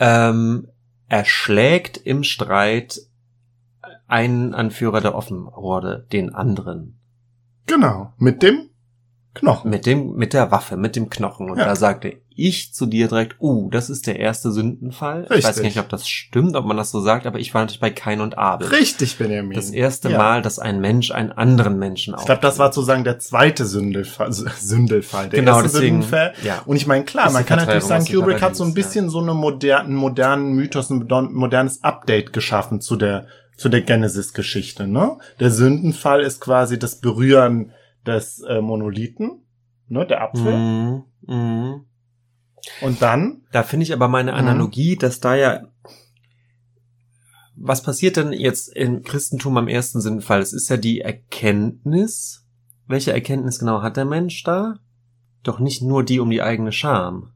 ähm, 0.00 0.66
erschlägt 1.08 1.96
im 1.98 2.24
Streit 2.24 3.00
ein 4.08 4.52
Anführer 4.54 5.00
der 5.00 5.14
Offenhorde 5.14 6.06
den 6.12 6.34
anderen 6.34 6.98
Genau. 7.66 8.12
Mit 8.18 8.42
dem 8.42 8.70
Knochen. 9.34 9.70
mit 9.70 9.86
dem 9.86 10.14
mit 10.16 10.32
der 10.32 10.50
Waffe, 10.50 10.76
mit 10.76 10.96
dem 10.96 11.08
Knochen 11.08 11.50
und 11.50 11.58
Ja. 11.58 11.66
da 11.66 11.76
sagte 11.76 12.19
ich 12.34 12.72
zu 12.72 12.86
dir 12.86 13.08
direkt, 13.08 13.36
uh, 13.40 13.68
das 13.70 13.90
ist 13.90 14.06
der 14.06 14.18
erste 14.18 14.50
Sündenfall. 14.52 15.24
Ich 15.24 15.30
weiß 15.30 15.46
Richtig. 15.48 15.64
nicht, 15.64 15.78
ob 15.78 15.88
das 15.88 16.08
stimmt, 16.08 16.56
ob 16.56 16.64
man 16.64 16.76
das 16.76 16.90
so 16.90 17.00
sagt, 17.00 17.26
aber 17.26 17.38
ich 17.38 17.52
war 17.52 17.62
natürlich 17.62 17.80
bei 17.80 17.90
Kain 17.90 18.20
und 18.20 18.38
Abel. 18.38 18.68
Richtig, 18.68 19.18
Benjamin. 19.18 19.52
Das 19.54 19.70
erste 19.70 20.10
Ja. 20.10 20.18
Mal, 20.18 20.42
dass 20.42 20.58
ein 20.58 20.80
Mensch 20.80 21.10
einen 21.10 21.32
anderen 21.32 21.78
Menschen 21.78 22.14
Ich 22.18 22.24
glaube, 22.24 22.40
das 22.40 22.58
war 22.58 22.72
sozusagen 22.72 23.04
der 23.04 23.18
zweite 23.18 23.66
Sündelfall. 23.66 24.32
Sündelfall. 24.58 25.28
Der 25.28 25.40
Genau, 25.40 25.56
erste 25.60 25.72
deswegen, 25.72 26.02
Sündenfall. 26.02 26.32
ja. 26.44 26.62
Und 26.66 26.76
ich 26.76 26.86
meine, 26.86 27.04
klar, 27.04 27.30
man 27.30 27.44
kann 27.44 27.58
natürlich 27.58 27.84
sagen, 27.84 28.04
Kubrick 28.06 28.40
hat 28.42 28.56
so 28.56 28.64
ein 28.64 28.74
bisschen 28.74 29.10
so 29.10 29.20
eine 29.20 29.34
modernen, 29.34 29.94
modernen 29.94 30.52
Mythos, 30.54 30.90
ein 30.90 30.98
modern- 30.98 31.32
modernes 31.32 31.82
Update 31.82 32.32
geschaffen 32.32 32.80
zu 32.80 32.96
der, 32.96 33.26
zu 33.56 33.68
der 33.68 33.82
Genesis-Geschichte, 33.82 34.86
ne? 34.86 35.18
Der 35.38 35.50
Sündenfall 35.50 36.22
ist 36.22 36.40
quasi 36.40 36.78
das 36.78 37.00
Berühren 37.00 37.72
des 38.06 38.40
äh, 38.48 38.60
Monolithen, 38.62 39.42
ne, 39.88 40.06
der 40.06 40.22
Apfel. 40.22 40.56
Mhm. 40.56 41.02
Mhm. 41.26 41.84
Und 42.80 43.02
dann, 43.02 43.42
Da 43.52 43.62
finde 43.62 43.84
ich 43.84 43.92
aber 43.92 44.08
meine 44.08 44.32
Mhm. 44.32 44.38
Analogie, 44.38 44.96
dass 44.96 45.20
da 45.20 45.34
ja 45.36 45.62
was 47.62 47.82
passiert 47.82 48.16
denn 48.16 48.32
jetzt 48.32 48.74
im 48.74 49.02
Christentum 49.02 49.58
am 49.58 49.68
ersten 49.68 50.00
Sinnfall? 50.00 50.40
Es 50.40 50.54
ist 50.54 50.70
ja 50.70 50.78
die 50.78 51.00
Erkenntnis. 51.02 52.46
Welche 52.86 53.12
Erkenntnis 53.12 53.58
genau 53.58 53.82
hat 53.82 53.98
der 53.98 54.06
Mensch 54.06 54.42
da? 54.44 54.78
Doch 55.42 55.58
nicht 55.58 55.82
nur 55.82 56.02
die 56.02 56.20
um 56.20 56.30
die 56.30 56.40
eigene 56.42 56.72
Scham. 56.72 57.32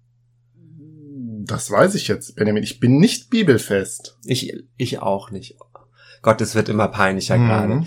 das 1.47 1.71
weiß 1.71 1.95
ich 1.95 2.09
jetzt, 2.09 2.37
Benjamin, 2.37 2.63
ich 2.63 2.81
bin 2.81 2.97
nicht 2.97 3.29
bibelfest. 3.29 4.17
Ich, 4.25 4.55
ich 4.79 5.01
auch 5.03 5.31
nicht. 5.31 5.59
Gott, 6.23 6.41
es 6.41 6.55
wird 6.55 6.71
immer 6.71 6.89
peinlicher 6.89 7.37
Mhm. 7.37 7.47
gerade. 7.47 7.87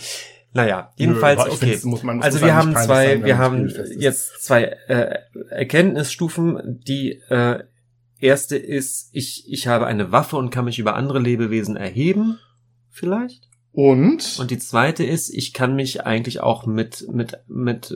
Naja, 0.57 0.91
jedenfalls, 0.97 1.45
Nö, 1.45 1.51
okay. 1.51 1.79
muss 1.83 2.01
man- 2.01 2.15
muss 2.17 2.25
Also 2.25 2.41
wir 2.41 2.55
haben 2.55 2.71
zwei, 2.73 2.85
sein, 2.85 3.23
wir 3.23 3.37
haben 3.37 3.71
jetzt 3.99 4.43
zwei 4.43 4.63
äh, 4.87 5.19
Erkenntnisstufen. 5.51 6.81
Die 6.87 7.11
äh, 7.29 7.63
erste 8.19 8.57
ist, 8.57 9.09
ich, 9.11 9.45
ich 9.47 9.67
habe 9.67 9.85
eine 9.85 10.11
Waffe 10.11 10.35
und 10.37 10.49
kann 10.49 10.65
mich 10.65 10.79
über 10.79 10.95
andere 10.95 11.19
Lebewesen 11.19 11.75
erheben, 11.75 12.39
vielleicht. 12.89 13.47
Und, 13.71 14.39
Und 14.39 14.49
die 14.49 14.57
zweite 14.57 15.03
ist, 15.03 15.29
ich 15.29 15.53
kann 15.53 15.75
mich 15.75 16.03
eigentlich 16.05 16.39
auch 16.41 16.65
mit 16.65 17.05
mit 17.11 17.37
mit 17.47 17.91
äh, 17.91 17.95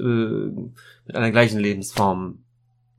mit 1.08 1.16
einer 1.16 1.32
gleichen 1.32 1.60
Lebensform 1.60 2.44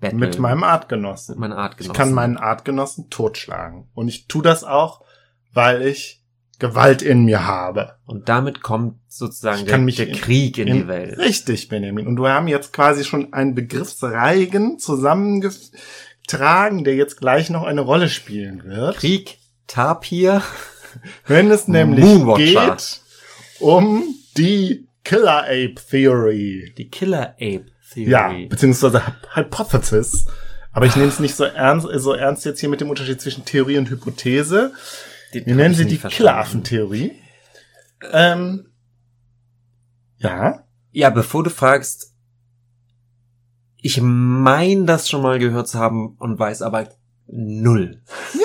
betteln. 0.00 0.18
mit 0.18 0.38
meinem 0.40 0.60
mit 0.60 0.68
Artgenossen. 0.68 1.38
meiner 1.38 1.58
Artgenossen. 1.58 1.92
Ich 1.92 1.96
kann 1.96 2.12
meinen 2.12 2.36
Artgenossen 2.36 3.08
totschlagen. 3.10 3.86
Und 3.94 4.08
ich 4.08 4.26
tue 4.26 4.42
das 4.42 4.64
auch, 4.64 5.04
weil 5.52 5.82
ich 5.82 6.21
Gewalt 6.62 7.02
in 7.02 7.24
mir 7.24 7.44
habe. 7.46 7.96
und 8.06 8.28
damit 8.28 8.62
kommt 8.62 8.96
sozusagen 9.08 9.66
der, 9.66 9.78
der 9.78 10.08
in- 10.08 10.14
Krieg 10.14 10.58
in, 10.58 10.68
In- 10.68 10.76
die 10.82 10.88
Welt. 10.88 11.18
Richtig, 11.18 11.68
Benjamin. 11.68 12.06
Und 12.06 12.18
wir 12.18 12.30
haben 12.30 12.48
jetzt 12.48 12.72
quasi 12.72 13.04
schon 13.04 13.32
einen 13.34 13.54
Begriffsreigen 13.54 14.78
zusammengetragen, 14.78 16.84
der 16.84 16.94
jetzt 16.94 17.18
gleich 17.20 17.50
noch 17.50 17.64
eine 17.64 17.80
Rolle 17.80 18.08
spielen 18.08 18.64
wird. 18.64 18.96
Krieg, 18.96 19.38
Tapir. 19.66 20.42
Wenn 21.26 21.50
es 21.50 21.68
nämlich 21.68 22.04
Moonwatcher. 22.04 22.70
geht 22.76 23.00
um 23.60 24.04
die 24.36 24.86
Killer 25.04 25.44
Ape 25.44 25.74
Theory. 25.90 26.74
Die 26.76 26.88
Killer 26.90 27.30
Ape 27.40 27.66
Theory. 27.92 28.10
Ja, 28.10 28.32
beziehungsweise 28.48 29.02
Hy- 29.06 29.14
Hypothesis. 29.34 30.26
Aber 30.72 30.86
ich 30.86 30.96
nehme 30.96 31.08
es 31.08 31.18
nicht 31.18 31.34
so 31.34 31.44
ernst, 31.44 31.86
so 31.96 32.12
ernst 32.14 32.44
jetzt 32.44 32.60
hier 32.60 32.68
mit 32.68 32.80
dem 32.80 32.90
Unterschied 32.90 33.20
zwischen 33.20 33.44
Theorie 33.44 33.78
und 33.78 33.90
Hypothese. 33.90 34.72
Den 35.34 35.46
Wir 35.46 35.54
nennen 35.54 35.74
sie 35.74 35.86
die. 35.86 35.98
Killeraffen-Theorie. 35.98 37.12
Ähm, 38.12 38.66
ja, 40.18 40.64
Ja, 40.90 41.10
bevor 41.10 41.42
du 41.44 41.50
fragst, 41.50 42.12
ich 43.78 44.00
mein 44.02 44.86
das 44.86 45.08
schon 45.08 45.22
mal 45.22 45.38
gehört 45.38 45.68
zu 45.68 45.78
haben 45.78 46.16
und 46.18 46.38
weiß 46.38 46.62
aber 46.62 46.88
null. 47.26 48.02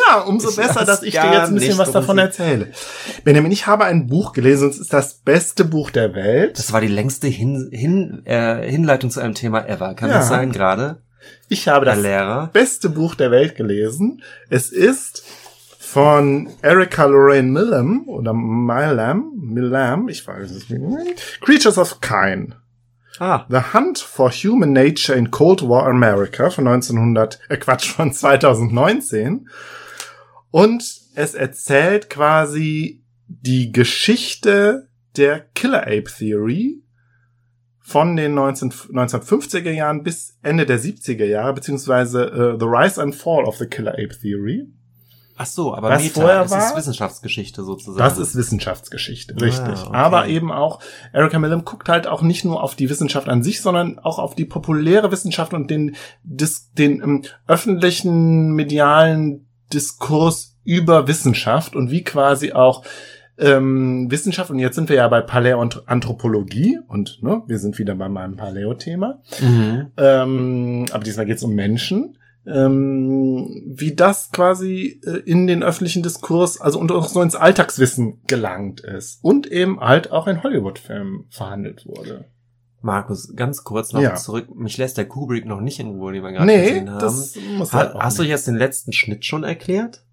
ja, 0.09 0.21
umso 0.21 0.49
Ich 0.49 0.55
besser, 0.55 0.85
dass 0.85 1.03
ich 1.03 1.13
dir 1.13 1.31
jetzt 1.31 1.49
ein 1.49 1.55
bisschen 1.55 1.77
was 1.77 1.91
davon 1.91 2.17
erzähle. 2.17 2.71
Benjamin, 3.23 3.51
ich 3.51 3.67
habe 3.67 3.85
ein 3.85 4.07
Buch 4.07 4.31
gelesen, 4.33 4.69
es 4.69 4.79
ist 4.79 4.93
das 4.93 5.15
beste 5.15 5.65
Buch 5.65 5.91
der 5.91 6.15
Welt. 6.15 6.57
Das 6.57 6.71
war 6.71 6.79
die 6.81 6.87
längste 6.87 7.27
Hin 7.27 7.69
Hin 7.71 8.21
äh, 8.25 8.69
Hinleitung 8.69 9.09
zu 9.11 9.19
einem 9.19 9.33
Thema 9.35 9.67
ever. 9.67 9.93
Kann 9.95 10.09
Ja. 10.09 10.19
das 10.19 10.29
sein 10.29 10.51
gerade, 10.51 11.01
Ich 11.49 11.67
habe 11.67 11.85
das 11.85 11.99
Lehrer? 11.99 12.47
beste 12.53 12.89
Buch 12.89 13.13
der 13.15 13.29
Welt 13.31 13.55
gelesen. 13.55 14.21
Es 14.49 14.69
ist 14.71 15.23
von 15.97 16.47
Erica 16.61 17.05
Lorraine 17.05 17.49
Millam 17.49 18.07
oder 18.07 18.31
Milam, 18.31 19.31
Millam, 19.35 20.07
ich 20.09 20.27
weiß 20.27 20.51
es 20.51 20.69
nicht. 20.69 21.41
Creatures 21.41 21.79
of 21.79 22.01
Kine. 22.01 22.55
Ah, 23.17 23.47
The 23.49 23.73
Hunt 23.73 23.97
for 23.97 24.29
Human 24.29 24.73
Nature 24.73 25.17
in 25.17 25.31
Cold 25.31 25.67
War 25.67 25.87
America 25.87 26.51
von 26.51 26.67
1900, 26.67 27.39
äh 27.49 27.57
Quatsch, 27.57 27.87
von 27.87 28.13
2019. 28.13 29.49
Und 30.51 30.83
es 31.15 31.33
erzählt 31.33 32.11
quasi 32.11 33.03
die 33.25 33.71
Geschichte 33.71 34.89
der 35.15 35.47
Killer 35.55 35.81
Ape 35.87 36.11
Theory 36.15 36.83
von 37.79 38.15
den 38.15 38.35
19, 38.35 38.69
1950er 38.69 39.71
Jahren 39.71 40.03
bis 40.03 40.37
Ende 40.43 40.67
der 40.67 40.79
70er 40.79 41.25
Jahre, 41.25 41.55
beziehungsweise 41.55 42.25
äh, 42.25 42.59
The 42.59 42.67
Rise 42.67 43.01
and 43.01 43.15
Fall 43.15 43.45
of 43.45 43.57
the 43.57 43.65
Killer 43.65 43.93
Ape 43.93 44.15
Theory. 44.21 44.67
Ach 45.37 45.45
so, 45.45 45.73
aber 45.75 45.89
Was 45.89 46.03
Meta, 46.03 46.21
vorher 46.21 46.43
ist 46.43 46.51
war? 46.51 46.75
Wissenschaftsgeschichte 46.75 47.63
sozusagen. 47.63 47.97
Das 47.99 48.17
ist 48.17 48.35
Wissenschaftsgeschichte, 48.35 49.35
Ah, 49.39 49.43
richtig. 49.43 49.81
okay. 49.85 49.89
Aber 49.95 50.27
eben 50.27 50.51
auch, 50.51 50.79
Erica 51.13 51.39
Millam 51.39 51.63
guckt 51.65 51.87
halt 51.89 52.07
auch 52.07 52.21
nicht 52.21 52.43
nur 52.43 52.61
auf 52.63 52.75
die 52.75 52.89
Wissenschaft 52.89 53.29
an 53.29 53.43
sich, 53.43 53.61
sondern 53.61 53.99
auch 53.99 54.19
auf 54.19 54.35
die 54.35 54.45
populäre 54.45 55.11
Wissenschaft 55.11 55.53
und 55.53 55.69
den, 55.71 55.95
dis, 56.23 56.71
den 56.73 57.01
ähm, 57.01 57.23
öffentlichen 57.47 58.51
medialen 58.53 59.47
Diskurs 59.73 60.55
über 60.63 61.07
Wissenschaft 61.07 61.75
und 61.75 61.91
wie 61.91 62.03
quasi 62.03 62.51
auch 62.53 62.83
ähm, 63.39 64.09
Wissenschaft 64.09 64.49
und 64.49 64.57
jetzt 64.59 64.75
sind 64.75 64.89
wir 64.89 64.95
ja 64.95 65.07
bei 65.07 65.21
Paläoanthropologie 65.21 66.79
und 66.87 67.21
ne, 67.21 67.43
wir 67.47 67.59
sind 67.59 67.77
wieder 67.79 67.95
bei 67.95 68.09
meinem 68.09 68.35
Paleo-Thema. 68.35 69.21
Mhm. 69.41 69.91
Ähm, 69.97 70.85
aber 70.91 71.03
diesmal 71.03 71.25
geht 71.25 71.37
es 71.37 71.43
um 71.43 71.53
Menschen. 71.53 72.16
Ähm, 72.47 73.63
wie 73.75 73.93
das 73.95 74.31
quasi 74.31 75.01
äh, 75.05 75.17
in 75.25 75.47
den 75.47 75.63
öffentlichen 75.63 76.01
Diskurs, 76.03 76.61
also 76.61 76.79
und 76.79 76.91
auch 76.91 77.07
so 77.07 77.21
ins 77.21 77.35
Alltagswissen 77.35 78.21
gelangt 78.27 78.79
ist 78.81 79.19
und 79.23 79.47
eben 79.47 79.79
halt 79.79 80.11
auch 80.11 80.27
in 80.27 80.43
Hollywood-Filmen 80.43 81.25
verhandelt 81.29 81.85
wurde. 81.85 82.25
Markus, 82.81 83.35
ganz 83.35 83.63
kurz 83.63 83.91
noch 83.91 84.01
Ja. 84.01 84.15
zurück. 84.15 84.55
Mich 84.55 84.77
lässt 84.77 84.97
der 84.97 85.05
Kubrick 85.05 85.45
noch 85.45 85.59
nicht 85.61 85.79
in 85.79 85.87
Ruhe, 85.87 86.13
den 86.13 86.23
wir 86.23 86.31
gerade 86.31 86.45
Nee, 86.45 86.61
gesehen 86.69 86.89
haben. 86.91 86.99
das 86.99 87.35
muss 87.57 87.73
ha 87.73 87.79
halt 87.79 87.95
hast 87.95 88.17
du 88.17 88.21
nicht. 88.23 88.29
jetzt 88.29 88.47
den 88.47 88.55
letzten 88.55 88.93
Schnitt 88.93 89.25
schon 89.25 89.43
erklärt? 89.43 90.03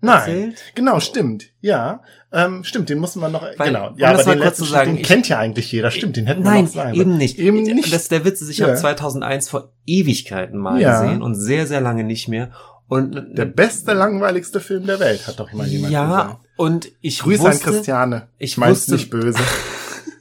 Nein, 0.00 0.18
Erzählt? 0.20 0.62
genau, 0.76 1.00
stimmt. 1.00 1.46
Ja, 1.60 2.02
ähm, 2.32 2.62
stimmt, 2.62 2.88
den 2.88 2.98
muss 2.98 3.16
man 3.16 3.32
noch, 3.32 3.42
Weil, 3.56 3.68
genau. 3.68 3.94
Ja, 3.96 4.10
aber 4.12 4.22
den 4.22 4.38
letzten 4.38 4.64
sagen, 4.64 4.92
den 4.92 5.00
ich- 5.00 5.06
kennt 5.08 5.28
ja 5.28 5.38
eigentlich 5.38 5.72
jeder. 5.72 5.90
Stimmt, 5.90 6.16
den 6.16 6.26
hätten 6.26 6.44
wir 6.44 6.50
Nein, 6.50 6.64
noch 6.66 6.70
sagen. 6.72 6.94
eben 6.94 7.16
nicht. 7.16 7.38
Eben 7.38 7.66
Ich- 7.66 7.74
nicht. 7.74 7.92
Das 7.92 8.02
ist 8.02 8.12
der 8.12 8.24
Witz 8.24 8.40
ist, 8.40 8.48
ich 8.50 8.58
Ja. 8.58 8.68
habe 8.68 8.76
2001 8.76 9.48
vor 9.48 9.72
Ewigkeiten 9.86 10.58
mal 10.58 10.80
Ja. 10.80 11.00
gesehen 11.02 11.22
und 11.22 11.34
sehr, 11.34 11.66
sehr 11.66 11.80
lange 11.80 12.04
nicht 12.04 12.28
mehr. 12.28 12.50
Und 12.86 13.36
Der 13.36 13.44
beste, 13.44 13.92
langweiligste 13.92 14.60
Film 14.60 14.86
der 14.86 15.00
Welt, 15.00 15.26
hat 15.26 15.40
doch 15.40 15.52
mal 15.52 15.66
jemand 15.66 15.92
ja, 15.92 16.06
gesagt. 16.06 16.36
und 16.56 16.88
ich 17.00 17.18
Grüße 17.18 17.42
an 17.44 17.52
wusste, 17.52 17.64
Christiane. 17.70 18.28
ich 18.38 18.56
mein's 18.56 18.78
wusste- 18.82 18.92
nicht 18.92 19.10
böse. 19.10 19.38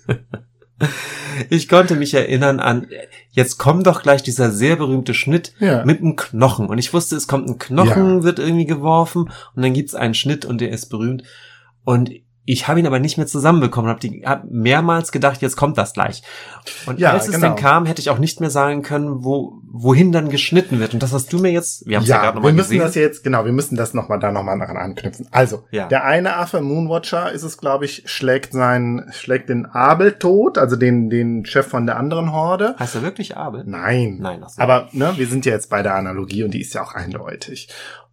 ich 1.49 1.67
konnte 1.67 1.95
mich 1.95 2.13
erinnern 2.13 2.59
an, 2.59 2.87
jetzt 3.31 3.57
kommt 3.57 3.87
doch 3.87 4.01
gleich 4.01 4.23
dieser 4.23 4.51
sehr 4.51 4.75
berühmte 4.75 5.13
Schnitt 5.13 5.53
Ja. 5.59 5.83
mit 5.85 5.99
einem 6.01 6.15
Knochen. 6.15 6.67
Und 6.67 6.77
ich 6.77 6.93
wusste, 6.93 7.15
es 7.15 7.27
kommt 7.27 7.47
ein 7.49 7.57
Knochen, 7.59 8.17
Ja. 8.19 8.23
wird 8.23 8.39
irgendwie 8.39 8.65
geworfen 8.65 9.29
und 9.55 9.61
dann 9.63 9.73
gibt's 9.73 9.95
einen 9.95 10.13
Schnitt 10.13 10.45
und 10.45 10.61
der 10.61 10.69
ist 10.69 10.87
berühmt. 10.87 11.23
Und 11.83 12.11
ich 12.49 12.69
habe 12.69 12.79
ihn 12.79 12.87
aber 12.87 12.99
nicht 12.99 13.17
mehr 13.17 13.27
zusammenbekommen, 13.27 13.89
habe 13.91 14.07
hab 14.25 14.45
mehrmals 14.49 15.11
gedacht, 15.11 15.41
jetzt 15.41 15.57
kommt 15.57 15.77
das 15.77 15.91
gleich. 15.91 16.23
Und 16.85 16.97
Ja, 16.97 17.11
als 17.11 17.27
es 17.27 17.33
genau. 17.35 17.47
dann 17.47 17.55
kam, 17.57 17.85
hätte 17.85 17.99
ich 17.99 18.09
auch 18.09 18.19
nicht 18.19 18.39
mehr 18.39 18.49
sagen 18.49 18.83
können, 18.83 19.25
wo, 19.25 19.59
wohin 19.69 20.13
dann 20.13 20.29
geschnitten 20.29 20.79
wird. 20.79 20.93
Und 20.93 21.03
das 21.03 21.11
hast 21.11 21.31
du 21.33 21.39
mir 21.39 21.51
jetzt, 21.51 21.85
wir 21.85 21.97
haben 21.97 22.03
es 22.03 22.09
ja, 22.09 22.15
Ja, 22.15 22.21
gerade 22.21 22.35
wir 22.35 22.39
nochmal 22.39 22.53
müssen 22.53 22.69
gesehen. 22.69 22.81
das 22.81 22.95
jetzt, 22.95 23.23
genau, 23.25 23.43
wir 23.43 23.51
müssen 23.51 23.75
das 23.75 23.93
nochmal 23.93 24.19
da 24.19 24.31
nochmal 24.31 24.57
daran 24.57 24.77
anknüpfen. 24.77 25.27
Also, 25.31 25.65
Ja. 25.71 25.87
der 25.89 26.05
eine 26.05 26.37
Affe, 26.37 26.61
Moonwatcher, 26.61 27.33
ist 27.33 27.43
es, 27.43 27.57
glaube 27.57 27.83
ich, 27.83 28.03
schlägt 28.05 28.53
seinen, 28.53 29.11
schlägt 29.11 29.49
den 29.49 29.65
Abel 29.65 30.13
tot, 30.13 30.57
also 30.57 30.77
den, 30.77 31.09
den 31.09 31.45
Chef 31.45 31.67
von 31.67 31.85
der 31.85 31.97
anderen 31.97 32.31
Horde. 32.31 32.75
heißt 32.79 32.95
er 32.95 33.01
wirklich 33.01 33.35
Abel? 33.35 33.65
Nein. 33.67 34.19
Nein, 34.21 34.39
ach 34.45 34.49
so. 34.51 34.61
Aber 34.61 34.87
ne, 34.93 35.11
wir 35.17 35.27
sind 35.27 35.45
ja 35.45 35.51
jetzt 35.51 35.69
bei 35.69 35.83
der 35.83 35.95
Analogie 35.95 36.43
und 36.45 36.51
die 36.53 36.61
ist 36.61 36.73
ja 36.73 36.81
auch 36.81 36.95
eindeutig. 36.95 37.67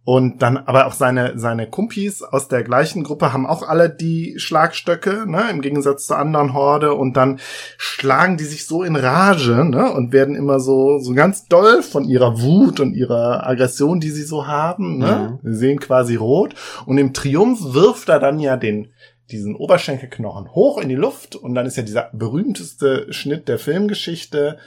Und 0.05 0.43
dann, 0.43 0.57
aber 0.57 0.85
auch 0.85 0.93
seine, 0.93 1.33
seine 1.39 1.67
Kumpis 1.67 2.21
aus 2.21 2.47
der 2.47 2.63
gleichen 2.63 3.03
Gruppe 3.03 3.33
haben 3.33 3.47
auch 3.47 3.67
alle 3.67 3.89
die 3.89 4.35
Schlagstöcke, 4.37 5.25
ne, 5.27 5.49
im 5.49 5.61
Gegensatz 5.61 6.05
zur 6.05 6.19
anderen 6.19 6.53
Horde. 6.53 6.93
Und 6.93 7.17
dann 7.17 7.39
schlagen 7.79 8.37
die 8.37 8.43
sich 8.43 8.67
so 8.67 8.83
in 8.83 8.95
Rage, 8.95 9.65
ne, 9.65 9.91
und 9.91 10.13
werden 10.13 10.35
immer 10.35 10.59
so, 10.59 10.99
so 10.99 11.15
ganz 11.15 11.47
doll 11.47 11.81
von 11.81 12.03
ihrer 12.05 12.39
Wut 12.39 12.79
und 12.79 12.93
ihrer 12.93 13.47
Aggression, 13.47 13.99
die 13.99 14.11
sie 14.11 14.21
so 14.21 14.45
haben, 14.45 14.99
ne. 14.99 15.39
Sie 15.41 15.55
sehen 15.55 15.79
quasi 15.79 16.15
rot. 16.15 16.53
Und 16.85 16.99
im 16.99 17.13
Triumph 17.13 17.73
wirft 17.73 18.07
er 18.09 18.19
dann 18.19 18.39
ja 18.39 18.57
den, 18.57 18.89
diesen 19.31 19.55
Oberschenkelknochen 19.55 20.53
hoch 20.53 20.79
in 20.79 20.89
die 20.89 20.93
Luft. 20.93 21.35
Und 21.35 21.55
dann 21.55 21.65
ist 21.65 21.77
ja 21.77 21.83
dieser 21.83 22.11
berühmteste 22.13 23.11
Schnitt 23.11 23.47
der 23.47 23.57
Filmgeschichte. 23.57 24.59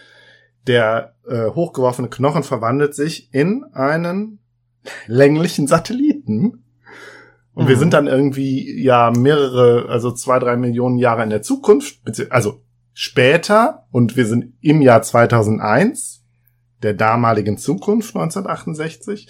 Der 0.66 1.15
äh, 1.28 1.51
hochgeworfene 1.51 2.09
Knochen 2.09 2.43
verwandelt 2.43 2.97
sich 2.97 3.32
in 3.32 3.65
einen 3.73 4.40
länglichen 5.07 5.67
Satelliten. 5.67 6.65
Und 7.55 7.67
wir 7.69 7.77
Mhm. 7.77 7.81
sind 7.81 7.95
dann 7.95 8.07
irgendwie 8.07 8.81
ja 8.83 9.11
mehrere, 9.11 9.89
also 9.89 10.13
zwei, 10.13 10.39
drei 10.39 10.57
Millionen 10.57 10.97
Jahre 10.99 11.25
in 11.25 11.31
der 11.31 11.43
Zukunft, 11.43 12.01
also 12.31 12.63
später 12.93 13.87
und 13.91 14.17
wir 14.17 14.27
sind 14.27 14.55
im 14.61 14.81
Jahr 14.81 15.03
2001, 15.03 16.25
der 16.83 16.95
damaligen 16.95 17.59
Zukunft 17.59 18.15
1968. 18.15 19.29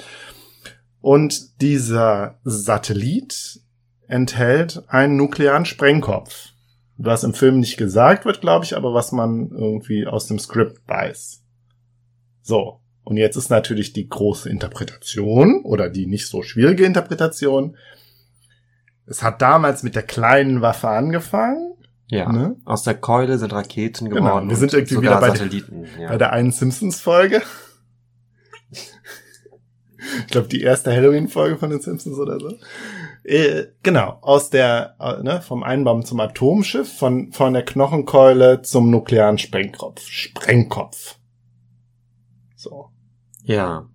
Und 1.00 1.60
dieser 1.62 2.38
Satellit 2.44 3.60
enthält 4.06 4.82
einen 4.88 5.16
nuklearen 5.16 5.64
Sprengkopf. 5.64 6.50
Was 6.96 7.24
im 7.24 7.32
Film 7.32 7.60
nicht 7.60 7.76
gesagt 7.76 8.24
wird, 8.24 8.40
glaube 8.40 8.64
ich, 8.64 8.76
aber 8.76 8.92
was 8.92 9.12
man 9.12 9.50
irgendwie 9.52 10.06
aus 10.06 10.26
dem 10.26 10.38
Skript 10.38 10.80
weiß. 10.88 11.44
So. 12.42 12.80
Und 13.08 13.16
jetzt 13.16 13.36
ist 13.36 13.48
natürlich 13.48 13.94
die 13.94 14.06
große 14.06 14.50
Interpretation 14.50 15.62
oder 15.64 15.88
die 15.88 16.04
nicht 16.06 16.26
so 16.28 16.42
schwierige 16.42 16.84
Interpretation. 16.84 17.74
Es 19.06 19.22
hat 19.22 19.40
damals 19.40 19.82
mit 19.82 19.94
der 19.94 20.02
kleinen 20.02 20.60
Waffe 20.60 20.88
angefangen. 20.88 21.72
ja. 22.08 22.30
ne? 22.30 22.56
Aus 22.66 22.82
der 22.82 22.92
Keule 22.96 23.38
sind 23.38 23.54
Raketen 23.54 24.10
Genau, 24.10 24.26
geworden. 24.26 24.50
wir 24.50 24.56
sind 24.56 24.74
irgendwie 24.74 25.00
wieder 25.00 25.18
bei 25.20 25.28
der- 25.28 25.36
Satelliten. 25.36 25.86
Ja. 25.98 26.08
Bei 26.10 26.18
der 26.18 26.34
einen 26.34 26.52
Simpsons-Folge. 26.52 27.40
Ich 28.70 30.26
glaube, 30.28 30.48
die 30.48 30.60
erste 30.60 30.92
Halloween-Folge 30.94 31.56
von 31.56 31.70
den 31.70 31.80
Simpsons 31.80 32.18
oder 32.18 32.38
so. 32.38 32.56
Äh, 33.24 33.68
genau, 33.82 34.18
aus 34.20 34.50
der, 34.50 34.96
äh, 35.00 35.22
ne, 35.22 35.40
vom 35.40 35.62
Einbaum 35.62 36.04
zum 36.04 36.20
Atomschiff, 36.20 36.92
von, 36.92 37.32
von 37.32 37.54
der 37.54 37.64
Knochenkeule 37.64 38.60
zum 38.60 38.90
nuklearen 38.90 39.38
Sprengkopf. 39.38 40.02
Sprengkopf. 40.06 41.16
So. 42.54 42.90
Ja. 43.48 43.88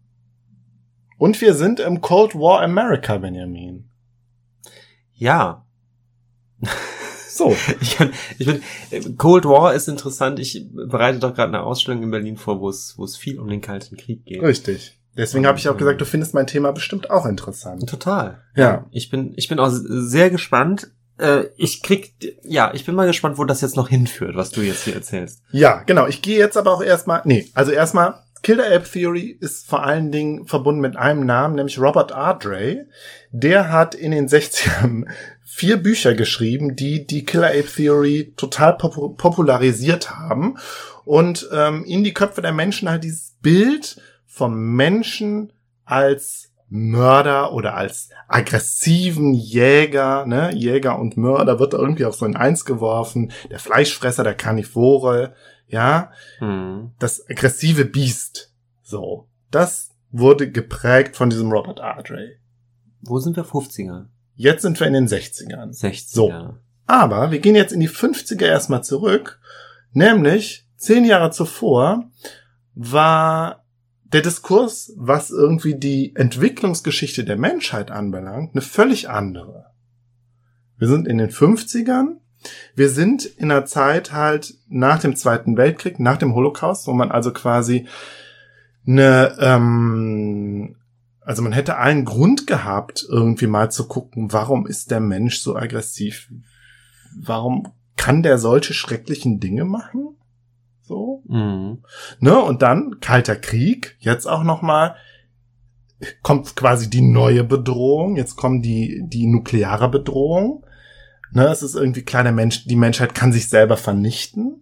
Und 1.17 1.39
wir 1.39 1.53
sind 1.53 1.79
im 1.79 2.01
Cold 2.01 2.35
War 2.35 2.61
America, 2.61 3.17
Benjamin. 3.17 3.89
Ja. 5.13 5.65
So. 7.35 7.55
Ich, 7.81 7.97
bin- 7.97 8.11
ich 8.37 8.45
bin, 8.45 9.17
Cold 9.17 9.45
War 9.45 9.73
ist 9.73 9.87
interessant. 9.87 10.37
Ich 10.37 10.67
bereite 10.71 11.17
doch 11.17 11.33
gerade 11.33 11.47
eine 11.51 11.63
Ausstellung 11.63 12.03
in 12.03 12.11
Berlin 12.11 12.37
vor, 12.37 12.59
wo 12.59 12.69
es, 12.69 12.93
wo 12.95 13.03
es 13.05 13.17
viel 13.17 13.39
um 13.39 13.47
den 13.47 13.59
Kalten 13.59 13.97
Krieg 13.97 14.23
geht. 14.23 14.43
Richtig. 14.43 14.99
Deswegen 15.17 15.47
habe 15.47 15.57
ich 15.57 15.67
auch 15.67 15.75
gesagt, 15.75 15.99
du 15.99 16.05
findest 16.05 16.35
mein 16.35 16.45
Thema 16.45 16.71
bestimmt 16.73 17.09
auch 17.09 17.25
interessant. 17.25 17.89
Total. 17.89 18.43
Ja. 18.55 18.85
Ich 18.91 19.09
bin, 19.09 19.33
ich 19.35 19.47
bin 19.47 19.57
auch 19.57 19.71
sehr 19.73 20.29
gespannt. 20.29 20.91
Äh, 21.17 21.45
Ich 21.57 21.81
krieg, 21.81 22.13
ja, 22.43 22.71
ich 22.75 22.85
bin 22.85 22.93
mal 22.93 23.07
gespannt, 23.07 23.39
wo 23.39 23.45
das 23.45 23.61
jetzt 23.61 23.77
noch 23.77 23.89
hinführt, 23.89 24.35
was 24.35 24.51
du 24.51 24.61
jetzt 24.61 24.83
hier 24.83 24.93
erzählst. 24.93 25.41
Ja, 25.51 25.81
genau. 25.87 26.05
Ich 26.05 26.21
gehe 26.21 26.37
jetzt 26.37 26.55
aber 26.55 26.71
auch 26.71 26.83
erstmal, 26.83 27.23
nee, 27.25 27.49
also 27.55 27.71
erstmal, 27.71 28.21
Killer 28.43 28.71
App 28.71 28.91
Theory 28.91 29.37
ist 29.39 29.67
vor 29.67 29.83
allen 29.83 30.11
Dingen 30.11 30.45
verbunden 30.45 30.81
mit 30.81 30.97
einem 30.97 31.25
Namen, 31.25 31.55
nämlich 31.55 31.79
Robert 31.79 32.11
Ardrey. 32.11 32.83
Der 33.31 33.71
hat 33.71 33.95
in 33.95 34.11
den 34.11 34.27
60ern 34.27 35.05
vier 35.45 35.77
Bücher 35.77 36.13
geschrieben, 36.13 36.75
die 36.75 37.07
die 37.07 37.23
Killer 37.23 37.47
Ape 37.47 37.67
Theory 37.73 38.33
total 38.35 38.77
popu 38.77 39.09
popularisiert 39.09 40.11
haben 40.11 40.57
und 41.05 41.47
ähm, 41.53 41.85
in 41.85 42.03
die 42.03 42.13
Köpfe 42.13 42.41
der 42.41 42.51
Menschen 42.51 42.89
halt 42.89 43.03
dieses 43.03 43.35
Bild 43.41 44.01
vom 44.25 44.75
Menschen 44.75 45.53
als 45.85 46.49
Mörder 46.69 47.53
oder 47.53 47.75
als 47.75 48.09
aggressiven 48.27 49.35
Jäger, 49.35 50.25
ne, 50.25 50.51
Jäger 50.53 50.97
und 50.97 51.17
Mörder 51.17 51.59
wird 51.59 51.73
da 51.73 51.77
irgendwie 51.77 52.05
auch 52.05 52.13
so 52.13 52.25
in 52.25 52.35
eins 52.35 52.65
geworfen, 52.65 53.31
der 53.51 53.59
Fleischfresser, 53.59 54.23
der 54.23 54.33
Karnivore, 54.33 55.35
ja, 55.73 56.11
Hm. 56.39 56.91
das 56.99 57.27
aggressive 57.29 57.85
Biest. 57.85 58.53
So. 58.81 59.27
Das 59.51 59.89
wurde 60.11 60.49
geprägt 60.51 61.15
von 61.15 61.29
diesem 61.29 61.51
Robert 61.51 61.81
Ardrey. 61.81 62.37
Wo 63.01 63.19
sind 63.19 63.35
wir? 63.35 63.43
50er? 63.45 64.05
Jetzt 64.35 64.61
sind 64.61 64.79
wir 64.79 64.87
in 64.87 64.93
den 64.93 65.07
60ern. 65.07 65.77
60er? 65.77 66.13
So. 66.13 66.55
Aber 66.85 67.31
wir 67.31 67.39
gehen 67.39 67.55
jetzt 67.55 67.73
in 67.73 67.79
die 67.79 67.89
50er 67.89 68.45
erstmal 68.45 68.83
zurück. 68.83 69.39
Nämlich, 69.91 70.67
zehn 70.77 71.05
Jahre 71.05 71.31
zuvor 71.31 72.09
war 72.73 73.63
der 74.03 74.21
Diskurs, 74.21 74.93
was 74.95 75.29
irgendwie 75.31 75.75
die 75.75 76.15
Entwicklungsgeschichte 76.15 77.23
der 77.23 77.37
Menschheit 77.37 77.89
anbelangt, 77.91 78.53
eine 78.53 78.61
völlig 78.61 79.09
andere. 79.09 79.67
Wir 80.77 80.87
sind 80.87 81.07
in 81.07 81.17
den 81.17 81.29
50ern. 81.29 82.17
Wir 82.75 82.89
sind 82.89 83.25
in 83.25 83.51
einer 83.51 83.65
Zeit 83.65 84.11
halt 84.11 84.55
nach 84.67 84.99
dem 84.99 85.15
Zweiten 85.15 85.57
Weltkrieg, 85.57 85.99
nach 85.99 86.17
dem 86.17 86.35
Holocaust, 86.35 86.87
wo 86.87 86.93
man 86.93 87.11
also 87.11 87.31
quasi 87.31 87.87
eine, 88.85 89.35
ähm, 89.39 90.75
also 91.21 91.41
man 91.41 91.53
hätte 91.53 91.77
allen 91.77 92.05
Grund 92.05 92.47
gehabt, 92.47 93.05
irgendwie 93.07 93.47
mal 93.47 93.71
zu 93.71 93.87
gucken, 93.87 94.33
warum 94.33 94.67
ist 94.67 94.91
der 94.91 94.99
Mensch 94.99 95.39
so 95.39 95.55
aggressiv? 95.55 96.29
Warum 97.15 97.71
kann 97.95 98.23
der 98.23 98.37
solche 98.37 98.73
schrecklichen 98.73 99.39
Dinge 99.39 99.63
machen? 99.65 100.17
So, 100.81 101.23
Mhm. 101.27 101.83
ne? 102.19 102.37
Und 102.39 102.61
dann 102.61 102.99
Kalter 102.99 103.37
Krieg, 103.37 103.95
jetzt 103.99 104.25
auch 104.25 104.43
noch 104.43 104.61
mal 104.61 104.95
kommt 106.21 106.57
quasi 106.57 106.89
die 106.89 107.01
neue 107.01 107.45
Bedrohung. 107.45 108.17
Jetzt 108.17 108.35
kommt 108.35 108.65
die 108.65 109.01
die 109.05 109.27
nukleare 109.27 109.89
Bedrohung. 109.89 110.65
Ne, 111.33 111.47
es 111.47 111.63
ist 111.63 111.75
irgendwie 111.75 112.03
klar, 112.03 112.23
der 112.23 112.31
Mensch, 112.31 112.65
die 112.65 112.75
Menschheit 112.75 113.15
kann 113.15 113.31
sich 113.31 113.49
selber 113.49 113.75
vernichten. 113.75 114.61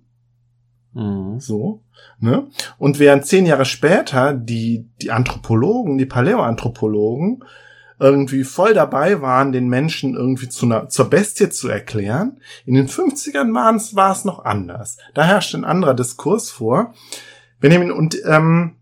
Mhm. 0.93 1.39
So, 1.39 1.83
ne? 2.19 2.47
Und 2.77 2.99
während 2.99 3.25
zehn 3.25 3.45
Jahre 3.45 3.65
später 3.65 4.33
die, 4.33 4.89
die 5.01 5.11
Anthropologen, 5.11 5.97
die 5.97 6.05
Paläoanthropologen, 6.05 7.43
irgendwie 7.99 8.43
voll 8.43 8.73
dabei 8.73 9.21
waren, 9.21 9.51
den 9.51 9.67
Menschen 9.67 10.15
irgendwie 10.15 10.49
zu 10.49 10.65
einer, 10.65 10.89
zur 10.89 11.09
Bestie 11.09 11.49
zu 11.49 11.67
erklären. 11.67 12.39
In 12.65 12.73
den 12.73 12.87
50ern 12.87 13.53
war 13.53 14.11
es 14.11 14.25
noch 14.25 14.43
anders. 14.43 14.97
Da 15.13 15.23
herrscht 15.23 15.53
ein 15.53 15.65
anderer 15.65 15.93
Diskurs 15.93 16.49
vor. 16.49 16.95
Benjamin, 17.59 17.91
und 17.91 18.17
ähm, 18.25 18.77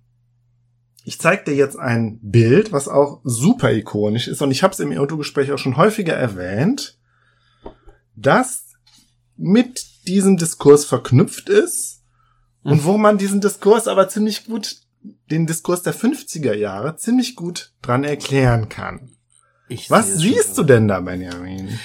ich 1.03 1.19
zeige 1.19 1.43
dir 1.45 1.55
jetzt 1.55 1.77
ein 1.77 2.19
Bild, 2.21 2.71
was 2.71 2.87
auch 2.87 3.19
super 3.23 3.73
ikonisch 3.73 4.27
ist, 4.27 4.41
und 4.41 4.51
ich 4.51 4.63
habe 4.63 4.73
es 4.73 4.79
im 4.79 4.97
Autogespräch 4.97 5.51
auch 5.51 5.57
schon 5.57 5.75
häufiger 5.75 6.13
erwähnt, 6.13 6.98
das 8.21 8.65
mit 9.35 9.85
diesem 10.07 10.37
Diskurs 10.37 10.85
verknüpft 10.85 11.49
ist 11.49 12.03
und 12.63 12.81
mhm. 12.81 12.83
wo 12.85 12.97
man 12.97 13.17
diesen 13.17 13.41
Diskurs 13.41 13.87
aber 13.87 14.09
ziemlich 14.09 14.45
gut 14.45 14.77
den 15.31 15.47
Diskurs 15.47 15.81
der 15.81 15.93
50er 15.93 16.53
Jahre 16.53 16.97
ziemlich 16.97 17.35
gut 17.35 17.73
dran 17.81 18.03
erklären 18.03 18.67
kann. 18.67 19.11
Ich 19.69 19.89
Was 19.89 20.15
siehst 20.15 20.57
du 20.57 20.63
denn 20.63 20.87
da, 20.87 20.99
Benjamin? 20.99 21.79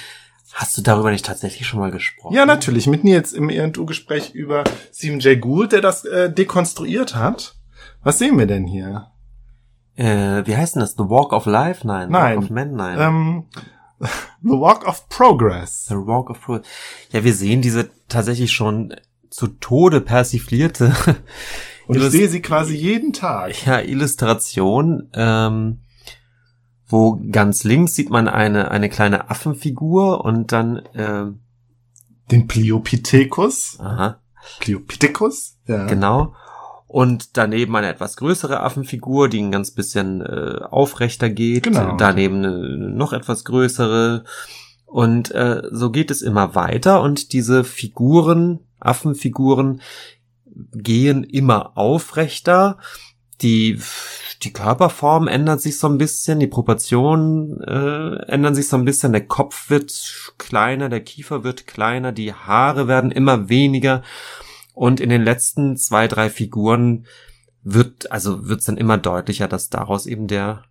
Hast 0.53 0.77
du 0.77 0.81
darüber 0.81 1.11
nicht 1.11 1.25
tatsächlich 1.25 1.67
schon 1.67 1.79
mal 1.79 1.91
gesprochen? 1.91 2.33
Ja, 2.33 2.45
natürlich. 2.45 2.87
Mit 2.87 3.03
Nils 3.03 3.33
im 3.33 3.49
ENU-Gespräch 3.49 4.33
über 4.33 4.63
Stephen 4.93 5.19
J. 5.19 5.39
Gould, 5.39 5.71
der 5.71 5.81
das 5.81 6.05
äh, 6.05 6.31
dekonstruiert 6.31 7.15
hat. 7.15 7.55
Was 8.03 8.19
sehen 8.19 8.37
wir 8.37 8.47
denn 8.47 8.65
hier? 8.65 9.07
Äh, 9.95 10.45
wie 10.45 10.55
heißt 10.55 10.75
denn 10.75 10.79
das? 10.79 10.93
The 10.93 11.09
Walk 11.09 11.33
of 11.33 11.45
Life? 11.45 11.85
Nein. 11.85 12.09
Nein. 12.09 12.37
Walk 12.37 12.45
of 12.45 12.49
Men? 12.49 12.73
Nein. 12.73 12.99
Ähm, 12.99 13.45
The 13.99 14.49
Walk 14.49 14.87
of 14.87 15.07
Progress. 15.09 15.85
The 15.85 15.95
Walk 15.95 16.29
of 16.29 16.41
Progress. 16.41 16.67
Ja, 17.11 17.23
wir 17.23 17.33
sehen 17.33 17.61
diese 17.61 17.89
tatsächlich 18.07 18.51
schon 18.51 18.95
zu 19.29 19.47
Tode 19.47 20.01
persiflierte 20.01 20.93
und 21.87 21.97
ich 21.97 22.03
sehe 22.09 22.29
sie 22.29 22.41
quasi 22.41 22.75
jeden 22.75 23.13
Tag. 23.13 23.65
Ja, 23.65 23.79
Illustration. 23.79 25.09
Ähm, 25.13 25.79
wo 26.87 27.19
ganz 27.31 27.63
links 27.63 27.95
sieht 27.95 28.09
man 28.09 28.27
eine, 28.27 28.71
eine 28.71 28.89
kleine 28.89 29.29
Affenfigur 29.29 30.23
und 30.23 30.51
dann 30.51 30.83
ähm, 30.93 31.39
den 32.31 32.47
Pliopithecus. 32.47 33.79
Aha. 33.79 34.19
Pliopithecus, 34.59 35.57
ja. 35.67 35.85
Genau. 35.87 36.35
Und 36.87 37.37
daneben 37.37 37.75
eine 37.75 37.89
etwas 37.89 38.15
größere 38.17 38.61
Affenfigur, 38.61 39.27
die 39.27 39.41
ein 39.41 39.51
ganz 39.51 39.71
bisschen 39.71 40.21
äh, 40.21 40.59
aufrechter 40.69 41.29
geht. 41.29 41.63
Genau. 41.63 41.97
Daneben 41.97 42.45
eine 42.45 42.77
noch 42.77 43.11
etwas 43.11 43.43
größere. 43.43 44.23
Und 44.85 45.31
äh, 45.31 45.63
so 45.71 45.89
geht 45.89 46.11
es 46.11 46.21
immer 46.21 46.55
weiter. 46.55 47.01
Und 47.01 47.33
diese 47.33 47.63
Figuren, 47.63 48.59
Affenfiguren, 48.79 49.81
gehen 50.73 51.23
immer 51.23 51.77
aufrechter. 51.77 52.77
Die, 53.41 53.81
die 54.43 54.53
Körperform 54.53 55.27
ändert 55.27 55.61
sich 55.61 55.77
so 55.77 55.87
ein 55.87 55.97
bisschen, 55.97 56.39
die 56.39 56.47
Proportionen 56.47 57.59
äh, 57.61 58.31
ändern 58.31 58.55
sich 58.55 58.69
so 58.69 58.77
ein 58.77 58.85
bisschen, 58.85 59.11
der 59.11 59.27
Kopf 59.27 59.69
wird 59.69 60.33
kleiner, 60.37 60.87
der 60.87 61.01
Kiefer 61.01 61.43
wird 61.43 61.67
kleiner, 61.67 62.13
die 62.13 62.33
Haare 62.33 62.87
werden 62.87 63.11
immer 63.11 63.49
weniger. 63.49 64.03
Und 64.75 64.99
in 64.99 65.09
den 65.09 65.23
letzten 65.23 65.77
zwei, 65.77 66.07
drei 66.07 66.29
Figuren 66.29 67.07
wird, 67.63 68.11
also 68.11 68.47
wird 68.47 68.59
es 68.59 68.65
dann 68.65 68.77
immer 68.77 68.97
deutlicher, 68.97 69.47
dass 69.47 69.69
daraus 69.69 70.05
eben 70.05 70.27
der 70.27 70.63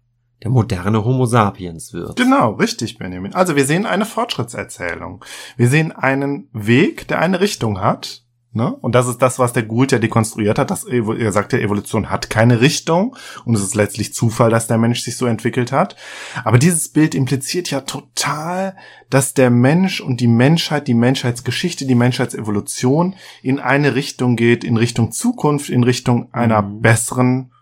der 0.43 0.51
moderne 0.51 1.05
Homo 1.05 1.25
sapiens 1.25 1.95
wird. 1.95 2.17
Genau, 2.17 2.53
richtig, 2.53 2.99
Benjamin. 2.99 3.35
Also 3.35 3.57
wir 3.57 3.65
sehen 3.65 3.87
eine 3.87 4.05
Fortschrittserzählung. 4.05 5.25
Wir 5.57 5.69
sehen 5.69 5.91
einen 5.91 6.49
Weg, 6.53 7.09
der 7.09 7.21
eine 7.21 7.41
Richtung 7.41 7.81
hat 7.81 8.24
Ne? 8.57 8.73
Und 8.73 8.95
das 8.95 9.09
ist 9.09 9.19
das, 9.19 9.41
was 9.41 9.53
der 9.53 9.65
Gould 9.65 9.91
ja 9.91 9.99
dekonstruiert 9.99 10.61
hat. 10.61 10.71
Dass, 10.71 10.85
er 10.85 11.33
sagt 11.33 11.53
ja, 11.53 11.59
Evolution 11.59 12.09
hat 12.09 12.31
keine 12.31 12.61
Richtung 12.61 13.17
und 13.45 13.57
es 13.57 13.63
ist 13.63 13.75
letztlich 13.75 14.15
Zufall, 14.15 14.49
dass 14.49 14.69
der 14.69 14.79
Mensch 14.79 15.01
sich 15.01 15.17
so 15.17 15.27
entwickelt 15.27 15.73
hat. 15.73 15.97
Aber 16.45 16.59
dieses 16.59 16.89
Bild 16.89 17.17
impliziert 17.17 17.73
ja 17.73 17.81
total, 17.81 18.77
dass 19.11 19.35
der 19.35 19.51
Mensch 19.51 20.01
und 20.01 20.21
die 20.21 20.29
Menschheit, 20.29 20.87
die 20.87 20.95
Menschheitsgeschichte, 20.95 21.85
die 21.85 21.97
Menschheitsevolution 21.97 23.17
in 23.43 23.59
eine 23.59 23.97
Richtung 23.97 24.37
geht, 24.37 24.63
in 24.63 24.77
Richtung 24.77 25.11
Zukunft, 25.11 25.69
in 25.69 25.83
Richtung 25.83 26.33
einer 26.33 26.63
mhm. 26.63 26.81
besseren, 26.81 27.53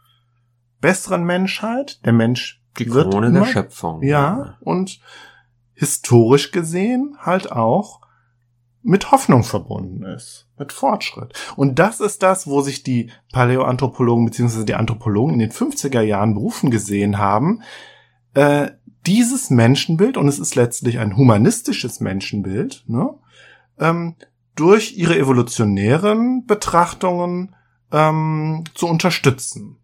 besseren 0.83 1.25
Menschheit. 1.25 2.05
Der 2.05 2.13
Mensch 2.13 2.61
die 2.79 2.85
Krone 2.85 3.29
immer, 3.29 3.41
der 3.41 3.47
Schöpfung. 3.47 4.03
Ja, 4.03 4.59
und 4.61 5.01
historisch 5.73 6.53
gesehen 6.53 7.17
halt 7.19 7.51
auch 7.51 8.02
mit 8.83 9.11
Hoffnung 9.11 9.45
verbunden 9.45 10.03
ist, 10.05 10.49
mit 10.59 10.73
Fortschritt. 10.73 11.33
Und 11.57 11.79
das 11.79 12.01
ist 12.01 12.23
das, 12.23 12.47
wo 12.47 12.61
sich 12.63 12.83
die 12.83 13.11
Paläoanthropologen 13.33 14.25
bzw. 14.25 14.65
die 14.65 14.75
Anthropologen 14.75 15.35
in 15.35 15.39
den 15.39 15.53
50er 15.53 16.01
Jahren 16.01 16.35
berufen 16.35 16.71
gesehen 16.71 17.19
haben. 17.19 17.63
Äh, 18.35 18.71
dieses 19.07 19.51
Menschenbild, 19.51 20.17
und 20.17 20.29
es 20.29 20.39
ist 20.39 20.55
letztlich 20.55 20.99
ein 20.99 21.17
humanistisches 21.17 22.01
Menschenbild, 22.01 22.85
ne, 22.87 23.15
ähm, 23.79 24.17
durch 24.55 24.97
ihre 24.97 25.19
evolutionären 25.19 26.47
Betrachtungen 26.47 27.55
ähm, 27.91 28.65
zu 28.75 28.87
unterstützen. 28.87 29.79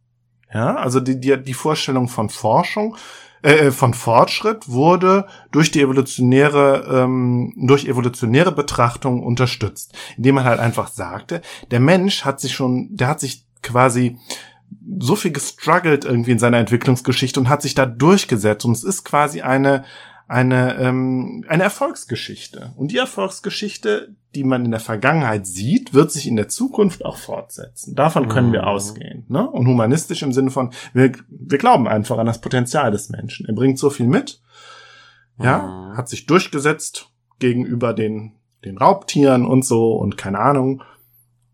Ja, 0.53 0.77
also 0.77 1.01
die, 1.01 1.21
die, 1.21 1.43
die 1.43 1.55
Vorstellung 1.55 2.09
von 2.09 2.31
Forschung 2.31 2.97
äh, 3.43 3.53
äh, 3.53 3.71
von 3.71 3.95
Fortschritt 3.95 4.69
wurde 4.69 5.27
durch 5.53 5.71
die 5.71 5.81
evolutionäre, 5.81 6.87
ähm, 6.91 7.53
durch 7.57 7.87
evolutionäre 7.87 8.53
Betrachtung 8.53 9.23
unterstützt, 9.23 9.97
indem 10.17 10.37
man 10.37 10.45
halt 10.45 10.61
einfach 10.61 10.89
sagte, 10.89 11.43
der 11.71 11.81
Mensch 11.81 12.25
hat 12.25 12.41
sich 12.41 12.53
schon, 12.53 12.89
der 12.97 13.09
hat 13.09 13.21
sich 13.21 13.45
quasi 13.63 14.19
so 14.99 15.17
viel 15.17 15.33
gestruggelt 15.33 16.05
irgendwie 16.05 16.33
in 16.33 16.39
seiner 16.39 16.59
Entwicklungsgeschichte 16.59 17.41
und 17.41 17.49
hat 17.49 17.63
sich 17.63 17.75
da 17.75 17.87
durchgesetzt. 17.87 18.65
Und 18.65 18.73
es 18.73 18.85
ist 18.85 19.05
quasi 19.05 19.41
eine 19.41 19.85
eine, 20.29 20.77
ähm, 20.77 21.45
eine 21.49 21.63
Erfolgsgeschichte. 21.63 22.73
Und 22.77 22.93
die 22.93 22.99
Erfolgsgeschichte, 22.99 24.15
die 24.35 24.45
man 24.45 24.67
in 24.67 24.71
der 24.71 24.81
Vergangenheit 24.81 25.47
sieht, 25.47 25.95
wird 25.95 26.13
sich 26.13 26.29
in 26.29 26.37
der 26.37 26.49
Zukunft 26.49 27.05
auch 27.05 27.17
fortsetzen. 27.17 27.95
Davon 27.95 28.29
können 28.29 28.51
mhm. 28.51 28.53
wir 28.53 28.67
ausgehen. 28.67 29.25
Ne? 29.29 29.49
Und 29.51 29.67
humanistisch 29.67 30.23
im 30.23 30.35
Sinne 30.35 30.51
von, 30.51 30.71
wir, 30.93 31.13
wir 31.29 31.59
glauben 31.59 31.89
einfach 31.89 32.19
an 32.19 32.27
das 32.27 32.43
Potenzial 32.43 32.91
des 32.91 33.09
Menschen. 33.09 33.47
Er 33.47 33.55
bringt 33.55 33.79
so 33.79 33.89
viel 33.89 34.07
mit, 34.07 34.43
ja, 35.43 35.63
mhm. 35.93 35.97
hat 35.97 36.11
sich 36.11 36.27
durchgesetzt 36.27 37.09
gegenüber 37.39 37.95
den, 37.95 38.33
den 38.67 38.77
Raubtieren 38.77 39.47
und 39.47 39.65
so 39.65 39.95
und 39.95 40.19
keine 40.19 40.41
Ahnung. 40.41 40.83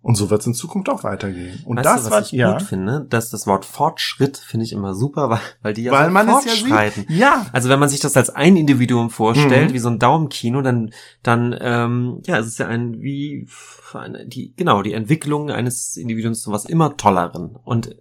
Und 0.04 0.16
so 0.16 0.28
wird 0.28 0.42
es 0.42 0.46
in 0.46 0.52
Zukunft 0.52 0.90
auch 0.90 1.02
weitergehen. 1.02 1.62
Und 1.64 1.78
weißt 1.78 1.86
das 1.86 1.96
du, 1.96 2.04
was 2.04 2.10
war, 2.10 2.20
ich 2.20 2.32
ja. 2.32 2.52
gut 2.52 2.62
finde, 2.62 3.06
dass 3.08 3.30
das 3.30 3.46
Wort 3.46 3.64
Fortschritt 3.64 4.36
finde 4.36 4.66
ich 4.66 4.74
immer 4.74 4.94
super, 4.94 5.30
weil, 5.30 5.40
weil 5.62 5.72
die 5.72 5.84
ja 5.84 5.92
weil 5.92 6.08
so 6.08 6.12
man 6.12 6.28
fortschreiten. 6.28 7.06
Ja, 7.08 7.16
ja. 7.16 7.46
Also 7.54 7.70
wenn 7.70 7.78
man 7.78 7.88
sich 7.88 8.00
das 8.00 8.14
als 8.14 8.28
ein 8.28 8.54
Individuum 8.54 9.08
vorstellt, 9.08 9.70
mhm. 9.70 9.74
wie 9.74 9.78
so 9.78 9.88
ein 9.88 9.98
Daumenkino, 9.98 10.60
dann 10.60 10.90
dann 11.22 11.56
ähm, 11.58 12.20
ja, 12.26 12.38
es 12.38 12.48
ist 12.48 12.58
ja 12.58 12.68
ein 12.68 13.00
wie 13.00 13.48
eine, 13.94 14.26
die 14.26 14.52
genau 14.54 14.82
die 14.82 14.92
Entwicklung 14.92 15.50
eines 15.50 15.96
Individuums 15.96 16.42
zu 16.42 16.52
was 16.52 16.66
immer 16.66 16.98
tolleren 16.98 17.56
und 17.64 17.96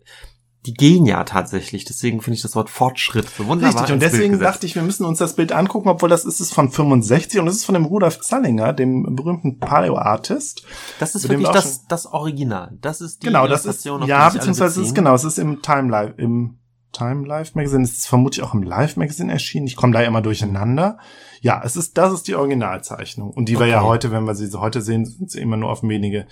die 0.65 0.73
gehen 0.73 1.05
ja 1.05 1.23
tatsächlich. 1.25 1.83
Deswegen 1.83 2.21
finde 2.21 2.35
ich 2.35 2.41
das 2.41 2.55
Wort 2.55 2.69
Fortschritt 2.69 3.29
so 3.29 3.47
wunderbar. 3.47 3.81
Richtig, 3.81 3.93
und 3.93 4.01
deswegen 4.01 4.39
dachte 4.39 4.65
ich, 4.65 4.75
wir 4.75 4.81
müssen 4.81 5.05
uns 5.05 5.19
das 5.19 5.35
Bild 5.35 5.51
angucken, 5.51 5.89
obwohl 5.89 6.09
das 6.09 6.23
ist 6.23 6.39
es 6.39 6.53
von 6.53 6.71
65 6.71 7.39
und 7.39 7.47
es 7.47 7.55
ist 7.55 7.65
von 7.65 7.73
dem 7.73 7.85
Rudolf 7.85 8.21
Zallinger, 8.21 8.71
dem 8.71 9.15
berühmten 9.15 9.59
Paleo-Artist. 9.59 10.63
Das 10.99 11.15
ist 11.15 11.27
wirklich 11.27 11.49
das, 11.49 11.85
das 11.87 12.05
Original. 12.05 12.77
Das 12.79 13.01
ist 13.01 13.23
die 13.23 13.27
genau, 13.27 13.47
das 13.47 13.65
ist, 13.65 13.83
Ja, 13.83 14.29
beziehungsweise 14.29 14.81
es 14.81 14.87
ist 14.87 14.95
genau, 14.95 15.13
es 15.15 15.25
ist 15.25 15.37
im 15.37 15.61
Time 15.61 15.89
Life, 15.89 16.13
im 16.17 16.59
Time 16.93 17.27
Life 17.27 17.51
Magazine. 17.55 17.83
Es 17.83 17.97
ist 17.97 18.07
vermutlich 18.07 18.45
auch 18.45 18.53
im 18.53 18.63
Live 18.63 18.95
Magazine 18.95 19.31
erschienen. 19.33 19.67
Ich 19.67 19.75
komme 19.75 19.91
da 19.91 20.01
immer 20.01 20.21
durcheinander. 20.21 20.97
Ja, 21.41 21.61
es 21.65 21.75
ist, 21.75 21.97
das 21.97 22.13
ist 22.13 22.27
die 22.27 22.35
Originalzeichnung. 22.35 23.31
Und 23.31 23.49
die 23.49 23.57
okay. 23.57 23.65
wir 23.65 23.71
ja 23.71 23.83
heute, 23.83 24.11
wenn 24.11 24.23
wir 24.23 24.35
sie 24.35 24.47
so 24.47 24.61
heute 24.61 24.81
sehen, 24.81 25.05
sind 25.05 25.29
sie 25.29 25.41
immer 25.41 25.57
nur 25.57 25.71
auf 25.71 25.83
wenige 25.83 26.25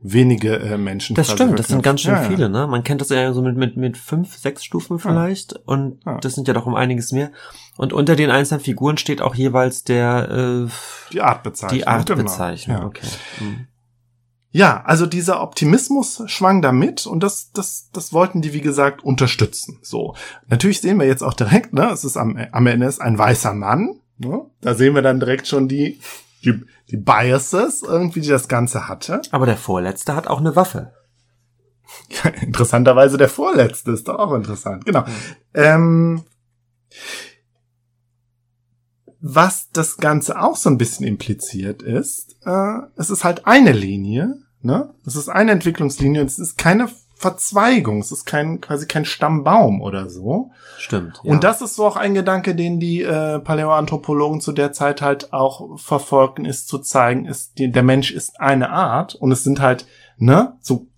wenige 0.00 0.58
äh, 0.58 0.78
Menschen. 0.78 1.14
Das 1.16 1.30
stimmt, 1.30 1.58
das 1.58 1.68
sind 1.68 1.82
ganz 1.82 2.00
schön 2.00 2.14
ja, 2.14 2.22
viele, 2.22 2.42
ja. 2.44 2.48
ne? 2.48 2.66
Man 2.66 2.84
kennt 2.84 3.00
das 3.00 3.08
ja 3.08 3.32
so 3.32 3.42
mit, 3.42 3.56
mit, 3.56 3.76
mit 3.76 3.96
fünf, 3.96 4.36
sechs 4.36 4.64
Stufen 4.64 4.98
vielleicht. 4.98 5.52
Ja. 5.52 5.58
Und 5.64 6.00
das 6.20 6.34
sind 6.34 6.48
ja 6.48 6.54
doch 6.54 6.66
um 6.66 6.74
einiges 6.74 7.12
mehr. 7.12 7.30
Und 7.76 7.92
unter 7.92 8.16
den 8.16 8.30
einzelnen 8.30 8.60
Figuren 8.60 8.98
steht 8.98 9.20
auch 9.20 9.34
jeweils 9.34 9.84
der 9.84 10.66
äh, 10.66 11.12
die 11.12 11.20
Artbezeichnung. 11.20 11.78
Die 11.78 11.86
Artbezeichnung, 11.86 12.76
genau. 12.76 12.88
okay. 12.88 13.06
Mhm. 13.40 13.66
Ja, 14.56 14.82
also 14.86 15.04
dieser 15.04 15.42
Optimismus 15.42 16.22
schwang 16.26 16.62
da 16.62 16.72
mit 16.72 17.06
und 17.06 17.22
das, 17.22 17.50
das, 17.52 17.90
das 17.92 18.14
wollten 18.14 18.40
die, 18.40 18.54
wie 18.54 18.62
gesagt, 18.62 19.04
unterstützen. 19.04 19.78
So. 19.82 20.14
Natürlich 20.46 20.80
sehen 20.80 20.98
wir 20.98 21.06
jetzt 21.06 21.22
auch 21.22 21.34
direkt, 21.34 21.74
ne, 21.74 21.90
es 21.90 22.04
ist 22.04 22.16
am, 22.16 22.38
am 22.52 22.66
Ende 22.66 22.86
ist 22.86 23.02
ein 23.02 23.18
weißer 23.18 23.52
Mann. 23.52 24.00
Ne? 24.16 24.46
Da 24.62 24.74
sehen 24.74 24.94
wir 24.94 25.02
dann 25.02 25.20
direkt 25.20 25.46
schon 25.46 25.68
die, 25.68 26.00
die, 26.46 26.64
die 26.90 26.96
Biases 26.96 27.82
irgendwie, 27.82 28.20
die 28.20 28.28
das 28.28 28.48
Ganze 28.48 28.88
hatte. 28.88 29.20
Aber 29.32 29.46
der 29.46 29.56
Vorletzte 29.56 30.14
hat 30.14 30.26
auch 30.28 30.40
eine 30.40 30.56
Waffe. 30.56 30.92
Ja, 32.10 32.30
interessanterweise 32.30 33.16
der 33.16 33.28
Vorletzte 33.28 33.92
ist 33.92 34.08
doch 34.08 34.18
auch 34.18 34.34
interessant. 34.34 34.84
Genau. 34.84 35.02
Mhm. 35.02 35.06
Ähm, 35.54 36.24
was 39.20 39.70
das 39.70 39.96
Ganze 39.96 40.40
auch 40.40 40.56
so 40.56 40.70
ein 40.70 40.78
bisschen 40.78 41.06
impliziert 41.06 41.82
ist, 41.82 42.36
äh, 42.44 42.78
es 42.96 43.10
ist 43.10 43.24
halt 43.24 43.46
eine 43.46 43.72
Linie, 43.72 44.42
ne? 44.62 44.94
Es 45.04 45.16
ist 45.16 45.28
eine 45.28 45.52
Entwicklungslinie, 45.52 46.22
es 46.22 46.38
ist 46.38 46.58
keine 46.58 46.88
Verzweigung, 47.18 48.00
es 48.00 48.12
ist 48.12 48.26
kein 48.26 48.60
quasi 48.60 48.86
kein 48.86 49.06
Stammbaum 49.06 49.80
oder 49.80 50.10
so. 50.10 50.50
Stimmt. 50.76 51.20
Ja. 51.24 51.32
Und 51.32 51.44
das 51.44 51.62
ist 51.62 51.74
so 51.74 51.86
auch 51.86 51.96
ein 51.96 52.12
Gedanke, 52.12 52.54
den 52.54 52.78
die 52.78 53.02
äh, 53.02 53.38
Paläoanthropologen 53.38 54.42
zu 54.42 54.52
der 54.52 54.72
Zeit 54.72 55.00
halt 55.00 55.32
auch 55.32 55.78
verfolgen, 55.78 56.44
ist 56.44 56.68
zu 56.68 56.78
zeigen, 56.78 57.24
ist 57.24 57.58
die, 57.58 57.72
der 57.72 57.82
Mensch 57.82 58.10
ist 58.10 58.38
eine 58.38 58.68
Art 58.68 59.14
und 59.14 59.32
es 59.32 59.44
sind 59.44 59.60
halt 59.60 59.86
ne 60.18 60.56
so 60.60 60.88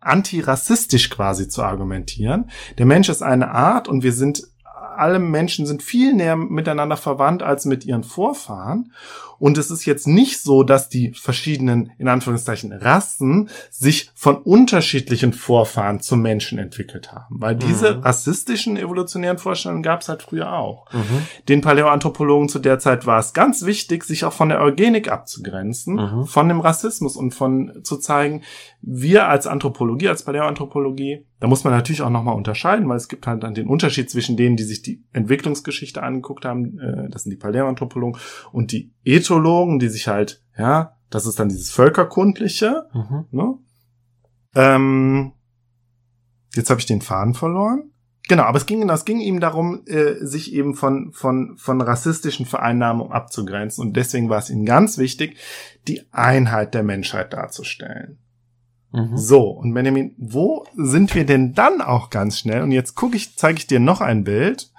antirassistisch 0.00 1.10
quasi 1.10 1.48
zu 1.48 1.62
argumentieren. 1.62 2.50
Der 2.78 2.86
Mensch 2.86 3.10
ist 3.10 3.22
eine 3.22 3.50
Art 3.50 3.86
und 3.86 4.02
wir 4.02 4.12
sind 4.12 4.44
alle 4.96 5.18
Menschen 5.18 5.66
sind 5.66 5.82
viel 5.82 6.14
näher 6.14 6.36
miteinander 6.36 6.96
verwandt 6.96 7.42
als 7.42 7.64
mit 7.64 7.84
ihren 7.84 8.04
Vorfahren. 8.04 8.92
Und 9.38 9.58
es 9.58 9.70
ist 9.70 9.84
jetzt 9.84 10.06
nicht 10.06 10.40
so, 10.40 10.62
dass 10.62 10.88
die 10.88 11.12
verschiedenen, 11.12 11.92
in 11.98 12.08
Anführungszeichen, 12.08 12.72
Rassen 12.72 13.48
sich 13.70 14.10
von 14.14 14.36
unterschiedlichen 14.36 15.32
Vorfahren 15.32 16.00
zum 16.00 16.22
Menschen 16.22 16.58
entwickelt 16.58 17.12
haben. 17.12 17.36
Weil 17.40 17.56
diese 17.56 17.96
mhm. 17.96 18.02
rassistischen 18.02 18.76
evolutionären 18.76 19.38
Vorstellungen 19.38 19.82
gab 19.82 20.00
es 20.00 20.08
halt 20.08 20.22
früher 20.22 20.52
auch. 20.52 20.92
Mhm. 20.92 21.26
Den 21.48 21.60
Paläoanthropologen 21.60 22.48
zu 22.48 22.58
der 22.58 22.78
Zeit 22.78 23.06
war 23.06 23.18
es 23.18 23.32
ganz 23.32 23.64
wichtig, 23.64 24.04
sich 24.04 24.24
auch 24.24 24.32
von 24.32 24.48
der 24.48 24.60
Eugenik 24.60 25.10
abzugrenzen, 25.10 25.96
mhm. 25.96 26.24
von 26.26 26.48
dem 26.48 26.60
Rassismus 26.60 27.16
und 27.16 27.32
von 27.32 27.80
zu 27.82 27.96
zeigen, 27.96 28.42
wir 28.80 29.28
als 29.28 29.46
Anthropologie, 29.46 30.08
als 30.08 30.24
Paläoanthropologie, 30.24 31.26
da 31.40 31.46
muss 31.46 31.64
man 31.64 31.72
natürlich 31.72 32.02
auch 32.02 32.10
nochmal 32.10 32.36
unterscheiden, 32.36 32.88
weil 32.88 32.96
es 32.96 33.08
gibt 33.08 33.26
halt 33.26 33.42
dann 33.42 33.54
den 33.54 33.66
Unterschied 33.66 34.10
zwischen 34.10 34.36
denen, 34.36 34.56
die 34.56 34.62
sich 34.62 34.82
die 34.82 35.02
Entwicklungsgeschichte 35.12 36.02
angeguckt 36.02 36.44
haben, 36.44 36.78
äh, 36.78 37.10
das 37.10 37.24
sind 37.24 37.32
die 37.32 37.36
Paläoanthropologen, 37.36 38.18
und 38.52 38.72
die 38.72 38.93
Ethologen, 39.04 39.78
die 39.78 39.88
sich 39.88 40.08
halt, 40.08 40.42
ja, 40.56 40.96
das 41.10 41.26
ist 41.26 41.38
dann 41.38 41.48
dieses 41.48 41.70
Völkerkundliche. 41.70 42.88
Mhm. 42.92 43.24
Ne? 43.30 43.58
Ähm, 44.54 45.32
jetzt 46.54 46.70
habe 46.70 46.80
ich 46.80 46.86
den 46.86 47.02
Faden 47.02 47.34
verloren. 47.34 47.90
Genau, 48.26 48.44
aber 48.44 48.56
es 48.56 48.64
ging, 48.64 48.88
es 48.88 49.04
ging 49.04 49.20
ihm 49.20 49.38
darum, 49.38 49.82
äh, 49.86 50.14
sich 50.24 50.54
eben 50.54 50.74
von, 50.74 51.12
von, 51.12 51.56
von 51.58 51.80
rassistischen 51.82 52.46
Vereinnahmungen 52.46 53.12
abzugrenzen. 53.12 53.84
Und 53.84 53.96
deswegen 53.96 54.30
war 54.30 54.38
es 54.38 54.48
ihm 54.48 54.64
ganz 54.64 54.96
wichtig, 54.96 55.36
die 55.86 56.02
Einheit 56.10 56.72
der 56.72 56.82
Menschheit 56.82 57.34
darzustellen. 57.34 58.18
Mhm. 58.92 59.16
So, 59.16 59.50
und 59.50 59.74
Benjamin, 59.74 60.14
wo 60.16 60.64
sind 60.74 61.14
wir 61.14 61.26
denn 61.26 61.52
dann 61.52 61.82
auch 61.82 62.08
ganz 62.08 62.38
schnell? 62.38 62.62
Und 62.62 62.72
jetzt 62.72 62.94
gucke 62.94 63.16
ich, 63.16 63.36
zeige 63.36 63.58
ich 63.58 63.66
dir 63.66 63.80
noch 63.80 64.00
ein 64.00 64.24
Bild. 64.24 64.72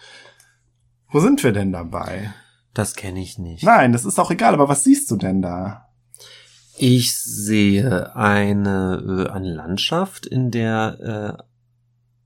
Wo 1.12 1.20
sind 1.20 1.44
wir 1.44 1.52
denn 1.52 1.72
dabei? 1.72 2.34
Das 2.76 2.96
kenne 2.96 3.22
ich 3.22 3.40
nicht. 3.40 3.64
Nein, 3.64 3.94
das 3.94 4.04
ist 4.04 4.20
auch 4.20 4.30
egal, 4.30 4.54
aber 4.54 4.68
was 4.68 4.84
siehst 4.84 5.10
du 5.10 5.16
denn 5.16 5.42
da? 5.42 5.88
Ich 6.78 7.16
sehe 7.16 8.14
eine, 8.18 9.28
äh, 9.28 9.32
eine 9.32 9.54
Landschaft, 9.54 10.26
in 10.26 10.52
der 10.52 11.40
äh, 11.40 11.44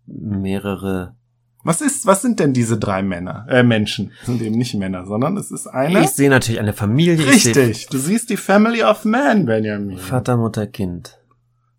mehrere. 0.07 1.15
Was 1.63 1.81
ist, 1.81 2.07
was 2.07 2.23
sind 2.23 2.39
denn 2.39 2.53
diese 2.53 2.79
drei 2.79 3.03
Männer, 3.03 3.45
äh, 3.47 3.61
Menschen? 3.61 4.11
Das 4.21 4.25
sind 4.25 4.41
eben 4.41 4.57
nicht 4.57 4.73
Männer, 4.73 5.05
sondern 5.05 5.37
es 5.37 5.51
ist 5.51 5.67
eine. 5.67 6.01
Ich 6.03 6.09
sehe 6.09 6.31
natürlich 6.31 6.59
eine 6.59 6.73
Familie. 6.73 7.27
Richtig, 7.27 7.85
du 7.87 7.99
siehst 7.99 8.31
die 8.31 8.37
Family 8.37 8.81
of 8.81 9.05
Man, 9.05 9.45
Benjamin. 9.45 9.99
Vater, 9.99 10.35
Mutter, 10.35 10.65
Kind. 10.65 11.19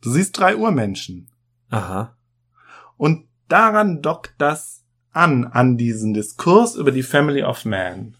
Du 0.01 0.13
siehst 0.13 0.39
drei 0.39 0.57
Urmenschen. 0.57 1.29
Aha. 1.71 2.17
Und 2.97 3.25
daran 3.49 4.01
dockt 4.01 4.35
das 4.39 4.85
an, 5.11 5.45
an 5.45 5.77
diesen 5.77 6.15
Diskurs 6.15 6.77
über 6.77 6.93
die 6.93 7.03
Family 7.03 7.43
of 7.43 7.65
Man 7.65 8.15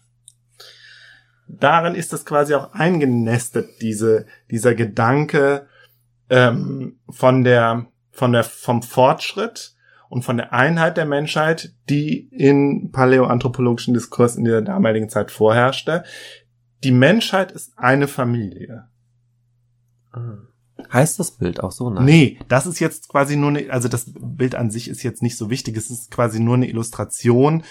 darin 1.59 1.95
ist 1.95 2.13
das 2.13 2.25
quasi 2.25 2.53
auch 2.53 2.73
eingenestet, 2.73 3.69
diese, 3.81 4.25
dieser 4.49 4.75
Gedanke 4.75 5.67
ähm, 6.29 6.99
von 7.09 7.43
der, 7.43 7.87
von 8.11 8.31
der, 8.31 8.43
vom 8.43 8.81
Fortschritt 8.83 9.75
und 10.09 10.23
von 10.23 10.37
der 10.37 10.53
Einheit 10.53 10.97
der 10.97 11.05
Menschheit, 11.05 11.73
die 11.89 12.27
in 12.29 12.91
paläoanthropologischen 12.91 13.93
Diskurs 13.93 14.35
in 14.35 14.43
der 14.43 14.61
damaligen 14.61 15.09
Zeit 15.09 15.31
vorherrschte. 15.31 16.03
Die 16.83 16.91
Menschheit 16.91 17.51
ist 17.51 17.77
eine 17.77 18.07
Familie. 18.07 18.87
Ah. 20.11 20.37
Heißt 20.91 21.19
das 21.19 21.31
Bild 21.31 21.61
auch 21.61 21.71
so? 21.71 21.89
Nein. 21.89 22.05
Nee, 22.05 22.39
das 22.47 22.65
ist 22.65 22.79
jetzt 22.79 23.07
quasi 23.09 23.35
nur 23.35 23.49
eine, 23.49 23.71
also 23.71 23.87
das 23.87 24.11
Bild 24.13 24.55
an 24.55 24.71
sich 24.71 24.87
ist 24.87 25.03
jetzt 25.03 25.21
nicht 25.21 25.37
so 25.37 25.49
wichtig. 25.49 25.77
Es 25.77 25.89
ist 25.89 26.11
quasi 26.11 26.39
nur 26.39 26.55
eine 26.55 26.67
Illustration 26.67 27.63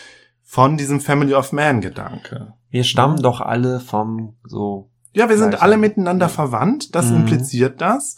von 0.51 0.77
diesem 0.77 1.01
Family 1.01 1.35
of 1.35 1.53
Man 1.53 1.81
Gedanke. 1.81 2.55
Wir 2.71 2.83
stammen 2.83 3.19
ja. 3.19 3.23
doch 3.23 3.41
alle 3.41 3.79
vom 3.79 4.35
so. 4.43 4.91
Ja, 5.13 5.29
wir 5.29 5.39
sind 5.39 5.63
alle 5.63 5.77
miteinander 5.77 6.27
ja. 6.27 6.29
verwandt, 6.29 6.97
das 6.97 7.07
mhm. 7.07 7.19
impliziert 7.19 7.81
das. 7.81 8.17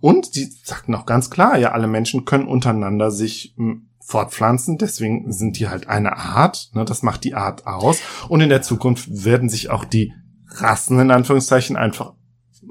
Und 0.00 0.34
die 0.34 0.48
sagten 0.64 0.94
auch 0.94 1.04
ganz 1.04 1.28
klar, 1.28 1.58
ja, 1.58 1.72
alle 1.72 1.86
Menschen 1.86 2.24
können 2.24 2.48
untereinander 2.48 3.10
sich 3.10 3.52
hm, 3.58 3.90
fortpflanzen, 4.00 4.78
deswegen 4.78 5.30
sind 5.30 5.58
die 5.58 5.68
halt 5.68 5.86
eine 5.86 6.16
Art, 6.16 6.70
ne, 6.72 6.86
das 6.86 7.02
macht 7.02 7.22
die 7.22 7.34
Art 7.34 7.66
aus. 7.66 8.00
Und 8.30 8.40
in 8.40 8.48
der 8.48 8.62
Zukunft 8.62 9.06
werden 9.22 9.50
sich 9.50 9.68
auch 9.68 9.84
die 9.84 10.14
Rassen 10.48 10.98
in 10.98 11.10
Anführungszeichen 11.10 11.76
einfach 11.76 12.14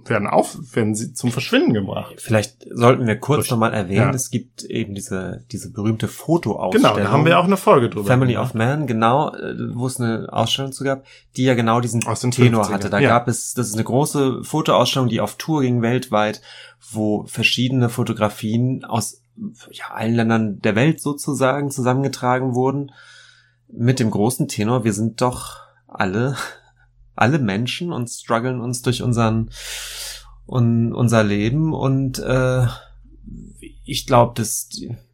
werden 0.10 0.28
auf, 0.28 0.58
werden 0.74 0.96
sie 0.96 1.14
zum 1.14 1.32
Verschwinden 1.32 1.74
gebracht. 1.74 2.16
Vielleicht 2.18 2.66
sollten 2.72 3.08
wir 3.08 3.18
kurz 3.18 3.50
nochmal 3.50 3.74
erwähnen, 3.74 4.10
ja. 4.10 4.14
es 4.14 4.30
gibt 4.30 4.64
eben 4.64 4.96
diese, 4.96 5.44
diese 5.52 5.72
berühmte 5.72 6.08
Fotoausstellung. 6.08 6.96
Genau, 6.96 7.06
da 7.06 7.12
haben 7.12 7.26
wir 7.26 7.40
auch 7.40 7.46
eine 7.46 7.58
Folge 7.58 7.90
drüber. 7.90 8.08
Family 8.08 8.38
of 8.38 8.54
Man, 8.54 8.88
genau, 8.88 9.34
äh, 9.34 9.56
wo 9.74 9.88
es 9.88 10.00
eine 10.00 10.28
Ausstellung 10.32 10.72
zu 10.72 10.84
gab, 10.84 11.06
die 11.36 11.44
ja 11.44 11.54
genau 11.54 11.80
diesen 11.80 12.02
Tenor 12.02 12.66
50er. 12.66 12.72
hatte. 12.72 12.90
Da 12.90 13.00
ja. 13.00 13.10
gab 13.10 13.28
es, 13.28 13.54
das 13.54 13.68
ist 13.68 13.76
eine 13.76 13.84
große 13.84 14.44
Fotoausstellung, 14.44 15.10
die 15.10 15.22
auf 15.22 15.36
Tour 15.36 15.62
ging 15.62 15.82
weltweit, 15.82 16.42
wo 16.92 17.26
verschiedene 17.26 17.90
Fotografien 17.90 18.84
aus 18.86 19.22
ja, 19.72 19.86
allen 19.92 20.16
Ländern 20.16 20.60
der 20.60 20.76
Welt 20.76 21.02
sozusagen 21.02 21.72
zusammengetragen 21.72 22.56
wurden. 22.56 22.92
Mit 23.68 24.00
dem 24.00 24.12
großen 24.12 24.48
Tenor, 24.48 24.84
wir 24.84 24.94
sind 24.94 25.22
doch 25.22 25.62
alle 25.88 26.36
alle 27.16 27.40
Menschen 27.40 27.92
und 27.92 28.10
strugglen 28.10 28.60
uns 28.60 28.82
durch 28.82 29.02
unseren 29.02 29.50
un, 30.48 30.94
unser 30.94 31.24
Leben. 31.24 31.74
Und 31.74 32.20
äh, 32.20 32.66
ich 33.86 34.06
glaube, 34.06 34.34
das 34.36 34.70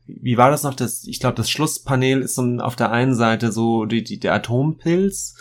wie 0.05 0.37
war 0.37 0.49
das 0.49 0.63
noch? 0.63 0.73
Das 0.73 1.03
ich 1.05 1.19
glaube 1.19 1.35
das 1.35 1.49
Schlusspanel 1.49 2.21
ist 2.21 2.35
so 2.35 2.43
auf 2.59 2.75
der 2.75 2.91
einen 2.91 3.13
Seite 3.13 3.51
so 3.51 3.85
die, 3.85 4.03
die 4.03 4.19
der 4.19 4.33
Atompilz 4.33 5.35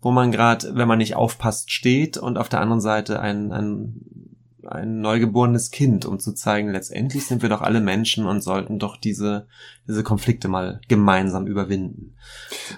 wo 0.00 0.10
man 0.10 0.32
gerade 0.32 0.74
wenn 0.74 0.88
man 0.88 0.98
nicht 0.98 1.16
aufpasst 1.16 1.70
steht. 1.70 2.16
Und 2.16 2.38
auf 2.38 2.48
der 2.48 2.60
anderen 2.60 2.80
Seite 2.80 3.20
ein, 3.20 3.52
ein 3.52 4.29
ein 4.66 5.00
neugeborenes 5.00 5.70
Kind, 5.70 6.04
um 6.04 6.18
zu 6.18 6.32
zeigen, 6.32 6.70
letztendlich 6.70 7.26
sind 7.26 7.42
wir 7.42 7.48
doch 7.48 7.62
alle 7.62 7.80
Menschen 7.80 8.26
und 8.26 8.42
sollten 8.42 8.78
doch 8.78 8.96
diese, 8.96 9.46
diese 9.88 10.02
Konflikte 10.02 10.48
mal 10.48 10.80
gemeinsam 10.88 11.46
überwinden. 11.46 12.16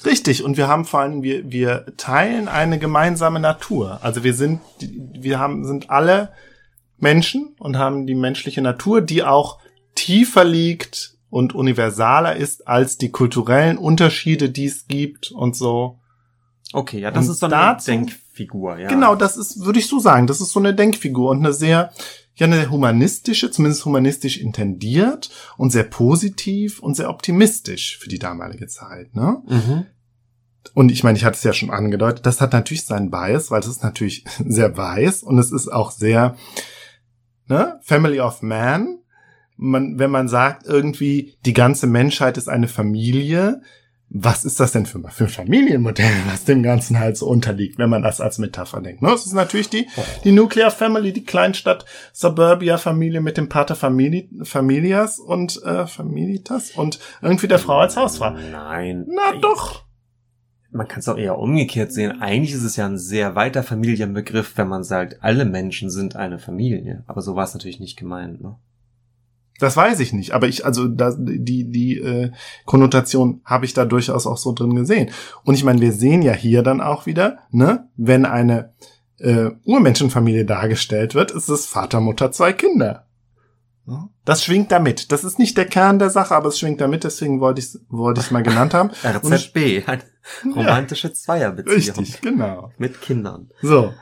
Richtig. 0.04 0.44
Und 0.44 0.56
wir 0.56 0.68
haben 0.68 0.84
vor 0.84 1.00
allem, 1.00 1.22
wir, 1.22 1.50
wir 1.50 1.86
teilen 1.96 2.48
eine 2.48 2.78
gemeinsame 2.78 3.40
Natur. 3.40 3.98
Also 4.02 4.24
wir 4.24 4.34
sind, 4.34 4.60
wir 4.80 5.38
haben, 5.38 5.64
sind 5.64 5.90
alle 5.90 6.32
Menschen 6.98 7.54
und 7.59 7.76
haben 7.76 8.06
die 8.06 8.14
menschliche 8.14 8.62
Natur, 8.62 9.00
die 9.00 9.22
auch 9.22 9.59
tiefer 9.94 10.44
liegt 10.44 11.16
und 11.30 11.54
universaler 11.54 12.36
ist 12.36 12.68
als 12.68 12.98
die 12.98 13.10
kulturellen 13.10 13.78
Unterschiede, 13.78 14.50
die 14.50 14.66
es 14.66 14.86
gibt 14.86 15.30
und 15.32 15.56
so. 15.56 15.98
Okay, 16.72 17.00
ja, 17.00 17.10
das 17.10 17.26
und 17.26 17.32
ist 17.32 17.40
so 17.40 17.46
eine 17.46 17.56
dazu, 17.56 17.90
Denkfigur, 18.32 18.78
ja. 18.78 18.88
Genau, 18.88 19.14
das 19.14 19.36
ist, 19.36 19.64
würde 19.64 19.78
ich 19.78 19.86
so 19.86 19.98
sagen, 19.98 20.26
das 20.26 20.40
ist 20.40 20.52
so 20.52 20.60
eine 20.60 20.74
Denkfigur 20.74 21.30
und 21.30 21.38
eine 21.38 21.52
sehr, 21.52 21.92
ja, 22.34 22.46
eine 22.46 22.70
humanistische, 22.70 23.50
zumindest 23.50 23.84
humanistisch 23.84 24.38
intendiert 24.38 25.30
und 25.56 25.70
sehr 25.70 25.84
positiv 25.84 26.80
und 26.80 26.94
sehr 26.94 27.10
optimistisch 27.10 27.98
für 27.98 28.09
die 28.09 28.18
damalige 28.18 28.66
Zeit, 28.66 29.14
ne? 29.14 29.42
Mhm. 29.46 29.86
Und 30.74 30.92
ich 30.92 31.02
meine, 31.02 31.18
ich 31.18 31.24
hatte 31.24 31.36
es 31.36 31.42
ja 31.42 31.52
schon 31.52 31.70
angedeutet, 31.70 32.24
das 32.24 32.40
hat 32.40 32.52
natürlich 32.52 32.86
seinen 32.86 33.10
Bias, 33.10 33.50
weil 33.50 33.60
es 33.60 33.66
ist 33.66 33.82
natürlich 33.82 34.24
sehr 34.46 34.76
weiß 34.76 35.22
und 35.22 35.38
es 35.38 35.52
ist 35.52 35.68
auch 35.68 35.90
sehr, 35.90 36.36
ne, 37.48 37.78
Family 37.82 38.20
of 38.20 38.42
Man. 38.42 38.98
Man, 39.56 39.98
wenn 39.98 40.10
man 40.10 40.28
sagt 40.28 40.66
irgendwie, 40.66 41.36
die 41.44 41.52
ganze 41.52 41.86
Menschheit 41.86 42.38
ist 42.38 42.48
eine 42.48 42.68
Familie, 42.68 43.60
was 44.14 44.44
ist 44.44 44.60
das 44.60 44.72
denn 44.72 44.84
für, 44.84 45.01
für 45.10 45.24
ein 45.24 45.30
Familienmodell, 45.30 46.12
was 46.26 46.44
dem 46.44 46.62
Ganzen 46.62 46.98
halt 46.98 47.16
so 47.16 47.26
unterliegt, 47.26 47.78
wenn 47.78 47.89
man 47.89 48.02
das 48.02 48.20
als 48.20 48.39
Metapher 48.39 48.80
denkt. 48.80 49.01
Ne? 49.01 49.09
Das 49.09 49.24
ist 49.24 49.32
natürlich 49.32 49.70
die, 49.70 49.89
die 50.24 50.32
Nuclear 50.32 50.70
Family, 50.70 51.12
die 51.12 51.24
Kleinstadt 51.24 51.86
Suburbia 52.12 52.76
Familie 52.76 53.22
mit 53.22 53.39
dem 53.39 53.48
Pater 53.48 53.74
Famili 53.74 54.28
Familias 54.43 55.18
und 55.18 55.62
äh, 55.62 55.86
Familitas 55.86 56.72
und 56.72 56.98
irgendwie 57.22 57.48
der 57.48 57.59
Frau 57.59 57.78
als 57.78 57.97
Hausfrau. 57.97 58.30
Nein. 58.30 59.06
Na 59.09 59.39
doch. 59.40 59.84
Man 60.70 60.89
kann 60.89 61.01
es 61.01 61.09
auch 61.09 61.18
eher 61.18 61.39
umgekehrt 61.39 61.93
sehen. 61.93 62.20
Eigentlich 62.20 62.55
ist 62.55 62.64
es 62.64 62.76
ja 62.76 62.86
ein 62.86 62.98
sehr 62.98 63.34
weiter 63.34 63.62
Familienbegriff, 63.62 64.56
wenn 64.56 64.68
man 64.68 64.84
sagt, 64.84 65.22
alle 65.22 65.44
Menschen 65.44 65.90
sind 65.90 66.16
eine 66.16 66.39
Familie. 66.39 67.05
Aber 67.06 67.20
so 67.20 67.34
war 67.34 67.44
es 67.44 67.55
natürlich 67.55 67.80
nicht 67.80 67.98
gemeint. 67.98 68.43
Ne? 68.43 68.56
Das 69.62 69.76
weiß 69.76 70.01
ich 70.01 70.12
nicht, 70.12 70.32
aber 70.32 70.48
ich, 70.48 70.66
also 70.66 70.89
da, 70.89 71.14
die, 71.16 71.70
die 71.70 71.97
äh, 71.98 72.32
Konnotation 72.64 73.43
habe 73.44 73.64
ich 73.64 73.72
da 73.72 73.84
durchaus 73.84 74.26
auch 74.26 74.36
so 74.36 74.52
drin 74.52 74.74
gesehen. 74.74 75.12
Und 75.44 75.55
ich 75.55 75.62
meine, 75.62 75.80
wir 75.80 75.93
sehen 75.93 76.20
ja 76.20 76.32
hier 76.32 76.64
dann 76.64 76.80
auch 76.80 77.06
wieder, 77.06 77.39
ne, 77.52 77.89
wenn 77.97 78.26
eine 78.26 78.72
äh, 79.18 79.51
Urmenschenfamilie 79.64 80.47
dargestellt 80.47 81.14
wird, 81.14 81.30
ist 81.30 81.48
es 81.48 81.66
Vater, 81.66 82.01
Mutter, 82.01 82.32
zwei 82.32 82.52
Kinder. 82.52 83.06
Das 84.24 84.43
schwingt 84.43 84.72
damit. 84.72 85.12
Das 85.12 85.22
ist 85.22 85.39
nicht 85.39 85.56
der 85.56 85.66
Kern 85.66 86.01
der 86.01 86.10
Sache, 86.10 86.34
aber 86.34 86.48
es 86.48 86.59
schwingt 86.59 86.80
damit, 86.80 87.05
deswegen 87.05 87.39
wollte 87.39 87.60
ich 87.60 87.66
es 87.66 87.84
wollte 87.89 88.20
ich's 88.20 88.32
mal 88.32 88.43
genannt 88.43 88.74
haben. 88.74 88.90
RZB, 89.05 89.86
eine 89.86 90.02
romantische 90.56 91.06
ja, 91.06 91.14
Zweierbeziehung. 91.14 91.76
Richtig, 91.76 92.20
genau. 92.20 92.72
Mit 92.78 93.01
Kindern. 93.01 93.48
So. 93.60 93.94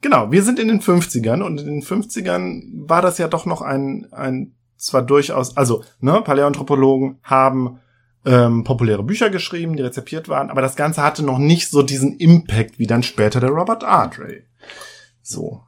Genau, 0.00 0.32
wir 0.32 0.42
sind 0.42 0.58
in 0.58 0.68
den 0.68 0.80
50ern 0.80 1.42
und 1.42 1.60
in 1.60 1.66
den 1.66 1.82
50ern 1.82 2.88
war 2.88 3.02
das 3.02 3.18
ja 3.18 3.28
doch 3.28 3.44
noch 3.44 3.60
ein, 3.60 4.06
ein 4.10 4.54
zwar 4.76 5.02
durchaus, 5.02 5.56
also, 5.56 5.84
ne, 6.00 6.20
Paläoanthropologen 6.22 7.18
haben 7.22 7.80
ähm, 8.24 8.64
populäre 8.64 9.04
Bücher 9.04 9.30
geschrieben, 9.30 9.76
die 9.76 9.82
rezipiert 9.82 10.28
waren, 10.28 10.50
aber 10.50 10.60
das 10.60 10.76
Ganze 10.76 11.02
hatte 11.02 11.22
noch 11.22 11.38
nicht 11.38 11.70
so 11.70 11.82
diesen 11.82 12.16
Impact 12.16 12.78
wie 12.78 12.86
dann 12.86 13.02
später 13.02 13.40
der 13.40 13.50
Robert 13.50 13.84
Ardrey. 13.84 14.44
So. 15.22 15.62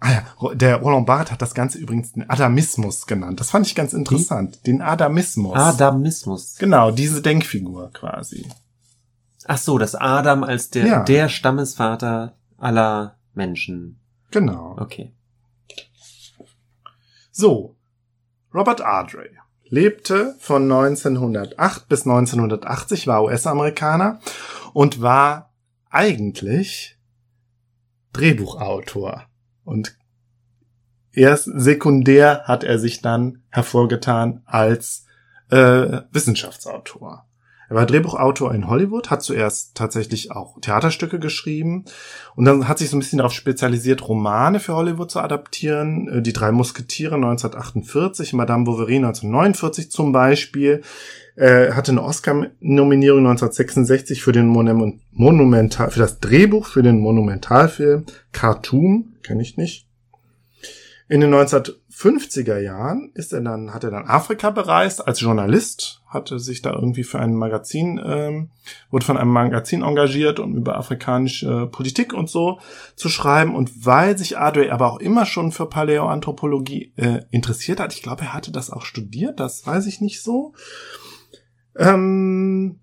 Ah 0.00 0.12
ja, 0.12 0.54
der 0.54 0.76
Roland 0.76 1.06
Barthes 1.06 1.32
hat 1.32 1.42
das 1.42 1.54
Ganze 1.54 1.78
übrigens 1.78 2.12
den 2.12 2.28
Adamismus 2.28 3.06
genannt. 3.06 3.38
Das 3.38 3.50
fand 3.50 3.66
ich 3.66 3.74
ganz 3.74 3.92
interessant. 3.92 4.58
Wie? 4.62 4.70
Den 4.70 4.80
Adamismus. 4.80 5.56
Adamismus. 5.56 6.56
Genau, 6.58 6.90
diese 6.90 7.20
Denkfigur 7.20 7.90
quasi. 7.92 8.46
Ach 9.44 9.58
so, 9.58 9.78
das 9.78 9.94
Adam 9.94 10.42
als 10.42 10.70
der, 10.70 10.86
ja. 10.86 11.02
der 11.04 11.28
Stammesvater 11.28 12.36
aller 12.56 13.18
Menschen. 13.34 14.00
Genau. 14.30 14.76
Okay. 14.78 15.12
So. 17.30 17.76
Robert 18.52 18.80
Ardrey 18.80 19.30
lebte 19.64 20.34
von 20.40 20.64
1908 20.64 21.88
bis 21.88 22.06
1980, 22.06 23.06
war 23.06 23.24
US-Amerikaner 23.24 24.20
und 24.72 25.00
war 25.00 25.52
eigentlich 25.90 26.98
Drehbuchautor. 28.12 29.26
Und 29.64 29.96
erst 31.12 31.44
sekundär 31.44 32.42
hat 32.46 32.64
er 32.64 32.78
sich 32.78 33.00
dann 33.00 33.42
hervorgetan 33.50 34.42
als 34.46 35.06
äh, 35.50 36.02
Wissenschaftsautor. 36.10 37.29
Er 37.70 37.76
war 37.76 37.86
Drehbuchautor 37.86 38.52
in 38.52 38.68
Hollywood, 38.68 39.10
hat 39.10 39.22
zuerst 39.22 39.76
tatsächlich 39.76 40.32
auch 40.32 40.60
Theaterstücke 40.60 41.20
geschrieben 41.20 41.84
und 42.34 42.44
dann 42.44 42.66
hat 42.66 42.78
sich 42.78 42.90
so 42.90 42.96
ein 42.96 42.98
bisschen 42.98 43.18
darauf 43.18 43.32
spezialisiert, 43.32 44.08
Romane 44.08 44.58
für 44.58 44.74
Hollywood 44.74 45.12
zu 45.12 45.20
adaptieren. 45.20 46.08
Äh, 46.08 46.22
die 46.22 46.32
drei 46.32 46.50
Musketiere 46.50 47.14
1948, 47.14 48.32
Madame 48.32 48.64
Bovary 48.64 48.96
1949 48.96 49.92
zum 49.92 50.10
Beispiel. 50.10 50.82
Er 51.36 51.76
hatte 51.76 51.92
eine 51.92 52.02
Oscar-Nominierung 52.02 53.20
1966 53.20 54.20
für 54.20 54.32
den 54.32 54.48
Monumental, 54.48 55.92
für 55.92 56.00
das 56.00 56.18
Drehbuch 56.18 56.66
für 56.66 56.82
den 56.82 56.98
Monumentalfilm 56.98 58.04
Khartoum, 58.32 59.14
kenne 59.22 59.42
ich 59.42 59.56
nicht. 59.56 59.86
In 61.08 61.20
den 61.20 61.30
1950er 62.00 62.58
Jahren 62.58 63.10
ist 63.14 63.32
er 63.32 63.42
dann, 63.42 63.74
hat 63.74 63.84
er 63.84 63.90
dann 63.90 64.06
Afrika 64.06 64.50
bereist 64.50 65.06
als 65.06 65.20
Journalist, 65.20 66.00
hatte 66.06 66.38
sich 66.38 66.62
da 66.62 66.72
irgendwie 66.72 67.04
für 67.04 67.18
ein 67.18 67.34
Magazin, 67.34 68.00
ähm, 68.02 68.50
wurde 68.90 69.04
von 69.04 69.18
einem 69.18 69.30
Magazin 69.30 69.82
engagiert, 69.82 70.38
um 70.40 70.56
über 70.56 70.76
afrikanische 70.76 71.66
Politik 71.66 72.14
und 72.14 72.30
so 72.30 72.58
zu 72.96 73.10
schreiben. 73.10 73.54
Und 73.54 73.84
weil 73.84 74.16
sich 74.16 74.38
Adway 74.38 74.70
aber 74.70 74.90
auch 74.90 74.98
immer 74.98 75.26
schon 75.26 75.52
für 75.52 75.66
Paläoanthropologie 75.66 76.94
äh, 76.96 77.20
interessiert 77.30 77.80
hat, 77.80 77.92
ich 77.94 78.02
glaube, 78.02 78.22
er 78.22 78.32
hatte 78.32 78.50
das 78.50 78.70
auch 78.70 78.82
studiert, 78.82 79.38
das 79.38 79.66
weiß 79.66 79.86
ich 79.86 80.00
nicht 80.00 80.22
so, 80.22 80.54
ähm, 81.76 82.80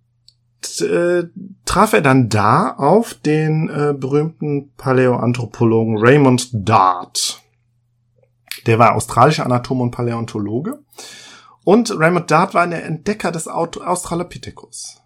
äh, 0.79 1.23
traf 1.65 1.93
er 1.93 2.01
dann 2.01 2.29
da 2.29 2.71
auf 2.71 3.15
den 3.15 3.69
äh, 3.69 3.93
berühmten 3.97 4.73
Paläoanthropologen 4.77 5.97
Raymond 5.97 6.49
Dart 6.53 7.41
der 8.65 8.79
war 8.79 8.95
australischer 8.95 9.45
Anatom 9.45 9.81
und 9.81 9.91
Paläontologe. 9.91 10.83
Und 11.63 11.91
Raymond 11.97 12.31
Dart 12.31 12.53
war 12.53 12.65
der 12.65 12.85
Entdecker 12.85 13.31
des 13.31 13.47
Australopithecus. 13.47 15.01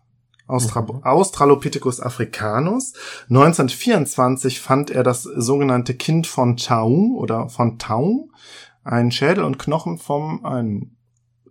Austra 0.52 0.82
mhm. 0.82 1.04
Australopithecus 1.04 2.02
africanus. 2.02 2.94
1924 3.30 4.60
fand 4.60 4.92
er 4.92 5.04
das 5.04 5.24
sogenannte 5.24 5.96
Kind 5.96 6.28
von 6.28 6.58
Taung 6.58 7.16
oder 7.16 7.50
von 7.50 7.80
Taung, 7.80 8.32
ein 8.84 9.12
Schädel 9.12 9.44
und 9.44 9.60
Knochen 9.60 9.98
vom 9.98 10.46
einem 10.46 10.98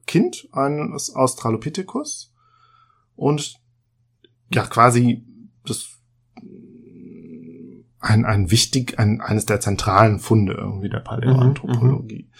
Kind 0.06 0.48
eines 0.52 1.14
Australopithecus 1.14 2.32
und 3.16 3.60
ja 4.52 4.66
quasi 4.66 5.24
das 5.64 5.99
ein, 8.00 8.24
ein 8.24 8.50
wichtig, 8.50 8.98
ein, 8.98 9.20
eines 9.20 9.46
der 9.46 9.60
zentralen 9.60 10.18
Funde 10.18 10.54
irgendwie 10.54 10.88
der 10.88 11.00
Paläoanthropologie. 11.00 12.28
Mhm, 12.28 12.34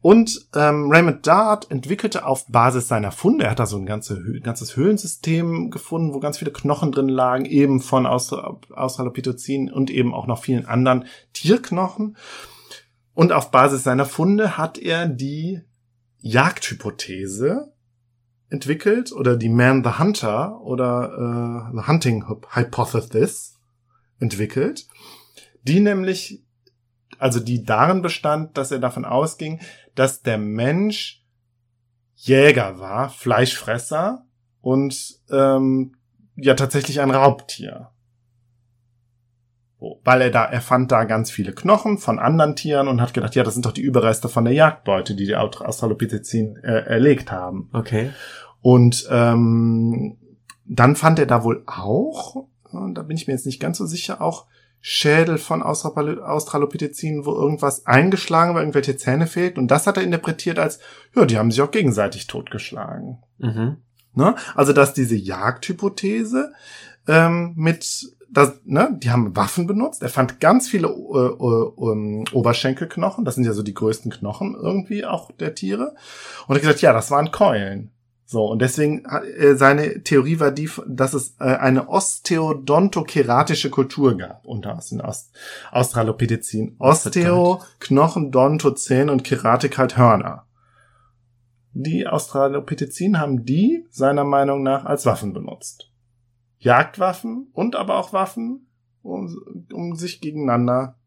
und 0.00 0.48
ähm, 0.54 0.90
Raymond 0.90 1.26
Dart 1.26 1.70
entwickelte 1.70 2.24
auf 2.24 2.46
Basis 2.46 2.86
seiner 2.86 3.10
Funde, 3.10 3.44
er 3.44 3.50
hat 3.50 3.58
da 3.58 3.66
so 3.66 3.76
ein 3.76 3.86
ganze, 3.86 4.22
ganzes 4.42 4.76
Höhlensystem 4.76 5.70
gefunden, 5.70 6.14
wo 6.14 6.20
ganz 6.20 6.38
viele 6.38 6.52
Knochen 6.52 6.92
drin 6.92 7.08
lagen, 7.08 7.44
eben 7.46 7.80
von 7.80 8.06
Australopithecin 8.06 9.72
und 9.72 9.90
eben 9.90 10.14
auch 10.14 10.28
noch 10.28 10.40
vielen 10.40 10.66
anderen 10.66 11.06
Tierknochen. 11.32 12.16
Und 13.12 13.32
auf 13.32 13.50
Basis 13.50 13.82
seiner 13.82 14.06
Funde 14.06 14.56
hat 14.56 14.78
er 14.78 15.08
die 15.08 15.62
Jagdhypothese 16.20 17.72
entwickelt 18.50 19.12
oder 19.12 19.36
die 19.36 19.48
Man 19.48 19.82
the 19.82 19.98
Hunter 19.98 20.60
oder 20.60 21.70
äh, 21.72 21.76
The 21.76 21.86
Hunting 21.88 22.24
Hypothesis 22.50 23.57
entwickelt, 24.20 24.86
die 25.62 25.80
nämlich, 25.80 26.42
also 27.18 27.40
die 27.40 27.64
darin 27.64 28.02
bestand, 28.02 28.56
dass 28.56 28.70
er 28.70 28.78
davon 28.78 29.04
ausging, 29.04 29.60
dass 29.94 30.22
der 30.22 30.38
Mensch 30.38 31.24
Jäger 32.14 32.80
war, 32.80 33.10
Fleischfresser 33.10 34.26
und 34.60 35.20
ähm, 35.30 35.94
ja 36.34 36.54
tatsächlich 36.54 37.00
ein 37.00 37.10
Raubtier. 37.10 37.90
So, 39.80 40.00
weil 40.02 40.22
er 40.22 40.30
da, 40.30 40.44
er 40.44 40.60
fand 40.60 40.90
da 40.90 41.04
ganz 41.04 41.30
viele 41.30 41.52
Knochen 41.52 41.98
von 41.98 42.18
anderen 42.18 42.56
Tieren 42.56 42.88
und 42.88 43.00
hat 43.00 43.14
gedacht, 43.14 43.36
ja, 43.36 43.44
das 43.44 43.54
sind 43.54 43.64
doch 43.64 43.72
die 43.72 43.82
Überreste 43.82 44.28
von 44.28 44.44
der 44.44 44.54
Jagdbeute, 44.54 45.14
die 45.14 45.26
die 45.26 45.36
Australopithecin 45.36 46.56
äh, 46.56 46.80
erlegt 46.86 47.30
haben. 47.30 47.70
Okay. 47.72 48.10
Und 48.60 49.06
ähm, 49.10 50.18
dann 50.64 50.96
fand 50.96 51.20
er 51.20 51.26
da 51.26 51.44
wohl 51.44 51.62
auch 51.66 52.48
und 52.72 52.94
da 52.94 53.02
bin 53.02 53.16
ich 53.16 53.26
mir 53.26 53.34
jetzt 53.34 53.46
nicht 53.46 53.60
ganz 53.60 53.78
so 53.78 53.86
sicher, 53.86 54.20
auch 54.20 54.46
Schädel 54.80 55.38
von 55.38 55.62
Australopithecinen, 55.62 57.26
wo 57.26 57.32
irgendwas 57.32 57.86
eingeschlagen 57.86 58.54
war, 58.54 58.62
irgendwelche 58.62 58.96
Zähne 58.96 59.26
fehlt. 59.26 59.58
Und 59.58 59.68
das 59.68 59.86
hat 59.86 59.96
er 59.96 60.04
interpretiert 60.04 60.58
als, 60.58 60.78
ja, 61.14 61.24
die 61.24 61.36
haben 61.36 61.50
sich 61.50 61.60
auch 61.62 61.70
gegenseitig 61.70 62.26
totgeschlagen. 62.26 63.18
Mhm. 63.38 63.78
Ne? 64.14 64.34
Also, 64.54 64.72
dass 64.72 64.94
diese 64.94 65.16
Jagdhypothese 65.16 66.52
ähm, 67.08 67.54
mit, 67.56 68.14
das, 68.30 68.60
ne, 68.64 68.96
die 69.02 69.10
haben 69.10 69.34
Waffen 69.34 69.66
benutzt. 69.66 70.02
Er 70.02 70.10
fand 70.10 70.38
ganz 70.38 70.68
viele 70.68 70.88
äh, 70.88 70.90
äh, 70.90 72.24
Oberschenkelknochen. 72.32 73.24
Das 73.24 73.34
sind 73.34 73.44
ja 73.44 73.52
so 73.52 73.62
die 73.62 73.74
größten 73.74 74.12
Knochen 74.12 74.54
irgendwie 74.54 75.04
auch 75.04 75.32
der 75.32 75.54
Tiere. 75.54 75.94
Und 76.46 76.54
er 76.54 76.56
hat 76.56 76.62
gesagt, 76.62 76.82
ja, 76.82 76.92
das 76.92 77.10
waren 77.10 77.32
Keulen. 77.32 77.90
So, 78.30 78.44
und 78.44 78.60
deswegen, 78.60 79.06
äh, 79.06 79.54
seine 79.54 80.02
Theorie 80.02 80.38
war 80.38 80.50
die, 80.50 80.68
dass 80.86 81.14
es 81.14 81.36
äh, 81.40 81.44
eine 81.44 81.88
osteodontokeratische 81.88 83.70
Kultur 83.70 84.18
gab 84.18 84.44
unter 84.44 84.78
den 84.90 85.00
Australopithecin. 85.72 86.76
Osteo, 86.78 87.62
Knochen, 87.80 88.30
Donto, 88.30 88.72
Zähne 88.72 89.12
und 89.12 89.24
Keratik 89.24 89.78
halt 89.78 89.96
Hörner. 89.96 90.44
Die 91.72 92.06
Australopithecin 92.06 93.18
haben 93.18 93.46
die, 93.46 93.86
seiner 93.88 94.24
Meinung 94.24 94.62
nach, 94.62 94.84
als 94.84 95.06
Waffen 95.06 95.32
benutzt. 95.32 95.90
Jagdwaffen 96.58 97.48
und 97.54 97.76
aber 97.76 97.96
auch 97.96 98.12
Waffen, 98.12 98.66
um, 99.00 99.64
um 99.72 99.96
sich 99.96 100.20
gegeneinander 100.20 100.98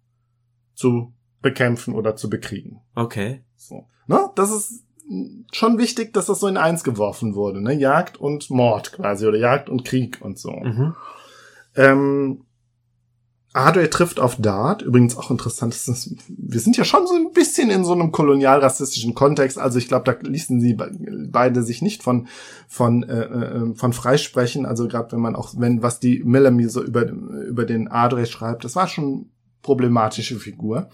zu 0.73 1.13
bekämpfen 1.43 1.93
oder 1.93 2.15
zu 2.15 2.31
bekriegen. 2.31 2.81
Okay. 2.95 3.43
So. 3.55 3.87
Ne? 4.07 4.31
Das 4.33 4.49
ist 4.49 4.85
schon 5.51 5.77
wichtig, 5.77 6.13
dass 6.13 6.27
das 6.27 6.39
so 6.39 6.47
in 6.47 6.57
eins 6.57 6.83
geworfen 6.83 7.35
wurde, 7.35 7.61
ne? 7.61 7.73
Jagd 7.73 8.17
und 8.17 8.49
Mord 8.49 8.93
quasi 8.93 9.25
oder 9.25 9.37
Jagd 9.37 9.69
und 9.69 9.83
Krieg 9.85 10.19
und 10.21 10.39
so. 10.39 10.51
Mhm. 10.51 10.95
Ähm, 11.75 12.45
Ardway 13.53 13.89
trifft 13.89 14.19
auf 14.21 14.37
Dart, 14.37 14.81
übrigens 14.81 15.17
auch 15.17 15.29
interessant, 15.29 15.73
ist, 15.73 16.15
wir 16.29 16.59
sind 16.61 16.77
ja 16.77 16.85
schon 16.85 17.05
so 17.05 17.15
ein 17.15 17.33
bisschen 17.33 17.69
in 17.69 17.83
so 17.83 17.91
einem 17.91 18.13
kolonialrassistischen 18.13 19.13
Kontext, 19.13 19.57
also 19.57 19.77
ich 19.77 19.89
glaube, 19.89 20.05
da 20.05 20.27
ließen 20.27 20.61
sie 20.61 20.77
beide 21.29 21.61
sich 21.61 21.81
nicht 21.81 22.01
von 22.01 22.27
von 22.69 23.03
äh, 23.03 23.23
äh 23.23 23.75
von 23.75 23.91
freisprechen, 23.91 24.65
also 24.65 24.87
gerade 24.87 25.11
wenn 25.11 25.19
man 25.19 25.35
auch 25.35 25.53
wenn 25.57 25.83
was 25.83 25.99
die 25.99 26.23
Millamy 26.23 26.69
so 26.69 26.81
über 26.81 27.09
über 27.09 27.65
den 27.65 27.89
Ardway 27.89 28.25
schreibt, 28.25 28.63
das 28.63 28.77
war 28.77 28.87
schon 28.87 29.31
problematische 29.61 30.39
Figur. 30.39 30.89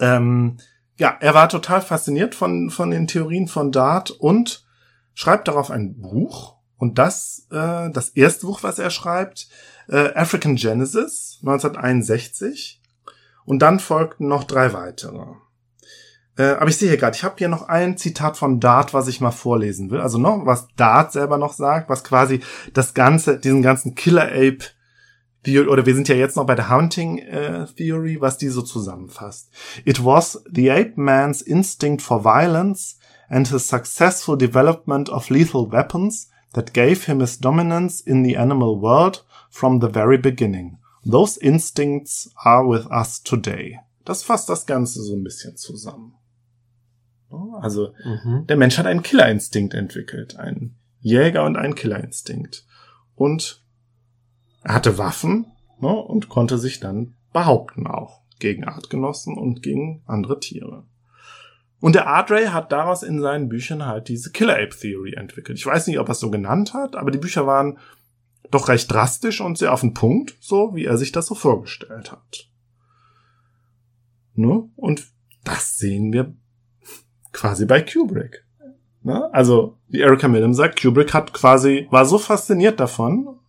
Ähm, 0.00 0.58
ja, 0.96 1.16
er 1.20 1.34
war 1.34 1.48
total 1.48 1.80
fasziniert 1.80 2.34
von, 2.34 2.70
von 2.70 2.90
den 2.90 3.06
Theorien 3.06 3.48
von 3.48 3.72
Dart 3.72 4.10
und 4.10 4.64
schreibt 5.14 5.48
darauf 5.48 5.70
ein 5.70 6.00
Buch. 6.00 6.56
Und 6.76 6.98
das, 6.98 7.46
äh, 7.50 7.90
das 7.90 8.10
erste 8.10 8.46
Buch, 8.46 8.62
was 8.62 8.78
er 8.78 8.90
schreibt, 8.90 9.48
äh, 9.88 10.12
African 10.14 10.56
Genesis, 10.56 11.38
1961. 11.42 12.80
Und 13.44 13.60
dann 13.60 13.80
folgten 13.80 14.28
noch 14.28 14.44
drei 14.44 14.72
weitere. 14.72 15.24
Äh, 16.36 16.52
aber 16.52 16.68
ich 16.68 16.76
sehe 16.76 16.88
hier 16.88 16.98
gerade, 16.98 17.16
ich 17.16 17.24
habe 17.24 17.34
hier 17.38 17.48
noch 17.48 17.68
ein 17.68 17.98
Zitat 17.98 18.36
von 18.36 18.58
Dart, 18.58 18.94
was 18.94 19.08
ich 19.08 19.20
mal 19.20 19.32
vorlesen 19.32 19.90
will. 19.90 20.00
Also 20.00 20.18
noch, 20.18 20.46
was 20.46 20.68
Dart 20.76 21.12
selber 21.12 21.38
noch 21.38 21.52
sagt, 21.52 21.88
was 21.88 22.04
quasi 22.04 22.40
das 22.72 22.94
ganze, 22.94 23.38
diesen 23.38 23.62
ganzen 23.62 23.94
Killer 23.94 24.26
Ape 24.26 24.64
Theory, 25.44 25.68
oder 25.68 25.86
wir 25.86 25.94
sind 25.94 26.08
ja 26.08 26.14
jetzt 26.14 26.36
noch 26.36 26.46
bei 26.46 26.54
der 26.54 26.70
Hunting 26.70 27.18
äh, 27.18 27.66
Theory, 27.76 28.20
was 28.20 28.38
die 28.38 28.48
so 28.48 28.62
zusammenfasst. 28.62 29.50
It 29.84 30.04
was 30.04 30.42
the 30.50 30.70
ape 30.70 30.92
man's 30.96 31.42
instinct 31.42 32.02
for 32.02 32.22
violence 32.22 32.98
and 33.28 33.48
his 33.48 33.66
successful 33.66 34.36
development 34.36 35.08
of 35.08 35.30
lethal 35.30 35.70
weapons 35.70 36.30
that 36.52 36.74
gave 36.74 37.06
him 37.06 37.20
his 37.20 37.38
dominance 37.38 38.00
in 38.00 38.24
the 38.24 38.36
animal 38.36 38.80
world 38.80 39.24
from 39.50 39.80
the 39.80 39.88
very 39.88 40.18
beginning. 40.18 40.78
Those 41.04 41.40
instincts 41.40 42.30
are 42.44 42.64
with 42.64 42.86
us 42.90 43.20
today. 43.20 43.80
Das 44.04 44.22
fasst 44.22 44.48
das 44.48 44.66
Ganze 44.66 45.02
so 45.02 45.14
ein 45.14 45.24
bisschen 45.24 45.56
zusammen. 45.56 46.14
Also 47.60 47.94
mhm. 48.04 48.46
der 48.46 48.56
Mensch 48.56 48.78
hat 48.78 48.86
einen 48.86 49.02
Killerinstinkt 49.02 49.74
entwickelt, 49.74 50.36
einen 50.36 50.76
Jäger 51.00 51.44
und 51.44 51.56
einen 51.56 51.74
Killerinstinkt. 51.74 52.66
Und 53.14 53.61
er 54.62 54.74
hatte 54.74 54.98
Waffen 54.98 55.46
ne, 55.80 55.88
und 55.88 56.28
konnte 56.28 56.58
sich 56.58 56.80
dann 56.80 57.14
behaupten 57.32 57.86
auch 57.86 58.20
gegen 58.38 58.64
Artgenossen 58.64 59.36
und 59.36 59.62
gegen 59.62 60.02
andere 60.06 60.40
Tiere. 60.40 60.84
Und 61.80 61.94
der 61.96 62.06
Ardrey 62.06 62.46
hat 62.46 62.70
daraus 62.70 63.02
in 63.02 63.20
seinen 63.20 63.48
Büchern 63.48 63.86
halt 63.86 64.08
diese 64.08 64.30
Killer 64.30 64.54
Ape 64.54 64.76
Theory 64.78 65.14
entwickelt. 65.14 65.58
Ich 65.58 65.66
weiß 65.66 65.88
nicht, 65.88 65.98
ob 65.98 66.08
er 66.08 66.12
es 66.12 66.20
so 66.20 66.30
genannt 66.30 66.74
hat, 66.74 66.94
aber 66.94 67.10
die 67.10 67.18
Bücher 67.18 67.46
waren 67.46 67.78
doch 68.50 68.68
recht 68.68 68.90
drastisch 68.90 69.40
und 69.40 69.58
sehr 69.58 69.72
auf 69.72 69.80
den 69.80 69.94
Punkt, 69.94 70.36
so 70.38 70.76
wie 70.76 70.84
er 70.84 70.96
sich 70.96 71.10
das 71.10 71.26
so 71.26 71.34
vorgestellt 71.34 72.12
hat. 72.12 72.48
Ne? 74.34 74.68
Und 74.76 75.06
das 75.44 75.78
sehen 75.78 76.12
wir 76.12 76.34
quasi 77.32 77.66
bei 77.66 77.80
Kubrick. 77.80 78.44
Ne? 79.02 79.28
Also, 79.32 79.78
wie 79.88 80.00
Erika 80.00 80.28
Millam 80.28 80.54
sagt, 80.54 80.80
Kubrick 80.80 81.12
hat 81.12 81.32
quasi, 81.32 81.88
war 81.90 82.04
so 82.06 82.18
fasziniert 82.18 82.78
davon, 82.78 83.40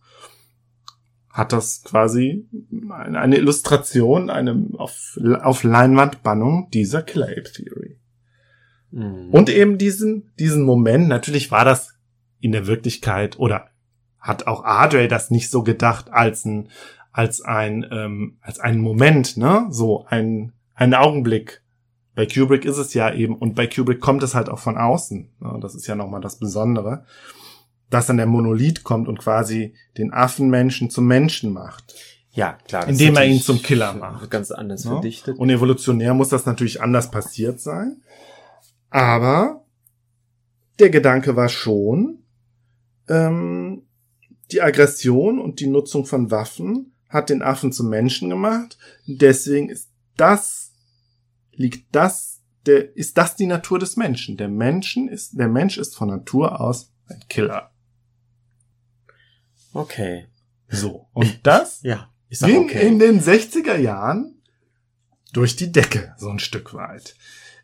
hat 1.34 1.52
das 1.52 1.82
quasi 1.82 2.46
eine 2.92 3.36
Illustration, 3.36 4.30
eine 4.30 4.68
auf, 4.78 5.18
auf 5.42 5.64
Leinwandbannung 5.64 6.68
dieser 6.72 7.02
Killer 7.02 7.26
Ape 7.26 7.50
Theory. 7.52 7.98
Mhm. 8.92 9.30
Und 9.32 9.50
eben 9.50 9.76
diesen, 9.76 10.30
diesen 10.38 10.62
Moment, 10.62 11.08
natürlich 11.08 11.50
war 11.50 11.64
das 11.64 11.94
in 12.38 12.52
der 12.52 12.68
Wirklichkeit 12.68 13.36
oder 13.36 13.66
hat 14.20 14.46
auch 14.46 14.64
Adre 14.64 15.08
das 15.08 15.32
nicht 15.32 15.50
so 15.50 15.64
gedacht 15.64 16.12
als 16.12 16.44
ein, 16.44 16.68
als 17.10 17.40
ein, 17.40 17.84
ähm, 17.90 18.36
als 18.40 18.60
ein 18.60 18.78
Moment, 18.78 19.36
ne? 19.36 19.66
So 19.70 20.06
ein, 20.08 20.52
ein 20.74 20.94
Augenblick. 20.94 21.62
Bei 22.14 22.26
Kubrick 22.26 22.64
ist 22.64 22.78
es 22.78 22.94
ja 22.94 23.12
eben, 23.12 23.34
und 23.34 23.56
bei 23.56 23.66
Kubrick 23.66 24.00
kommt 24.00 24.22
es 24.22 24.36
halt 24.36 24.48
auch 24.48 24.60
von 24.60 24.78
außen. 24.78 25.32
Ne? 25.40 25.58
Das 25.60 25.74
ist 25.74 25.88
ja 25.88 25.96
nochmal 25.96 26.20
das 26.20 26.38
Besondere, 26.38 27.04
dass 27.90 28.06
dann 28.06 28.16
der 28.16 28.26
Monolith 28.26 28.82
kommt 28.82 29.08
und 29.08 29.18
quasi 29.18 29.74
den 29.98 30.12
Affenmenschen 30.12 30.90
zum 30.90 31.06
Menschen 31.06 31.52
macht. 31.52 31.94
Ja, 32.32 32.58
klar. 32.66 32.88
Indem 32.88 33.16
er 33.16 33.26
ihn 33.26 33.40
zum 33.40 33.62
Killer 33.62 33.92
macht. 34.00 34.30
Ganz 34.30 34.50
anders 34.50 34.84
ja? 34.84 34.92
Verdichtet. 34.92 35.38
Und 35.38 35.50
evolutionär 35.50 36.14
muss 36.14 36.30
das 36.30 36.46
natürlich 36.46 36.82
anders 36.82 37.10
passiert 37.10 37.60
sein. 37.60 38.02
Aber 38.90 39.64
der 40.78 40.90
Gedanke 40.90 41.36
war 41.36 41.48
schon, 41.48 42.24
ähm, 43.08 43.82
die 44.50 44.62
Aggression 44.62 45.38
und 45.38 45.60
die 45.60 45.66
Nutzung 45.66 46.06
von 46.06 46.30
Waffen 46.30 46.92
hat 47.08 47.30
den 47.30 47.42
Affen 47.42 47.72
zum 47.72 47.88
Menschen 47.88 48.28
gemacht. 48.28 48.76
Deswegen 49.06 49.68
ist 49.68 49.90
das, 50.16 50.72
liegt 51.52 51.94
das, 51.94 52.42
der, 52.66 52.96
ist 52.96 53.16
das 53.16 53.36
die 53.36 53.46
Natur 53.46 53.78
des 53.78 53.96
Menschen. 53.96 54.36
Der 54.36 54.48
Menschen 54.48 55.08
ist, 55.08 55.38
der 55.38 55.48
Mensch 55.48 55.78
ist 55.78 55.96
von 55.96 56.08
Natur 56.08 56.60
aus 56.60 56.92
ein 57.08 57.20
Killer. 57.28 57.70
Okay. 59.74 60.26
So. 60.68 61.08
Und 61.12 61.40
das 61.46 61.80
ja, 61.82 62.08
ging 62.30 62.64
okay. 62.64 62.86
in 62.86 62.98
den 62.98 63.20
60er 63.20 63.76
Jahren 63.76 64.40
durch 65.32 65.56
die 65.56 65.72
Decke, 65.72 66.14
so 66.16 66.30
ein 66.30 66.38
Stück 66.38 66.72
weit. 66.74 67.16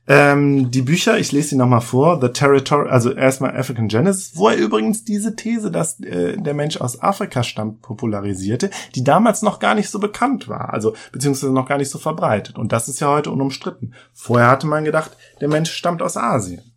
Ähm, 0.07 0.73
die 0.73 0.83
Bücher, 0.83 1.19
ich 1.19 1.31
lese 1.31 1.51
sie 1.51 1.57
nochmal 1.57 1.83
vor. 1.83 2.21
The 2.21 2.31
Territory, 2.31 2.89
also 2.89 3.13
erstmal 3.13 3.57
African 3.57 3.87
Genesis, 3.87 4.33
wo 4.35 4.49
er 4.49 4.57
übrigens 4.57 5.05
diese 5.05 5.37
These, 5.37 5.71
dass 5.71 6.01
äh, 6.01 6.37
der 6.37 6.55
Mensch 6.55 6.79
aus 6.79 7.01
Afrika 7.01 7.45
stammt, 7.45 7.81
popularisierte, 7.83 8.71
die 8.97 9.05
damals 9.05 9.43
noch 9.43 9.61
gar 9.61 9.77
nicht 9.77 9.89
so 9.89 10.01
bekannt 10.01 10.49
war, 10.49 10.73
also 10.73 10.95
beziehungsweise 11.13 11.53
noch 11.53 11.69
gar 11.69 11.79
nicht 11.79 11.91
so 11.91 11.99
verbreitet. 11.99 12.59
Und 12.59 12.73
das 12.73 12.89
ist 12.89 12.99
ja 12.99 13.09
heute 13.09 13.31
unumstritten. 13.31 13.95
Vorher 14.13 14.49
hatte 14.49 14.67
man 14.67 14.85
gedacht, 14.85 15.17
der 15.41 15.49
Mensch 15.49 15.71
stammt 15.71 16.03
aus 16.03 16.17
Asien. 16.17 16.70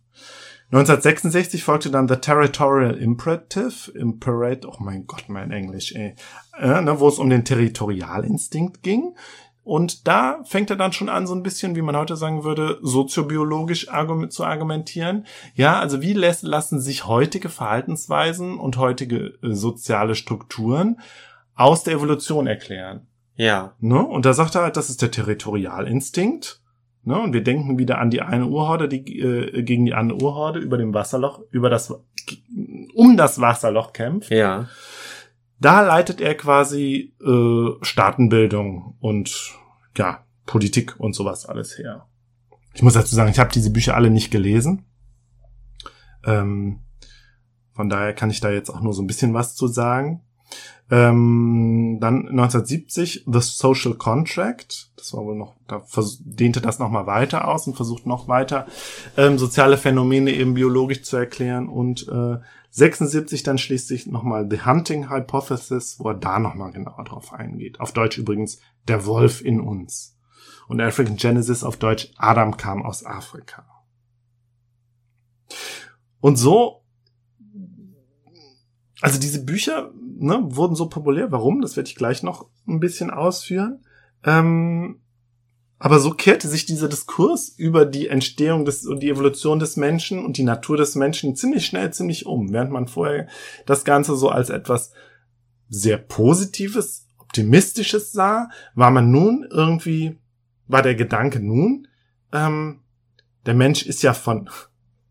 1966 0.74 1.62
folgte 1.62 1.88
dann 1.88 2.08
The 2.08 2.16
Territorial 2.16 2.96
Imperative, 2.96 3.92
Imperate, 3.92 4.66
oh 4.66 4.74
mein 4.80 5.06
Gott, 5.06 5.26
mein 5.28 5.52
Englisch, 5.52 5.94
ey, 5.94 6.16
äh, 6.58 6.80
ne, 6.80 6.98
wo 6.98 7.06
es 7.06 7.20
um 7.20 7.30
den 7.30 7.44
Territorialinstinkt 7.44 8.82
ging. 8.82 9.14
Und 9.62 10.08
da 10.08 10.42
fängt 10.42 10.70
er 10.70 10.76
dann 10.76 10.92
schon 10.92 11.08
an, 11.08 11.28
so 11.28 11.34
ein 11.34 11.44
bisschen, 11.44 11.76
wie 11.76 11.82
man 11.82 11.96
heute 11.96 12.16
sagen 12.16 12.42
würde, 12.42 12.80
soziobiologisch 12.82 13.88
argument 13.88 14.32
zu 14.32 14.42
argumentieren. 14.42 15.26
Ja, 15.54 15.78
also 15.78 16.02
wie 16.02 16.12
lässt, 16.12 16.42
lassen 16.42 16.80
sich 16.80 17.06
heutige 17.06 17.50
Verhaltensweisen 17.50 18.58
und 18.58 18.76
heutige 18.76 19.38
äh, 19.44 19.54
soziale 19.54 20.16
Strukturen 20.16 20.98
aus 21.54 21.84
der 21.84 21.94
Evolution 21.94 22.48
erklären? 22.48 23.06
Ja. 23.36 23.74
Ne? 23.78 24.04
Und 24.04 24.26
da 24.26 24.34
sagt 24.34 24.56
er 24.56 24.62
halt, 24.62 24.76
das 24.76 24.90
ist 24.90 25.02
der 25.02 25.12
Territorialinstinkt. 25.12 26.63
Ne? 27.04 27.20
Und 27.20 27.32
wir 27.32 27.42
denken 27.42 27.78
wieder 27.78 27.98
an 27.98 28.10
die 28.10 28.22
eine 28.22 28.46
Urhorde, 28.46 28.88
die 28.88 29.20
äh, 29.20 29.62
gegen 29.62 29.84
die 29.84 29.94
andere 29.94 30.22
Urhorde 30.22 30.58
über 30.58 30.78
dem 30.78 30.94
Wasserloch, 30.94 31.42
über 31.50 31.70
das, 31.70 31.94
um 32.94 33.16
das 33.16 33.40
Wasserloch 33.40 33.92
kämpft. 33.92 34.30
Ja. 34.30 34.68
Da 35.60 35.82
leitet 35.82 36.20
er 36.20 36.34
quasi 36.34 37.14
äh, 37.24 37.84
Staatenbildung 37.84 38.96
und 39.00 39.54
ja, 39.96 40.24
Politik 40.46 40.98
und 40.98 41.14
sowas 41.14 41.46
alles 41.46 41.78
her. 41.78 42.06
Ich 42.74 42.82
muss 42.82 42.94
dazu 42.94 43.14
sagen, 43.14 43.30
ich 43.30 43.38
habe 43.38 43.52
diese 43.52 43.70
Bücher 43.70 43.94
alle 43.94 44.10
nicht 44.10 44.30
gelesen. 44.30 44.84
Ähm, 46.24 46.80
von 47.72 47.88
daher 47.88 48.14
kann 48.14 48.30
ich 48.30 48.40
da 48.40 48.50
jetzt 48.50 48.70
auch 48.70 48.80
nur 48.80 48.94
so 48.94 49.02
ein 49.02 49.06
bisschen 49.06 49.34
was 49.34 49.54
zu 49.54 49.66
sagen. 49.66 50.23
Ähm, 50.90 51.98
dann 52.00 52.28
1970 52.28 53.24
The 53.26 53.40
Social 53.40 53.94
Contract. 53.94 54.90
Das 54.96 55.14
war 55.14 55.24
wohl 55.24 55.36
noch, 55.36 55.54
da 55.66 55.82
dehnte 56.20 56.60
das 56.60 56.78
nochmal 56.78 57.06
weiter 57.06 57.48
aus 57.48 57.66
und 57.66 57.74
versucht 57.74 58.06
noch 58.06 58.28
weiter 58.28 58.66
ähm, 59.16 59.38
soziale 59.38 59.78
Phänomene 59.78 60.32
eben 60.32 60.54
biologisch 60.54 61.02
zu 61.02 61.16
erklären. 61.16 61.68
Und 61.68 62.06
äh, 62.08 62.38
76 62.70 63.44
dann 63.44 63.56
schließlich 63.56 64.06
nochmal 64.08 64.48
The 64.50 64.64
Hunting 64.64 65.08
Hypothesis, 65.08 66.00
wo 66.00 66.08
er 66.08 66.14
da 66.14 66.38
nochmal 66.38 66.72
genauer 66.72 67.04
drauf 67.04 67.32
eingeht. 67.32 67.80
Auf 67.80 67.92
Deutsch 67.92 68.18
übrigens 68.18 68.58
Der 68.88 69.06
Wolf 69.06 69.42
in 69.42 69.60
uns. 69.60 70.18
Und 70.66 70.80
African 70.80 71.16
Genesis 71.16 71.62
auf 71.62 71.76
Deutsch 71.76 72.10
Adam 72.16 72.56
kam 72.56 72.82
aus 72.82 73.06
Afrika. 73.06 73.64
Und 76.20 76.36
so, 76.36 76.83
also 79.04 79.20
diese 79.20 79.44
Bücher 79.44 79.92
ne, 80.18 80.40
wurden 80.44 80.74
so 80.74 80.88
populär. 80.88 81.30
Warum? 81.30 81.60
Das 81.60 81.76
werde 81.76 81.90
ich 81.90 81.94
gleich 81.94 82.22
noch 82.22 82.48
ein 82.66 82.80
bisschen 82.80 83.10
ausführen. 83.10 83.84
Ähm, 84.24 85.02
aber 85.78 85.98
so 85.98 86.12
kehrte 86.12 86.48
sich 86.48 86.64
dieser 86.64 86.88
Diskurs 86.88 87.50
über 87.50 87.84
die 87.84 88.08
Entstehung 88.08 88.64
des 88.64 88.86
und 88.86 89.02
die 89.02 89.10
Evolution 89.10 89.58
des 89.58 89.76
Menschen 89.76 90.24
und 90.24 90.38
die 90.38 90.42
Natur 90.42 90.78
des 90.78 90.94
Menschen 90.94 91.36
ziemlich 91.36 91.66
schnell 91.66 91.92
ziemlich 91.92 92.24
um, 92.24 92.50
während 92.50 92.70
man 92.70 92.88
vorher 92.88 93.28
das 93.66 93.84
Ganze 93.84 94.16
so 94.16 94.30
als 94.30 94.48
etwas 94.48 94.94
sehr 95.68 95.98
Positives, 95.98 97.06
Optimistisches 97.18 98.10
sah, 98.10 98.48
war 98.74 98.90
man 98.90 99.10
nun 99.10 99.46
irgendwie, 99.50 100.16
war 100.66 100.80
der 100.80 100.94
Gedanke 100.94 101.40
nun, 101.40 101.88
ähm, 102.32 102.80
der 103.44 103.52
Mensch 103.52 103.84
ist 103.84 104.02
ja 104.02 104.14
von, 104.14 104.48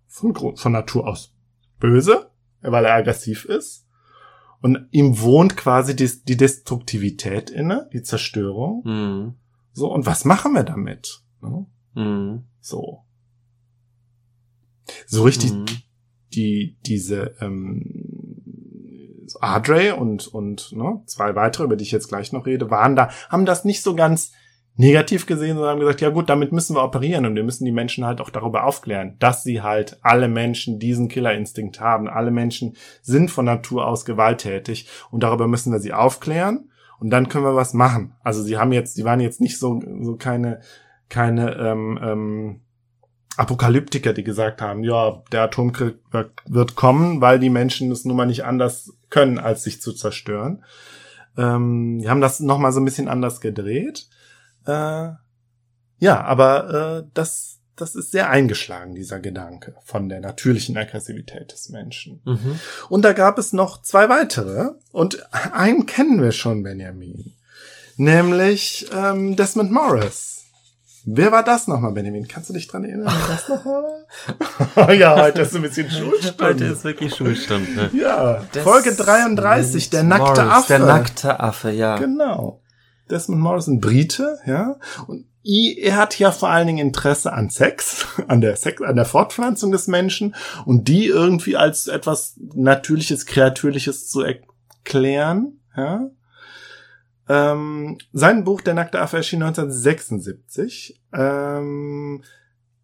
von, 0.07 0.57
von 0.57 0.71
Natur 0.71 1.05
aus 1.05 1.35
böse, 1.79 2.31
weil 2.61 2.85
er 2.85 2.95
aggressiv 2.95 3.45
ist. 3.45 3.82
Und 4.64 4.88
ihm 4.91 5.19
wohnt 5.19 5.57
quasi 5.57 5.94
die, 5.94 6.10
die 6.23 6.38
Destruktivität 6.38 7.49
inne, 7.49 7.90
die 7.91 8.02
Zerstörung. 8.02 8.81
Mhm. 8.85 9.34
So, 9.73 9.91
und 9.91 10.06
was 10.06 10.23
machen 10.23 10.53
wir 10.53 10.64
damit? 10.64 11.22
Ne? 11.41 11.65
Mhm. 11.95 12.44
So. 12.61 13.03
So 15.06 15.23
richtig 15.23 15.52
mhm. 15.52 15.65
die, 16.34 16.77
diese, 16.85 17.35
ähm, 17.41 18.14
Adre 19.41 19.98
und, 19.98 20.27
und 20.27 20.72
ne, 20.72 21.02
zwei 21.07 21.35
weitere, 21.35 21.65
über 21.65 21.76
die 21.76 21.84
ich 21.84 21.91
jetzt 21.91 22.07
gleich 22.07 22.31
noch 22.31 22.45
rede, 22.45 22.72
waren 22.72 22.95
da, 22.95 23.10
haben 23.30 23.45
das 23.45 23.65
nicht 23.65 23.81
so 23.81 23.95
ganz 23.95 24.31
negativ 24.75 25.25
gesehen, 25.25 25.55
sondern 25.55 25.71
haben 25.71 25.79
gesagt, 25.79 26.01
ja 26.01 26.09
gut, 26.09 26.29
damit 26.29 26.51
müssen 26.51 26.75
wir 26.75 26.83
operieren 26.83 27.25
und 27.25 27.35
wir 27.35 27.43
müssen 27.43 27.65
die 27.65 27.71
Menschen 27.71 28.05
halt 28.05 28.19
auch 28.21 28.29
darüber 28.29 28.63
aufklären, 28.63 29.15
dass 29.19 29.43
sie 29.43 29.61
halt 29.61 29.99
alle 30.01 30.27
Menschen 30.27 30.79
diesen 30.79 31.09
Killerinstinkt 31.09 31.79
haben. 31.79 32.07
Alle 32.07 32.31
Menschen 32.31 32.75
sind 33.01 33.29
von 33.29 33.45
Natur 33.45 33.87
aus 33.87 34.05
gewalttätig 34.05 34.87
und 35.11 35.21
darüber 35.21 35.47
müssen 35.47 35.71
wir 35.71 35.79
sie 35.79 35.93
aufklären 35.93 36.71
und 36.99 37.11
dann 37.11 37.29
können 37.29 37.45
wir 37.45 37.55
was 37.55 37.73
machen. 37.73 38.15
Also 38.23 38.41
sie 38.41 38.57
haben 38.57 38.71
jetzt, 38.71 38.95
sie 38.95 39.05
waren 39.05 39.19
jetzt 39.19 39.41
nicht 39.41 39.59
so, 39.59 39.79
so 40.01 40.15
keine, 40.15 40.61
keine, 41.09 41.55
ähm, 41.55 41.99
ähm, 42.01 42.59
Apokalyptiker, 43.35 44.13
die 44.13 44.23
gesagt 44.23 44.61
haben, 44.61 44.83
ja, 44.83 45.23
der 45.31 45.43
Atomkrieg 45.43 45.95
wird 46.45 46.75
kommen, 46.75 47.19
weil 47.19 47.39
die 47.39 47.49
Menschen 47.49 47.91
es 47.91 48.05
nun 48.05 48.15
mal 48.15 48.27
nicht 48.27 48.45
anders 48.45 48.93
können, 49.09 49.39
als 49.39 49.63
sich 49.63 49.81
zu 49.81 49.91
zerstören. 49.91 50.63
Ähm, 51.35 51.99
die 51.99 52.09
haben 52.09 52.21
das 52.21 52.39
nochmal 52.39 52.71
so 52.71 52.79
ein 52.79 52.85
bisschen 52.85 53.07
anders 53.07 53.41
gedreht. 53.41 54.07
Äh, 54.65 55.11
ja, 55.99 56.22
aber 56.22 57.03
äh, 57.03 57.10
das, 57.14 57.60
das 57.76 57.95
ist 57.95 58.11
sehr 58.11 58.30
eingeschlagen, 58.30 58.95
dieser 58.95 59.19
Gedanke 59.19 59.76
von 59.84 60.10
der 60.10 60.19
natürlichen 60.19 60.77
Aggressivität 60.77 61.52
des 61.52 61.69
Menschen. 61.69 62.22
Mhm. 62.26 62.60
Und 62.90 63.03
da 63.03 63.14
gab 63.14 63.38
es 63.38 63.53
noch 63.53 63.81
zwei 63.81 64.10
weitere. 64.10 64.72
Und 64.91 65.26
einen 65.31 65.85
kennen 65.85 66.22
wir 66.22 66.31
schon, 66.31 66.64
Benjamin. 66.64 67.34
Nämlich 67.98 68.88
ähm, 68.94 69.35
Desmond 69.35 69.72
Morris. 69.72 70.34
Wer 71.06 71.34
war 71.34 71.44
das 71.44 71.68
nochmal, 71.68 71.91
Benjamin? 71.91 72.27
Kannst 72.27 72.49
du 72.49 72.53
dich 72.53 72.68
dran 72.68 72.85
erinnern? 72.85 73.14
Wer 73.14 73.35
das 73.35 73.49
nochmal? 73.49 74.95
ja, 74.98 75.22
heute 75.22 75.41
ist 75.41 75.56
ein 75.56 75.61
bisschen 75.61 75.90
Schulstunde. 75.91 76.45
Heute 76.45 76.65
ist 76.65 76.84
wirklich 76.85 77.14
Schulstunde. 77.14 77.91
Ja, 77.94 78.41
das 78.53 78.64
Folge 78.64 78.95
33, 78.95 79.90
der 79.90 80.03
nackte 80.03 80.44
Morris, 80.44 80.53
Affe. 80.53 80.68
Der 80.68 80.80
nackte 80.80 81.40
Affe, 81.41 81.72
ja. 81.72 81.98
Genau. 81.98 82.62
Desmond 83.09 83.41
Morris, 83.41 83.67
ein 83.67 83.80
Brite, 83.80 84.39
ja. 84.45 84.77
Und 85.07 85.25
er 85.43 85.97
hat 85.97 86.17
ja 86.19 86.31
vor 86.31 86.49
allen 86.49 86.67
Dingen 86.67 86.88
Interesse 86.88 87.34
an 87.34 87.49
Sex, 87.49 88.05
an 88.27 88.41
der 88.41 88.55
Sex, 88.55 88.81
an 88.81 88.95
der 88.95 89.05
Fortpflanzung 89.05 89.71
des 89.71 89.88
Menschen 89.88 90.35
und 90.65 90.88
die 90.88 91.07
irgendwie 91.07 91.57
als 91.57 91.88
etwas 91.88 92.35
Natürliches, 92.55 93.25
Kreatürliches 93.25 94.09
zu 94.09 94.21
erklären, 94.21 95.59
ja. 95.75 96.09
Ähm, 97.30 97.97
sein 98.11 98.43
Buch 98.43 98.59
Der 98.59 98.73
nackte 98.73 98.99
Affe 98.99 99.17
erschien 99.17 99.41
1976. 99.43 101.01
Ähm, 101.13 102.21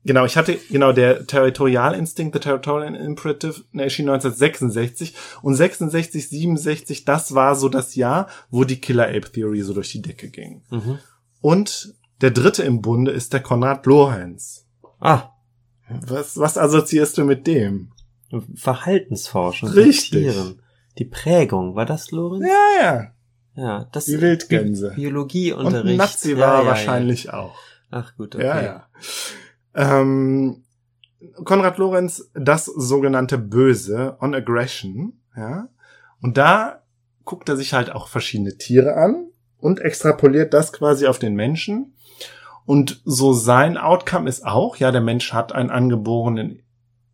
genau, 0.10 0.26
ich 0.26 0.38
hatte, 0.38 0.58
genau, 0.72 0.92
der 0.92 1.28
Territorialinstinkt, 1.28 2.34
The 2.34 2.40
Territorial 2.40 2.96
Imperative, 2.96 3.62
erschien 3.74 4.10
1966. 4.10 5.14
Und 5.44 5.54
66, 5.54 6.30
67, 6.30 7.06
das 7.06 7.36
war 7.36 7.56
so 7.56 7.70
das 7.70 7.94
Jahr, 7.94 8.28
wo 8.50 8.64
die 8.64 8.82
Killer 8.82 9.08
Ape 9.08 9.32
Theory 9.32 9.62
so 9.62 9.76
durch 9.76 9.92
die 9.92 10.02
Decke 10.02 10.32
ging. 10.32 10.64
Mhm. 10.72 10.98
Und 11.42 11.94
der 12.22 12.32
dritte 12.32 12.64
im 12.64 12.82
Bunde 12.82 13.12
ist 13.12 13.34
der 13.34 13.42
Konrad 13.42 13.86
Lorenz. 13.86 14.66
Ah. 15.00 15.30
Was, 15.88 16.40
was 16.40 16.58
assoziierst 16.58 17.20
du 17.20 17.24
mit 17.24 17.46
dem? 17.46 17.92
Verhaltensforschung. 18.56 19.70
Richtig. 19.70 20.36
Die 20.98 21.06
Prägung, 21.06 21.76
war 21.76 21.86
das 21.86 22.10
Lorenz? 22.10 22.48
Ja, 22.48 22.84
ja. 22.84 23.12
Ja, 23.56 23.88
das 23.92 24.06
die 24.06 24.20
Wildgänse. 24.20 24.94
Biologieunterricht. 24.96 25.86
Und 25.86 25.98
Nazi 25.98 26.36
war 26.36 26.56
ja, 26.56 26.62
ja, 26.62 26.66
wahrscheinlich 26.66 27.26
ja. 27.26 27.34
auch. 27.34 27.60
Ach 27.92 28.16
gut, 28.16 28.34
okay. 28.34 28.46
Ja, 28.46 28.62
ja. 28.62 28.88
Ähm, 29.76 30.64
Konrad 31.44 31.78
Lorenz, 31.78 32.30
das 32.34 32.66
sogenannte 32.66 33.38
Böse, 33.38 34.18
on 34.22 34.34
Aggression, 34.34 35.20
ja. 35.36 35.70
Und 36.22 36.38
da 36.38 36.84
guckt 37.26 37.50
er 37.50 37.58
sich 37.58 37.74
halt 37.74 37.92
auch 37.92 38.08
verschiedene 38.08 38.58
Tiere 38.58 38.96
an 38.96 39.28
und 39.58 39.80
extrapoliert 39.80 40.54
das 40.54 40.74
quasi 40.74 41.08
auf 41.08 41.20
den 41.20 41.36
Menschen. 41.36 41.94
Und 42.66 43.02
so 43.06 43.34
sein 43.34 43.78
Outcome 43.78 44.30
ist 44.30 44.46
auch, 44.46 44.78
ja, 44.78 44.92
der 44.92 45.02
Mensch 45.02 45.34
hat 45.34 45.54
einen 45.54 45.70
angeborenen 45.70 46.62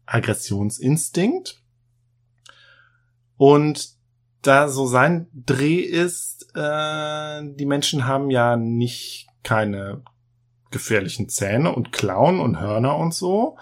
Aggressionsinstinkt. 0.06 1.62
Und 3.38 3.96
da 4.42 4.68
so 4.70 4.86
sein 4.86 5.28
Dreh 5.34 5.80
ist, 5.80 6.52
äh, 6.56 7.42
die 7.44 7.66
Menschen 7.66 8.06
haben 8.06 8.30
ja 8.30 8.56
nicht 8.56 9.28
keine 9.44 10.04
gefährlichen 10.72 11.30
Zähne 11.30 11.74
und 11.74 11.92
Klauen 11.92 12.40
und 12.40 12.60
Hörner 12.60 12.98
und 12.98 13.14
so 13.14 13.58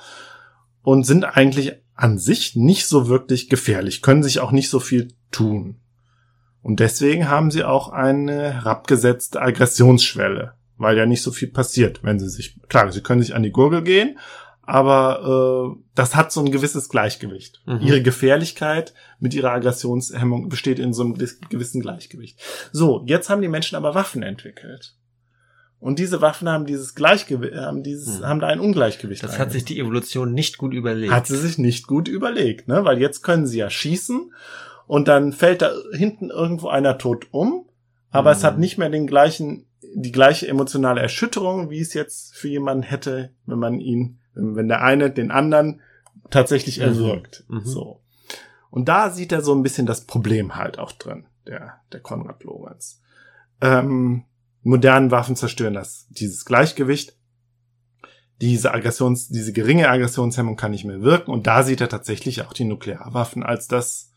und 0.81 1.05
sind 1.05 1.23
eigentlich 1.23 1.73
an 1.95 2.17
sich 2.17 2.55
nicht 2.55 2.87
so 2.87 3.07
wirklich 3.07 3.49
gefährlich, 3.49 4.01
können 4.01 4.23
sich 4.23 4.39
auch 4.39 4.51
nicht 4.51 4.69
so 4.69 4.79
viel 4.79 5.13
tun. 5.31 5.79
Und 6.61 6.79
deswegen 6.79 7.29
haben 7.29 7.51
sie 7.51 7.63
auch 7.63 7.89
eine 7.89 8.53
herabgesetzte 8.53 9.41
Aggressionsschwelle, 9.41 10.53
weil 10.77 10.97
ja 10.97 11.05
nicht 11.05 11.21
so 11.21 11.31
viel 11.31 11.49
passiert, 11.49 12.03
wenn 12.03 12.19
sie 12.19 12.29
sich, 12.29 12.59
klar, 12.69 12.91
sie 12.91 13.01
können 13.01 13.21
sich 13.21 13.35
an 13.35 13.43
die 13.43 13.51
Gurgel 13.51 13.83
gehen, 13.83 14.17
aber 14.65 15.75
äh, 15.75 15.83
das 15.93 16.15
hat 16.15 16.31
so 16.31 16.39
ein 16.39 16.51
gewisses 16.51 16.87
Gleichgewicht. 16.87 17.61
Mhm. 17.65 17.81
Ihre 17.81 18.01
Gefährlichkeit 18.01 18.93
mit 19.19 19.33
ihrer 19.33 19.51
Aggressionshemmung 19.51 20.47
besteht 20.47 20.79
in 20.79 20.93
so 20.93 21.03
einem 21.03 21.15
gewissen 21.15 21.81
Gleichgewicht. 21.81 22.39
So, 22.71 23.03
jetzt 23.05 23.29
haben 23.29 23.41
die 23.41 23.49
Menschen 23.49 23.75
aber 23.75 23.93
Waffen 23.93 24.23
entwickelt. 24.23 24.95
Und 25.83 25.99
diese 25.99 26.21
Waffen 26.21 26.47
haben 26.47 26.65
dieses 26.65 26.95
Gleichgewicht, 26.95 27.55
haben 27.55 27.83
dieses, 27.83 28.19
mhm. 28.19 28.25
haben 28.25 28.39
da 28.39 28.47
ein 28.47 28.61
Ungleichgewicht. 28.61 29.21
Das 29.21 29.37
hat 29.37 29.51
sich 29.51 29.65
die 29.65 29.79
Evolution 29.79 30.33
nicht 30.33 30.57
gut 30.57 30.73
überlegt. 30.73 31.11
Hat 31.11 31.27
sie 31.27 31.37
sich 31.37 31.57
nicht 31.57 31.87
gut 31.87 32.07
überlegt, 32.07 32.69
ne? 32.69 32.85
Weil 32.85 32.99
jetzt 32.99 33.21
können 33.21 33.45
sie 33.45 33.59
ja 33.59 33.69
schießen 33.69 34.33
und 34.87 35.07
dann 35.07 35.33
fällt 35.33 35.61
da 35.61 35.73
hinten 35.91 36.29
irgendwo 36.29 36.69
einer 36.69 36.97
tot 36.97 37.27
um, 37.31 37.65
aber 38.11 38.31
mhm. 38.31 38.37
es 38.37 38.43
hat 38.45 38.55
mhm. 38.55 38.61
nicht 38.61 38.77
mehr 38.77 38.89
den 38.89 39.07
gleichen, 39.07 39.65
die 39.93 40.13
gleiche 40.13 40.47
emotionale 40.47 41.01
Erschütterung, 41.01 41.69
wie 41.69 41.81
es 41.81 41.93
jetzt 41.93 42.33
für 42.33 42.47
jemanden 42.47 42.83
hätte, 42.83 43.31
wenn 43.45 43.59
man 43.59 43.81
ihn 43.81 44.19
wenn 44.35 44.67
der 44.67 44.81
eine 44.81 45.11
den 45.11 45.31
anderen 45.31 45.81
tatsächlich 46.29 46.77
mhm. 46.77 46.83
erwürgt. 46.83 47.43
Mhm. 47.47 47.61
So. 47.65 48.01
Und 48.69 48.89
da 48.89 49.09
sieht 49.09 49.31
er 49.31 49.41
so 49.41 49.53
ein 49.53 49.63
bisschen 49.63 49.85
das 49.85 50.05
Problem 50.05 50.55
halt 50.55 50.79
auch 50.79 50.91
drin, 50.93 51.25
der, 51.45 51.81
der 51.91 51.99
Konrad 51.99 52.43
Lorenz. 52.43 53.01
Ähm, 53.61 54.23
modernen 54.63 55.11
Waffen 55.11 55.35
zerstören 55.35 55.73
das, 55.73 56.07
dieses 56.09 56.45
Gleichgewicht. 56.45 57.17
Diese 58.41 58.73
Aggressions, 58.73 59.29
diese 59.29 59.53
geringe 59.53 59.89
Aggressionshemmung 59.89 60.55
kann 60.55 60.71
nicht 60.71 60.85
mehr 60.85 61.01
wirken. 61.01 61.31
Und 61.31 61.47
da 61.47 61.63
sieht 61.63 61.81
er 61.81 61.89
tatsächlich 61.89 62.41
auch 62.41 62.53
die 62.53 62.65
Nuklearwaffen 62.65 63.43
als 63.43 63.67
das, 63.67 64.11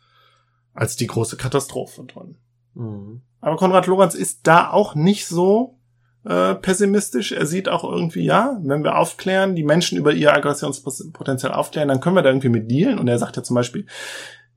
als 0.73 0.97
die 0.97 1.07
große 1.07 1.37
Katastrophe 1.37 2.05
drin. 2.05 2.37
Mhm. 2.75 3.23
Aber 3.41 3.57
Konrad 3.57 3.87
Lorenz 3.87 4.15
ist 4.15 4.47
da 4.47 4.71
auch 4.71 4.95
nicht 4.95 5.27
so 5.27 5.79
äh, 6.25 6.55
pessimistisch. 6.57 7.33
Er 7.33 7.47
sieht 7.47 7.69
auch 7.69 7.85
irgendwie, 7.85 8.25
ja, 8.25 8.59
wenn 8.63 8.83
wir 8.83 8.97
aufklären, 8.99 9.55
die 9.55 9.63
Menschen 9.63 9.99
über 9.99 10.13
ihr 10.13 10.35
Aggressionspotenzial 10.35 11.53
aufklären, 11.53 11.89
dann 11.89 12.01
können 12.01 12.17
wir 12.17 12.23
da 12.23 12.31
irgendwie 12.31 12.49
mit 12.49 12.71
dealen. 12.71 12.99
Und 12.99 13.09
er 13.09 13.19
sagt 13.19 13.37
ja 13.37 13.43
zum 13.43 13.55
Beispiel, 13.55 13.87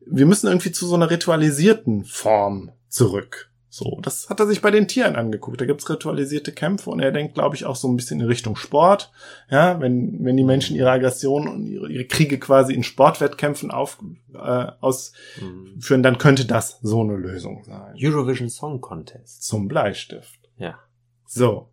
wir 0.05 0.25
müssen 0.25 0.47
irgendwie 0.47 0.71
zu 0.71 0.87
so 0.87 0.95
einer 0.95 1.11
ritualisierten 1.11 2.05
Form 2.05 2.71
zurück. 2.87 3.48
So, 3.79 3.97
das 4.01 4.29
hat 4.29 4.41
er 4.41 4.45
sich 4.45 4.59
bei 4.59 4.71
den 4.71 4.89
Tieren 4.89 5.15
angeguckt. 5.15 5.61
Da 5.61 5.65
gibt's 5.65 5.89
ritualisierte 5.89 6.51
Kämpfe 6.51 6.89
und 6.89 6.99
er 6.99 7.13
denkt, 7.13 7.33
glaube 7.33 7.55
ich, 7.55 7.63
auch 7.63 7.77
so 7.77 7.87
ein 7.87 7.95
bisschen 7.95 8.19
in 8.19 8.25
Richtung 8.25 8.57
Sport. 8.57 9.09
Ja, 9.49 9.79
wenn, 9.79 10.21
wenn 10.25 10.35
die 10.35 10.43
Menschen 10.43 10.75
ihre 10.75 10.91
Aggression 10.91 11.47
und 11.47 11.65
ihre, 11.65 11.89
ihre 11.89 12.03
Kriege 12.03 12.39
quasi 12.39 12.73
in 12.73 12.83
Sportwettkämpfen 12.83 13.71
auf, 13.71 13.99
äh, 14.33 14.37
ausführen, 14.81 16.03
dann 16.03 16.17
könnte 16.17 16.43
das 16.43 16.79
so 16.81 16.99
eine 16.99 17.15
Lösung 17.15 17.63
sein. 17.63 17.95
Eurovision 17.97 18.49
Song 18.49 18.81
Contest. 18.81 19.43
Zum 19.43 19.69
Bleistift. 19.69 20.41
Ja. 20.57 20.77
So. 21.25 21.69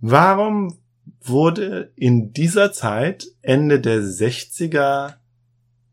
Warum 0.00 0.80
wurde 1.20 1.92
in 1.94 2.32
dieser 2.32 2.72
Zeit, 2.72 3.28
Ende 3.42 3.78
der 3.78 4.00
60er, 4.00 5.18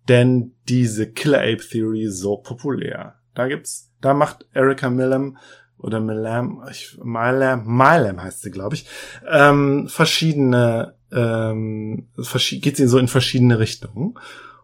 denn 0.08 0.56
diese 0.68 1.12
Killer 1.12 1.42
Ape 1.42 1.58
Theory 1.70 2.08
so 2.08 2.38
populär? 2.38 3.20
Da 3.36 3.48
gibt's, 3.48 3.89
da 4.02 4.14
macht 4.14 4.46
Erika 4.54 4.90
Millam 4.90 5.38
oder 5.78 6.00
Millam, 6.00 6.62
ich, 6.70 6.98
Milam, 7.02 7.66
Milam 7.66 8.22
heißt 8.22 8.42
sie, 8.42 8.52
glaube 8.52 8.76
ich, 8.76 8.86
ähm, 9.30 9.88
verschiedene, 9.88 10.96
ähm, 11.12 12.10
geht 12.52 12.78
sie 12.78 12.88
so 12.88 12.98
in 12.98 13.08
verschiedene 13.08 13.60
Richtungen. 13.60 14.16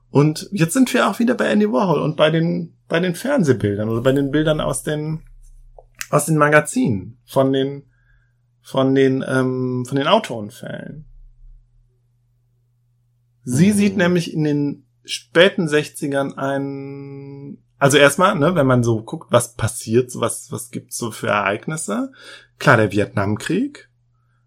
Und 0.09 0.49
jetzt 0.51 0.73
sind 0.73 0.93
wir 0.93 1.09
auch 1.09 1.19
wieder 1.19 1.35
bei 1.35 1.47
Andy 1.47 1.71
Warhol 1.71 2.01
und 2.01 2.17
bei 2.17 2.31
den, 2.31 2.75
bei 2.87 2.99
den 2.99 3.15
Fernsehbildern 3.15 3.89
oder 3.89 4.01
bei 4.01 4.11
den 4.11 4.31
Bildern 4.31 4.61
aus 4.61 4.83
den 4.83 5.23
aus 6.09 6.25
den 6.25 6.37
Magazinen 6.37 7.17
von 7.25 7.51
den 7.51 7.83
von 8.61 8.95
den 8.95 9.23
ähm, 9.27 9.85
von 9.85 9.97
den 9.97 10.07
Autounfällen. 10.07 11.05
Sie 13.43 13.71
mhm. 13.71 13.73
sieht 13.73 13.97
nämlich 13.97 14.33
in 14.33 14.43
den 14.43 14.85
späten 15.03 15.67
60ern 15.67 16.35
ein 16.35 17.57
also 17.77 17.97
erstmal, 17.97 18.35
ne, 18.35 18.55
wenn 18.55 18.67
man 18.67 18.83
so 18.83 19.01
guckt, 19.01 19.31
was 19.31 19.55
passiert, 19.55 20.11
was 20.15 20.51
was 20.51 20.71
gibt's 20.71 20.97
so 20.97 21.11
für 21.11 21.27
Ereignisse? 21.27 22.11
Klar, 22.59 22.77
der 22.77 22.91
Vietnamkrieg, 22.91 23.89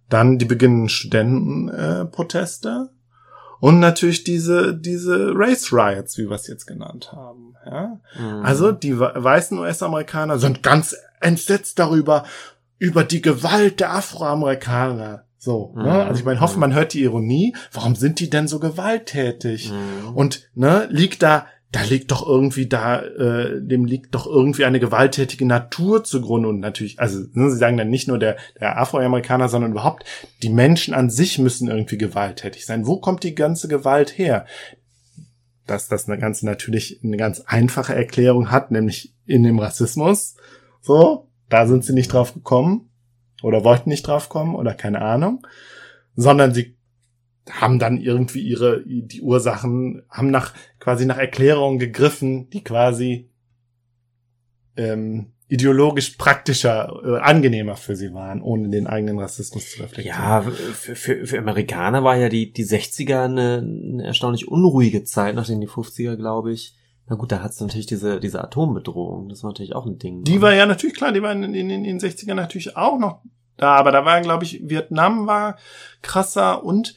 dann 0.09 0.39
die 0.39 0.47
beginnenden 0.47 0.89
Studentenproteste, 0.89 2.89
äh, 2.91 2.99
und 3.61 3.81
natürlich 3.81 4.25
diese, 4.25 4.75
diese 4.75 5.33
Race 5.35 5.73
Riots, 5.73 6.17
wie 6.19 6.29
wir 6.29 6.37
es 6.37 6.47
jetzt 6.47 6.67
genannt 6.67 7.13
haben. 7.13 7.55
Ja? 7.67 8.01
Mhm. 8.19 8.45
Also 8.45 8.73
die 8.73 8.99
weißen 8.99 9.59
US-Amerikaner 9.59 10.39
sind 10.39 10.63
ganz 10.63 10.97
entsetzt 11.21 11.79
darüber, 11.79 12.25
über 12.79 13.03
die 13.03 13.21
Gewalt 13.21 13.81
der 13.81 13.93
Afroamerikaner. 13.93 15.25
So, 15.39 15.73
ne? 15.75 15.83
mhm. 15.83 15.89
ne? 15.89 16.05
Also 16.05 16.21
ich 16.21 16.25
meine, 16.25 16.41
hoffe, 16.41 16.59
man 16.59 16.75
hört 16.75 16.95
die 16.95 17.03
Ironie. 17.03 17.57
Warum 17.73 17.97
sind 17.97 18.21
die 18.21 18.31
denn 18.31 18.47
so 18.47 18.61
gewalttätig? 18.61 19.73
Mhm. 19.73 20.15
Und 20.15 20.49
ne, 20.55 20.87
liegt 20.91 21.23
da 21.23 21.47
da 21.71 21.83
liegt 21.83 22.11
doch 22.11 22.27
irgendwie 22.27 22.67
da, 22.67 23.03
äh, 23.03 23.61
dem 23.61 23.85
liegt 23.85 24.15
doch 24.15 24.27
irgendwie 24.27 24.65
eine 24.65 24.81
gewalttätige 24.81 25.45
Natur 25.45 26.03
zugrunde 26.03 26.49
und 26.49 26.61
natürlich, 26.61 26.99
also 26.99 27.25
ne, 27.33 27.51
sie 27.51 27.59
sagen 27.59 27.77
dann 27.77 27.91
nicht 27.91 28.09
nur 28.09 28.19
der, 28.19 28.39
der 28.59 28.79
Afroamerikaner, 28.79 29.51
sondern 29.51 29.73
überhaupt 29.73 30.05
die 30.43 30.49
Menschen 30.49 30.95
an 30.95 31.11
sich 31.11 31.39
müssen 31.39 31.69
irgendwie 31.69 31.99
gewalttätig 31.99 32.65
sein. 32.65 32.87
Wo 32.87 32.99
kommt 32.99 33.23
die 33.23 33.35
ganze 33.35 33.69
Gewalt 33.69 34.17
her? 34.17 34.47
Dass 35.67 35.89
das 35.89 36.09
eine 36.09 36.19
ganze 36.19 36.47
natürlich 36.47 37.01
eine 37.05 37.19
ganz 37.19 37.41
einfache 37.41 37.95
Erklärung 37.95 38.51
hat, 38.51 38.71
nämlich 38.71 39.15
in 39.27 39.43
dem 39.43 39.59
Rassismus. 39.59 40.37
So, 40.81 41.29
da 41.51 41.67
sind 41.67 41.85
sie 41.85 41.93
nicht 41.93 42.11
drauf 42.11 42.33
gekommen 42.33 42.89
oder 43.43 43.63
wollten 43.63 43.91
nicht 43.91 44.07
drauf 44.07 44.31
kommen 44.31 44.55
oder 44.55 44.73
keine 44.73 45.03
Ahnung, 45.03 45.47
sondern 46.17 46.55
sie 46.55 46.78
haben 47.51 47.79
dann 47.79 47.99
irgendwie 47.99 48.41
ihre, 48.41 48.83
die 48.85 49.21
Ursachen, 49.21 50.03
haben 50.11 50.31
nach, 50.31 50.55
quasi 50.79 51.07
nach 51.07 51.19
Erklärungen 51.19 51.79
gegriffen, 51.79 52.51
die 52.51 52.63
quasi 52.63 53.31
ähm, 54.77 55.33
ideologisch 55.49 56.11
praktischer, 56.11 56.93
äh, 57.05 57.19
angenehmer 57.19 57.77
für 57.77 57.97
sie 57.97 58.13
waren, 58.13 58.43
ohne 58.43 58.69
den 58.69 58.87
eigenen 58.87 59.19
Rassismus 59.19 59.71
zu 59.71 59.83
reflektieren. 59.83 60.19
Ja, 60.19 60.43
für, 60.43 60.95
für, 60.95 61.27
für 61.27 61.39
Amerikaner 61.39 62.05
war 62.05 62.17
ja 62.17 62.29
die, 62.29 62.53
die 62.53 62.65
60er 62.65 63.25
eine, 63.25 63.59
eine 63.59 64.05
erstaunlich 64.05 64.49
unruhige 64.49 65.05
Zeit, 65.05 65.35
nachdem 65.35 65.61
die 65.61 65.69
50er, 65.69 66.17
glaube 66.17 66.53
ich. 66.53 66.77
Na 67.09 67.17
gut, 67.17 67.33
da 67.33 67.43
hat's 67.43 67.61
natürlich 67.61 67.87
diese, 67.87 68.21
diese 68.21 68.45
Atombedrohung. 68.45 69.31
Das 69.31 69.43
war 69.43 69.51
natürlich 69.51 69.75
auch 69.75 69.87
ein 69.87 69.99
Ding. 69.99 70.25
Die 70.25 70.43
war 70.43 70.53
ja 70.53 70.67
natürlich 70.67 70.95
klar, 70.95 71.13
die 71.13 71.23
war 71.23 71.33
in, 71.33 71.43
in, 71.55 71.71
in 71.71 71.85
den 71.85 71.99
60ern 71.99 72.35
natürlich 72.35 72.77
auch 72.77 72.99
noch 72.99 73.23
da, 73.57 73.75
aber 73.75 73.91
da 73.91 74.05
war, 74.05 74.21
glaube 74.21 74.45
ich, 74.45 74.61
Vietnam 74.69 75.27
war 75.27 75.57
krasser 76.03 76.63
und 76.63 76.95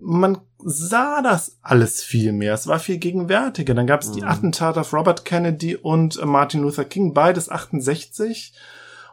man 0.00 0.38
sah 0.58 1.22
das 1.22 1.58
alles 1.62 2.02
viel 2.02 2.32
mehr. 2.32 2.54
Es 2.54 2.66
war 2.66 2.78
viel 2.78 2.98
gegenwärtiger. 2.98 3.74
Dann 3.74 3.86
gab 3.86 4.02
es 4.02 4.08
mhm. 4.08 4.14
die 4.14 4.22
Attentate 4.24 4.80
auf 4.80 4.92
Robert 4.92 5.24
Kennedy 5.24 5.76
und 5.76 6.18
äh, 6.18 6.26
Martin 6.26 6.62
Luther 6.62 6.84
King, 6.84 7.14
beides 7.14 7.50
68. 7.50 8.54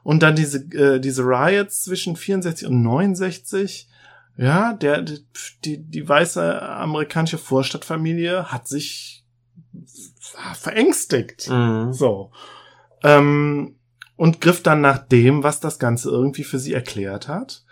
Und 0.03 0.23
dann 0.23 0.35
diese, 0.35 0.59
äh, 0.73 0.99
diese 0.99 1.23
Riots 1.23 1.83
zwischen 1.83 2.15
64 2.15 2.67
und 2.67 2.81
69. 2.81 3.89
Ja, 4.37 4.73
der, 4.73 5.03
die, 5.65 5.83
die 5.83 6.07
weiße 6.07 6.61
amerikanische 6.61 7.37
Vorstadtfamilie 7.37 8.51
hat 8.51 8.67
sich 8.67 9.25
verängstigt. 10.53 11.49
Mhm. 11.49 11.91
So. 11.91 12.31
Ähm, 13.03 13.75
und 14.15 14.41
griff 14.41 14.63
dann 14.63 14.81
nach 14.81 14.99
dem, 14.99 15.43
was 15.43 15.59
das 15.59 15.79
Ganze 15.79 16.09
irgendwie 16.09 16.43
für 16.43 16.59
sie 16.59 16.73
erklärt 16.73 17.27
hat. 17.27 17.63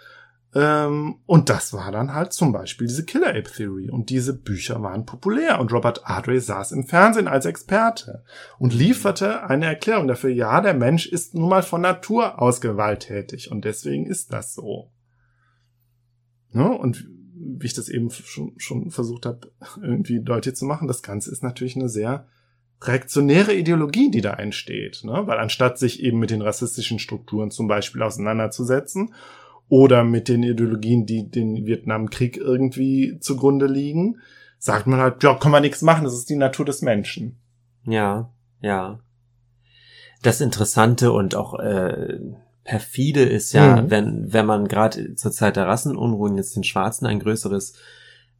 Ähm, 0.55 1.17
und 1.25 1.49
das 1.49 1.73
war 1.73 1.91
dann 1.91 2.13
halt 2.13 2.31
zum 2.31 2.53
Beispiel 2.53 2.87
diese 2.87 3.03
Killer 3.03 3.29
Ape 3.29 3.51
Theory. 3.51 3.89
Und 3.89 4.09
diese 4.09 4.33
Bücher 4.33 4.81
waren 4.81 5.05
populär. 5.05 5.59
Und 5.59 5.73
Robert 5.73 6.07
Ardrey 6.07 6.39
saß 6.39 6.71
im 6.71 6.87
Fernsehen 6.87 7.27
als 7.27 7.45
Experte 7.45 8.23
und 8.57 8.73
lieferte 8.73 9.43
eine 9.43 9.65
Erklärung 9.65 10.07
dafür. 10.07 10.29
Ja, 10.29 10.61
der 10.61 10.73
Mensch 10.73 11.07
ist 11.07 11.35
nun 11.35 11.49
mal 11.49 11.61
von 11.61 11.81
Natur 11.81 12.41
aus 12.41 12.61
gewalttätig. 12.61 13.51
Und 13.51 13.65
deswegen 13.65 14.05
ist 14.05 14.31
das 14.31 14.53
so. 14.53 14.91
Ne? 16.51 16.69
Und 16.69 17.05
wie 17.37 17.65
ich 17.65 17.73
das 17.73 17.89
eben 17.89 18.09
schon, 18.09 18.53
schon 18.55 18.91
versucht 18.91 19.25
habe, 19.25 19.51
irgendwie 19.81 20.23
deutlich 20.23 20.55
zu 20.55 20.63
machen, 20.63 20.87
das 20.87 21.03
Ganze 21.03 21.31
ist 21.31 21.43
natürlich 21.43 21.75
eine 21.75 21.89
sehr 21.89 22.27
reaktionäre 22.81 23.53
Ideologie, 23.53 24.09
die 24.09 24.21
da 24.21 24.33
entsteht. 24.33 25.01
Ne? 25.03 25.23
Weil 25.25 25.37
anstatt 25.37 25.77
sich 25.77 26.01
eben 26.01 26.19
mit 26.19 26.29
den 26.29 26.41
rassistischen 26.41 26.99
Strukturen 26.99 27.51
zum 27.51 27.67
Beispiel 27.67 28.01
auseinanderzusetzen 28.01 29.13
oder 29.69 30.03
mit 30.03 30.27
den 30.27 30.43
Ideologien, 30.43 31.05
die 31.05 31.29
den 31.29 31.65
Vietnamkrieg 31.65 32.37
irgendwie 32.37 33.19
zugrunde 33.19 33.65
liegen, 33.65 34.17
sagt 34.59 34.87
man 34.87 34.99
halt, 34.99 35.23
ja, 35.23 35.35
kann 35.35 35.51
man 35.51 35.63
nichts 35.63 35.81
machen, 35.81 36.03
das 36.03 36.13
ist 36.13 36.29
die 36.29 36.35
Natur 36.35 36.65
des 36.65 36.81
Menschen. 36.81 37.37
Ja, 37.83 38.29
ja. 38.61 38.99
Das 40.21 40.41
Interessante 40.41 41.11
und 41.11 41.35
auch 41.35 41.59
äh, 41.59 42.19
perfide 42.63 43.23
ist 43.23 43.53
ja, 43.53 43.81
mhm. 43.81 43.91
wenn 43.91 44.33
wenn 44.33 44.45
man 44.45 44.67
gerade 44.67 45.15
zur 45.15 45.31
Zeit 45.31 45.55
der 45.55 45.67
Rassenunruhen 45.67 46.35
jetzt 46.35 46.55
den 46.55 46.63
Schwarzen 46.63 47.05
ein 47.05 47.19
größeres 47.19 47.73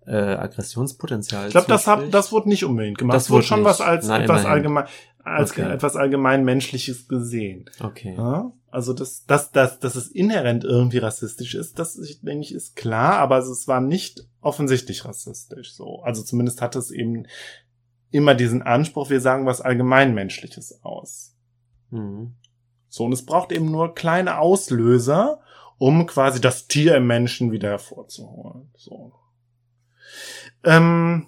äh, 0.07 0.15
Aggressionspotenzial. 0.15 1.47
Ich 1.47 1.51
glaube, 1.51 1.67
das 1.67 1.87
hat, 1.87 2.13
das 2.13 2.31
wurde 2.31 2.49
nicht 2.49 2.65
unbedingt 2.65 2.97
gemacht. 2.97 3.15
Das, 3.15 3.25
das 3.25 3.31
wurde 3.31 3.43
schon 3.43 3.59
nicht. 3.59 3.69
was 3.69 3.81
als 3.81 4.07
Nein, 4.07 4.23
etwas 4.23 4.45
allgemein, 4.45 4.85
als 5.25 5.51
okay. 5.51 5.71
etwas 5.71 5.95
allgemein 5.95 6.45
menschliches 6.45 7.07
gesehen. 7.07 7.69
Okay. 7.79 8.15
Ja? 8.15 8.51
Also 8.69 8.93
das, 8.93 9.25
das, 9.25 9.51
das, 9.51 9.79
dass 9.79 9.95
es 9.95 10.07
inhärent 10.07 10.63
irgendwie 10.63 10.99
rassistisch 10.99 11.55
ist, 11.55 11.79
das 11.79 11.97
ich, 11.97 12.21
denke 12.21 12.43
ich 12.43 12.53
ist 12.53 12.75
klar, 12.75 13.17
aber 13.17 13.37
es 13.39 13.67
war 13.67 13.81
nicht 13.81 14.27
offensichtlich 14.41 15.05
rassistisch. 15.05 15.73
So, 15.73 16.01
also 16.03 16.21
zumindest 16.23 16.61
hat 16.61 16.75
es 16.75 16.91
eben 16.91 17.25
immer 18.11 18.35
diesen 18.35 18.61
Anspruch, 18.61 19.09
wir 19.09 19.19
sagen 19.19 19.45
was 19.45 19.61
allgemein 19.61 20.13
menschliches 20.13 20.83
aus. 20.83 21.35
Mhm. 21.89 22.35
So 22.87 23.05
und 23.05 23.13
es 23.13 23.25
braucht 23.25 23.51
eben 23.51 23.71
nur 23.71 23.95
kleine 23.95 24.37
Auslöser, 24.37 25.39
um 25.77 26.05
quasi 26.05 26.39
das 26.39 26.67
Tier 26.67 26.95
im 26.95 27.07
Menschen 27.07 27.51
wieder 27.51 27.69
hervorzuholen. 27.69 28.69
So. 28.75 29.13
Ähm, 30.63 31.27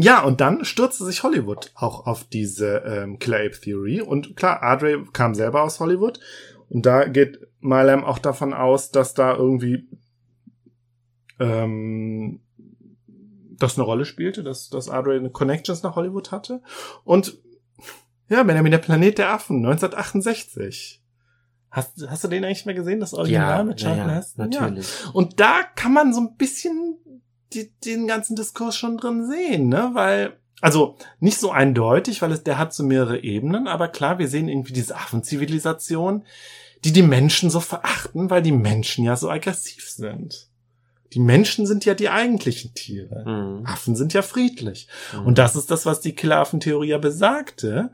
ja, 0.00 0.22
und 0.22 0.40
dann 0.40 0.64
stürzte 0.64 1.04
sich 1.04 1.24
Hollywood 1.24 1.72
auch 1.74 2.06
auf 2.06 2.22
diese 2.22 2.84
ähm, 2.86 3.18
Killer 3.18 3.38
Ape 3.38 3.60
Theory. 3.60 4.00
Und 4.00 4.36
klar, 4.36 4.62
Adre 4.62 5.04
kam 5.12 5.34
selber 5.34 5.64
aus 5.64 5.80
Hollywood. 5.80 6.20
Und 6.68 6.86
da 6.86 7.08
geht 7.08 7.40
Malem 7.58 8.04
auch 8.04 8.20
davon 8.20 8.54
aus, 8.54 8.92
dass 8.92 9.14
da 9.14 9.34
irgendwie 9.34 9.88
ähm, 11.40 12.40
das 13.58 13.76
eine 13.76 13.84
Rolle 13.84 14.04
spielte, 14.04 14.44
dass, 14.44 14.70
dass 14.70 14.88
Adre 14.88 15.16
eine 15.16 15.30
Connections 15.30 15.82
nach 15.82 15.96
Hollywood 15.96 16.30
hatte. 16.30 16.62
Und 17.02 17.36
ja, 18.28 18.44
Benjamin, 18.44 18.70
der 18.70 18.78
Planet 18.78 19.18
der 19.18 19.32
Affen, 19.32 19.56
1968. 19.56 21.02
Hast, 21.72 22.06
hast 22.08 22.22
du 22.22 22.28
den 22.28 22.44
eigentlich 22.44 22.66
mal 22.66 22.74
gesehen, 22.74 23.00
das 23.00 23.14
Original 23.14 23.58
ja, 23.58 23.64
mit 23.64 23.80
Charlton 23.80 24.08
ja, 24.08 24.14
Heston? 24.14 24.48
Natürlich. 24.48 25.02
Ja. 25.02 25.10
Und 25.10 25.40
da 25.40 25.64
kann 25.74 25.92
man 25.92 26.14
so 26.14 26.20
ein 26.20 26.36
bisschen 26.36 26.98
die, 27.52 27.70
den 27.84 28.06
ganzen 28.06 28.36
Diskurs 28.36 28.76
schon 28.76 28.96
drin 28.96 29.26
sehen, 29.26 29.68
ne? 29.68 29.90
Weil, 29.94 30.38
also 30.60 30.96
nicht 31.20 31.38
so 31.38 31.50
eindeutig, 31.50 32.22
weil 32.22 32.32
es, 32.32 32.42
der 32.42 32.58
hat 32.58 32.74
so 32.74 32.82
mehrere 32.82 33.22
Ebenen, 33.22 33.68
aber 33.68 33.88
klar, 33.88 34.18
wir 34.18 34.28
sehen 34.28 34.48
irgendwie 34.48 34.72
diese 34.72 34.96
Affenzivilisation, 34.96 36.24
die 36.84 36.92
die 36.92 37.02
Menschen 37.02 37.50
so 37.50 37.60
verachten, 37.60 38.30
weil 38.30 38.42
die 38.42 38.52
Menschen 38.52 39.04
ja 39.04 39.16
so 39.16 39.30
aggressiv 39.30 39.88
sind. 39.88 40.48
Die 41.14 41.20
Menschen 41.20 41.66
sind 41.66 41.84
ja 41.84 41.94
die 41.94 42.10
eigentlichen 42.10 42.74
Tiere. 42.74 43.24
Mhm. 43.26 43.66
Affen 43.66 43.96
sind 43.96 44.12
ja 44.12 44.22
friedlich. 44.22 44.88
Mhm. 45.14 45.26
Und 45.26 45.38
das 45.38 45.56
ist 45.56 45.70
das, 45.70 45.86
was 45.86 46.00
die 46.00 46.14
Killeraffen-Theorie 46.14 46.88
ja 46.88 46.98
besagte. 46.98 47.90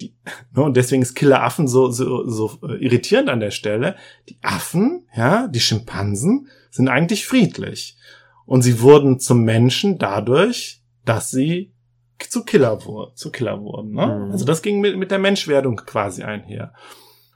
Die, 0.00 0.14
ne, 0.54 0.62
und 0.62 0.76
deswegen 0.76 1.02
ist 1.02 1.14
Killeraffen 1.14 1.68
so, 1.68 1.90
so, 1.90 2.28
so 2.28 2.58
irritierend 2.62 3.28
an 3.28 3.40
der 3.40 3.52
Stelle. 3.52 3.96
Die 4.28 4.38
Affen, 4.42 5.06
ja, 5.14 5.46
die 5.46 5.60
Schimpansen 5.60 6.48
sind 6.70 6.88
eigentlich 6.88 7.26
friedlich. 7.26 7.96
Und 8.46 8.62
sie 8.62 8.80
wurden 8.80 9.20
zum 9.20 9.42
Menschen 9.42 9.98
dadurch, 9.98 10.82
dass 11.04 11.30
sie 11.30 11.72
zu 12.18 12.44
Killer, 12.44 12.84
wurden, 12.84 13.16
zu 13.16 13.30
Killer 13.30 13.60
wurden. 13.60 13.92
Ne? 13.92 14.06
Mhm. 14.06 14.32
Also 14.32 14.44
das 14.44 14.62
ging 14.62 14.80
mit, 14.80 14.96
mit 14.96 15.10
der 15.10 15.18
Menschwerdung 15.18 15.76
quasi 15.76 16.22
einher. 16.22 16.72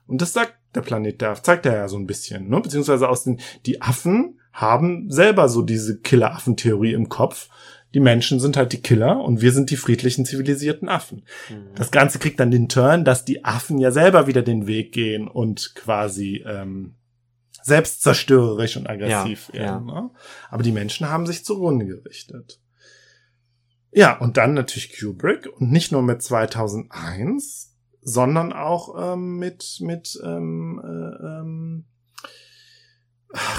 Und 0.07 0.23
das 0.23 0.33
sagt 0.33 0.55
der 0.75 0.83
Planet 0.83 1.21
der 1.21 1.35
zeigt 1.43 1.67
er 1.67 1.75
ja 1.75 1.89
so 1.89 1.97
ein 1.97 2.07
bisschen, 2.07 2.49
ne? 2.49 2.61
Beziehungsweise 2.61 3.09
aus 3.09 3.25
den, 3.25 3.41
die 3.65 3.83
Affen 3.83 4.41
haben 4.53 5.11
selber 5.11 5.49
so 5.49 5.63
diese 5.63 6.01
Killer-Affen-Theorie 6.01 6.93
im 6.93 7.09
Kopf. 7.09 7.49
Die 7.95 8.01
Menschen 8.01 8.41
sind 8.41 8.57
halt 8.57 8.73
die 8.73 8.83
Killer 8.83 9.21
und 9.23 9.41
wir 9.41 9.53
sind 9.53 9.71
die 9.71 9.77
friedlichen, 9.77 10.27
zivilisierten 10.27 10.89
Affen. 10.89 11.25
Mhm. 11.49 11.75
Das 11.75 11.91
Ganze 11.91 12.19
kriegt 12.19 12.41
dann 12.41 12.51
den 12.51 12.69
Turn, 12.69 13.05
dass 13.05 13.25
die 13.25 13.45
Affen 13.45 13.79
ja 13.79 13.91
selber 13.91 14.27
wieder 14.27 14.43
den 14.43 14.67
Weg 14.67 14.93
gehen 14.93 15.29
und 15.29 15.75
quasi 15.75 16.45
ähm, 16.47 16.96
selbstzerstörerisch 17.67 18.77
und 18.77 18.89
aggressiv 18.89 19.51
ja, 19.53 19.61
werden. 19.61 19.89
Ja. 19.89 20.01
Ne? 20.03 20.11
Aber 20.51 20.63
die 20.63 20.73
Menschen 20.73 21.11
haben 21.11 21.27
sich 21.27 21.45
zugrunde 21.45 21.85
gerichtet. 21.85 22.61
Ja, 23.91 24.17
und 24.19 24.37
dann 24.37 24.55
natürlich 24.55 24.99
Kubrick 24.99 25.49
und 25.59 25.73
nicht 25.73 25.91
nur 25.91 26.03
mit 26.03 26.23
2001, 26.23 27.75
sondern 28.03 28.53
auch 28.53 29.15
ähm, 29.15 29.39
mit 29.39 29.79
mit 29.81 30.19
ähm, 30.23 30.81
äh, 30.85 31.27
ähm, 31.27 31.85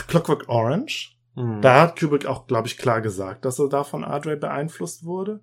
Clockwork 0.08 0.48
Orange. 0.48 1.18
Mhm. 1.36 1.62
Da 1.62 1.82
hat 1.82 2.00
Kubrick 2.00 2.26
auch, 2.26 2.48
glaube 2.48 2.68
ich, 2.68 2.78
klar 2.78 3.02
gesagt, 3.02 3.44
dass 3.44 3.60
er 3.60 3.68
da 3.68 3.84
von 3.84 4.06
Adre 4.06 4.38
beeinflusst 4.38 5.04
wurde. 5.04 5.42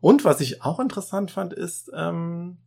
Und 0.00 0.24
was 0.24 0.40
ich 0.40 0.62
auch 0.62 0.80
interessant 0.80 1.30
fand, 1.30 1.52
ist, 1.52 1.90
ähm, 1.94 2.58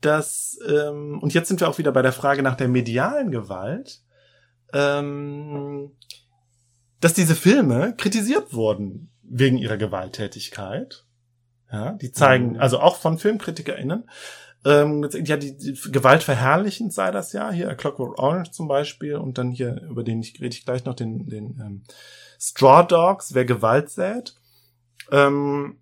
dass, 0.00 0.58
ähm, 0.66 1.18
und 1.20 1.34
jetzt 1.34 1.48
sind 1.48 1.60
wir 1.60 1.68
auch 1.68 1.78
wieder 1.78 1.92
bei 1.92 2.02
der 2.02 2.12
Frage 2.12 2.42
nach 2.42 2.56
der 2.56 2.68
medialen 2.68 3.30
Gewalt, 3.30 4.02
ähm, 4.72 5.92
dass 7.00 7.14
diese 7.14 7.34
Filme 7.34 7.94
kritisiert 7.96 8.54
wurden 8.54 9.10
wegen 9.22 9.58
ihrer 9.58 9.76
Gewalttätigkeit. 9.76 11.04
Ja, 11.70 11.92
die 11.92 12.12
zeigen, 12.12 12.52
mhm. 12.52 12.60
also 12.60 12.80
auch 12.80 12.96
von 12.96 13.18
FilmkritikerInnen, 13.18 14.08
ähm, 14.64 15.08
ja, 15.24 15.36
die, 15.36 15.56
die 15.56 15.72
Gewalt 15.90 16.22
verherrlichend 16.22 16.92
sei 16.92 17.10
das 17.10 17.32
ja, 17.32 17.50
hier 17.50 17.70
A 17.70 17.74
Clockwork 17.74 18.18
Orange 18.18 18.52
zum 18.52 18.68
Beispiel 18.68 19.16
und 19.16 19.38
dann 19.38 19.50
hier, 19.50 19.82
über 19.82 20.04
den 20.04 20.20
ich 20.20 20.40
rede 20.40 20.54
ich 20.54 20.64
gleich 20.64 20.84
noch, 20.84 20.94
den, 20.94 21.26
den 21.26 21.58
ähm, 21.60 21.82
Straw 22.38 22.86
Dogs, 22.86 23.34
wer 23.34 23.44
Gewalt 23.44 23.90
sät. 23.90 24.34
Ähm, 25.10 25.78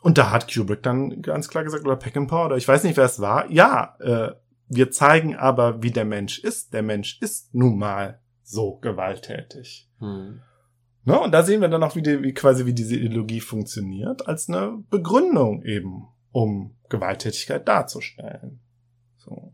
Und 0.00 0.18
da 0.18 0.30
hat 0.30 0.52
Kubrick 0.52 0.82
dann 0.82 1.22
ganz 1.22 1.48
klar 1.48 1.64
gesagt, 1.64 1.84
oder 1.86 1.96
Peckinpah, 1.96 2.46
oder 2.46 2.56
ich 2.56 2.68
weiß 2.68 2.84
nicht, 2.84 2.96
wer 2.96 3.06
es 3.06 3.20
war, 3.20 3.50
ja, 3.50 3.96
äh, 4.00 4.32
wir 4.68 4.90
zeigen 4.90 5.36
aber, 5.36 5.82
wie 5.82 5.90
der 5.90 6.04
Mensch 6.04 6.38
ist. 6.38 6.72
Der 6.72 6.82
Mensch 6.82 7.18
ist 7.20 7.54
nun 7.54 7.78
mal 7.78 8.20
so 8.42 8.76
gewalttätig. 8.76 9.88
Hm. 9.98 10.40
Ne? 11.04 11.20
Und 11.20 11.32
da 11.32 11.42
sehen 11.42 11.60
wir 11.60 11.68
dann 11.68 11.82
auch, 11.82 11.96
wie, 11.96 12.02
die, 12.02 12.22
wie 12.22 12.32
quasi 12.32 12.66
wie 12.66 12.72
diese 12.72 12.96
Ideologie 12.96 13.40
funktioniert, 13.40 14.26
als 14.26 14.48
eine 14.48 14.82
Begründung 14.90 15.62
eben, 15.62 16.08
um 16.32 16.76
Gewalttätigkeit 16.88 17.68
darzustellen. 17.68 18.60
So. 19.18 19.52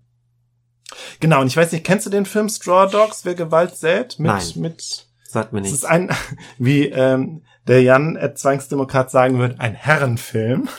Genau, 1.19 1.41
und 1.41 1.49
ich 1.49 1.57
weiß 1.57 1.73
nicht, 1.73 1.85
kennst 1.85 2.07
du 2.07 2.11
den 2.11 2.27
Film 2.27 2.49
Straw 2.49 2.91
Dogs, 2.91 3.25
wer 3.25 3.35
Gewalt 3.35 3.77
sät? 3.77 4.19
Mit, 4.19 4.29
Nein. 4.29 4.53
mit, 4.57 5.07
Sagt 5.25 5.53
mir 5.53 5.61
es 5.61 5.65
nichts. 5.65 5.79
ist 5.79 5.85
ein, 5.85 6.11
wie 6.59 6.87
ähm, 6.87 7.43
der 7.67 7.83
Jan 7.83 8.17
äh, 8.17 8.35
Zwangsdemokrat 8.35 9.11
sagen 9.11 9.39
würde, 9.39 9.59
ein 9.61 9.75
Herrenfilm. 9.75 10.69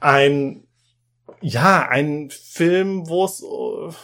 Ein, 0.00 0.67
ja, 1.40 1.88
ein 1.88 2.30
Film, 2.30 3.08
wo 3.08 3.24
es 3.24 3.42
äh, 3.42 3.94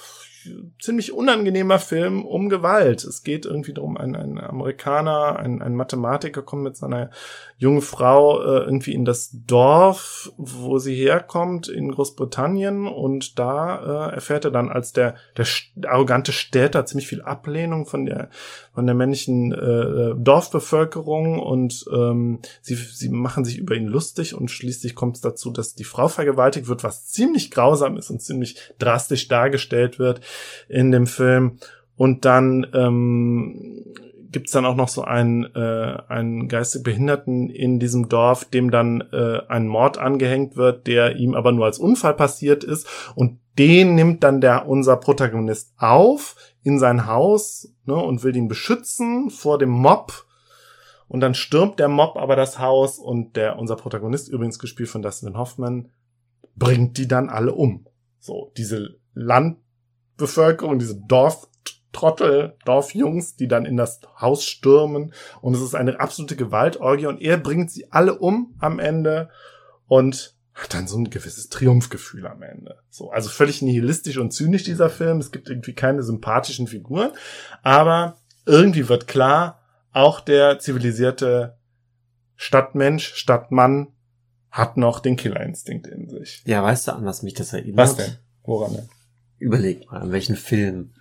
ziemlich 0.80 1.12
unangenehmer 1.12 1.78
Film 1.78 2.24
um 2.24 2.48
Gewalt. 2.48 3.04
Es 3.04 3.22
geht 3.22 3.46
irgendwie 3.46 3.72
darum, 3.72 3.96
ein, 3.96 4.14
ein 4.14 4.38
Amerikaner, 4.38 5.38
ein, 5.38 5.62
ein 5.62 5.74
Mathematiker 5.74 6.42
kommt 6.42 6.62
mit 6.62 6.76
seiner 6.76 7.10
jungen 7.56 7.82
Frau 7.82 8.42
äh, 8.42 8.64
irgendwie 8.64 8.94
in 8.94 9.04
das 9.04 9.30
Dorf, 9.46 10.32
wo 10.36 10.78
sie 10.78 10.94
herkommt, 10.94 11.68
in 11.68 11.90
Großbritannien. 11.90 12.86
Und 12.86 13.38
da 13.38 14.08
äh, 14.10 14.14
erfährt 14.14 14.44
er 14.44 14.50
dann 14.50 14.70
als 14.70 14.92
der, 14.92 15.14
der 15.36 15.46
arrogante 15.86 16.32
Städter 16.32 16.84
ziemlich 16.84 17.06
viel 17.06 17.22
Ablehnung 17.22 17.86
von 17.86 18.06
der 18.06 18.28
von 18.74 18.86
der 18.86 18.94
männlichen 18.96 19.52
äh, 19.52 20.14
Dorfbevölkerung. 20.16 21.38
Und 21.38 21.84
ähm, 21.92 22.40
sie, 22.60 22.74
sie 22.74 23.08
machen 23.08 23.44
sich 23.44 23.58
über 23.58 23.76
ihn 23.76 23.86
lustig. 23.86 24.34
Und 24.34 24.50
schließlich 24.50 24.94
kommt 24.94 25.16
es 25.16 25.22
dazu, 25.22 25.50
dass 25.50 25.74
die 25.74 25.84
Frau 25.84 26.08
vergewaltigt 26.08 26.66
wird, 26.66 26.82
was 26.82 27.06
ziemlich 27.06 27.50
grausam 27.50 27.96
ist 27.96 28.10
und 28.10 28.20
ziemlich 28.20 28.56
drastisch 28.78 29.28
dargestellt 29.28 29.98
wird 29.98 30.20
in 30.68 30.90
dem 30.90 31.06
Film. 31.06 31.58
Und 31.96 32.24
dann 32.24 32.66
ähm, 32.74 33.84
gibt's 34.34 34.52
dann 34.52 34.66
auch 34.66 34.74
noch 34.74 34.88
so 34.88 35.02
einen, 35.02 35.44
äh, 35.54 35.96
einen 36.08 36.48
geistig 36.48 36.82
Behinderten 36.82 37.48
in 37.48 37.78
diesem 37.78 38.08
Dorf, 38.08 38.44
dem 38.44 38.70
dann 38.70 39.00
äh, 39.12 39.40
ein 39.48 39.68
Mord 39.68 39.96
angehängt 39.96 40.56
wird, 40.56 40.88
der 40.88 41.16
ihm 41.16 41.34
aber 41.34 41.52
nur 41.52 41.64
als 41.64 41.78
Unfall 41.78 42.14
passiert 42.14 42.64
ist. 42.64 42.86
Und 43.14 43.38
den 43.58 43.94
nimmt 43.94 44.24
dann 44.24 44.40
der 44.40 44.68
unser 44.68 44.96
Protagonist 44.96 45.72
auf 45.78 46.34
in 46.64 46.80
sein 46.80 47.06
Haus 47.06 47.72
ne, 47.84 47.94
und 47.94 48.24
will 48.24 48.34
ihn 48.36 48.48
beschützen 48.48 49.30
vor 49.30 49.56
dem 49.56 49.70
Mob. 49.70 50.26
Und 51.06 51.20
dann 51.20 51.34
stürmt 51.34 51.78
der 51.78 51.88
Mob 51.88 52.16
aber 52.16 52.34
das 52.34 52.58
Haus 52.58 52.98
und 52.98 53.36
der 53.36 53.58
unser 53.58 53.76
Protagonist, 53.76 54.28
übrigens 54.28 54.58
gespielt 54.58 54.88
von 54.88 55.02
Dustin 55.02 55.38
Hoffman, 55.38 55.90
bringt 56.56 56.98
die 56.98 57.06
dann 57.06 57.28
alle 57.28 57.54
um. 57.54 57.86
So, 58.18 58.50
diese 58.56 58.96
Landbevölkerung, 59.12 60.80
diese 60.80 61.00
Dorftrottel, 61.94 62.56
Dorfjungs, 62.64 63.36
die 63.36 63.48
dann 63.48 63.64
in 63.64 63.76
das 63.76 64.00
Haus 64.20 64.44
stürmen. 64.44 65.12
Und 65.40 65.54
es 65.54 65.62
ist 65.62 65.74
eine 65.74 65.98
absolute 66.00 66.36
Gewaltorgie 66.36 67.06
und 67.06 67.20
er 67.22 67.36
bringt 67.38 67.70
sie 67.70 67.90
alle 67.92 68.18
um 68.18 68.54
am 68.58 68.78
Ende 68.78 69.30
und 69.86 70.34
hat 70.54 70.74
dann 70.74 70.86
so 70.86 70.98
ein 70.98 71.10
gewisses 71.10 71.48
Triumphgefühl 71.48 72.26
am 72.26 72.42
Ende. 72.42 72.78
So, 72.90 73.10
also 73.10 73.28
völlig 73.28 73.62
nihilistisch 73.62 74.18
und 74.18 74.32
zynisch 74.32 74.62
dieser 74.62 74.88
Film. 74.90 75.18
Es 75.18 75.32
gibt 75.32 75.48
irgendwie 75.48 75.74
keine 75.74 76.02
sympathischen 76.02 76.68
Figuren, 76.68 77.10
aber 77.62 78.18
irgendwie 78.46 78.88
wird 78.88 79.08
klar, 79.08 79.60
auch 79.92 80.20
der 80.20 80.58
zivilisierte 80.58 81.56
Stadtmensch, 82.36 83.14
Stadtmann 83.14 83.88
hat 84.50 84.76
noch 84.76 85.00
den 85.00 85.16
Killerinstinkt 85.16 85.86
in 85.88 86.08
sich. 86.08 86.42
Ja, 86.46 86.62
weißt 86.62 86.88
du, 86.88 86.92
an 86.92 87.04
was 87.04 87.22
mich 87.22 87.34
das 87.34 87.52
erinnert? 87.52 87.78
Was 87.78 87.96
denn? 87.96 88.16
Woran 88.44 88.74
denn? 88.74 88.88
Überleg 89.38 89.90
mal, 89.90 90.00
an 90.00 90.12
welchen 90.12 90.36
Film 90.36 90.94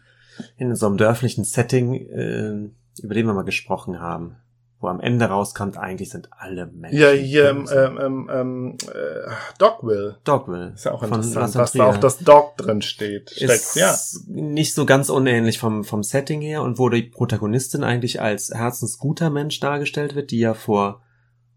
in 0.57 0.75
so 0.75 0.87
einem 0.87 0.97
dörflichen 0.97 1.43
Setting, 1.43 1.93
äh, 1.93 3.01
über 3.01 3.13
den 3.13 3.25
wir 3.25 3.33
mal 3.33 3.43
gesprochen 3.43 3.99
haben, 3.99 4.37
wo 4.83 4.89
am 4.89 4.99
Ende 4.99 5.25
rauskommt, 5.25 5.77
eigentlich 5.77 6.09
sind 6.09 6.29
alle 6.37 6.67
Menschen. 6.67 6.99
Ja, 6.99 7.09
hier 7.11 7.49
ähm, 7.49 7.59
böse. 7.63 7.95
ähm, 8.01 8.29
ähm, 8.31 8.77
äh, 8.93 9.31
Dogville. 9.57 10.17
Dogville. 10.25 10.73
Ist 10.75 10.85
ja 10.85 10.91
auch 10.91 11.01
interessant, 11.01 11.55
dass 11.55 11.71
da 11.71 11.85
auch 11.85 11.97
das 11.97 12.17
Dog 12.19 12.57
drin 12.57 12.81
steht. 12.81 13.31
Steckt, 13.31 13.51
ist 13.51 13.75
ja. 13.75 13.95
nicht 14.27 14.75
so 14.75 14.85
ganz 14.85 15.09
unähnlich 15.09 15.57
vom, 15.57 15.85
vom 15.85 16.03
Setting 16.03 16.41
her 16.41 16.61
und 16.61 16.77
wo 16.77 16.89
die 16.89 17.03
Protagonistin 17.03 17.83
eigentlich 17.83 18.21
als 18.21 18.51
herzensguter 18.53 19.29
Mensch 19.29 19.59
dargestellt 19.61 20.15
wird, 20.15 20.31
die 20.31 20.39
ja 20.39 20.53
vor, 20.53 21.01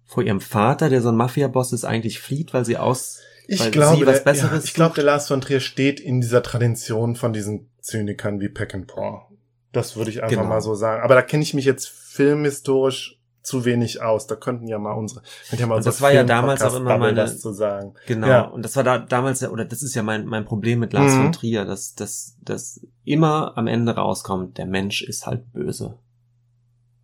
vor 0.04 0.22
ihrem 0.22 0.40
Vater, 0.40 0.88
der 0.88 1.02
so 1.02 1.08
ein 1.08 1.16
Mafia-Boss 1.16 1.72
ist, 1.72 1.84
eigentlich 1.84 2.20
flieht, 2.20 2.54
weil 2.54 2.64
sie 2.64 2.76
aus, 2.76 3.18
Ich 3.48 3.60
weil 3.60 3.70
glaube, 3.72 3.96
sie 3.96 4.06
was 4.06 4.18
der, 4.18 4.24
Besseres 4.24 4.62
ja, 4.62 4.64
ich 4.64 4.74
glaube, 4.74 4.94
der 4.94 5.04
Lars 5.04 5.26
von 5.26 5.40
Trier 5.40 5.60
steht 5.60 5.98
in 5.98 6.20
dieser 6.20 6.44
Tradition 6.44 7.16
von 7.16 7.32
diesen 7.32 7.70
Zynikern 7.86 8.40
wie 8.40 8.48
Peckinpah. 8.48 9.28
Das 9.72 9.96
würde 9.96 10.10
ich 10.10 10.22
einfach 10.22 10.36
Genau. 10.36 10.48
mal 10.48 10.60
so 10.60 10.74
sagen. 10.74 11.02
Aber 11.02 11.14
da 11.14 11.22
kenne 11.22 11.42
ich 11.42 11.54
mich 11.54 11.64
jetzt 11.64 11.88
filmhistorisch 11.88 13.20
zu 13.42 13.64
wenig 13.64 14.02
aus. 14.02 14.26
Da 14.26 14.34
könnten 14.34 14.66
ja 14.66 14.78
mal 14.78 14.92
unsere, 14.94 15.22
könnte 15.48 15.60
ja 15.62 15.66
mal 15.68 15.74
Und 15.74 15.78
unser 15.78 15.90
das 15.90 16.00
war 16.02 16.12
ja 16.12 16.24
damals 16.24 16.62
auch 16.62 16.74
immer 16.74 16.98
meine- 16.98 17.16
was 17.22 17.38
zu 17.40 17.52
sagen. 17.52 17.94
Genau. 18.08 18.26
Ja. 18.26 18.40
Und 18.42 18.64
das 18.64 18.74
war 18.74 18.82
da 18.82 18.98
damals, 18.98 19.40
ja- 19.40 19.50
oder 19.50 19.64
das 19.64 19.82
ist 19.82 19.94
ja 19.94 20.02
mein, 20.02 20.26
mein 20.26 20.44
Problem 20.44 20.80
mit 20.80 20.92
Lars 20.92 21.14
Mhm. 21.14 21.22
von 21.24 21.32
Trier, 21.32 21.64
dass, 21.64 21.94
dass, 21.94 22.36
dass 22.42 22.80
immer 23.04 23.56
am 23.56 23.66
Ende 23.68 23.94
rauskommt, 23.94 24.58
der 24.58 24.66
Mensch 24.66 25.02
ist 25.02 25.26
halt 25.26 25.52
böse. 25.52 25.96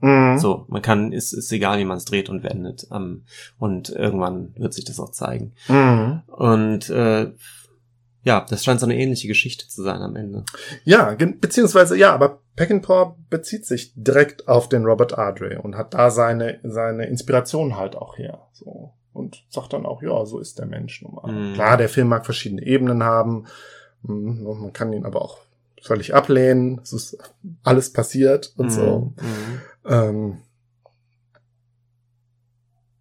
Mhm. 0.01 0.37
So, 0.39 0.65
man 0.69 0.83
kann, 0.83 1.13
ist, 1.13 1.33
ist 1.33 1.53
egal, 1.53 1.79
wie 1.79 1.85
man 1.85 1.99
es 1.99 2.05
dreht 2.07 2.29
und 2.29 2.43
wendet. 2.43 2.89
Ähm, 2.91 3.23
und 3.59 3.91
irgendwann 3.91 4.53
wird 4.57 4.75
sich 4.75 4.85
das 4.85 4.99
auch 4.99 5.13
zeigen. 5.13 5.53
Mhm. 5.69 6.23
Und 6.27 6.91
äh, 6.91 7.33
ja, 8.23 8.47
das 8.49 8.65
scheint 8.65 8.81
so 8.81 8.87
eine 8.87 8.97
ähnliche 8.97 9.29
Geschichte 9.29 9.69
zu 9.69 9.83
sein 9.83 10.01
am 10.01 10.17
Ende. 10.17 10.45
Ja, 10.85 11.17
beziehungsweise 11.41 11.97
ja, 11.97 12.13
aber 12.13 12.41
Peckinpah 12.57 13.17
bezieht 13.31 13.67
sich 13.67 13.93
direkt 13.97 14.49
auf 14.49 14.69
den 14.69 14.85
Robert 14.85 15.19
Ardrey 15.19 15.57
und 15.57 15.77
hat 15.77 15.95
da 15.95 16.11
seine 16.11 16.61
seine 16.63 17.07
Inspiration 17.07 17.77
halt 17.77 17.97
auch 17.97 18.19
her. 18.19 18.47
So 18.53 18.93
und 19.13 19.45
sagt 19.49 19.73
dann 19.73 19.87
auch, 19.87 20.03
ja, 20.03 20.25
so 20.25 20.39
ist 20.39 20.59
der 20.59 20.67
Mensch 20.67 21.03
nun 21.03 21.15
mal. 21.15 21.33
Mhm. 21.33 21.55
Klar, 21.55 21.77
der 21.77 21.89
Film 21.89 22.09
mag 22.09 22.25
verschiedene 22.25 22.63
Ebenen 22.63 23.03
haben. 23.03 23.47
Mhm, 24.03 24.47
und 24.47 24.61
Man 24.61 24.73
kann 24.73 24.93
ihn 24.93 25.05
aber 25.05 25.23
auch 25.23 25.39
völlig 25.81 26.15
ablehnen. 26.15 26.81
Es 26.83 26.93
ist 26.93 27.19
alles 27.63 27.93
passiert 27.93 28.53
und 28.57 28.71
so. 28.71 29.13
Mhm. 29.17 29.61
Ähm, 29.85 30.39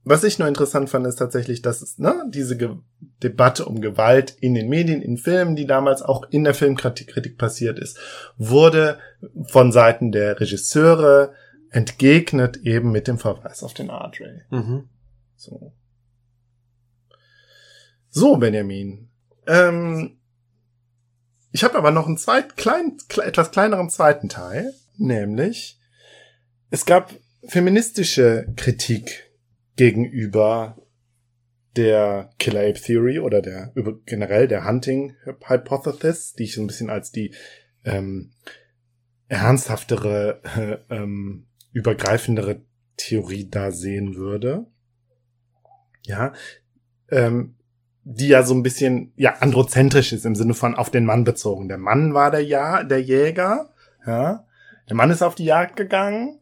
was 0.03 0.23
ich 0.23 0.39
nur 0.39 0.47
interessant 0.47 0.89
fand, 0.89 1.05
ist 1.05 1.17
tatsächlich, 1.17 1.61
dass 1.61 1.81
es 1.81 1.99
ne, 1.99 2.25
diese 2.29 2.57
Ge 2.57 2.77
Debatte 3.21 3.65
um 3.65 3.81
Gewalt 3.81 4.35
in 4.39 4.55
den 4.55 4.67
Medien, 4.67 5.03
in 5.03 5.17
Filmen, 5.17 5.55
die 5.55 5.67
damals 5.67 6.01
auch 6.01 6.23
in 6.31 6.43
der 6.43 6.55
Filmkritik 6.55 7.07
Kritik 7.07 7.37
passiert 7.37 7.77
ist, 7.77 7.99
wurde 8.37 8.97
von 9.43 9.71
Seiten 9.71 10.11
der 10.11 10.39
Regisseure 10.39 11.33
entgegnet 11.69 12.57
eben 12.57 12.91
mit 12.91 13.07
dem 13.07 13.19
Verweis 13.19 13.61
auf 13.61 13.75
den 13.75 13.91
Ardrey. 13.91 14.41
Mhm. 14.49 14.89
So, 15.35 15.73
so 18.09 18.37
Benjamin. 18.37 19.09
Ähm, 19.45 20.17
ich 21.51 21.63
habe 21.63 21.77
aber 21.77 21.91
noch 21.91 22.07
einen 22.07 22.17
zweit, 22.17 22.57
klein, 22.57 22.97
kle 23.07 23.23
etwas 23.23 23.51
kleineren 23.51 23.89
zweiten 23.89 24.29
Teil, 24.29 24.73
nämlich 24.97 25.79
es 26.71 26.85
gab 26.85 27.13
feministische 27.47 28.47
Kritik 28.55 29.30
gegenüber 29.81 30.77
der 31.75 32.29
Killer 32.37 32.59
Ape 32.59 32.79
Theory 32.79 33.17
oder 33.17 33.41
der 33.41 33.73
generell 34.05 34.47
der 34.47 34.67
Hunting 34.67 35.15
Hypothesis, 35.25 36.33
die 36.33 36.43
ich 36.43 36.53
so 36.53 36.61
ein 36.61 36.67
bisschen 36.67 36.91
als 36.91 37.11
die 37.11 37.33
ähm, 37.83 38.31
ernsthaftere, 39.27 40.39
äh, 40.55 40.95
ähm, 40.95 41.47
übergreifendere 41.71 42.61
Theorie 42.95 43.49
da 43.49 43.71
sehen 43.71 44.13
würde. 44.13 44.67
Ja, 46.05 46.33
ähm, 47.09 47.55
die 48.03 48.27
ja 48.27 48.43
so 48.43 48.53
ein 48.53 48.61
bisschen 48.61 49.13
ja 49.15 49.37
androzentrisch 49.39 50.13
ist 50.13 50.27
im 50.27 50.35
Sinne 50.35 50.53
von 50.53 50.75
auf 50.75 50.91
den 50.91 51.05
Mann 51.05 51.23
bezogen. 51.23 51.69
Der 51.69 51.79
Mann 51.79 52.13
war 52.13 52.29
der 52.29 52.45
ja 52.45 52.83
der 52.83 53.01
Jäger, 53.01 53.73
ja. 54.05 54.45
Der 54.87 54.95
Mann 54.95 55.09
ist 55.09 55.23
auf 55.23 55.33
die 55.33 55.45
Jagd 55.45 55.75
gegangen, 55.75 56.39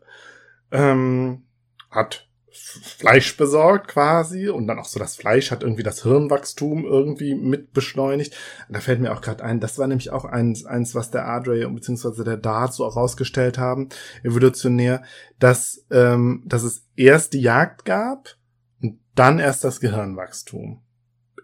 ähm, 0.71 1.45
hat 1.89 2.28
Fleisch 2.51 3.37
besorgt 3.37 3.89
quasi 3.89 4.49
und 4.49 4.67
dann 4.67 4.79
auch 4.79 4.85
so 4.85 4.99
das 4.99 5.15
Fleisch 5.15 5.51
hat 5.51 5.63
irgendwie 5.63 5.83
das 5.83 6.03
Hirnwachstum 6.03 6.85
irgendwie 6.85 7.35
mit 7.35 7.73
beschleunigt. 7.73 8.35
Da 8.69 8.79
fällt 8.79 9.01
mir 9.01 9.13
auch 9.13 9.21
gerade 9.21 9.43
ein, 9.43 9.59
das 9.59 9.77
war 9.77 9.87
nämlich 9.87 10.11
auch 10.11 10.25
eins, 10.25 10.65
eins 10.65 10.95
was 10.95 11.11
der 11.11 11.27
Adre 11.27 11.69
bzw. 11.69 12.23
der 12.23 12.37
Dart 12.37 12.73
so 12.73 12.85
auch 12.85 12.95
rausgestellt 12.95 13.57
haben, 13.57 13.89
evolutionär, 14.23 15.03
dass, 15.39 15.85
ähm, 15.91 16.43
dass 16.45 16.63
es 16.63 16.85
erst 16.95 17.33
die 17.33 17.41
Jagd 17.41 17.85
gab 17.85 18.35
und 18.81 18.99
dann 19.15 19.39
erst 19.39 19.63
das 19.63 19.79
Gehirnwachstum 19.79 20.81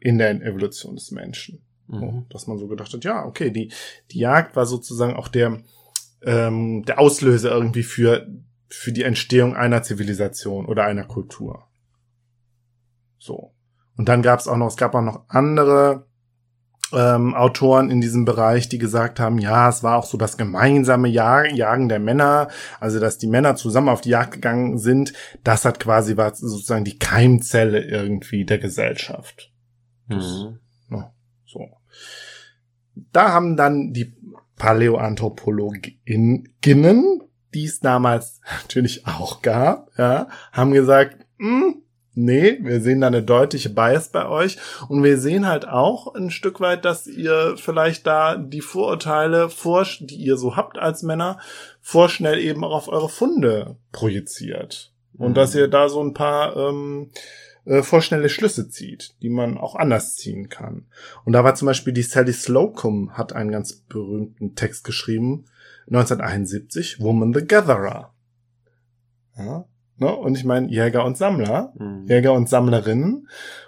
in 0.01 0.17
der 0.17 0.31
Evolution 0.41 0.95
des 0.95 1.11
Menschen. 1.11 1.61
Mhm. 1.87 2.25
dass 2.29 2.47
man 2.47 2.57
so 2.57 2.67
gedacht 2.67 2.91
hat, 2.91 3.03
ja, 3.03 3.23
okay, 3.25 3.51
die, 3.51 3.71
die 4.09 4.17
Jagd 4.17 4.55
war 4.55 4.65
sozusagen 4.65 5.13
auch 5.13 5.27
der, 5.27 5.61
ähm, 6.23 6.83
der 6.83 6.99
Auslöser 6.99 7.51
irgendwie 7.51 7.83
für, 7.83 8.27
für 8.67 8.91
die 8.91 9.03
Entstehung 9.03 9.55
einer 9.55 9.83
Zivilisation 9.83 10.65
oder 10.65 10.85
einer 10.85 11.05
Kultur. 11.05 11.67
So. 13.17 13.53
Und 13.97 14.09
dann 14.09 14.21
gab 14.21 14.39
es 14.39 14.47
auch 14.47 14.57
noch, 14.57 14.67
es 14.67 14.77
gab 14.77 14.95
auch 14.95 15.01
noch 15.01 15.23
andere 15.29 16.05
ähm, 16.93 17.33
Autoren 17.33 17.89
in 17.89 17.99
diesem 18.01 18.25
Bereich, 18.25 18.69
die 18.69 18.77
gesagt 18.77 19.19
haben, 19.19 19.39
ja, 19.39 19.67
es 19.69 19.81
war 19.83 19.97
auch 19.97 20.05
so 20.05 20.17
das 20.17 20.37
gemeinsame 20.37 21.07
Jagen 21.07 21.89
der 21.89 21.99
Männer, 21.99 22.49
also 22.79 22.99
dass 22.99 23.17
die 23.17 23.25
Männer 23.27 23.55
zusammen 23.55 23.89
auf 23.89 24.01
die 24.01 24.09
Jagd 24.09 24.33
gegangen 24.33 24.77
sind, 24.77 25.13
das 25.43 25.65
hat 25.65 25.79
quasi 25.79 26.15
war 26.17 26.35
sozusagen 26.35 26.85
die 26.85 26.99
Keimzelle 26.99 27.83
irgendwie 27.83 28.45
der 28.45 28.59
Gesellschaft. 28.59 29.51
Mhm. 30.07 30.59
Ja, 30.91 31.11
so. 31.45 31.67
Da 33.11 33.33
haben 33.33 33.57
dann 33.57 33.91
die 33.91 34.15
Paläoanthropologinnen, 34.57 37.24
die 37.55 37.65
es 37.65 37.79
damals 37.79 38.41
natürlich 38.61 39.07
auch 39.07 39.41
gab, 39.41 39.89
ja, 39.97 40.27
haben 40.51 40.71
gesagt, 40.71 41.25
hm, 41.39 41.81
Nee, 42.17 42.59
wir 42.61 42.79
sehen 42.79 43.01
da 43.01 43.07
eine 43.07 43.21
deutliche 43.21 43.69
Bias 43.69 44.07
bei 44.07 44.25
euch. 44.25 44.57
Und 44.87 45.03
wir 45.03 45.17
sehen 45.17 45.45
halt 45.45 45.67
auch 45.67 46.15
ein 46.15 46.31
Stück 46.31 46.61
weit, 46.61 46.85
dass 46.85 47.07
ihr 47.07 47.55
vielleicht 47.57 48.07
da 48.07 48.37
die 48.37 48.61
Vorurteile, 48.61 49.49
vor, 49.49 49.85
die 49.99 50.15
ihr 50.15 50.37
so 50.37 50.55
habt 50.55 50.79
als 50.79 51.03
Männer, 51.03 51.39
vorschnell 51.81 52.39
eben 52.39 52.63
auch 52.63 52.73
auf 52.73 52.87
eure 52.87 53.09
Funde 53.09 53.75
projiziert. 53.91 54.93
Und 55.17 55.31
mhm. 55.31 55.33
dass 55.33 55.55
ihr 55.55 55.67
da 55.67 55.89
so 55.89 56.01
ein 56.01 56.13
paar 56.13 56.55
ähm, 56.55 57.11
äh, 57.65 57.83
vorschnelle 57.83 58.29
Schlüsse 58.29 58.69
zieht, 58.69 59.15
die 59.21 59.29
man 59.29 59.57
auch 59.57 59.75
anders 59.75 60.15
ziehen 60.15 60.47
kann. 60.47 60.85
Und 61.25 61.33
da 61.33 61.43
war 61.43 61.55
zum 61.55 61.65
Beispiel 61.65 61.93
die 61.93 62.01
Sally 62.01 62.31
Slocum 62.33 63.17
hat 63.17 63.33
einen 63.33 63.51
ganz 63.51 63.73
berühmten 63.73 64.55
Text 64.55 64.85
geschrieben, 64.85 65.45
1971, 65.87 66.99
Woman 66.99 67.33
the 67.33 67.45
Gatherer. 67.45 68.13
Ja, 69.37 69.65
Ne? 69.97 70.13
Und 70.13 70.37
ich 70.37 70.43
meine 70.43 70.67
Jäger 70.67 71.05
und 71.05 71.17
Sammler, 71.17 71.73
mhm. 71.77 72.05
Jäger 72.07 72.33
und 72.33 72.49
Sammlerinnen. 72.49 73.27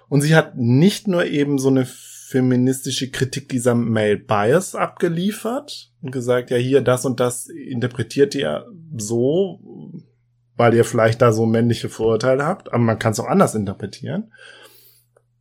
Und 0.10 0.22
sie 0.22 0.36
hat 0.36 0.58
nicht 0.58 1.08
nur 1.08 1.26
eben 1.26 1.58
so 1.58 1.70
eine 1.70 1.86
feministische 1.86 3.10
Kritik 3.10 3.48
dieser 3.50 3.76
Male 3.76 4.18
Bias 4.18 4.76
abgeliefert 4.76 5.94
und 6.02 6.12
gesagt, 6.12 6.50
ja, 6.50 6.58
hier 6.58 6.82
das 6.82 7.06
und 7.06 7.22
das 7.22 7.48
interpretiert 7.48 8.36
ihr 8.36 8.66
so, 8.98 9.62
weil 10.58 10.74
ihr 10.74 10.84
vielleicht 10.84 11.22
da 11.22 11.32
so 11.32 11.46
männliche 11.46 11.88
Vorurteile 11.88 12.46
habt, 12.46 12.68
aber 12.70 12.80
man 12.80 13.00
kann 13.00 13.14
es 13.14 13.20
auch 13.22 13.28
anders 13.28 13.56
interpretieren. 13.56 14.34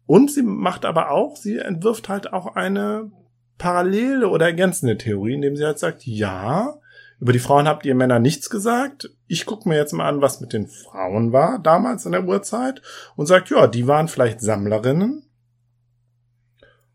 Und 0.05 0.31
sie 0.31 0.43
macht 0.43 0.85
aber 0.85 1.11
auch, 1.11 1.37
sie 1.37 1.59
entwirft 1.59 2.09
halt 2.09 2.33
auch 2.33 2.55
eine 2.55 3.11
parallele 3.59 4.29
oder 4.29 4.47
ergänzende 4.47 4.99
Theorie, 4.99 5.35
indem 5.35 5.57
sie 5.57 5.65
halt 5.65 5.79
sagt, 5.79 6.07
ja, 6.07 6.79
über 7.19 7.33
die 7.33 7.39
Frauen 7.39 7.67
habt 7.67 7.87
ihr 7.87 7.95
Männer 7.95 8.19
nichts 8.19 8.51
gesagt. 8.51 9.11
Ich 9.27 9.47
gucke 9.47 9.69
mir 9.69 9.77
jetzt 9.77 9.93
mal 9.93 10.09
an, 10.09 10.21
was 10.21 10.41
mit 10.41 10.53
den 10.53 10.67
Frauen 10.67 11.33
war 11.33 11.59
damals 11.59 12.05
in 12.05 12.13
der 12.13 12.25
Urzeit 12.25 12.83
und 13.17 13.27
sagt, 13.27 13.51
ja, 13.51 13.67
die 13.67 13.87
waren 13.87 14.09
vielleicht 14.09 14.41
Sammlerinnen. 14.41 15.23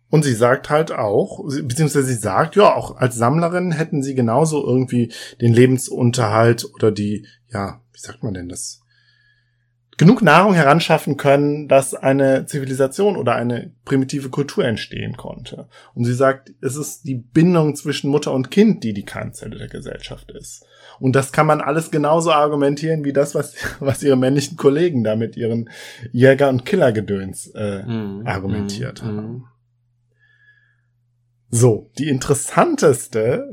Und 0.09 0.23
sie 0.23 0.33
sagt 0.33 0.69
halt 0.69 0.91
auch, 0.91 1.43
beziehungsweise 1.63 2.03
sie 2.03 2.15
sagt, 2.15 2.55
ja, 2.57 2.75
auch 2.75 2.97
als 2.97 3.15
Sammlerin 3.15 3.71
hätten 3.71 4.03
sie 4.03 4.13
genauso 4.13 4.63
irgendwie 4.63 5.11
den 5.39 5.53
Lebensunterhalt 5.53 6.69
oder 6.75 6.91
die, 6.91 7.25
ja, 7.47 7.81
wie 7.93 7.99
sagt 7.99 8.21
man 8.21 8.33
denn 8.33 8.49
das? 8.49 8.80
Genug 10.01 10.23
Nahrung 10.23 10.55
heranschaffen 10.55 11.15
können, 11.15 11.67
dass 11.67 11.93
eine 11.93 12.47
Zivilisation 12.47 13.17
oder 13.17 13.35
eine 13.35 13.71
primitive 13.85 14.29
Kultur 14.29 14.65
entstehen 14.65 15.15
konnte. 15.15 15.67
Und 15.93 16.05
sie 16.05 16.15
sagt, 16.15 16.51
es 16.59 16.75
ist 16.75 17.03
die 17.03 17.13
Bindung 17.13 17.75
zwischen 17.75 18.09
Mutter 18.09 18.33
und 18.33 18.49
Kind, 18.49 18.83
die 18.83 18.93
die 18.93 19.05
Keimzelle 19.05 19.59
der 19.59 19.67
Gesellschaft 19.67 20.31
ist. 20.31 20.65
Und 20.99 21.15
das 21.15 21.31
kann 21.31 21.45
man 21.45 21.61
alles 21.61 21.91
genauso 21.91 22.31
argumentieren 22.31 23.05
wie 23.05 23.13
das, 23.13 23.35
was, 23.35 23.53
was 23.79 24.01
ihre 24.01 24.15
männlichen 24.15 24.57
Kollegen 24.57 25.03
da 25.03 25.15
mit 25.15 25.37
ihren 25.37 25.69
Jäger- 26.11 26.49
und 26.49 26.65
Killergedöns 26.65 27.51
äh, 27.53 27.83
mm, 27.83 28.25
argumentiert 28.25 29.03
mm, 29.03 29.05
haben. 29.05 29.27
Mm. 29.27 29.43
So, 31.51 31.91
die 31.99 32.09
interessanteste 32.09 33.51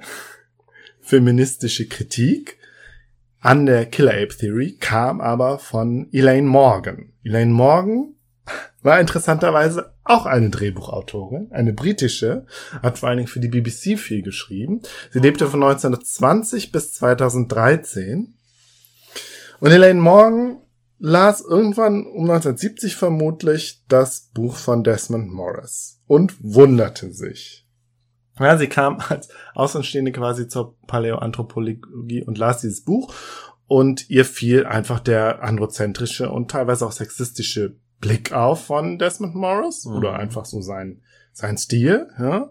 feministische 1.03 1.89
Kritik 1.89 2.58
an 3.40 3.66
der 3.66 3.86
Killer 3.86 4.12
Ape 4.12 4.36
Theory 4.36 4.77
kam 4.78 5.20
aber 5.20 5.59
von 5.59 6.09
Elaine 6.12 6.47
Morgan. 6.47 7.12
Elaine 7.23 7.52
Morgan 7.52 8.15
war 8.82 9.01
interessanterweise 9.01 9.93
auch 10.05 10.27
eine 10.27 10.51
Drehbuchautorin, 10.51 11.48
eine 11.51 11.73
britische, 11.73 12.47
hat 12.82 12.98
vor 12.98 13.09
allen 13.09 13.19
Dingen 13.19 13.28
für 13.28 13.40
die 13.40 13.48
BBC 13.48 13.98
viel 13.98 14.23
geschrieben. 14.23 14.81
Sie 15.12 15.19
lebte 15.19 15.47
von 15.47 15.62
1920 15.62 16.73
bis 16.73 16.94
2013. 16.94 18.35
Und 19.60 19.70
Elaine 19.70 20.01
Morgan 20.01 20.59
las 20.98 21.40
irgendwann 21.40 22.06
um 22.06 22.23
1970 22.31 22.97
vermutlich 22.97 23.85
das 23.89 24.31
Buch 24.35 24.56
von 24.56 24.82
Desmond 24.82 25.31
Morris 25.32 26.01
und 26.06 26.35
wunderte 26.40 27.12
sich. 27.12 27.68
Ja, 28.39 28.56
sie 28.56 28.69
kam 28.69 29.01
als 29.09 29.28
Außenstehende 29.55 30.12
quasi 30.12 30.48
zur 30.48 30.77
Paläoanthropologie 30.86 32.23
und 32.24 32.39
las 32.39 32.60
dieses 32.60 32.82
Buch 32.82 33.12
und 33.69 34.09
ihr 34.10 34.24
fiel 34.24 34.66
einfach 34.66 34.98
der 34.98 35.43
androzentrische 35.43 36.31
und 36.31 36.51
teilweise 36.51 36.86
auch 36.86 36.93
sexistische 36.93 37.77
Blick 38.01 38.32
auf 38.32 38.65
von 38.65 38.98
Desmond 38.98 39.35
Morris 39.35 39.85
mhm. 39.85 39.97
oder 39.97 40.15
einfach 40.15 40.44
so 40.44 40.60
sein, 40.60 41.02
sein 41.32 41.56
Stil, 41.59 42.09
ja. 42.19 42.51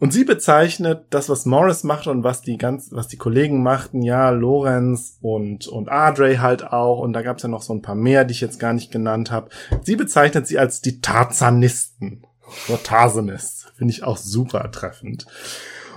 Und 0.00 0.12
sie 0.12 0.22
bezeichnet 0.22 1.06
das, 1.10 1.28
was 1.28 1.44
Morris 1.44 1.82
macht 1.82 2.06
und 2.06 2.22
was 2.22 2.40
die 2.40 2.56
ganz, 2.56 2.90
was 2.92 3.08
die 3.08 3.16
Kollegen 3.16 3.64
machten, 3.64 4.00
ja, 4.02 4.30
Lorenz 4.30 5.18
und, 5.20 5.66
und 5.66 5.90
Adre 5.90 6.40
halt 6.40 6.72
auch, 6.72 7.00
und 7.00 7.12
da 7.14 7.22
gab's 7.22 7.42
ja 7.42 7.48
noch 7.48 7.62
so 7.62 7.74
ein 7.74 7.82
paar 7.82 7.96
mehr, 7.96 8.24
die 8.24 8.30
ich 8.30 8.40
jetzt 8.40 8.60
gar 8.60 8.72
nicht 8.72 8.92
genannt 8.92 9.32
habe. 9.32 9.50
Sie 9.82 9.96
bezeichnet 9.96 10.46
sie 10.46 10.58
als 10.58 10.80
die 10.80 11.00
Tarzanisten. 11.00 12.22
Tarzanists. 12.82 13.66
Finde 13.76 13.92
ich 13.92 14.02
auch 14.02 14.16
super 14.16 14.70
treffend. 14.70 15.26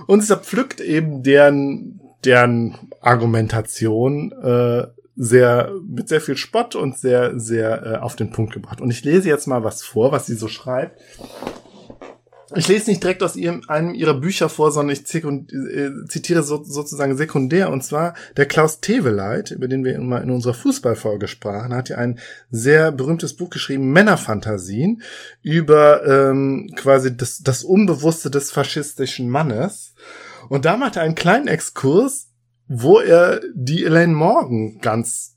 Und 0.06 0.20
sie 0.20 0.28
zerpflückt 0.28 0.80
eben 0.80 1.22
deren, 1.22 2.00
deren 2.24 2.90
Argumentation 3.00 4.32
äh, 4.32 4.86
sehr 5.14 5.72
mit 5.86 6.08
sehr 6.08 6.20
viel 6.20 6.36
Spott 6.36 6.74
und 6.74 6.98
sehr 6.98 7.38
sehr 7.38 7.86
äh, 7.86 7.96
auf 7.96 8.16
den 8.16 8.30
Punkt 8.30 8.52
gebracht. 8.52 8.80
Und 8.80 8.90
ich 8.90 9.04
lese 9.04 9.28
jetzt 9.28 9.46
mal 9.46 9.62
was 9.62 9.82
vor, 9.82 10.12
was 10.12 10.26
sie 10.26 10.34
so 10.34 10.48
schreibt. 10.48 11.00
Ich 12.54 12.68
lese 12.68 12.90
nicht 12.90 13.02
direkt 13.02 13.22
aus 13.22 13.36
ihrem, 13.36 13.62
einem 13.68 13.94
ihrer 13.94 14.14
Bücher 14.14 14.48
vor, 14.48 14.70
sondern 14.72 14.94
ich 14.94 15.14
äh, 15.14 15.90
zitiere 16.08 16.42
so, 16.42 16.62
sozusagen 16.62 17.16
sekundär. 17.16 17.70
Und 17.70 17.82
zwar 17.82 18.14
der 18.36 18.46
Klaus 18.46 18.80
Teveleit, 18.80 19.50
über 19.50 19.68
den 19.68 19.84
wir 19.84 19.94
immer 19.94 20.20
in 20.20 20.30
unserer 20.30 20.54
Fußballfolge 20.54 21.28
sprachen, 21.28 21.74
hat 21.74 21.88
ja 21.88 21.96
ein 21.96 22.18
sehr 22.50 22.92
berühmtes 22.92 23.34
Buch 23.34 23.50
geschrieben, 23.50 23.92
Männerfantasien, 23.92 25.02
über 25.42 26.06
ähm, 26.06 26.72
quasi 26.76 27.16
das, 27.16 27.38
das 27.38 27.64
Unbewusste 27.64 28.30
des 28.30 28.50
faschistischen 28.50 29.28
Mannes. 29.28 29.94
Und 30.48 30.64
da 30.64 30.76
macht 30.76 30.96
er 30.96 31.02
einen 31.02 31.14
kleinen 31.14 31.48
Exkurs, 31.48 32.28
wo 32.68 33.00
er 33.00 33.40
die 33.54 33.84
Elaine 33.84 34.14
Morgan 34.14 34.78
ganz 34.80 35.31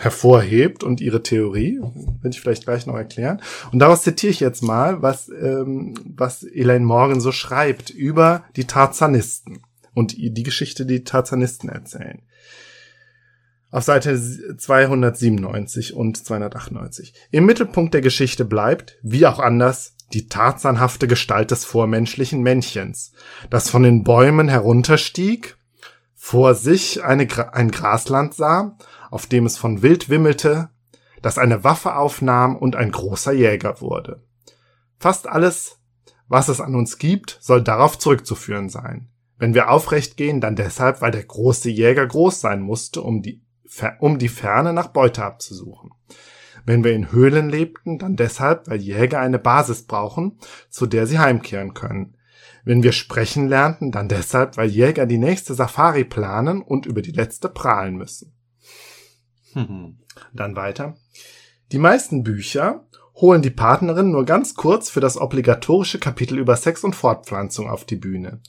hervorhebt 0.00 0.84
und 0.84 1.00
ihre 1.00 1.22
Theorie, 1.22 1.80
will 2.22 2.30
ich 2.30 2.40
vielleicht 2.40 2.64
gleich 2.64 2.86
noch 2.86 2.96
erklären. 2.96 3.40
Und 3.72 3.78
daraus 3.80 4.02
zitiere 4.02 4.30
ich 4.30 4.40
jetzt 4.40 4.62
mal, 4.62 5.02
was, 5.02 5.28
ähm, 5.28 5.94
was 6.04 6.42
Elaine 6.44 6.84
Morgan 6.84 7.20
so 7.20 7.32
schreibt 7.32 7.90
über 7.90 8.44
die 8.56 8.64
Tarzanisten 8.64 9.60
und 9.94 10.16
die 10.16 10.42
Geschichte, 10.42 10.86
die 10.86 11.04
Tarzanisten 11.04 11.68
erzählen. 11.68 12.22
Auf 13.70 13.84
Seite 13.84 14.16
297 14.56 15.92
und 15.92 16.16
298. 16.16 17.12
Im 17.30 17.44
Mittelpunkt 17.44 17.92
der 17.92 18.00
Geschichte 18.00 18.46
bleibt, 18.46 18.96
wie 19.02 19.26
auch 19.26 19.38
anders, 19.38 19.94
die 20.14 20.26
tarzanhafte 20.26 21.06
Gestalt 21.06 21.50
des 21.50 21.66
vormenschlichen 21.66 22.42
Männchens, 22.42 23.12
das 23.50 23.68
von 23.68 23.82
den 23.82 24.04
Bäumen 24.04 24.48
herunterstieg, 24.48 25.56
vor 26.14 26.54
sich 26.54 27.04
eine, 27.04 27.26
ein 27.54 27.70
Grasland 27.70 28.34
sah 28.34 28.76
auf 29.10 29.26
dem 29.26 29.46
es 29.46 29.56
von 29.56 29.82
Wild 29.82 30.08
wimmelte, 30.08 30.70
das 31.22 31.38
eine 31.38 31.64
Waffe 31.64 31.96
aufnahm 31.96 32.56
und 32.56 32.76
ein 32.76 32.92
großer 32.92 33.32
Jäger 33.32 33.80
wurde. 33.80 34.22
Fast 34.98 35.28
alles, 35.28 35.78
was 36.28 36.48
es 36.48 36.60
an 36.60 36.74
uns 36.74 36.98
gibt, 36.98 37.38
soll 37.40 37.62
darauf 37.62 37.98
zurückzuführen 37.98 38.68
sein. 38.68 39.08
Wenn 39.38 39.54
wir 39.54 39.70
aufrecht 39.70 40.16
gehen, 40.16 40.40
dann 40.40 40.56
deshalb, 40.56 41.00
weil 41.00 41.12
der 41.12 41.24
große 41.24 41.70
Jäger 41.70 42.06
groß 42.06 42.40
sein 42.40 42.60
musste, 42.60 43.02
um 43.02 43.22
die, 43.22 43.42
um 44.00 44.18
die 44.18 44.28
Ferne 44.28 44.72
nach 44.72 44.88
Beute 44.88 45.24
abzusuchen. 45.24 45.90
Wenn 46.64 46.84
wir 46.84 46.92
in 46.92 47.12
Höhlen 47.12 47.48
lebten, 47.48 47.98
dann 47.98 48.16
deshalb, 48.16 48.68
weil 48.68 48.80
Jäger 48.80 49.20
eine 49.20 49.38
Basis 49.38 49.84
brauchen, 49.84 50.38
zu 50.68 50.86
der 50.86 51.06
sie 51.06 51.18
heimkehren 51.18 51.72
können. 51.72 52.16
Wenn 52.64 52.82
wir 52.82 52.92
sprechen 52.92 53.48
lernten, 53.48 53.92
dann 53.92 54.08
deshalb, 54.08 54.56
weil 54.56 54.68
Jäger 54.68 55.06
die 55.06 55.18
nächste 55.18 55.54
Safari 55.54 56.04
planen 56.04 56.60
und 56.60 56.84
über 56.84 57.00
die 57.00 57.12
letzte 57.12 57.48
prahlen 57.48 57.96
müssen. 57.96 58.34
Dann 60.32 60.56
weiter. 60.56 60.96
Die 61.72 61.78
meisten 61.78 62.22
Bücher 62.22 62.86
holen 63.14 63.42
die 63.42 63.50
Partnerin 63.50 64.10
nur 64.10 64.24
ganz 64.24 64.54
kurz 64.54 64.90
für 64.90 65.00
das 65.00 65.16
obligatorische 65.20 65.98
Kapitel 65.98 66.38
über 66.38 66.56
Sex 66.56 66.84
und 66.84 66.94
Fortpflanzung 66.94 67.68
auf 67.68 67.84
die 67.84 67.96
Bühne. 67.96 68.40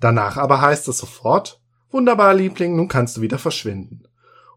Danach 0.00 0.36
aber 0.36 0.60
heißt 0.60 0.86
es 0.88 0.98
sofort, 0.98 1.60
wunderbar 1.90 2.34
Liebling, 2.34 2.76
nun 2.76 2.88
kannst 2.88 3.16
du 3.16 3.20
wieder 3.20 3.38
verschwinden. 3.38 4.02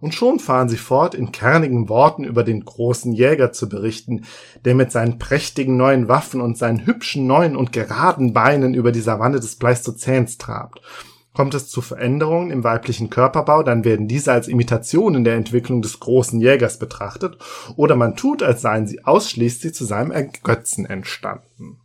Und 0.01 0.15
schon 0.15 0.39
fahren 0.39 0.67
sie 0.67 0.77
fort, 0.77 1.13
in 1.13 1.31
kernigen 1.31 1.87
Worten 1.87 2.23
über 2.23 2.43
den 2.43 2.65
großen 2.65 3.13
Jäger 3.13 3.53
zu 3.53 3.69
berichten, 3.69 4.25
der 4.65 4.73
mit 4.73 4.91
seinen 4.91 5.19
prächtigen 5.19 5.77
neuen 5.77 6.07
Waffen 6.07 6.41
und 6.41 6.57
seinen 6.57 6.87
hübschen 6.87 7.27
neuen 7.27 7.55
und 7.55 7.71
geraden 7.71 8.33
Beinen 8.33 8.73
über 8.73 8.91
die 8.91 8.99
Savanne 8.99 9.39
des 9.39 9.57
Pleistozäns 9.57 10.39
trabt. 10.39 10.81
Kommt 11.33 11.53
es 11.53 11.69
zu 11.69 11.81
Veränderungen 11.81 12.51
im 12.51 12.63
weiblichen 12.63 13.09
Körperbau, 13.09 13.63
dann 13.63 13.85
werden 13.85 14.07
diese 14.07 14.33
als 14.33 14.47
Imitationen 14.49 15.23
der 15.23 15.35
Entwicklung 15.35 15.81
des 15.81 15.99
großen 15.99 16.41
Jägers 16.41 16.77
betrachtet, 16.77 17.37
oder 17.77 17.95
man 17.95 18.17
tut, 18.17 18.43
als 18.43 18.61
seien 18.61 18.85
sie 18.85 19.05
ausschließlich 19.05 19.73
zu 19.73 19.85
seinem 19.85 20.11
Ergötzen 20.11 20.85
entstanden. 20.85 21.79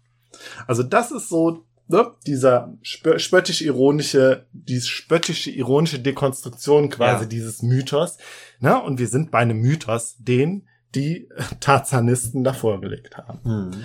Also 0.66 0.82
das 0.82 1.12
ist 1.12 1.28
so 1.28 1.64
ne, 1.89 2.12
dieser 2.27 2.74
spö 2.82 3.18
spöttisch-ironische, 3.18 4.47
diese 4.52 4.89
spöttische-ironische 4.89 6.01
Dekonstruktion 6.01 6.89
quasi 6.90 7.24
ja. 7.24 7.28
dieses 7.28 7.62
Mythos. 7.62 8.18
Ne? 8.60 8.81
Und 8.81 8.98
wir 8.98 9.09
sind 9.09 9.31
bei 9.31 9.39
einem 9.39 9.60
Mythos, 9.60 10.16
den 10.18 10.66
die 10.94 11.28
Tarzanisten 11.60 12.44
da 12.44 12.52
vorgelegt 12.52 13.16
haben. 13.16 13.40
Mhm. 13.44 13.85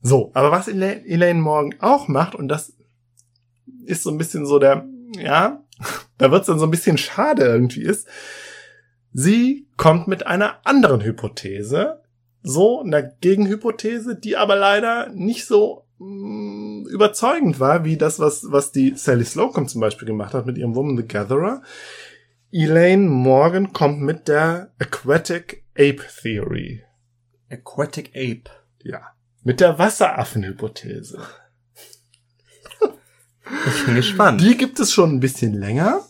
So, 0.00 0.30
aber 0.34 0.50
was 0.50 0.68
Elaine 0.68 1.40
Morgan 1.40 1.74
auch 1.80 2.08
macht, 2.08 2.34
und 2.34 2.48
das 2.48 2.74
ist 3.86 4.02
so 4.02 4.10
ein 4.10 4.18
bisschen 4.18 4.44
so 4.44 4.58
der, 4.58 4.86
ja, 5.18 5.62
da 6.18 6.30
wird's 6.30 6.46
dann 6.46 6.58
so 6.58 6.66
ein 6.66 6.70
bisschen 6.70 6.98
schade 6.98 7.44
irgendwie 7.44 7.82
ist, 7.82 8.08
sie 9.12 9.68
kommt 9.76 10.08
mit 10.08 10.26
einer 10.26 10.58
anderen 10.64 11.02
Hypothese, 11.02 12.02
so 12.42 12.82
einer 12.82 13.02
Gegenhypothese, 13.02 14.16
die 14.16 14.36
aber 14.36 14.56
leider 14.56 15.08
nicht 15.08 15.46
so 15.46 15.86
mh, 15.98 16.90
überzeugend 16.90 17.60
war, 17.60 17.84
wie 17.84 17.96
das, 17.96 18.18
was, 18.18 18.46
was 18.50 18.72
die 18.72 18.94
Sally 18.96 19.24
Slocum 19.24 19.68
zum 19.68 19.80
Beispiel 19.80 20.06
gemacht 20.06 20.34
hat 20.34 20.46
mit 20.46 20.58
ihrem 20.58 20.74
Woman 20.74 20.96
the 20.96 21.06
Gatherer. 21.06 21.62
Elaine 22.52 23.08
Morgan 23.08 23.72
kommt 23.72 24.00
mit 24.00 24.28
der 24.28 24.72
Aquatic 24.78 25.64
Ape 25.74 26.02
Theory. 26.22 26.84
Aquatic 27.50 28.10
Ape. 28.10 28.50
Ja. 28.82 29.00
Mit 29.42 29.60
der 29.60 29.78
Wasseraffen-Hypothese. 29.78 31.18
Ich 33.66 33.84
bin 33.84 33.94
gespannt. 33.94 34.40
Die 34.40 34.56
gibt 34.56 34.80
es 34.80 34.92
schon 34.92 35.10
ein 35.10 35.20
bisschen 35.20 35.54
länger. 35.54 36.00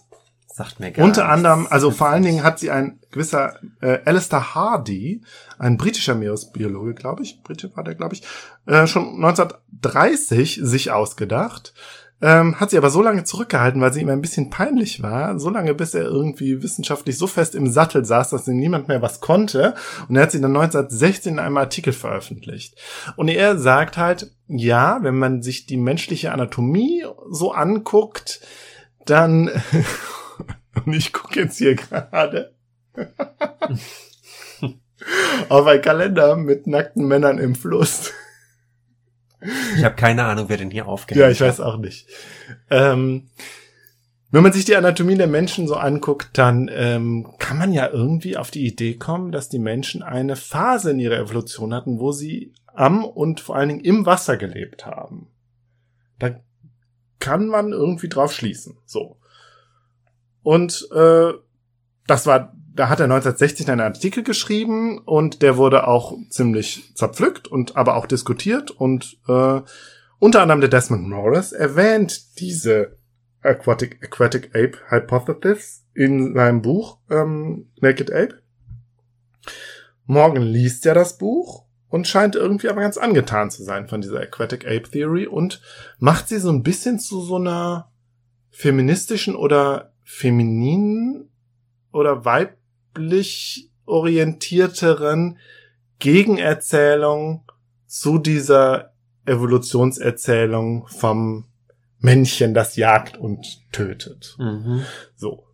Sagt 0.47 0.79
mir 0.79 0.93
gar 0.93 1.05
Unter 1.05 1.29
anderem, 1.29 1.67
also 1.69 1.91
vor 1.91 2.09
allen 2.09 2.23
Dingen 2.23 2.45
hat 2.45 2.61
sie 2.61 2.71
ein 2.71 3.01
gewisser 3.11 3.59
äh, 3.81 3.99
Alistair 4.05 4.55
Hardy, 4.55 5.23
ein 5.59 5.77
britischer 5.77 6.15
Meeresbiologe, 6.15 6.95
glaube 6.95 7.25
ich, 7.25 7.43
Britisch 7.43 7.73
war 7.75 7.83
der, 7.83 7.97
glaube 7.97 8.15
ich, 8.15 8.23
äh, 8.67 8.87
schon 8.87 9.17
1930 9.17 10.61
sich 10.63 10.93
ausgedacht. 10.93 11.75
Ähm, 12.23 12.59
hat 12.59 12.71
sie 12.71 12.79
aber 12.79 12.91
so 12.91 13.03
lange 13.03 13.25
zurückgehalten, 13.25 13.81
weil 13.81 13.93
sie 13.93 14.01
ihm 14.01 14.09
ein 14.09 14.23
bisschen 14.23 14.49
peinlich 14.49 15.03
war, 15.03 15.39
so 15.39 15.51
lange 15.51 15.75
bis 15.75 15.95
er 15.95 16.05
irgendwie 16.05 16.63
wissenschaftlich 16.63 17.19
so 17.19 17.27
fest 17.27 17.55
im 17.55 17.67
Sattel 17.67 18.05
saß, 18.05 18.31
dass 18.31 18.49
ihm 18.49 18.59
niemand 18.59 18.89
mehr 18.89 19.03
was 19.03 19.21
konnte. 19.21 19.75
Und 20.09 20.17
er 20.17 20.23
hat 20.23 20.31
sie 20.31 20.41
dann 20.41 20.57
1916 20.57 21.35
in 21.35 21.39
einem 21.39 21.57
Artikel 21.57 21.93
veröffentlicht. 21.93 22.77
Und 23.17 23.29
er 23.29 23.59
sagt 23.59 23.99
halt, 23.99 24.31
ja, 24.47 25.01
wenn 25.03 25.19
man 25.19 25.43
sich 25.43 25.67
die 25.67 25.77
menschliche 25.77 26.33
Anatomie 26.33 27.05
so 27.31 27.53
anguckt, 27.53 28.41
dann 29.05 29.51
Und 30.85 30.93
ich 30.93 31.13
gucke 31.13 31.41
jetzt 31.41 31.59
hier 31.59 31.75
gerade 31.75 32.53
auf 35.49 35.67
ein 35.67 35.83
Kalender 35.83 36.37
mit 36.37 36.67
nackten 36.67 37.07
Männern 37.07 37.39
im 37.39 37.55
Fluss. 37.55 38.13
Ich 39.77 39.85
habe 39.85 39.95
keine 39.95 40.25
Ahnung, 40.25 40.49
wer 40.49 40.57
denn 40.57 40.71
hier 40.71 40.87
aufgehört 40.89 41.23
Ja, 41.23 41.31
ich 41.31 41.41
weiß 41.41 41.61
auch 41.61 41.77
nicht. 41.77 42.09
Ähm, 42.71 43.29
wenn 44.31 44.43
man 44.43 44.53
sich 44.53 44.65
die 44.65 44.75
Anatomie 44.75 45.17
der 45.17 45.27
Menschen 45.27 45.69
so 45.69 45.77
anguckt, 45.77 46.31
dann 46.33 46.69
ähm, 46.73 47.35
kann 47.39 47.57
man 47.57 47.73
ja 47.73 47.89
irgendwie 47.89 48.37
auf 48.37 48.51
die 48.51 48.67
Idee 48.67 48.95
kommen, 48.95 49.31
dass 49.31 49.49
die 49.49 49.59
Menschen 49.61 50.03
eine 50.03 50.35
Phase 50.35 50.91
in 50.91 50.99
ihrer 50.99 51.19
Evolution 51.19 51.73
hatten, 51.73 52.01
wo 52.01 52.11
sie 52.11 52.53
am 52.67 53.05
und 53.05 53.41
vor 53.41 53.57
allen 53.57 53.69
Dingen 53.69 53.85
im 53.85 54.07
Wasser 54.07 54.37
gelebt 54.37 54.87
haben. 54.87 55.29
Da 56.19 56.41
kann 57.21 57.47
man 57.47 57.73
irgendwie 57.73 58.09
drauf 58.09 58.33
schließen. 58.33 58.77
So. 58.87 59.19
Und 60.43 60.89
äh, 60.93 61.33
das 62.07 62.27
war, 62.27 62.55
da 62.75 62.89
hat 62.89 62.99
er 62.99 63.05
1960 63.05 63.71
einen 63.71 63.81
Artikel 63.81 64.25
geschrieben 64.25 64.99
und 64.99 65.43
der 65.43 65.57
wurde 65.57 65.87
auch 65.87 66.17
ziemlich 66.29 66.93
zerpflückt 66.95 67.47
und 67.47 67.77
aber 67.77 67.97
auch 67.97 68.07
diskutiert 68.07 68.73
und 68.73 69.17
äh, 69.29 69.61
unter 70.19 70.43
anderem 70.43 70.61
der 70.61 70.71
Desmond 70.71 71.09
Morris 71.09 71.53
erwähnt 71.53 72.39
diese 72.41 72.97
Aquatic, 73.43 74.03
Aquatic 74.03 74.51
Ape 74.55 74.79
Hypothesis 74.89 75.85
in 75.95 76.35
seinem 76.35 76.63
Buch 76.63 76.99
ähm, 77.11 77.71
Naked 77.81 78.13
Ape. 78.13 78.43
Morgan 80.07 80.43
liest 80.43 80.85
ja 80.85 80.95
das 80.95 81.17
Buch 81.17 81.67
und 81.89 82.09
scheint 82.09 82.35
irgendwie 82.35 82.69
aber 82.69 82.81
ganz 82.81 82.97
angetan 82.97 83.51
zu 83.51 83.63
sein 83.63 83.87
von 83.87 84.01
dieser 84.01 84.21
Aquatic 84.21 84.67
Ape 84.67 84.91
Theory 84.91 85.27
und 85.29 85.61
macht 85.99 86.29
sie 86.29 86.39
so 86.39 86.51
ein 86.51 86.65
bisschen 86.65 86.99
zu 86.99 87.21
so 87.21 87.37
einer 87.37 87.93
feministischen 88.51 89.37
oder 89.37 89.93
femininen 90.03 91.31
oder 91.93 92.25
weiblich 92.95 93.71
orientierteren 93.87 95.39
Gegenerzählung 95.99 97.45
zu 97.87 98.19
dieser 98.19 98.93
Evolutionserzählung 99.27 100.87
vom 100.89 101.47
Männchen, 101.99 102.55
das 102.55 102.77
jagt 102.77 103.17
und 103.17 103.63
tötet. 103.73 104.37
Mhm. 104.39 104.83
So. 105.17 105.47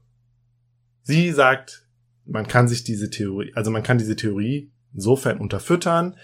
Sie 1.02 1.30
sagt, 1.32 1.86
man 2.24 2.46
kann 2.46 2.68
sich 2.68 2.84
diese 2.84 3.10
Theorie, 3.10 3.52
also 3.54 3.70
man 3.70 3.82
kann 3.82 3.98
diese 3.98 4.16
Theorie 4.16 4.70
insofern 4.92 5.38
unterfüttern 5.38 6.16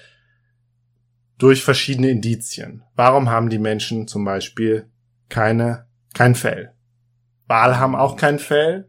durch 1.39 1.63
verschiedene 1.63 2.11
Indizien. 2.11 2.83
Warum 2.95 3.29
haben 3.29 3.51
die 3.51 3.59
Menschen 3.59 4.09
zum 4.09 4.25
Beispiel 4.25 4.89
keine, 5.29 5.87
kein 6.15 6.35
Fell? 6.35 6.73
Wale 7.47 7.79
haben 7.79 7.95
auch 7.95 8.17
kein 8.17 8.39
Fell. 8.39 8.89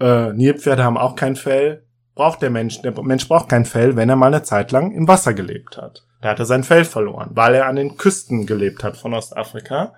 Äh, 0.00 0.32
Nilpferde 0.32 0.84
haben 0.84 0.98
auch 0.98 1.16
kein 1.16 1.36
Fell. 1.36 1.84
Braucht 2.14 2.42
der 2.42 2.50
Mensch. 2.50 2.82
Der 2.82 3.00
Mensch 3.02 3.28
braucht 3.28 3.48
kein 3.48 3.64
Fell, 3.64 3.96
wenn 3.96 4.08
er 4.08 4.16
mal 4.16 4.26
eine 4.26 4.42
Zeit 4.42 4.72
lang 4.72 4.92
im 4.92 5.06
Wasser 5.06 5.34
gelebt 5.34 5.76
hat. 5.76 6.04
Da 6.20 6.30
hat 6.30 6.38
er 6.38 6.46
sein 6.46 6.64
Fell 6.64 6.84
verloren, 6.84 7.30
weil 7.32 7.54
er 7.54 7.66
an 7.66 7.76
den 7.76 7.96
Küsten 7.96 8.46
gelebt 8.46 8.82
hat 8.82 8.96
von 8.96 9.14
Ostafrika. 9.14 9.94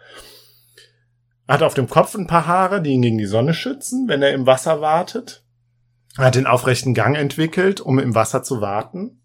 Er 1.47 1.55
hat 1.55 1.63
auf 1.63 1.75
dem 1.75 1.89
Kopf 1.89 2.15
ein 2.15 2.27
paar 2.27 2.47
Haare, 2.47 2.83
die 2.83 2.91
ihn 2.91 3.03
gegen 3.03 3.19
die 3.19 3.27
Sonne 3.27 3.55
schützen, 3.55 4.07
wenn 4.07 4.23
er 4.23 4.33
im 4.35 4.47
Wasser 4.47 4.81
wartet. 4.81 5.45
Er 6.17 6.27
hat 6.27 6.35
den 6.35 6.47
aufrechten 6.47 6.95
Gang 6.95 7.17
entwickelt, 7.17 7.81
um 7.81 7.99
im 7.99 8.15
Wasser 8.15 8.43
zu 8.43 8.61
warten. 8.61 9.23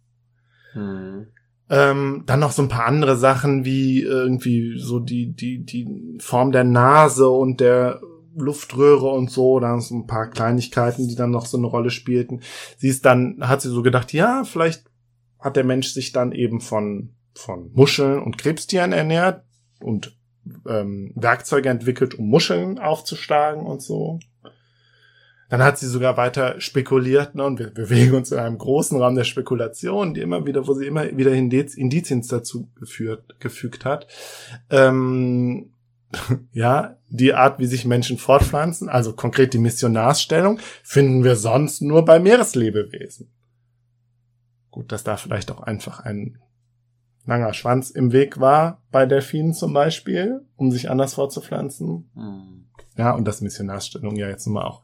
Hm. 0.74 1.28
Ähm, 1.70 2.24
dann 2.26 2.40
noch 2.40 2.52
so 2.52 2.62
ein 2.62 2.70
paar 2.70 2.86
andere 2.86 3.16
Sachen 3.16 3.66
wie 3.66 4.02
irgendwie 4.02 4.78
so 4.78 5.00
die, 5.00 5.34
die, 5.34 5.66
die 5.66 6.18
Form 6.20 6.52
der 6.52 6.64
Nase 6.64 7.28
und 7.28 7.60
der 7.60 8.00
Luftröhre 8.36 9.10
und 9.10 9.32
so, 9.32 9.60
dann 9.60 9.82
so 9.82 9.96
ein 9.96 10.08
paar 10.08 10.30
Kleinigkeiten, 10.30 11.08
die 11.08 11.16
dann 11.16 11.32
noch 11.32 11.46
so 11.46 11.58
eine 11.58 11.68
Rolle 11.68 11.90
spielten. 11.90 12.42
Sie 12.78 12.90
ist 12.90 13.06
dann, 13.06 13.38
hat 13.42 13.62
sie 13.62 13.70
so 13.70 13.82
gedacht, 13.82 14.14
ja, 14.14 14.44
vielleicht 14.44 14.86
hat 15.40 15.56
der 15.56 15.64
Mensch 15.64 15.90
sich 15.90 16.12
dann 16.12 16.32
eben 16.32 16.62
von, 16.62 17.14
von 17.34 17.72
Muscheln 17.74 18.20
und 18.20 18.38
Krebstieren 18.38 18.92
ernährt 18.92 19.44
und 19.80 20.18
ähm, 20.68 21.12
Werkzeuge 21.16 21.70
entwickelt, 21.70 22.16
um 22.16 22.28
Muscheln 22.28 22.80
aufzuschlagen 22.80 23.66
und 23.66 23.82
so. 23.82 24.20
Dann 25.50 25.64
hat 25.64 25.78
sie 25.78 25.88
sogar 25.88 26.18
weiter 26.18 26.60
spekuliert, 26.60 27.36
ne, 27.36 27.44
und 27.44 27.60
wir 27.60 27.70
bewegen 27.70 28.16
uns 28.16 28.32
in 28.32 28.40
einem 28.40 28.58
großen 28.58 29.00
Raum 29.00 29.16
der 29.16 29.26
Spekulation, 29.26 30.16
die 30.16 30.22
immer 30.22 30.46
wieder, 30.46 30.68
wo 30.68 30.74
sie 30.74 30.88
immer 30.88 31.16
wieder 31.16 31.34
Indizien 31.34 32.26
dazu 32.28 32.68
geführt, 32.80 33.40
gefügt 33.40 33.86
hat. 33.86 34.08
Ähm, 34.72 35.75
ja, 36.52 36.98
die 37.10 37.34
Art, 37.34 37.60
wie 37.60 37.66
sich 37.66 37.86
Menschen 37.86 38.18
fortpflanzen, 38.18 38.90
also 38.90 39.14
konkret 39.14 39.54
die 39.54 39.60
Missionarsstellung, 39.60 40.60
finden 40.84 41.24
wir 41.24 41.36
sonst 41.36 41.82
nur 41.82 42.06
bei 42.06 42.20
Meereslebewesen. 42.20 43.32
Gut, 44.72 44.92
dass 44.92 45.04
da 45.04 45.18
vielleicht 45.18 45.52
auch 45.52 45.62
einfach 45.62 46.02
ein 46.02 46.40
langer 47.26 47.54
Schwanz 47.54 47.90
im 47.90 48.12
Weg 48.12 48.40
war, 48.40 48.82
bei 48.92 49.06
Delfinen 49.06 49.54
zum 49.54 49.74
Beispiel, 49.74 50.42
um 50.56 50.72
sich 50.72 50.90
anders 50.90 51.16
fortzupflanzen. 51.16 52.10
Mhm. 52.14 52.66
Ja, 52.98 53.12
und 53.12 53.26
dass 53.26 53.42
Missionarsstellung 53.42 54.16
ja 54.16 54.30
jetzt 54.30 54.46
nun 54.46 54.56
mal 54.56 54.66
auch 54.66 54.84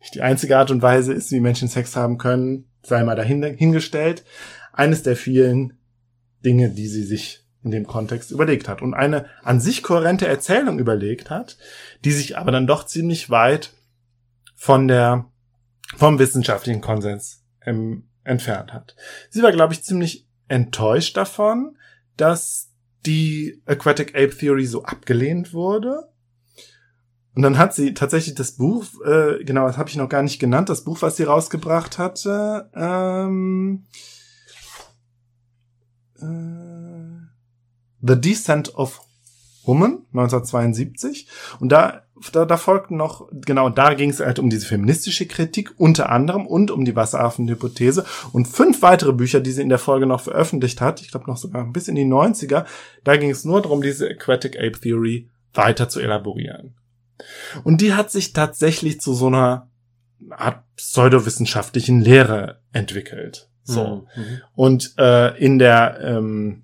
nicht 0.00 0.14
die 0.14 0.22
einzige 0.22 0.58
Art 0.58 0.70
und 0.70 0.82
Weise 0.82 1.14
ist, 1.14 1.30
wie 1.30 1.40
Menschen 1.40 1.68
Sex 1.68 1.96
haben 1.96 2.18
können, 2.18 2.66
sei 2.82 3.02
mal 3.04 3.16
dahingestellt. 3.16 4.24
Eines 4.72 5.02
der 5.02 5.16
vielen 5.16 5.78
Dinge, 6.44 6.70
die 6.70 6.88
sie 6.88 7.04
sich 7.04 7.43
in 7.64 7.70
dem 7.70 7.86
Kontext 7.86 8.30
überlegt 8.30 8.68
hat 8.68 8.82
und 8.82 8.94
eine 8.94 9.26
an 9.42 9.60
sich 9.60 9.82
kohärente 9.82 10.28
Erzählung 10.28 10.78
überlegt 10.78 11.30
hat, 11.30 11.56
die 12.04 12.12
sich 12.12 12.38
aber 12.38 12.52
dann 12.52 12.66
doch 12.66 12.84
ziemlich 12.86 13.30
weit 13.30 13.72
von 14.54 14.86
der 14.86 15.26
vom 15.96 16.18
wissenschaftlichen 16.18 16.80
Konsens 16.80 17.42
ähm, 17.64 18.08
entfernt 18.22 18.72
hat. 18.72 18.94
Sie 19.30 19.42
war, 19.42 19.52
glaube 19.52 19.74
ich, 19.74 19.82
ziemlich 19.82 20.26
enttäuscht 20.48 21.16
davon, 21.16 21.76
dass 22.16 22.70
die 23.06 23.62
Aquatic 23.66 24.10
Ape 24.14 24.36
Theory 24.36 24.66
so 24.66 24.84
abgelehnt 24.84 25.52
wurde 25.52 26.08
Und 27.34 27.42
dann 27.42 27.58
hat 27.58 27.74
sie 27.74 27.94
tatsächlich 27.94 28.34
das 28.34 28.52
Buch, 28.52 28.84
äh, 29.04 29.42
genau, 29.44 29.66
das 29.66 29.76
habe 29.76 29.90
ich 29.90 29.96
noch 29.96 30.08
gar 30.08 30.22
nicht 30.22 30.38
genannt, 30.38 30.68
das 30.68 30.84
Buch, 30.84 31.02
was 31.02 31.16
sie 31.16 31.24
rausgebracht 31.24 31.98
hatte, 31.98 32.70
ähm, 32.74 33.86
äh, 36.20 36.63
The 38.06 38.20
Descent 38.20 38.74
of 38.74 39.00
Woman 39.64 40.02
1972 40.12 41.28
und 41.58 41.70
da 41.70 42.02
da, 42.32 42.44
da 42.44 42.56
folgten 42.56 42.96
noch 42.96 43.28
genau 43.32 43.68
da 43.68 43.94
ging 43.94 44.10
es 44.10 44.20
halt 44.20 44.38
um 44.38 44.48
diese 44.48 44.66
feministische 44.66 45.26
Kritik 45.26 45.74
unter 45.78 46.10
anderem 46.10 46.46
und 46.46 46.70
um 46.70 46.84
die 46.84 46.94
Wasseraffen-Hypothese 46.94 48.04
und 48.32 48.46
fünf 48.46 48.82
weitere 48.82 49.12
Bücher, 49.12 49.40
die 49.40 49.50
sie 49.50 49.62
in 49.62 49.68
der 49.68 49.78
Folge 49.78 50.06
noch 50.06 50.20
veröffentlicht 50.20 50.80
hat, 50.80 51.00
ich 51.00 51.10
glaube 51.10 51.26
noch 51.26 51.36
sogar 51.36 51.64
bis 51.66 51.88
in 51.88 51.96
die 51.96 52.04
90er, 52.04 52.66
da 53.02 53.16
ging 53.16 53.30
es 53.30 53.44
nur 53.44 53.62
darum, 53.62 53.82
diese 53.82 54.08
Aquatic 54.08 54.56
Ape 54.56 54.80
Theory 54.80 55.28
weiter 55.52 55.88
zu 55.88 56.00
elaborieren. 56.00 56.74
Und 57.62 57.80
die 57.80 57.94
hat 57.94 58.10
sich 58.10 58.32
tatsächlich 58.32 59.00
zu 59.00 59.14
so 59.14 59.28
einer 59.28 59.68
Art 60.30 60.62
pseudowissenschaftlichen 60.76 62.00
Lehre 62.00 62.60
entwickelt. 62.72 63.48
So. 63.62 64.06
Mhm. 64.14 64.40
Und 64.54 64.94
äh, 64.98 65.36
in 65.38 65.58
der 65.58 65.98
ähm, 66.02 66.63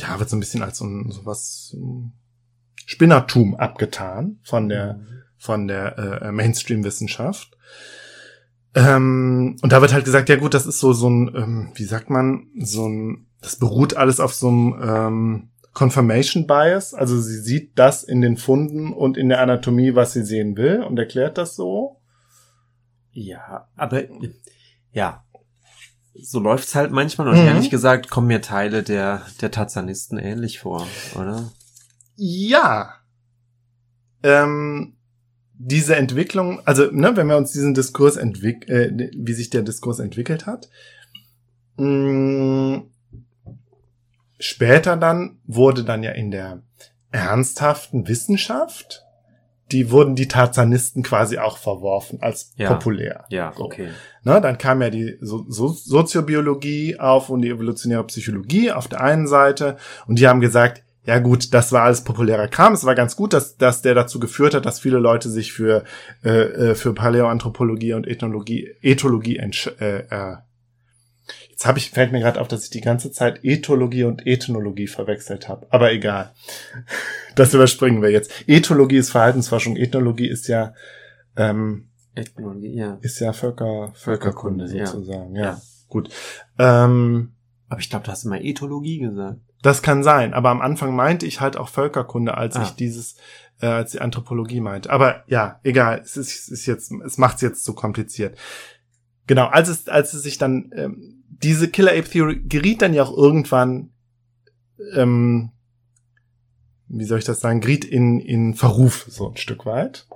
ja, 0.00 0.18
wird 0.18 0.28
so 0.28 0.36
ein 0.36 0.40
bisschen 0.40 0.62
als 0.62 0.78
so, 0.78 0.84
ein, 0.84 1.10
so 1.10 1.24
was 1.26 1.74
um, 1.76 2.12
Spinnertum 2.86 3.56
abgetan 3.56 4.38
von 4.42 4.68
der, 4.68 4.94
mhm. 4.94 5.06
von 5.36 5.68
der 5.68 6.22
äh, 6.22 6.32
Mainstream-Wissenschaft. 6.32 7.56
Ähm, 8.74 9.56
und 9.62 9.72
da 9.72 9.80
wird 9.80 9.92
halt 9.92 10.04
gesagt, 10.04 10.28
ja 10.28 10.36
gut, 10.36 10.54
das 10.54 10.66
ist 10.66 10.80
so, 10.80 10.92
so 10.92 11.08
ein, 11.08 11.34
ähm, 11.34 11.72
wie 11.74 11.84
sagt 11.84 12.10
man, 12.10 12.48
so 12.58 12.88
ein, 12.88 13.26
das 13.40 13.56
beruht 13.56 13.96
alles 13.96 14.20
auf 14.20 14.34
so 14.34 14.48
einem 14.48 14.82
ähm, 14.82 15.48
Confirmation 15.72 16.46
Bias. 16.46 16.94
Also 16.94 17.20
sie 17.20 17.38
sieht 17.38 17.78
das 17.78 18.04
in 18.04 18.20
den 18.20 18.36
Funden 18.36 18.92
und 18.92 19.16
in 19.16 19.28
der 19.28 19.40
Anatomie, 19.40 19.94
was 19.94 20.12
sie 20.12 20.24
sehen 20.24 20.56
will 20.56 20.82
und 20.82 20.98
erklärt 20.98 21.38
das 21.38 21.56
so. 21.56 22.00
Ja, 23.12 23.68
aber 23.76 24.04
ja, 24.92 25.25
so 26.22 26.40
läuft's 26.40 26.74
halt 26.74 26.92
manchmal. 26.92 27.28
Und 27.28 27.40
mhm. 27.40 27.46
ehrlich 27.46 27.70
gesagt 27.70 28.10
kommen 28.10 28.28
mir 28.28 28.40
Teile 28.40 28.82
der, 28.82 29.22
der 29.40 29.50
Tarzanisten 29.50 30.18
ähnlich 30.18 30.58
vor, 30.58 30.86
oder? 31.14 31.50
Ja. 32.16 32.94
Ähm, 34.22 34.96
diese 35.54 35.96
Entwicklung, 35.96 36.60
also 36.66 36.90
ne, 36.90 37.16
wenn 37.16 37.28
wir 37.28 37.36
uns 37.36 37.52
diesen 37.52 37.74
Diskurs 37.74 38.16
entwick 38.16 38.68
äh, 38.68 39.10
wie 39.16 39.32
sich 39.32 39.50
der 39.50 39.62
Diskurs 39.62 39.98
entwickelt 39.98 40.46
hat, 40.46 40.68
mh, 41.76 41.86
mm, 41.86 42.90
später 44.38 44.96
dann 44.96 45.38
wurde 45.44 45.84
dann 45.84 46.02
ja 46.02 46.12
in 46.12 46.30
der 46.30 46.62
ernsthaften 47.10 48.08
Wissenschaft 48.08 49.05
die 49.72 49.90
wurden 49.90 50.14
die 50.14 50.28
Tarzanisten 50.28 51.02
quasi 51.02 51.38
auch 51.38 51.58
verworfen 51.58 52.22
als 52.22 52.52
ja. 52.56 52.72
populär. 52.72 53.24
Ja, 53.30 53.52
so. 53.56 53.64
okay. 53.64 53.88
Ne, 54.22 54.40
dann 54.40 54.58
kam 54.58 54.82
ja 54.82 54.90
die 54.90 55.18
so 55.20 55.44
so 55.48 55.68
Soziobiologie 55.68 56.98
auf 56.98 57.30
und 57.30 57.42
die 57.42 57.50
evolutionäre 57.50 58.04
Psychologie 58.04 58.72
auf 58.72 58.88
der 58.88 59.00
einen 59.00 59.26
Seite 59.26 59.76
und 60.06 60.18
die 60.18 60.28
haben 60.28 60.40
gesagt, 60.40 60.82
ja 61.06 61.20
gut, 61.20 61.54
das 61.54 61.70
war 61.70 61.82
alles 61.84 62.02
populärer 62.02 62.48
Kram. 62.48 62.72
Es 62.72 62.84
war 62.84 62.96
ganz 62.96 63.14
gut, 63.14 63.32
dass, 63.32 63.56
dass 63.56 63.80
der 63.80 63.94
dazu 63.94 64.18
geführt 64.18 64.54
hat, 64.54 64.66
dass 64.66 64.80
viele 64.80 64.98
Leute 64.98 65.30
sich 65.30 65.52
für, 65.52 65.84
äh, 66.24 66.30
äh 66.30 66.74
für 66.74 66.92
Paläoanthropologie 66.94 67.94
und 67.94 68.08
Ethnologie, 68.08 68.74
Ethologie 68.82 69.36
äh, 69.36 69.98
äh, 70.10 70.36
Jetzt 71.56 71.64
habe 71.64 71.78
ich, 71.78 71.90
fällt 71.90 72.12
mir 72.12 72.20
gerade 72.20 72.38
auf, 72.38 72.48
dass 72.48 72.64
ich 72.64 72.70
die 72.70 72.82
ganze 72.82 73.10
Zeit 73.12 73.42
Ethologie 73.42 74.04
und 74.04 74.26
Ethnologie 74.26 74.86
verwechselt 74.86 75.48
habe. 75.48 75.66
Aber 75.70 75.90
egal. 75.90 76.34
Das 77.34 77.54
überspringen 77.54 78.02
wir 78.02 78.10
jetzt. 78.10 78.30
Ethologie 78.46 78.98
ist 78.98 79.08
Verhaltensforschung, 79.08 79.76
Ethnologie 79.76 80.28
ist 80.28 80.48
ja 80.48 80.74
ähm, 81.34 81.88
Ethnologie, 82.14 82.74
ja. 82.74 82.98
Ist 83.00 83.20
ja 83.20 83.32
Völker, 83.32 83.90
Völkerkunde, 83.94 84.66
Völkerkunde 84.68 84.86
sozusagen. 84.86 85.34
Ja, 85.34 85.42
ja. 85.42 85.60
gut. 85.88 86.10
Ähm, 86.58 87.32
aber 87.70 87.80
ich 87.80 87.88
glaube, 87.88 88.04
du 88.04 88.10
hast 88.10 88.24
immer 88.24 88.42
Ethologie 88.42 88.98
gesagt. 88.98 89.40
Das 89.62 89.80
kann 89.80 90.02
sein, 90.02 90.34
aber 90.34 90.50
am 90.50 90.60
Anfang 90.60 90.94
meinte 90.94 91.24
ich 91.24 91.40
halt 91.40 91.56
auch 91.56 91.70
Völkerkunde, 91.70 92.36
als 92.36 92.56
ah. 92.56 92.64
ich 92.64 92.72
dieses, 92.72 93.16
äh, 93.62 93.66
als 93.66 93.92
die 93.92 94.02
Anthropologie 94.02 94.60
meinte. 94.60 94.90
Aber 94.90 95.24
ja, 95.26 95.58
egal, 95.62 96.02
es 96.04 96.18
ist, 96.18 96.34
es 96.34 96.48
ist 96.48 96.66
jetzt, 96.66 96.92
es 96.92 97.16
macht 97.16 97.36
es 97.36 97.40
jetzt 97.40 97.64
zu 97.64 97.74
kompliziert. 97.74 98.36
Genau, 99.26 99.46
als 99.46 99.70
es, 99.70 99.88
als 99.88 100.12
es 100.12 100.22
sich 100.22 100.36
dann 100.36 100.70
ähm, 100.76 101.15
diese 101.42 101.68
Killer 101.68 101.92
Ape 101.92 102.08
Theory 102.08 102.42
geriet 102.46 102.82
dann 102.82 102.94
ja 102.94 103.02
auch 103.02 103.16
irgendwann, 103.16 103.90
ähm, 104.94 105.50
wie 106.88 107.04
soll 107.04 107.18
ich 107.18 107.24
das 107.24 107.40
sagen, 107.40 107.60
geriet 107.60 107.84
in, 107.84 108.20
in 108.20 108.54
Verruf 108.54 109.06
so 109.08 109.28
ein 109.28 109.36
Stück 109.36 109.66
weit, 109.66 110.06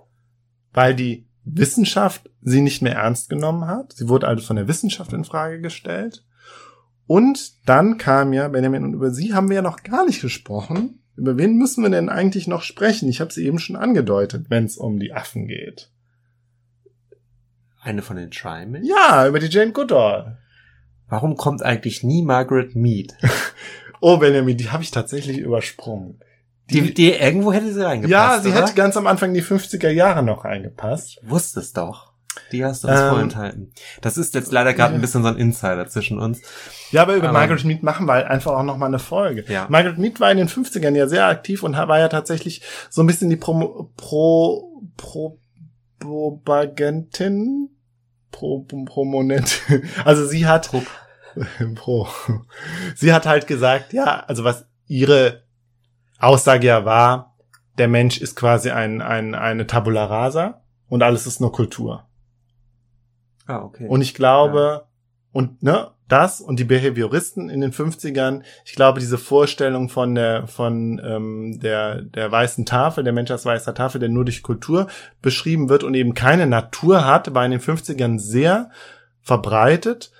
weil 0.73 0.95
die 0.95 1.27
Wissenschaft 1.45 2.31
sie 2.43 2.61
nicht 2.61 2.83
mehr 2.83 2.97
ernst 2.97 3.29
genommen 3.29 3.67
hat. 3.67 3.93
Sie 3.93 4.09
wurde 4.09 4.29
also 4.29 4.45
von 4.45 4.57
der 4.57 4.69
Wissenschaft 4.69 5.13
in 5.13 5.25
Frage 5.25 5.61
gestellt. 5.61 6.25
Und 7.07 7.67
dann 7.69 7.99
kam 7.99 8.33
ja 8.33 8.47
Benjamin 8.49 8.85
und 8.85 8.95
über 8.95 9.11
sie 9.11 9.35
haben 9.35 9.49
wir 9.49 9.57
ja 9.57 9.63
noch 9.63 9.83
gar 9.83 10.07
nicht 10.07 10.21
gesprochen. 10.21 11.03
Über 11.17 11.37
wen 11.37 11.57
müssen 11.57 11.83
wir 11.83 11.91
denn 11.91 12.09
eigentlich 12.09 12.47
noch 12.47 12.63
sprechen? 12.63 13.09
Ich 13.09 13.21
habe 13.21 13.33
sie 13.33 13.45
eben 13.45 13.59
schon 13.59 13.77
angedeutet, 13.77 14.47
wenn 14.49 14.65
es 14.65 14.77
um 14.77 14.99
die 15.01 15.13
Affen 15.13 15.49
geht. 15.49 15.91
Eine 17.81 18.03
von 18.03 18.17
den 18.17 18.31
Trimen? 18.31 18.85
Ja, 18.85 19.27
über 19.27 19.41
die 19.41 19.49
Jane 19.49 19.73
Goodall. 19.73 20.39
Warum 21.11 21.37
kommt 21.37 21.63
eigentlich 21.63 22.03
nie 22.03 22.23
Margaret 22.23 22.75
Mead? 22.75 23.15
oh, 24.01 24.17
Benjamin, 24.17 24.57
die 24.57 24.71
habe 24.71 24.83
ich 24.83 24.91
tatsächlich 24.91 25.39
übersprungen. 25.39 26.21
Die, 26.71 26.83
die, 26.83 26.95
die 26.95 27.11
irgendwo 27.13 27.53
hätte 27.53 27.73
sie 27.73 27.85
reingepasst. 27.85 28.13
Ja, 28.13 28.41
sie 28.41 28.51
oder? 28.51 28.63
hätte 28.63 28.75
ganz 28.75 28.97
am 28.97 29.09
Anfang 29.09 29.35
die 29.35 29.43
50er 29.43 29.91
Jahre 29.91 30.23
noch 30.23 30.45
reingepasst. 30.45 31.19
Ich 31.21 31.29
wusste 31.29 31.59
es 31.61 31.73
doch. 31.73 32.11
Die 32.53 32.65
hast 32.65 32.85
du 32.85 32.89
uns 32.89 33.01
ähm, 33.01 33.09
vorenthalten. 33.09 33.73
Das 34.03 34.17
ist 34.17 34.37
jetzt 34.37 34.53
leider 34.53 34.73
gerade 34.73 34.95
ein 34.95 35.01
bisschen 35.01 35.25
so 35.25 35.29
ein 35.29 35.37
Insider 35.37 35.89
zwischen 35.89 36.21
uns. 36.21 36.41
Ja, 36.93 37.03
aber 37.03 37.17
über 37.17 37.31
aber, 37.31 37.39
Margaret 37.39 37.65
Mead 37.65 37.83
machen 37.83 38.07
wir 38.07 38.13
halt 38.13 38.29
einfach 38.29 38.53
auch 38.53 38.63
noch 38.63 38.77
mal 38.77 38.87
eine 38.87 39.01
Folge. 39.01 39.45
Ja. 39.49 39.67
Margaret 39.69 39.99
Mead 39.99 40.21
war 40.21 40.31
in 40.31 40.39
den 40.39 40.49
50ern 40.49 40.97
ja 40.97 41.09
sehr 41.09 41.27
aktiv 41.27 41.65
und 41.65 41.77
war 41.77 41.99
ja 41.99 42.09
tatsächlich 42.09 42.63
so 42.89 43.03
ein 43.03 43.09
bisschen 43.09 43.31
die 43.31 43.37
Pro, 43.37 43.91
Pro, 43.97 44.83
Pro 44.97 45.39
Propagentin 45.99 47.69
Pro, 48.31 48.61
Promonent. 48.87 49.61
Also 50.05 50.27
sie 50.27 50.47
hat 50.47 50.69
Pro. 50.69 50.83
Pro. 51.75 52.09
Sie 52.95 53.13
hat 53.13 53.27
halt 53.27 53.47
gesagt, 53.47 53.93
ja, 53.93 54.25
also 54.27 54.45
was 54.45 54.67
ihre 54.87 55.43
Aussage 56.19 56.67
ja 56.67 56.85
war, 56.85 57.37
der 57.79 57.89
Mensch 57.89 58.19
ist 58.19 58.37
quasi 58.37 58.71
ein, 58.71 59.01
ein, 59.01 59.35
eine 59.35 59.67
Tabula 59.67 60.05
rasa 60.05 60.63
und 60.89 61.03
alles 61.03 61.27
ist 61.27 61.41
nur 61.41 61.53
Kultur. 61.53 62.07
Ah, 63.47 63.63
okay. 63.63 63.87
Und 63.89 64.03
ich 64.03 64.15
glaube, 64.15 64.83
ja. 64.83 64.89
und 65.33 65.63
ne, 65.63 65.91
das 66.11 66.41
und 66.41 66.59
die 66.59 66.65
Behavioristen 66.65 67.49
in 67.49 67.61
den 67.61 67.73
50ern, 67.73 68.43
ich 68.65 68.75
glaube, 68.75 69.01
diese 69.01 69.17
Vorstellung 69.17 69.89
von 69.89 70.15
der, 70.15 70.47
von 70.47 71.01
ähm, 71.05 71.61
der, 71.61 72.03
der 72.03 72.31
weißen 72.31 72.67
Tafel, 72.67 73.05
der 73.05 73.13
Mensch 73.13 73.31
als 73.31 73.47
weißer 73.47 73.75
Tafel, 73.75 74.01
der 74.01 74.09
nur 74.09 74.25
durch 74.25 74.43
Kultur 74.43 74.89
beschrieben 75.23 75.69
wird 75.69 75.85
und 75.85 75.95
eben 75.95 76.15
keine 76.15 76.47
Natur 76.47 77.07
hat, 77.07 77.33
war 77.35 77.45
in 77.45 77.53
den 77.53 77.61
50ern 77.61 78.19
sehr 78.19 78.71
verbreitet. 79.23 80.11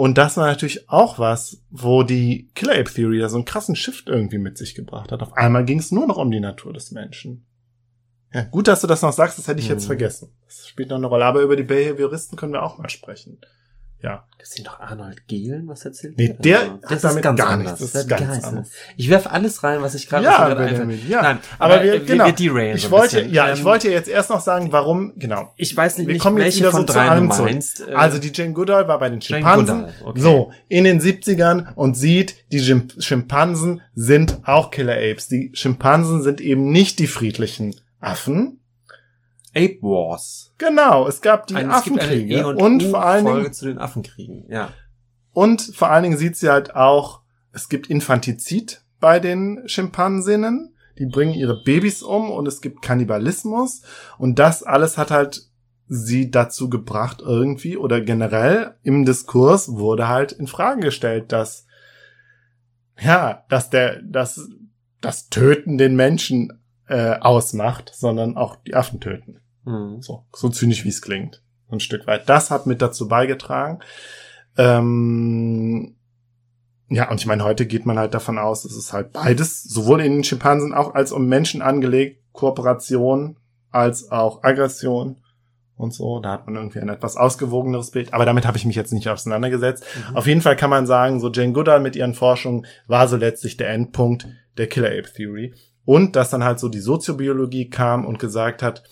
Und 0.00 0.16
das 0.16 0.38
war 0.38 0.46
natürlich 0.46 0.88
auch 0.88 1.18
was, 1.18 1.60
wo 1.68 2.04
die 2.04 2.48
Killer 2.54 2.72
Ape 2.72 2.90
Theory 2.90 3.18
ja 3.18 3.28
so 3.28 3.36
einen 3.36 3.44
krassen 3.44 3.76
Shift 3.76 4.08
irgendwie 4.08 4.38
mit 4.38 4.56
sich 4.56 4.74
gebracht 4.74 5.12
hat. 5.12 5.20
Auf 5.20 5.34
einmal 5.34 5.66
ging 5.66 5.78
es 5.78 5.92
nur 5.92 6.06
noch 6.06 6.16
um 6.16 6.30
die 6.30 6.40
Natur 6.40 6.72
des 6.72 6.90
Menschen. 6.90 7.44
Ja, 8.32 8.44
gut, 8.44 8.66
dass 8.66 8.80
du 8.80 8.86
das 8.86 9.02
noch 9.02 9.12
sagst, 9.12 9.36
das 9.36 9.46
hätte 9.46 9.60
ich 9.60 9.68
jetzt 9.68 9.82
mhm. 9.82 9.88
vergessen. 9.88 10.32
Das 10.46 10.66
spielt 10.66 10.88
noch 10.88 10.96
eine 10.96 11.06
Rolle. 11.06 11.26
Aber 11.26 11.42
über 11.42 11.54
die 11.54 11.64
Behavioristen 11.64 12.38
können 12.38 12.54
wir 12.54 12.62
auch 12.62 12.78
mal 12.78 12.88
sprechen. 12.88 13.42
Ja. 14.02 14.24
Das 14.38 14.52
sind 14.52 14.66
doch 14.66 14.80
Arnold 14.80 15.28
Gehlen, 15.28 15.68
was 15.68 15.84
erzählt 15.84 16.16
Nee, 16.16 16.34
der 16.38 16.60
also, 16.60 16.78
das 16.88 17.04
ist 17.04 17.22
ganz 17.22 17.38
gar 17.38 17.56
nichts. 17.58 17.78
Das 17.78 17.94
ist 17.94 18.08
ganz 18.08 18.42
anders. 18.42 18.70
Ich 18.96 19.10
werfe 19.10 19.30
alles 19.30 19.62
rein, 19.62 19.82
was 19.82 19.94
ich 19.94 20.08
gerade 20.08 20.24
ja, 20.24 20.46
einfach. 20.46 20.88
Ja, 21.08 21.22
Nein, 21.22 21.38
aber, 21.58 21.74
aber 21.74 21.84
wir, 21.84 22.00
genau. 22.00 22.24
wir 22.24 22.32
derailen 22.32 22.76
ich 22.76 22.84
so 22.84 22.90
wollte, 22.90 23.20
ja, 23.20 23.52
ich 23.52 23.58
ähm, 23.58 23.64
wollte 23.66 23.90
jetzt 23.90 24.08
erst 24.08 24.30
noch 24.30 24.40
sagen, 24.40 24.72
warum, 24.72 25.12
genau. 25.16 25.52
Ich 25.56 25.76
weiß 25.76 25.98
nicht, 25.98 26.08
wir 26.08 26.16
kommen 26.16 26.38
jetzt 26.38 26.56
wieder 26.56 26.70
von 26.70 26.86
so 26.86 26.92
drei 26.92 27.14
du 27.14 27.22
meinst. 27.22 27.86
Äh, 27.86 27.92
also 27.92 28.18
die 28.18 28.32
Jane 28.32 28.54
Goodall 28.54 28.88
war 28.88 28.98
bei 28.98 29.10
den 29.10 29.20
Schimpansen. 29.20 29.88
Okay. 30.02 30.20
So, 30.20 30.52
in 30.68 30.84
den 30.84 31.00
70ern 31.02 31.74
und 31.74 31.94
sieht, 31.94 32.36
die 32.50 32.60
Schimpansen 32.98 33.82
sind 33.94 34.38
auch 34.44 34.70
Killer 34.70 34.96
Apes. 34.96 35.28
Die 35.28 35.50
Schimpansen 35.52 36.22
sind 36.22 36.40
eben 36.40 36.70
nicht 36.70 36.98
die 36.98 37.08
friedlichen 37.08 37.76
Affen, 38.00 38.59
Ape 39.54 39.78
Wars. 39.82 40.52
Genau, 40.58 41.06
es 41.08 41.20
gab 41.20 41.46
die 41.46 41.56
Ein, 41.56 41.70
Affenkriege 41.70 42.38
e 42.38 42.42
und, 42.44 42.56
und 42.56 42.82
vor 42.84 43.04
allen 43.04 43.24
Dingen 43.24 43.36
Folge 43.38 43.52
zu 43.52 43.64
den 43.66 43.78
Affenkriegen, 43.78 44.46
ja. 44.48 44.70
Und 45.32 45.62
vor 45.62 45.90
allen 45.90 46.04
Dingen 46.04 46.16
sieht 46.16 46.36
sie 46.36 46.50
halt 46.50 46.74
auch, 46.74 47.20
es 47.52 47.68
gibt 47.68 47.88
Infantizid 47.88 48.82
bei 49.00 49.18
den 49.18 49.62
Schimpansinnen. 49.66 50.74
Die 50.98 51.06
bringen 51.06 51.32
ihre 51.32 51.62
Babys 51.62 52.02
um 52.02 52.30
und 52.30 52.46
es 52.46 52.60
gibt 52.60 52.82
Kannibalismus. 52.82 53.82
Und 54.18 54.38
das 54.38 54.62
alles 54.62 54.98
hat 54.98 55.10
halt 55.10 55.48
sie 55.88 56.30
dazu 56.30 56.68
gebracht 56.68 57.20
irgendwie 57.20 57.76
oder 57.76 58.00
generell 58.00 58.76
im 58.82 59.04
Diskurs 59.04 59.72
wurde 59.72 60.08
halt 60.08 60.32
in 60.32 60.46
Frage 60.46 60.82
gestellt, 60.82 61.32
dass 61.32 61.66
ja, 63.02 63.44
dass 63.48 63.70
der, 63.70 64.02
dass 64.02 64.48
das 65.00 65.30
Töten 65.30 65.78
den 65.78 65.96
Menschen 65.96 66.59
äh, 66.90 67.18
ausmacht, 67.20 67.92
sondern 67.94 68.36
auch 68.36 68.56
die 68.56 68.74
Affen 68.74 69.00
töten. 69.00 69.40
Mhm. 69.64 70.02
So, 70.02 70.24
so 70.34 70.48
zynisch 70.48 70.84
wie 70.84 70.88
es 70.88 71.00
klingt. 71.00 71.42
Ein 71.70 71.80
Stück 71.80 72.06
weit. 72.08 72.28
Das 72.28 72.50
hat 72.50 72.66
mit 72.66 72.82
dazu 72.82 73.06
beigetragen. 73.06 73.78
Ähm, 74.58 75.94
ja, 76.88 77.08
und 77.08 77.20
ich 77.20 77.26
meine, 77.26 77.44
heute 77.44 77.66
geht 77.66 77.86
man 77.86 77.96
halt 77.96 78.12
davon 78.12 78.38
aus, 78.38 78.64
es 78.64 78.76
ist 78.76 78.92
halt 78.92 79.12
beides, 79.12 79.62
sowohl 79.62 80.00
in 80.00 80.12
den 80.14 80.24
Schimpansen 80.24 80.74
auch 80.74 80.94
als 80.94 81.12
um 81.12 81.28
Menschen 81.28 81.62
angelegt, 81.62 82.24
Kooperation 82.32 83.36
als 83.70 84.10
auch 84.10 84.42
Aggression 84.42 85.18
und 85.76 85.94
so. 85.94 86.18
Da 86.18 86.32
hat 86.32 86.46
man 86.46 86.56
irgendwie 86.56 86.80
ein 86.80 86.88
etwas 86.88 87.16
ausgewogeneres 87.16 87.92
Bild. 87.92 88.12
Aber 88.12 88.24
damit 88.24 88.44
habe 88.44 88.56
ich 88.58 88.66
mich 88.66 88.74
jetzt 88.74 88.92
nicht 88.92 89.08
auseinandergesetzt. 89.08 89.84
Mhm. 90.10 90.16
Auf 90.16 90.26
jeden 90.26 90.42
Fall 90.42 90.56
kann 90.56 90.70
man 90.70 90.86
sagen, 90.86 91.20
so 91.20 91.30
Jane 91.30 91.52
Goodall 91.52 91.78
mit 91.78 91.94
ihren 91.94 92.14
Forschungen 92.14 92.66
war 92.88 93.06
so 93.06 93.16
letztlich 93.16 93.56
der 93.56 93.70
Endpunkt 93.70 94.26
der 94.58 94.66
Killer 94.66 94.88
Ape 94.88 95.12
Theory. 95.14 95.54
Und 95.90 96.14
dass 96.14 96.30
dann 96.30 96.44
halt 96.44 96.60
so 96.60 96.68
die 96.68 96.78
Soziobiologie 96.78 97.68
kam 97.68 98.06
und 98.06 98.20
gesagt 98.20 98.62
hat, 98.62 98.84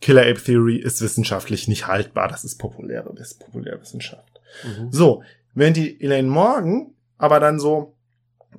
Killer 0.00 0.22
Ape 0.22 0.40
Theory 0.40 0.76
ist 0.76 1.02
wissenschaftlich 1.02 1.66
nicht 1.66 1.88
haltbar. 1.88 2.28
Das 2.28 2.44
ist 2.44 2.58
populäre, 2.58 3.12
das 3.16 3.32
ist 3.32 3.40
Populärwissenschaft. 3.40 4.40
Mhm. 4.62 4.92
So, 4.92 5.24
wenn 5.54 5.74
die 5.74 6.00
Elaine 6.00 6.28
Morgan 6.28 6.92
aber 7.18 7.40
dann 7.40 7.58
so 7.58 7.96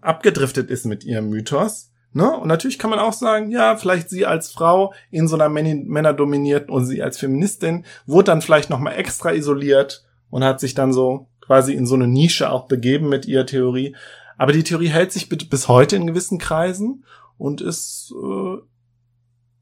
abgedriftet 0.02 0.70
ist 0.70 0.86
mit 0.86 1.06
ihrem 1.06 1.30
Mythos, 1.30 1.94
ne? 2.12 2.38
Und 2.38 2.50
natürlich 2.50 2.80
kann 2.80 2.90
man 2.90 3.00
auch 3.00 3.14
sagen, 3.14 3.50
ja, 3.50 3.78
vielleicht 3.78 4.10
sie 4.10 4.26
als 4.26 4.52
Frau 4.52 4.94
in 5.10 5.30
so 5.30 5.36
einer 5.36 5.48
Männ- 5.48 5.88
männerdominierten 5.88 6.72
und 6.72 6.86
sie 6.86 7.02
als 7.02 7.18
Feministin 7.18 7.86
wurde 8.06 8.26
dann 8.26 8.42
vielleicht 8.42 8.70
noch 8.70 8.80
mal 8.80 8.92
extra 8.92 9.32
isoliert 9.32 10.04
und 10.30 10.44
hat 10.44 10.60
sich 10.60 10.74
dann 10.74 10.92
so 10.92 11.30
quasi 11.40 11.74
in 11.74 11.86
so 11.86 11.96
eine 11.96 12.08
Nische 12.08 12.50
auch 12.52 12.68
begeben 12.68 13.08
mit 13.08 13.26
ihrer 13.26 13.46
Theorie. 13.46 13.96
Aber 14.38 14.52
die 14.52 14.64
Theorie 14.64 14.90
hält 14.90 15.14
sich 15.14 15.30
bi- 15.30 15.38
bis 15.38 15.70
heute 15.70 15.96
in 15.96 16.08
gewissen 16.08 16.40
Kreisen 16.40 17.06
und 17.38 17.62
ist 17.62 18.14
äh, 18.14 18.57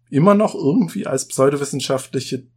immer 0.10 0.36
noch 0.36 0.56
irgendwie 0.56 1.08
als 1.08 1.28
pseudowissenschaftliche 1.28 2.48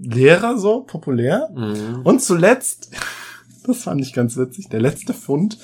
Lehrer 0.00 0.58
so 0.58 0.80
populär. 0.82 1.50
Mhm. 1.54 2.02
Und 2.04 2.20
zuletzt, 2.20 2.90
das 3.66 3.84
fand 3.84 4.00
ich 4.00 4.12
ganz 4.12 4.36
witzig, 4.36 4.68
der 4.68 4.80
letzte 4.80 5.14
Fund. 5.14 5.58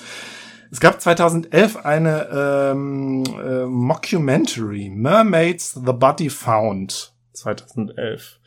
Es 0.71 0.79
gab 0.79 1.01
2011 1.01 1.77
eine 1.77 2.27
ähm, 2.31 3.23
äh, 3.25 3.65
Mockumentary, 3.65 4.89
Mermaids 4.89 5.73
the 5.73 5.93
Body 5.93 6.29
Found, 6.29 7.13
2011. 7.33 8.39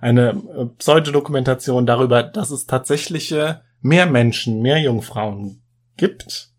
Eine 0.00 0.30
äh, 0.30 0.66
Pseudodokumentation 0.76 1.86
darüber, 1.86 2.22
dass 2.22 2.50
es 2.50 2.66
tatsächliche 2.66 3.62
mehr 3.80 4.06
Menschen, 4.06 4.60
mehr 4.60 4.78
Jungfrauen 4.78 5.62
gibt. 5.96 6.52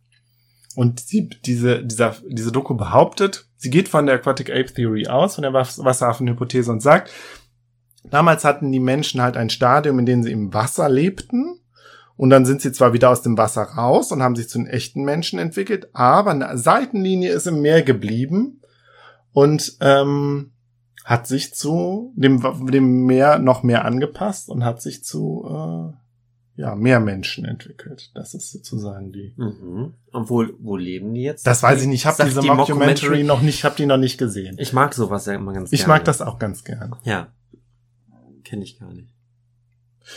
Und 0.75 1.11
die, 1.11 1.29
diese, 1.29 1.83
dieser, 1.83 2.15
diese 2.27 2.51
Doku 2.51 2.75
behauptet, 2.75 3.47
sie 3.57 3.69
geht 3.69 3.89
von 3.89 4.05
der 4.05 4.15
Aquatic 4.15 4.49
Ape 4.49 4.73
Theory 4.73 5.07
aus, 5.07 5.35
von 5.35 5.41
der 5.41 5.53
Was- 5.53 5.83
Wasserhafenhypothese 5.83 6.71
und 6.71 6.81
sagt, 6.81 7.11
Damals 8.09 8.45
hatten 8.45 8.71
die 8.71 8.79
Menschen 8.79 9.21
halt 9.21 9.35
ein 9.35 9.49
Stadium, 9.49 9.99
in 9.99 10.05
dem 10.05 10.23
sie 10.23 10.31
im 10.31 10.53
Wasser 10.53 10.87
lebten. 10.87 11.59
Und 12.15 12.29
dann 12.29 12.45
sind 12.45 12.61
sie 12.61 12.71
zwar 12.71 12.93
wieder 12.93 13.09
aus 13.09 13.21
dem 13.21 13.37
Wasser 13.37 13.61
raus 13.63 14.11
und 14.11 14.23
haben 14.23 14.35
sich 14.35 14.49
zu 14.49 14.57
den 14.57 14.67
echten 14.67 15.03
Menschen 15.03 15.37
entwickelt, 15.37 15.89
aber 15.93 16.31
eine 16.31 16.57
Seitenlinie 16.57 17.31
ist 17.31 17.45
im 17.47 17.61
Meer 17.61 17.81
geblieben 17.83 18.61
und 19.31 19.77
ähm, 19.81 20.51
hat 21.05 21.27
sich 21.27 21.53
zu 21.53 22.13
dem, 22.15 22.41
dem 22.71 23.05
Meer 23.05 23.39
noch 23.39 23.63
mehr 23.63 23.85
angepasst 23.85 24.49
und 24.49 24.65
hat 24.65 24.81
sich 24.81 25.03
zu 25.03 25.45
äh, 25.45 25.97
ja, 26.59 26.75
mehr 26.75 26.99
Menschen 26.99 27.45
entwickelt. 27.45 28.11
Das 28.15 28.33
ist 28.33 28.51
sozusagen 28.51 29.13
die. 29.13 29.33
Mhm. 29.37 29.93
Und 30.11 30.29
wo, 30.29 30.43
wo 30.59 30.75
leben 30.75 31.13
die 31.13 31.21
jetzt? 31.21 31.47
Das 31.47 31.63
weiß 31.63 31.81
ich 31.81 31.87
nicht. 31.87 32.01
Ich 32.01 32.05
habe 32.05 32.21
diese 32.21 32.41
die 32.41 32.49
Mockumentary 32.49 33.23
noch 33.23 33.41
nicht, 33.41 33.63
habe 33.63 33.77
die 33.77 33.85
noch 33.85 33.97
nicht 33.97 34.17
gesehen. 34.17 34.57
Ich 34.59 34.73
mag 34.73 34.93
sowas 34.93 35.25
ja 35.25 35.35
immer 35.35 35.53
ganz 35.53 35.71
Ich 35.71 35.79
gerne. 35.81 35.93
mag 35.93 36.03
das 36.03 36.21
auch 36.21 36.37
ganz 36.37 36.65
gern. 36.65 36.97
Ja. 37.03 37.31
Kenne 38.43 38.65
ich 38.65 38.77
gar 38.77 38.93
nicht. 38.93 39.13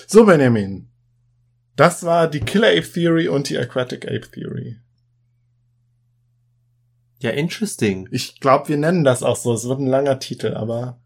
So, 0.09 0.27
Benjamin. 0.27 0.89
Das 1.77 2.03
war 2.03 2.29
die 2.29 2.41
Killer 2.41 2.71
Ape 2.71 2.91
Theory 2.93 3.29
und 3.29 3.49
die 3.49 3.57
Aquatic 3.57 4.07
Ape 4.07 4.29
Theory. 4.33 4.79
Ja, 7.21 7.31
interesting. 7.31 8.09
Ich 8.11 8.41
glaube, 8.41 8.69
wir 8.69 8.79
nennen 8.79 9.05
das 9.05 9.23
auch 9.23 9.37
so. 9.37 9.53
Es 9.53 9.69
wird 9.69 9.79
ein 9.79 9.87
langer 9.87 10.19
Titel, 10.19 10.55
aber 10.55 10.99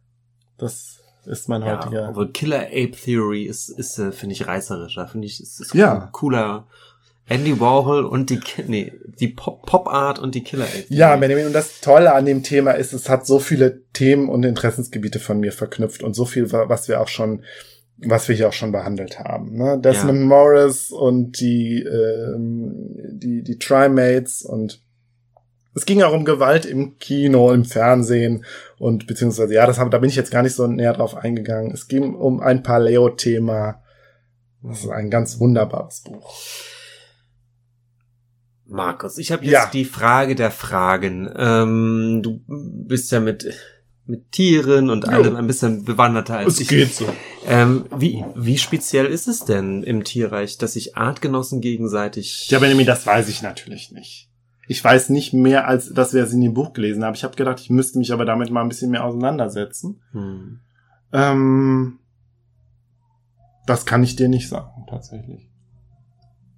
das 0.56 1.00
ist 1.26 1.48
mein 1.48 1.62
Ja, 1.62 1.78
heutiger. 1.78 2.08
aber 2.08 2.28
Killer 2.32 2.62
Ape 2.68 2.92
Theory 2.92 3.44
ist, 3.44 3.68
ist 3.68 3.98
äh, 3.98 4.12
finde 4.12 4.34
ich, 4.34 4.46
reißerischer. 4.46 5.08
Finde 5.08 5.26
ich, 5.26 5.40
ist, 5.42 5.60
ist 5.60 5.74
Ja. 5.74 6.08
cooler. 6.12 6.66
Andy 7.28 7.58
Warhol 7.58 8.04
und 8.04 8.30
die, 8.30 8.38
nee, 8.68 8.92
die 9.18 9.26
Pop, 9.28 9.66
Pop 9.66 9.88
Art 9.88 10.20
und 10.20 10.36
die 10.36 10.44
Killer 10.44 10.64
Ape 10.64 10.72
Theory. 10.86 10.86
Ja, 11.00 11.16
Benjamin, 11.16 11.46
und 11.46 11.52
das 11.52 11.80
Tolle 11.80 12.12
an 12.14 12.24
dem 12.24 12.44
Thema 12.44 12.70
ist, 12.72 12.92
es 12.92 13.08
hat 13.08 13.26
so 13.26 13.40
viele 13.40 13.82
Themen 13.92 14.28
und 14.28 14.44
Interessensgebiete 14.44 15.18
von 15.18 15.40
mir 15.40 15.50
verknüpft 15.50 16.04
und 16.04 16.14
so 16.14 16.24
viel, 16.24 16.52
wa- 16.52 16.68
was 16.68 16.86
wir 16.86 17.00
auch 17.00 17.08
schon, 17.08 17.42
was 17.98 18.28
wir 18.28 18.36
hier 18.36 18.46
auch 18.48 18.52
schon 18.52 18.70
behandelt 18.70 19.18
haben. 19.18 19.56
Ne? 19.56 19.76
Desmond 19.82 20.20
Ja. 20.20 20.24
Morris 20.26 20.92
und 20.92 21.40
die, 21.40 21.82
ähm, 21.82 22.72
die, 23.10 23.42
die 23.42 23.58
Trimates 23.58 24.42
und 24.42 24.80
es 25.76 25.84
ging 25.84 26.02
auch 26.02 26.12
um 26.14 26.24
Gewalt 26.24 26.64
im 26.64 26.98
Kino, 26.98 27.52
im 27.52 27.64
Fernsehen 27.66 28.44
und 28.78 29.06
beziehungsweise, 29.06 29.52
ja, 29.54 29.66
das 29.66 29.78
hab, 29.78 29.90
da 29.90 29.98
bin 29.98 30.08
ich 30.08 30.16
jetzt 30.16 30.30
gar 30.30 30.42
nicht 30.42 30.54
so 30.54 30.66
näher 30.66 30.94
drauf 30.94 31.14
eingegangen. 31.16 31.70
Es 31.72 31.86
ging 31.86 32.14
um 32.14 32.40
ein 32.40 32.62
Paleo-Thema. 32.62 33.82
Das 34.62 34.80
ist 34.84 34.88
ein 34.90 35.10
ganz 35.10 35.38
wunderbares 35.38 36.00
Buch. 36.00 36.34
Markus, 38.64 39.18
ich 39.18 39.30
habe 39.30 39.44
jetzt 39.44 39.52
Ja. 39.52 39.70
die 39.72 39.84
Frage 39.84 40.34
der 40.34 40.50
Fragen. 40.50 41.30
Ähm, 41.36 42.20
du 42.22 42.40
bist 42.48 43.12
ja 43.12 43.20
mit 43.20 43.46
mit 44.08 44.30
Tieren 44.30 44.88
und 44.88 45.04
Jo. 45.04 45.10
allem 45.12 45.34
ein 45.36 45.48
bisschen 45.48 45.84
bewanderter 45.84 46.38
als 46.38 46.60
ich. 46.60 46.94
so. 46.94 47.06
Ähm, 47.44 47.86
wie, 47.96 48.24
wie 48.36 48.56
speziell 48.56 49.06
ist 49.06 49.26
es 49.26 49.44
denn 49.44 49.82
im 49.82 50.04
Tierreich, 50.04 50.58
dass 50.58 50.74
sich 50.74 50.96
Artgenossen 50.96 51.60
gegenseitig... 51.60 52.48
Ja, 52.50 52.60
Benjamin, 52.60 52.86
das 52.86 53.04
weiß 53.04 53.28
ich 53.28 53.42
natürlich 53.42 53.90
nicht. 53.90 54.25
Ich 54.68 54.82
weiß 54.82 55.10
nicht 55.10 55.32
mehr, 55.32 55.68
als 55.68 55.92
dass 55.92 56.12
wir 56.12 56.22
es 56.22 56.32
in 56.32 56.40
dem 56.40 56.54
Buch 56.54 56.72
gelesen 56.72 57.04
haben. 57.04 57.14
Ich 57.14 57.24
habe 57.24 57.36
gedacht, 57.36 57.60
ich 57.60 57.70
müsste 57.70 57.98
mich 57.98 58.12
aber 58.12 58.24
damit 58.24 58.50
mal 58.50 58.62
ein 58.62 58.68
bisschen 58.68 58.90
mehr 58.90 59.04
auseinandersetzen. 59.04 60.00
Hm. 60.12 60.60
Ähm, 61.12 61.98
das 63.66 63.86
kann 63.86 64.02
ich 64.02 64.16
dir 64.16 64.28
nicht 64.28 64.48
sagen, 64.48 64.86
tatsächlich. 64.88 65.48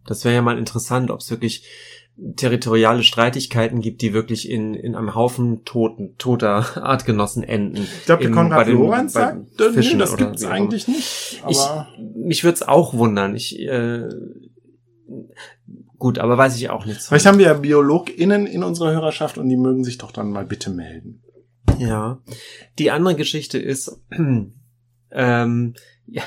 Das 0.06 0.24
wäre 0.24 0.34
ja 0.34 0.42
mal 0.42 0.58
interessant, 0.58 1.10
ob 1.10 1.20
es 1.20 1.30
wirklich 1.30 1.66
territoriale 2.36 3.02
Streitigkeiten 3.04 3.80
gibt, 3.80 4.02
die 4.02 4.12
wirklich 4.12 4.50
in, 4.50 4.74
in 4.74 4.94
einem 4.96 5.14
Haufen 5.14 5.64
toten, 5.64 6.16
toter 6.18 6.76
Artgenossen 6.82 7.42
enden. 7.44 7.82
Ich 7.82 8.06
glaube, 8.06 8.22
der 8.24 8.32
Konrad 8.32 8.66
den- 8.66 8.78
Lorenz 8.78 9.12
sagt, 9.12 9.46
Fischen 9.56 9.98
nee, 9.98 10.04
das 10.04 10.16
gibt's 10.16 10.44
eigentlich 10.44 10.88
nicht. 10.88 11.42
Ich, 11.48 11.58
Aber 11.58 11.88
mich 12.16 12.42
würde 12.42 12.54
es 12.56 12.62
auch 12.66 12.94
wundern. 12.94 13.36
Ich, 13.36 13.58
äh, 13.60 14.08
gut, 15.98 16.18
aber 16.18 16.38
weiß 16.38 16.56
ich 16.56 16.70
auch 16.70 16.86
nichts. 16.86 17.08
vielleicht 17.08 17.26
haben 17.26 17.38
wir 17.38 17.46
ja 17.46 17.54
BiologInnen 17.54 18.46
in 18.46 18.62
unserer 18.62 18.92
Hörerschaft 18.92 19.38
und 19.38 19.48
die 19.48 19.56
mögen 19.56 19.84
sich 19.84 19.98
doch 19.98 20.12
dann 20.12 20.30
mal 20.30 20.44
bitte 20.46 20.70
melden. 20.70 21.22
Ja. 21.78 22.18
Die 22.78 22.90
andere 22.90 23.14
Geschichte 23.16 23.58
ist, 23.58 24.00
ähm, 25.10 25.74
ja, 26.06 26.22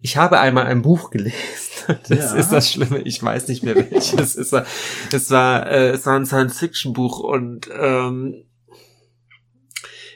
ich 0.00 0.16
habe 0.18 0.38
einmal 0.38 0.66
ein 0.66 0.82
Buch 0.82 1.10
gelesen. 1.10 1.34
Das 2.08 2.08
Ja. 2.18 2.34
ist 2.36 2.48
das 2.50 2.70
Schlimme. 2.72 3.00
Ich 3.02 3.22
weiß 3.22 3.48
nicht 3.48 3.62
mehr 3.62 3.74
welches. 3.76 4.36
es 4.36 4.52
war, 4.52 4.64
es 5.12 5.30
war, 5.30 5.66
äh, 5.70 5.90
es 5.90 6.06
war 6.06 6.16
ein 6.16 6.24
Science-Fiction-Buch 6.24 7.18
und 7.20 7.68
ähm, 7.78 8.44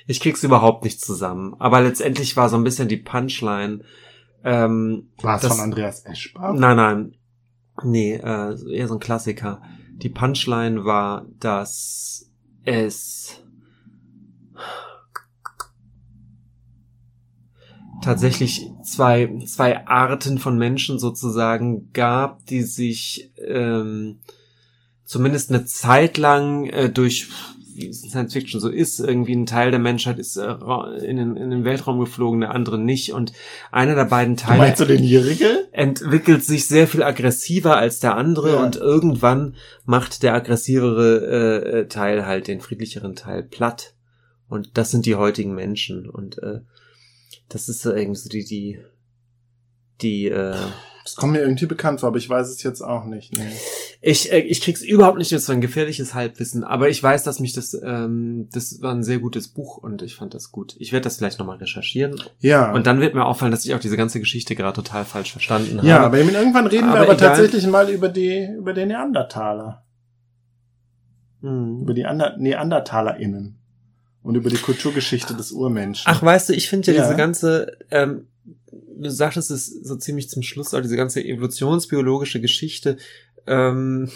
ich 0.06 0.20
krieg's 0.20 0.42
überhaupt 0.42 0.84
nicht 0.84 1.02
zusammen. 1.02 1.54
Aber 1.58 1.82
letztendlich 1.82 2.38
war 2.38 2.48
so 2.48 2.56
ein 2.56 2.64
bisschen 2.64 2.88
die 2.88 2.96
Punchline. 2.96 3.80
Ähm, 4.44 5.10
War 5.20 5.36
es 5.42 5.46
von 5.46 5.60
Andreas 5.60 6.06
Eschbach? 6.06 6.54
Nein, 6.54 6.76
nein. 6.76 7.14
Nee, 7.84 8.14
äh, 8.14 8.56
eher 8.70 8.88
so 8.88 8.94
ein 8.94 9.00
Klassiker. 9.00 9.62
Die 9.96 10.08
Punchline 10.08 10.84
war, 10.84 11.26
dass 11.40 12.30
es 12.64 13.42
tatsächlich 18.02 18.70
zwei, 18.82 19.38
zwei 19.46 19.86
Arten 19.86 20.38
von 20.38 20.56
Menschen 20.56 20.98
sozusagen 20.98 21.92
gab, 21.92 22.46
die 22.46 22.62
sich 22.62 23.32
ähm, 23.36 24.20
zumindest 25.04 25.50
eine 25.50 25.64
Zeit 25.64 26.18
lang 26.18 26.66
äh, 26.66 26.90
durch 26.90 27.28
wie 27.78 27.88
es 27.88 28.02
in 28.02 28.10
Science 28.10 28.32
Fiction 28.32 28.60
so 28.60 28.68
ist, 28.68 28.98
irgendwie 29.00 29.34
ein 29.34 29.46
Teil 29.46 29.70
der 29.70 29.80
Menschheit 29.80 30.18
ist 30.18 30.36
äh, 30.36 30.52
in, 31.04 31.16
den, 31.16 31.36
in 31.36 31.50
den 31.50 31.64
Weltraum 31.64 32.00
geflogen, 32.00 32.40
der 32.40 32.50
andere 32.50 32.78
nicht. 32.78 33.12
Und 33.12 33.32
einer 33.70 33.94
der 33.94 34.04
beiden 34.04 34.36
Teile 34.36 34.58
meinst 34.58 34.80
du 34.80 34.84
den 34.84 35.02
Jährige? 35.04 35.68
entwickelt 35.72 36.44
sich 36.44 36.66
sehr 36.66 36.86
viel 36.88 37.02
aggressiver 37.02 37.76
als 37.76 38.00
der 38.00 38.16
andere 38.16 38.54
Ja. 38.54 38.62
und 38.64 38.76
irgendwann 38.76 39.54
macht 39.84 40.22
der 40.22 40.34
aggressivere 40.34 41.62
äh, 41.64 41.78
äh, 41.80 41.88
Teil 41.88 42.26
halt 42.26 42.48
den 42.48 42.60
friedlicheren 42.60 43.14
Teil 43.14 43.42
platt. 43.42 43.94
Und 44.48 44.76
das 44.76 44.90
sind 44.90 45.06
die 45.06 45.14
heutigen 45.14 45.54
Menschen. 45.54 46.08
Und 46.08 46.42
äh, 46.42 46.60
das 47.48 47.68
ist 47.68 47.82
so 47.82 47.92
irgendwie 47.92 48.18
so 48.20 48.28
die, 48.28 48.44
die, 48.44 48.78
die, 50.00 50.26
äh, 50.28 50.54
Das 51.04 51.16
kommt 51.16 51.32
mir 51.32 51.40
irgendwie 51.40 51.66
bekannt 51.66 52.00
vor, 52.00 52.08
aber 52.08 52.18
ich 52.18 52.28
weiß 52.28 52.48
es 52.48 52.62
jetzt 52.62 52.80
auch 52.82 53.04
nicht. 53.04 53.36
Nee. 53.36 53.52
Ich, 54.00 54.32
äh, 54.32 54.38
ich 54.38 54.60
krieg's 54.60 54.80
überhaupt 54.82 55.18
nicht 55.18 55.32
mit 55.32 55.40
so 55.40 55.52
ein 55.52 55.60
gefährliches 55.60 56.14
Halbwissen, 56.14 56.62
aber 56.62 56.88
ich 56.88 57.02
weiß, 57.02 57.24
dass 57.24 57.40
mich 57.40 57.52
das, 57.52 57.74
ähm, 57.82 58.48
das 58.52 58.80
war 58.80 58.94
ein 58.94 59.02
sehr 59.02 59.18
gutes 59.18 59.48
Buch 59.48 59.76
und 59.76 60.02
ich 60.02 60.14
fand 60.14 60.34
das 60.34 60.52
gut. 60.52 60.76
Ich 60.78 60.92
werde 60.92 61.04
das 61.04 61.16
vielleicht 61.16 61.40
nochmal 61.40 61.56
recherchieren. 61.56 62.14
Ja. 62.38 62.72
Und 62.72 62.86
dann 62.86 63.00
wird 63.00 63.14
mir 63.14 63.24
auffallen, 63.24 63.50
dass 63.50 63.64
ich 63.64 63.74
auch 63.74 63.80
diese 63.80 63.96
ganze 63.96 64.20
Geschichte 64.20 64.54
gerade 64.54 64.76
total 64.76 65.04
falsch 65.04 65.32
verstanden 65.32 65.80
ja, 65.84 65.96
habe. 65.96 66.06
aber 66.06 66.18
irgendwann 66.18 66.68
reden 66.68 66.86
wir 66.86 66.92
Aber 66.92 67.00
aber 67.00 67.14
egal. 67.14 67.28
tatsächlich 67.34 67.66
mal 67.66 67.90
über 67.90 68.08
die, 68.08 68.46
über 68.56 68.72
den 68.72 68.88
Neandertaler. 68.88 69.84
Mhm. 71.40 71.80
Über 71.82 71.94
die 71.94 72.04
Ander 72.06 72.36
NeandertalerInnen. 72.38 73.56
Und 74.22 74.34
über 74.34 74.50
die 74.50 74.56
Kulturgeschichte 74.56 75.34
des 75.34 75.52
Urmenschen. 75.52 76.04
Ach, 76.06 76.22
weißt 76.22 76.50
du, 76.50 76.52
ich 76.52 76.68
finde 76.68 76.92
ja, 76.92 76.98
Ja. 76.98 77.02
diese 77.04 77.16
ganze, 77.16 77.78
ähm, 77.90 78.26
du 79.00 79.10
sagtest 79.10 79.50
es 79.50 79.66
so 79.66 79.96
ziemlich 79.96 80.28
zum 80.28 80.42
Schluss, 80.42 80.74
auch 80.74 80.82
diese 80.82 80.96
ganze 80.96 81.24
evolutionsbiologische 81.24 82.40
Geschichte, 82.40 82.96
ähm, 83.48 84.10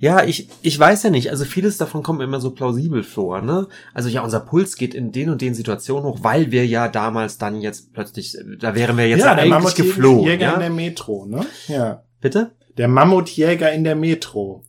ja, 0.00 0.22
ich, 0.22 0.48
ich 0.62 0.78
weiß 0.78 1.02
ja 1.02 1.10
nicht, 1.10 1.30
also 1.30 1.44
vieles 1.44 1.76
davon 1.76 2.04
kommt 2.04 2.18
mir 2.18 2.24
immer 2.24 2.40
so 2.40 2.52
plausibel 2.52 3.02
vor, 3.02 3.42
ne? 3.42 3.66
Also 3.94 4.08
ja, 4.08 4.22
unser 4.22 4.38
Puls 4.38 4.76
geht 4.76 4.94
in 4.94 5.10
den 5.10 5.28
und 5.28 5.40
den 5.40 5.54
Situationen 5.54 6.04
hoch, 6.04 6.20
weil 6.22 6.52
wir 6.52 6.64
ja 6.66 6.86
damals 6.86 7.36
dann 7.38 7.60
jetzt 7.60 7.92
plötzlich, 7.92 8.36
da 8.60 8.76
wären 8.76 8.96
wir 8.96 9.08
jetzt 9.08 9.20
ja, 9.20 9.34
der 9.34 9.42
eigentlich 9.42 9.50
Mammutjäger 9.50 9.88
geflohen, 9.88 10.24
Jäger 10.24 10.52
in 10.54 10.60
der 10.60 10.68
ja? 10.68 10.74
Metro, 10.74 11.26
ne? 11.26 11.44
Ja. 11.66 12.04
Bitte? 12.20 12.52
Der 12.76 12.86
Mammutjäger 12.86 13.72
in 13.72 13.82
der 13.82 13.96
Metro. 13.96 14.62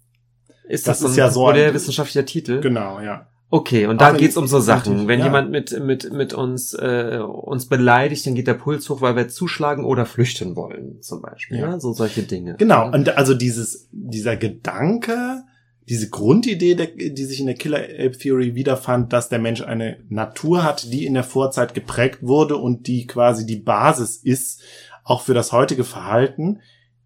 Ist 0.68 0.88
Das 0.88 1.00
das, 1.00 1.10
ist 1.12 1.16
so 1.16 1.22
ein, 1.22 1.26
ja 1.28 1.32
so 1.32 1.44
oder 1.46 1.54
der 1.58 1.68
ein- 1.68 1.74
wissenschaftlicher 1.76 2.26
Titel? 2.26 2.60
Genau, 2.62 3.00
ja. 3.00 3.28
Okay, 3.52 3.88
und 3.88 4.00
da 4.00 4.12
geht's 4.12 4.38
um 4.38 4.48
so 4.48 4.60
Sachen. 4.60 4.92
natürlich, 4.92 5.08
Wenn 5.08 5.20
ja. 5.20 5.26
jemand 5.26 5.50
mit, 5.50 5.84
mit, 5.84 6.14
mit 6.14 6.34
uns, 6.34 6.74
äh, 6.76 7.20
uns 7.20 7.66
beleidigt, 7.66 8.26
dann 8.28 8.36
geht 8.36 8.46
der 8.46 8.54
Puls 8.54 8.88
hoch, 8.90 9.02
weil 9.02 9.16
wir 9.16 9.28
zuschlagen 9.28 9.86
oder 9.86 10.06
flüchten 10.06 10.56
wollen, 10.56 11.02
zum 11.02 11.22
Beispiel. 11.22 11.58
Ja. 11.58 11.72
Ja, 11.72 11.80
so 11.80 11.92
solche 11.92 12.22
Dinge. 12.24 12.56
Genau. 12.60 12.92
Und 12.92 13.18
also 13.18 13.34
dieses, 13.34 13.88
dieser 13.92 14.38
Gedanke, 14.38 15.44
diese 15.90 16.10
Grundidee, 16.10 16.76
der, 16.76 16.88
die 16.88 17.26
sich 17.26 17.40
in 17.40 17.48
der 17.48 17.56
Killer 17.56 17.80
Ape 17.80 18.18
Theory 18.18 18.54
wiederfand, 18.54 19.12
dass 19.14 19.30
der 19.30 19.40
Mensch 19.40 19.62
eine 19.62 19.98
Natur 20.10 20.64
hat, 20.64 20.94
die 20.94 21.08
in 21.08 21.16
der 21.16 21.24
Vorzeit 21.24 21.74
geprägt 21.74 22.20
wurde 22.22 22.56
und 22.56 22.86
die 22.86 23.08
quasi 23.08 23.48
die 23.48 23.58
Basis 23.58 24.18
ist, 24.18 24.62
auch 25.04 25.22
für 25.24 25.34
das 25.34 25.52
heutige 25.52 25.84
Verhalten, 25.84 26.60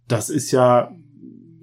das 0.10 0.30
ist 0.30 0.52
ja, 0.52 0.92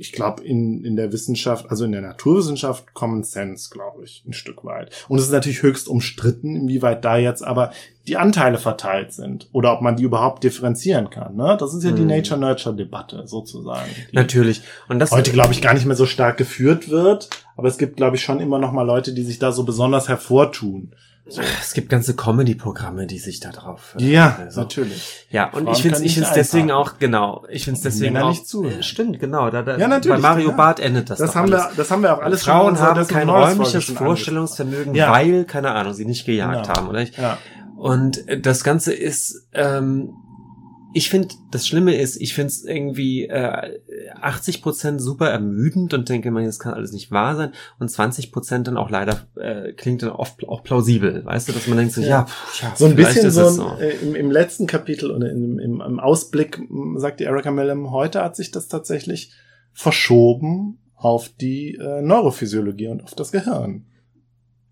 ich 0.01 0.13
glaube, 0.13 0.43
in, 0.43 0.83
in 0.83 0.97
der 0.97 1.13
Wissenschaft, 1.13 1.71
also 1.71 1.85
in 1.85 1.93
der 1.93 2.01
Naturwissenschaft 2.01 2.95
Common 2.95 3.23
Sense, 3.23 3.69
glaube 3.71 4.03
ich, 4.05 4.25
ein 4.27 4.33
Stück 4.33 4.65
weit. 4.65 4.91
Und 5.09 5.19
es 5.19 5.27
ist 5.27 5.31
natürlich 5.31 5.63
höchst 5.63 5.89
umstritten, 5.89 6.57
inwieweit 6.57 7.05
da 7.05 7.19
jetzt 7.19 7.43
aber 7.43 7.71
die 8.09 8.17
Anteile 8.17 8.57
verteilt 8.57 9.13
sind 9.13 9.51
oder 9.53 9.75
ob 9.75 9.83
man 9.83 9.97
die 9.97 10.03
überhaupt 10.05 10.43
differenzieren 10.43 11.11
kann. 11.11 11.37
Ne? 11.37 11.57
Das 11.61 11.75
ist 11.75 11.85
ja 11.85 11.93
die 11.93 12.01
Hm. 12.01 12.07
Nature-Nurture-Debatte 12.09 13.27
sozusagen. 13.27 13.91
Natürlich. 14.13 14.63
Und 14.89 15.01
das 15.01 15.11
heute, 15.11 15.33
glaube 15.33 15.53
ich, 15.53 15.61
gar 15.61 15.75
nicht 15.75 15.85
mehr 15.85 15.97
so 15.97 16.07
stark 16.07 16.39
geführt 16.39 16.89
wird. 16.89 17.29
Aber 17.59 17.69
es 17.69 17.77
gibt, 17.77 17.99
glaube 17.99 18.17
ich, 18.17 18.23
schon 18.23 18.41
immer 18.41 18.59
noch 18.59 18.73
mal 18.73 18.85
Leute, 18.85 19.13
die 19.13 19.23
sich 19.23 19.39
da 19.39 19.53
so 19.53 19.65
besonders 19.65 20.09
hervortun. 20.09 20.95
Es 21.39 21.73
gibt 21.75 21.89
ganze 21.91 22.15
Comedy-Programme, 22.17 23.07
die 23.07 23.19
sich 23.19 23.41
da 23.41 23.51
drauf. 23.51 23.95
äh, 23.99 24.05
Ja, 24.11 24.37
also, 24.41 24.61
natürlich. 24.63 25.27
Ja, 25.31 25.51
und 25.51 25.65
Frauen 25.65 25.75
ich 25.77 25.83
finde 25.83 26.03
ich 26.05 26.15
find's 26.15 26.33
deswegen 26.33 26.71
auch, 26.71 26.99
genau, 26.99 27.45
ich 27.49 27.65
finde 27.65 27.79
es 27.79 27.83
deswegen 27.85 28.15
Männer 28.15 28.27
auch, 28.27 28.31
nicht 28.31 28.49
zuhören. 28.49 28.81
Äh, 28.81 28.83
stimmt, 28.83 29.21
genau, 29.21 29.51
da, 29.51 29.63
da, 29.63 29.77
Ja, 29.79 29.89
natürlich, 29.89 30.21
bei 30.23 30.29
Mario 30.29 30.51
ja. 30.51 30.57
Barth 30.57 30.81
endet 30.81 31.11
das 31.11 31.19
Das 31.19 31.35
haben 31.37 31.53
alles. 31.53 31.67
wir, 31.71 31.77
das 31.77 31.91
haben 31.91 32.03
wir 32.03 32.15
auch 32.17 32.23
alles 32.23 32.45
schon 32.45 32.53
Frauen 32.53 32.69
unserer 32.71 32.87
haben 32.97 33.07
kein 33.07 33.29
räumliches 33.29 33.85
schon 33.85 33.97
Vorstellungsvermögen, 33.97 34.95
Ja. 34.95 35.11
weil, 35.13 35.45
keine 35.45 35.73
Ahnung, 35.73 35.95
sie 35.95 36.05
nicht 36.05 36.25
gejagt 36.27 36.67
Genau. 36.67 36.77
haben, 36.79 36.89
oder? 36.89 37.03
Ich, 37.03 37.17
Ja. 37.17 37.39
Und 37.77 38.29
äh, 38.29 38.41
das 38.41 38.63
Ganze 38.65 38.93
ist, 38.93 39.47
ähm, 39.55 40.13
ich 40.93 41.09
finde, 41.09 41.29
das 41.51 41.67
Schlimme 41.67 41.95
ist, 41.95 42.21
ich 42.21 42.35
finde 42.35 42.49
es 42.49 42.65
irgendwie 42.65 43.27
äh, 43.27 43.79
80 44.21 44.61
Prozent 44.63 45.01
super 45.01 45.29
ermüdend 45.29 45.95
und 45.95 46.09
denke 46.09 46.31
man, 46.31 46.45
das 46.45 46.59
kann 46.59 46.75
alles 46.75 46.93
nicht 46.93 47.11
wahr 47.13 47.37
sein. 47.37 47.53
Und 47.79 47.91
20 47.91 48.33
Prozent 48.33 48.67
dann 48.67 48.77
auch 48.77 48.91
leider 48.91 49.27
äh, 49.37 49.73
klingt 49.73 50.03
dann 50.03 50.11
oft 50.11 50.47
auch 50.49 50.63
plausibel, 50.65 51.25
weißt 51.25 51.49
du, 51.49 51.53
dass 51.53 51.67
man 51.69 51.79
denkt 51.79 51.95
so, 51.95 52.01
Ja. 52.01 52.09
ja, 52.09 52.25
pff, 52.25 52.63
ja 52.63 52.73
So 52.77 52.87
ein 52.87 52.97
bisschen 52.97 53.27
ist 53.27 53.35
so, 53.35 53.67
ein, 53.67 53.79
Äh, 53.79 53.91
im, 54.03 54.15
im 54.17 54.31
letzten 54.31 54.67
Kapitel 54.67 55.11
oder 55.11 55.31
im, 55.31 55.59
im, 55.59 55.81
im 55.81 56.01
Ausblick 56.01 56.61
sagt 56.97 57.21
die 57.21 57.25
Erika 57.25 57.51
Mellem, 57.51 57.91
heute 57.93 58.23
hat 58.23 58.35
sich 58.35 58.51
das 58.51 58.67
tatsächlich 58.69 59.33
verschoben 59.73 60.79
auf 60.95 61.29
die 61.29 61.77
äh, 61.77 62.03
Neurophysiologie 62.03 62.89
und 62.89 63.03
auf 63.03 63.15
das 63.15 63.33
Gehirn. 63.33 63.87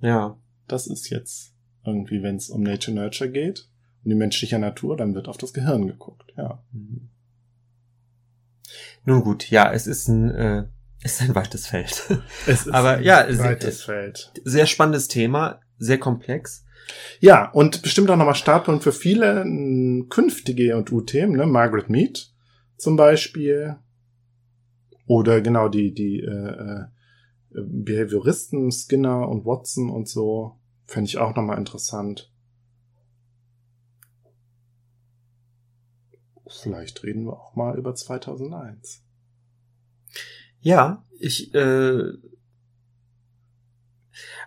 Ja. 0.01 0.37
Das 0.67 0.87
ist 0.87 1.11
jetzt 1.11 1.55
irgendwie, 1.87 2.23
wenn 2.23 2.37
es 2.37 2.51
um 2.51 2.63
Nature 2.63 2.95
Nurture 2.95 3.31
geht, 3.31 3.69
um 4.09 4.11
die 4.11 4.17
menschliche 4.17 4.59
Natur, 4.59 4.97
dann 4.97 5.15
wird 5.15 5.29
auf 5.29 5.37
das 5.37 5.53
Gehirn 5.53 5.87
geguckt. 5.87 6.33
Ja. 6.37 6.63
Mhm. 6.73 7.11
Nun 9.05 9.23
gut, 9.23 9.51
ja, 9.51 9.71
es 9.73 9.87
ist 9.87 10.09
ein, 10.09 10.31
äh, 10.31 10.65
es 11.03 11.21
ist 11.21 11.23
ein 11.29 11.35
weites 11.35 11.67
Feld. 11.67 12.09
Es 12.47 12.67
ist 12.67 12.73
Aber 12.75 12.97
ein 12.97 13.05
ja, 13.05 13.23
es- 13.23 13.39
breites 13.39 13.83
Feld. 13.85 14.33
Sehr 14.45 14.67
spannendes 14.67 15.09
Thema, 15.09 15.61
sehr 15.79 15.99
komplex. 15.99 16.65
Ja, 17.21 17.51
und 17.51 17.83
bestimmt 17.83 18.11
auch 18.11 18.17
nochmal 18.17 18.35
Startpunkt 18.35 18.83
für 18.83 18.93
viele 18.93 19.45
künftige 20.09 20.77
und 20.77 20.91
U-Themen, 20.91 21.37
ne? 21.37 21.47
Margaret 21.47 21.91
Mead 21.91 22.33
zum 22.79 22.97
Beispiel. 22.97 23.77
Oder 25.07 25.41
genau 25.43 25.69
die, 25.69 25.93
die 25.93 26.21
äh, 26.21 26.29
äh, 26.31 26.85
Behavioristen, 27.51 28.71
Skinner 28.73 29.29
und 29.29 29.45
Watson 29.45 29.91
und 29.91 30.09
so. 30.09 30.57
Fände 30.87 31.09
ich 31.09 31.19
auch 31.19 31.35
nochmal 31.37 31.59
interessant. 31.59 32.31
Vielleicht 36.49 37.03
reden 37.05 37.27
wir 37.27 37.35
auch 37.35 37.55
mal 37.55 37.77
über 37.79 37.95
2001. 37.95 39.03
Ja, 40.61 41.05
ich, 41.19 41.55
äh, 41.55 42.13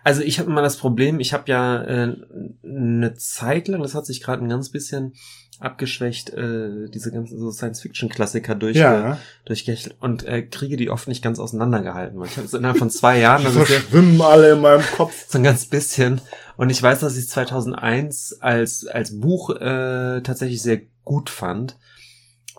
also 0.04 0.22
ich 0.22 0.38
habe 0.38 0.50
immer 0.50 0.62
das 0.62 0.76
Problem, 0.76 1.20
ich 1.20 1.32
habe 1.32 1.44
ja 1.46 1.82
äh, 1.82 2.16
eine 2.64 3.14
Zeit 3.14 3.68
lang, 3.68 3.82
das 3.82 3.94
hat 3.94 4.06
sich 4.06 4.22
gerade 4.22 4.44
ein 4.44 4.48
ganz 4.48 4.70
bisschen 4.70 5.14
abgeschwächt, 5.60 6.30
äh, 6.30 6.88
diese 6.92 7.12
ganzen 7.12 7.38
so 7.38 7.50
Science-Fiction-Klassiker 7.52 8.56
durch, 8.56 8.76
Ja, 8.76 9.12
äh, 9.12 9.16
durchgehechelt 9.44 9.96
und 10.00 10.24
äh, 10.24 10.42
kriege 10.42 10.76
die 10.76 10.90
oft 10.90 11.06
nicht 11.06 11.22
ganz 11.22 11.38
auseinandergehalten. 11.38 12.20
Ich 12.24 12.36
habe 12.36 12.46
es 12.46 12.54
innerhalb 12.54 12.78
von 12.78 12.90
zwei 12.90 13.20
Jahren, 13.20 13.46
also 13.46 13.64
sehr, 13.64 13.80
verschwimmen 13.80 14.20
alle 14.20 14.52
in 14.54 14.60
meinem 14.60 14.82
Kopf. 14.96 15.26
so 15.28 15.38
ein 15.38 15.44
ganz 15.44 15.66
bisschen. 15.66 16.20
Und 16.56 16.70
ich 16.70 16.82
weiß, 16.82 17.00
dass 17.00 17.16
ich 17.16 17.28
2001 17.28 18.38
als, 18.40 18.86
als 18.86 19.20
Buch 19.20 19.50
äh, 19.50 20.20
tatsächlich 20.22 20.62
sehr 20.62 20.80
gut 21.04 21.30
fand. 21.30 21.78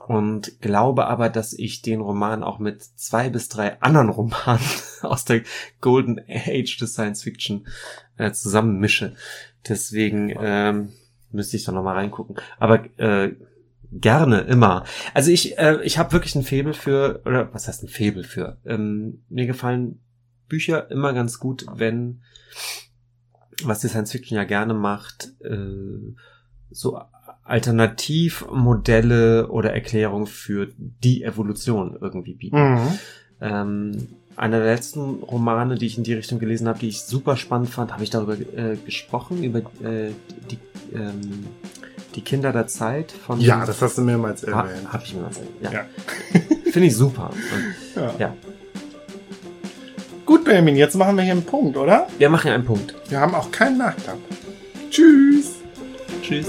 Und 0.08 0.60
glaube 0.60 1.08
aber, 1.08 1.30
dass 1.30 1.54
ich 1.54 1.82
den 1.82 2.02
Roman 2.02 2.44
auch 2.44 2.60
mit 2.60 2.84
zwei 2.84 3.30
bis 3.30 3.48
drei 3.48 3.82
anderen 3.82 4.10
Romanen 4.10 4.66
aus 5.02 5.26
der 5.26 5.44
Golden 5.80 6.20
Age 6.28 6.78
des 6.78 6.94
Science 6.94 7.24
Fiction 7.24 7.68
äh, 8.18 8.32
zusammenmische. 8.32 9.16
Deswegen 9.68 10.34
ähm, 10.40 10.94
müsste 11.32 11.56
ich 11.56 11.64
da 11.64 11.72
nochmal 11.72 11.96
reingucken. 11.96 12.36
Aber 12.60 12.86
äh, 13.00 13.34
gerne, 13.92 14.42
immer. 14.42 14.84
Also 15.14 15.32
ich, 15.32 15.58
äh, 15.58 15.82
ich 15.84 15.98
habe 15.98 16.12
wirklich 16.12 16.36
ein 16.36 16.44
Faible 16.44 16.74
für, 16.74 17.22
oder 17.26 17.54
was 17.54 17.68
heißt 17.68 17.84
ein 17.84 17.90
Faible 17.90 18.24
für? 18.24 18.58
Ähm, 18.66 19.24
mir 19.30 19.46
gefallen 19.46 20.02
Bücher 20.50 20.92
immer 20.92 21.14
ganz 21.14 21.40
gut, 21.40 21.66
wenn, 21.74 22.22
was 23.64 23.80
die 23.80 23.88
Science 23.88 24.12
Fiction 24.12 24.36
ja 24.36 24.44
gerne 24.44 24.74
macht, 24.74 25.32
äh, 25.44 26.14
so 26.70 27.00
Alternativmodelle 27.44 29.48
oder 29.50 29.74
Erklärungen 29.74 30.28
für 30.28 30.70
die 30.78 31.24
Evolution 31.24 31.98
irgendwie 32.00 32.36
bieten. 32.36 32.74
Mhm. 32.74 32.80
Ähm, 33.42 34.08
einer 34.36 34.58
der 34.60 34.74
letzten 34.74 35.22
Romane, 35.24 35.76
die 35.76 35.86
ich 35.86 35.98
in 35.98 36.04
die 36.04 36.14
Richtung 36.14 36.40
gelesen 36.40 36.68
habe, 36.68 36.80
die 36.80 36.88
ich 36.88 37.02
super 37.04 37.38
spannend 37.38 37.70
fand, 37.70 37.92
habe 37.94 38.04
ich 38.04 38.10
darüber 38.10 38.34
äh, 38.34 38.78
gesprochen, 38.86 39.44
über 39.44 39.60
äh, 39.60 40.12
die, 40.50 40.58
ähm, 40.96 41.46
die 42.16 42.22
Kinder 42.22 42.52
der 42.52 42.68
Zeit 42.68 43.12
von 43.12 43.40
Ja, 43.40 43.66
das 43.66 43.82
hast 43.82 43.98
du 43.98 44.02
mehrmals 44.02 44.46
ha, 44.48 44.62
erwähnt. 44.68 44.92
hab 44.92 45.04
ich 45.04 45.14
mir 45.14 45.24
erzählt. 45.24 45.50
Ja. 45.62 45.72
Ja. 45.72 45.86
Finde 46.72 46.88
ich 46.88 46.96
super. 46.96 47.30
Und 47.30 48.02
Ja. 48.02 48.16
Ja. 48.18 48.34
Gut, 50.26 50.46
Benjamin, 50.46 50.78
jetzt 50.78 50.96
machen 50.96 51.16
wir 51.18 51.24
hier 51.24 51.34
einen 51.34 51.44
Punkt, 51.44 51.78
oder? 51.78 52.08
wir 52.18 52.30
machen 52.30 52.50
einen 52.52 52.66
Punkt. 52.66 52.96
Wir 53.10 53.20
haben 53.20 53.36
auch 53.36 53.52
keinen 53.52 53.78
Nachklapp. 53.78 54.18
Tschüss. 54.90 55.58
Tschüss. 56.24 56.48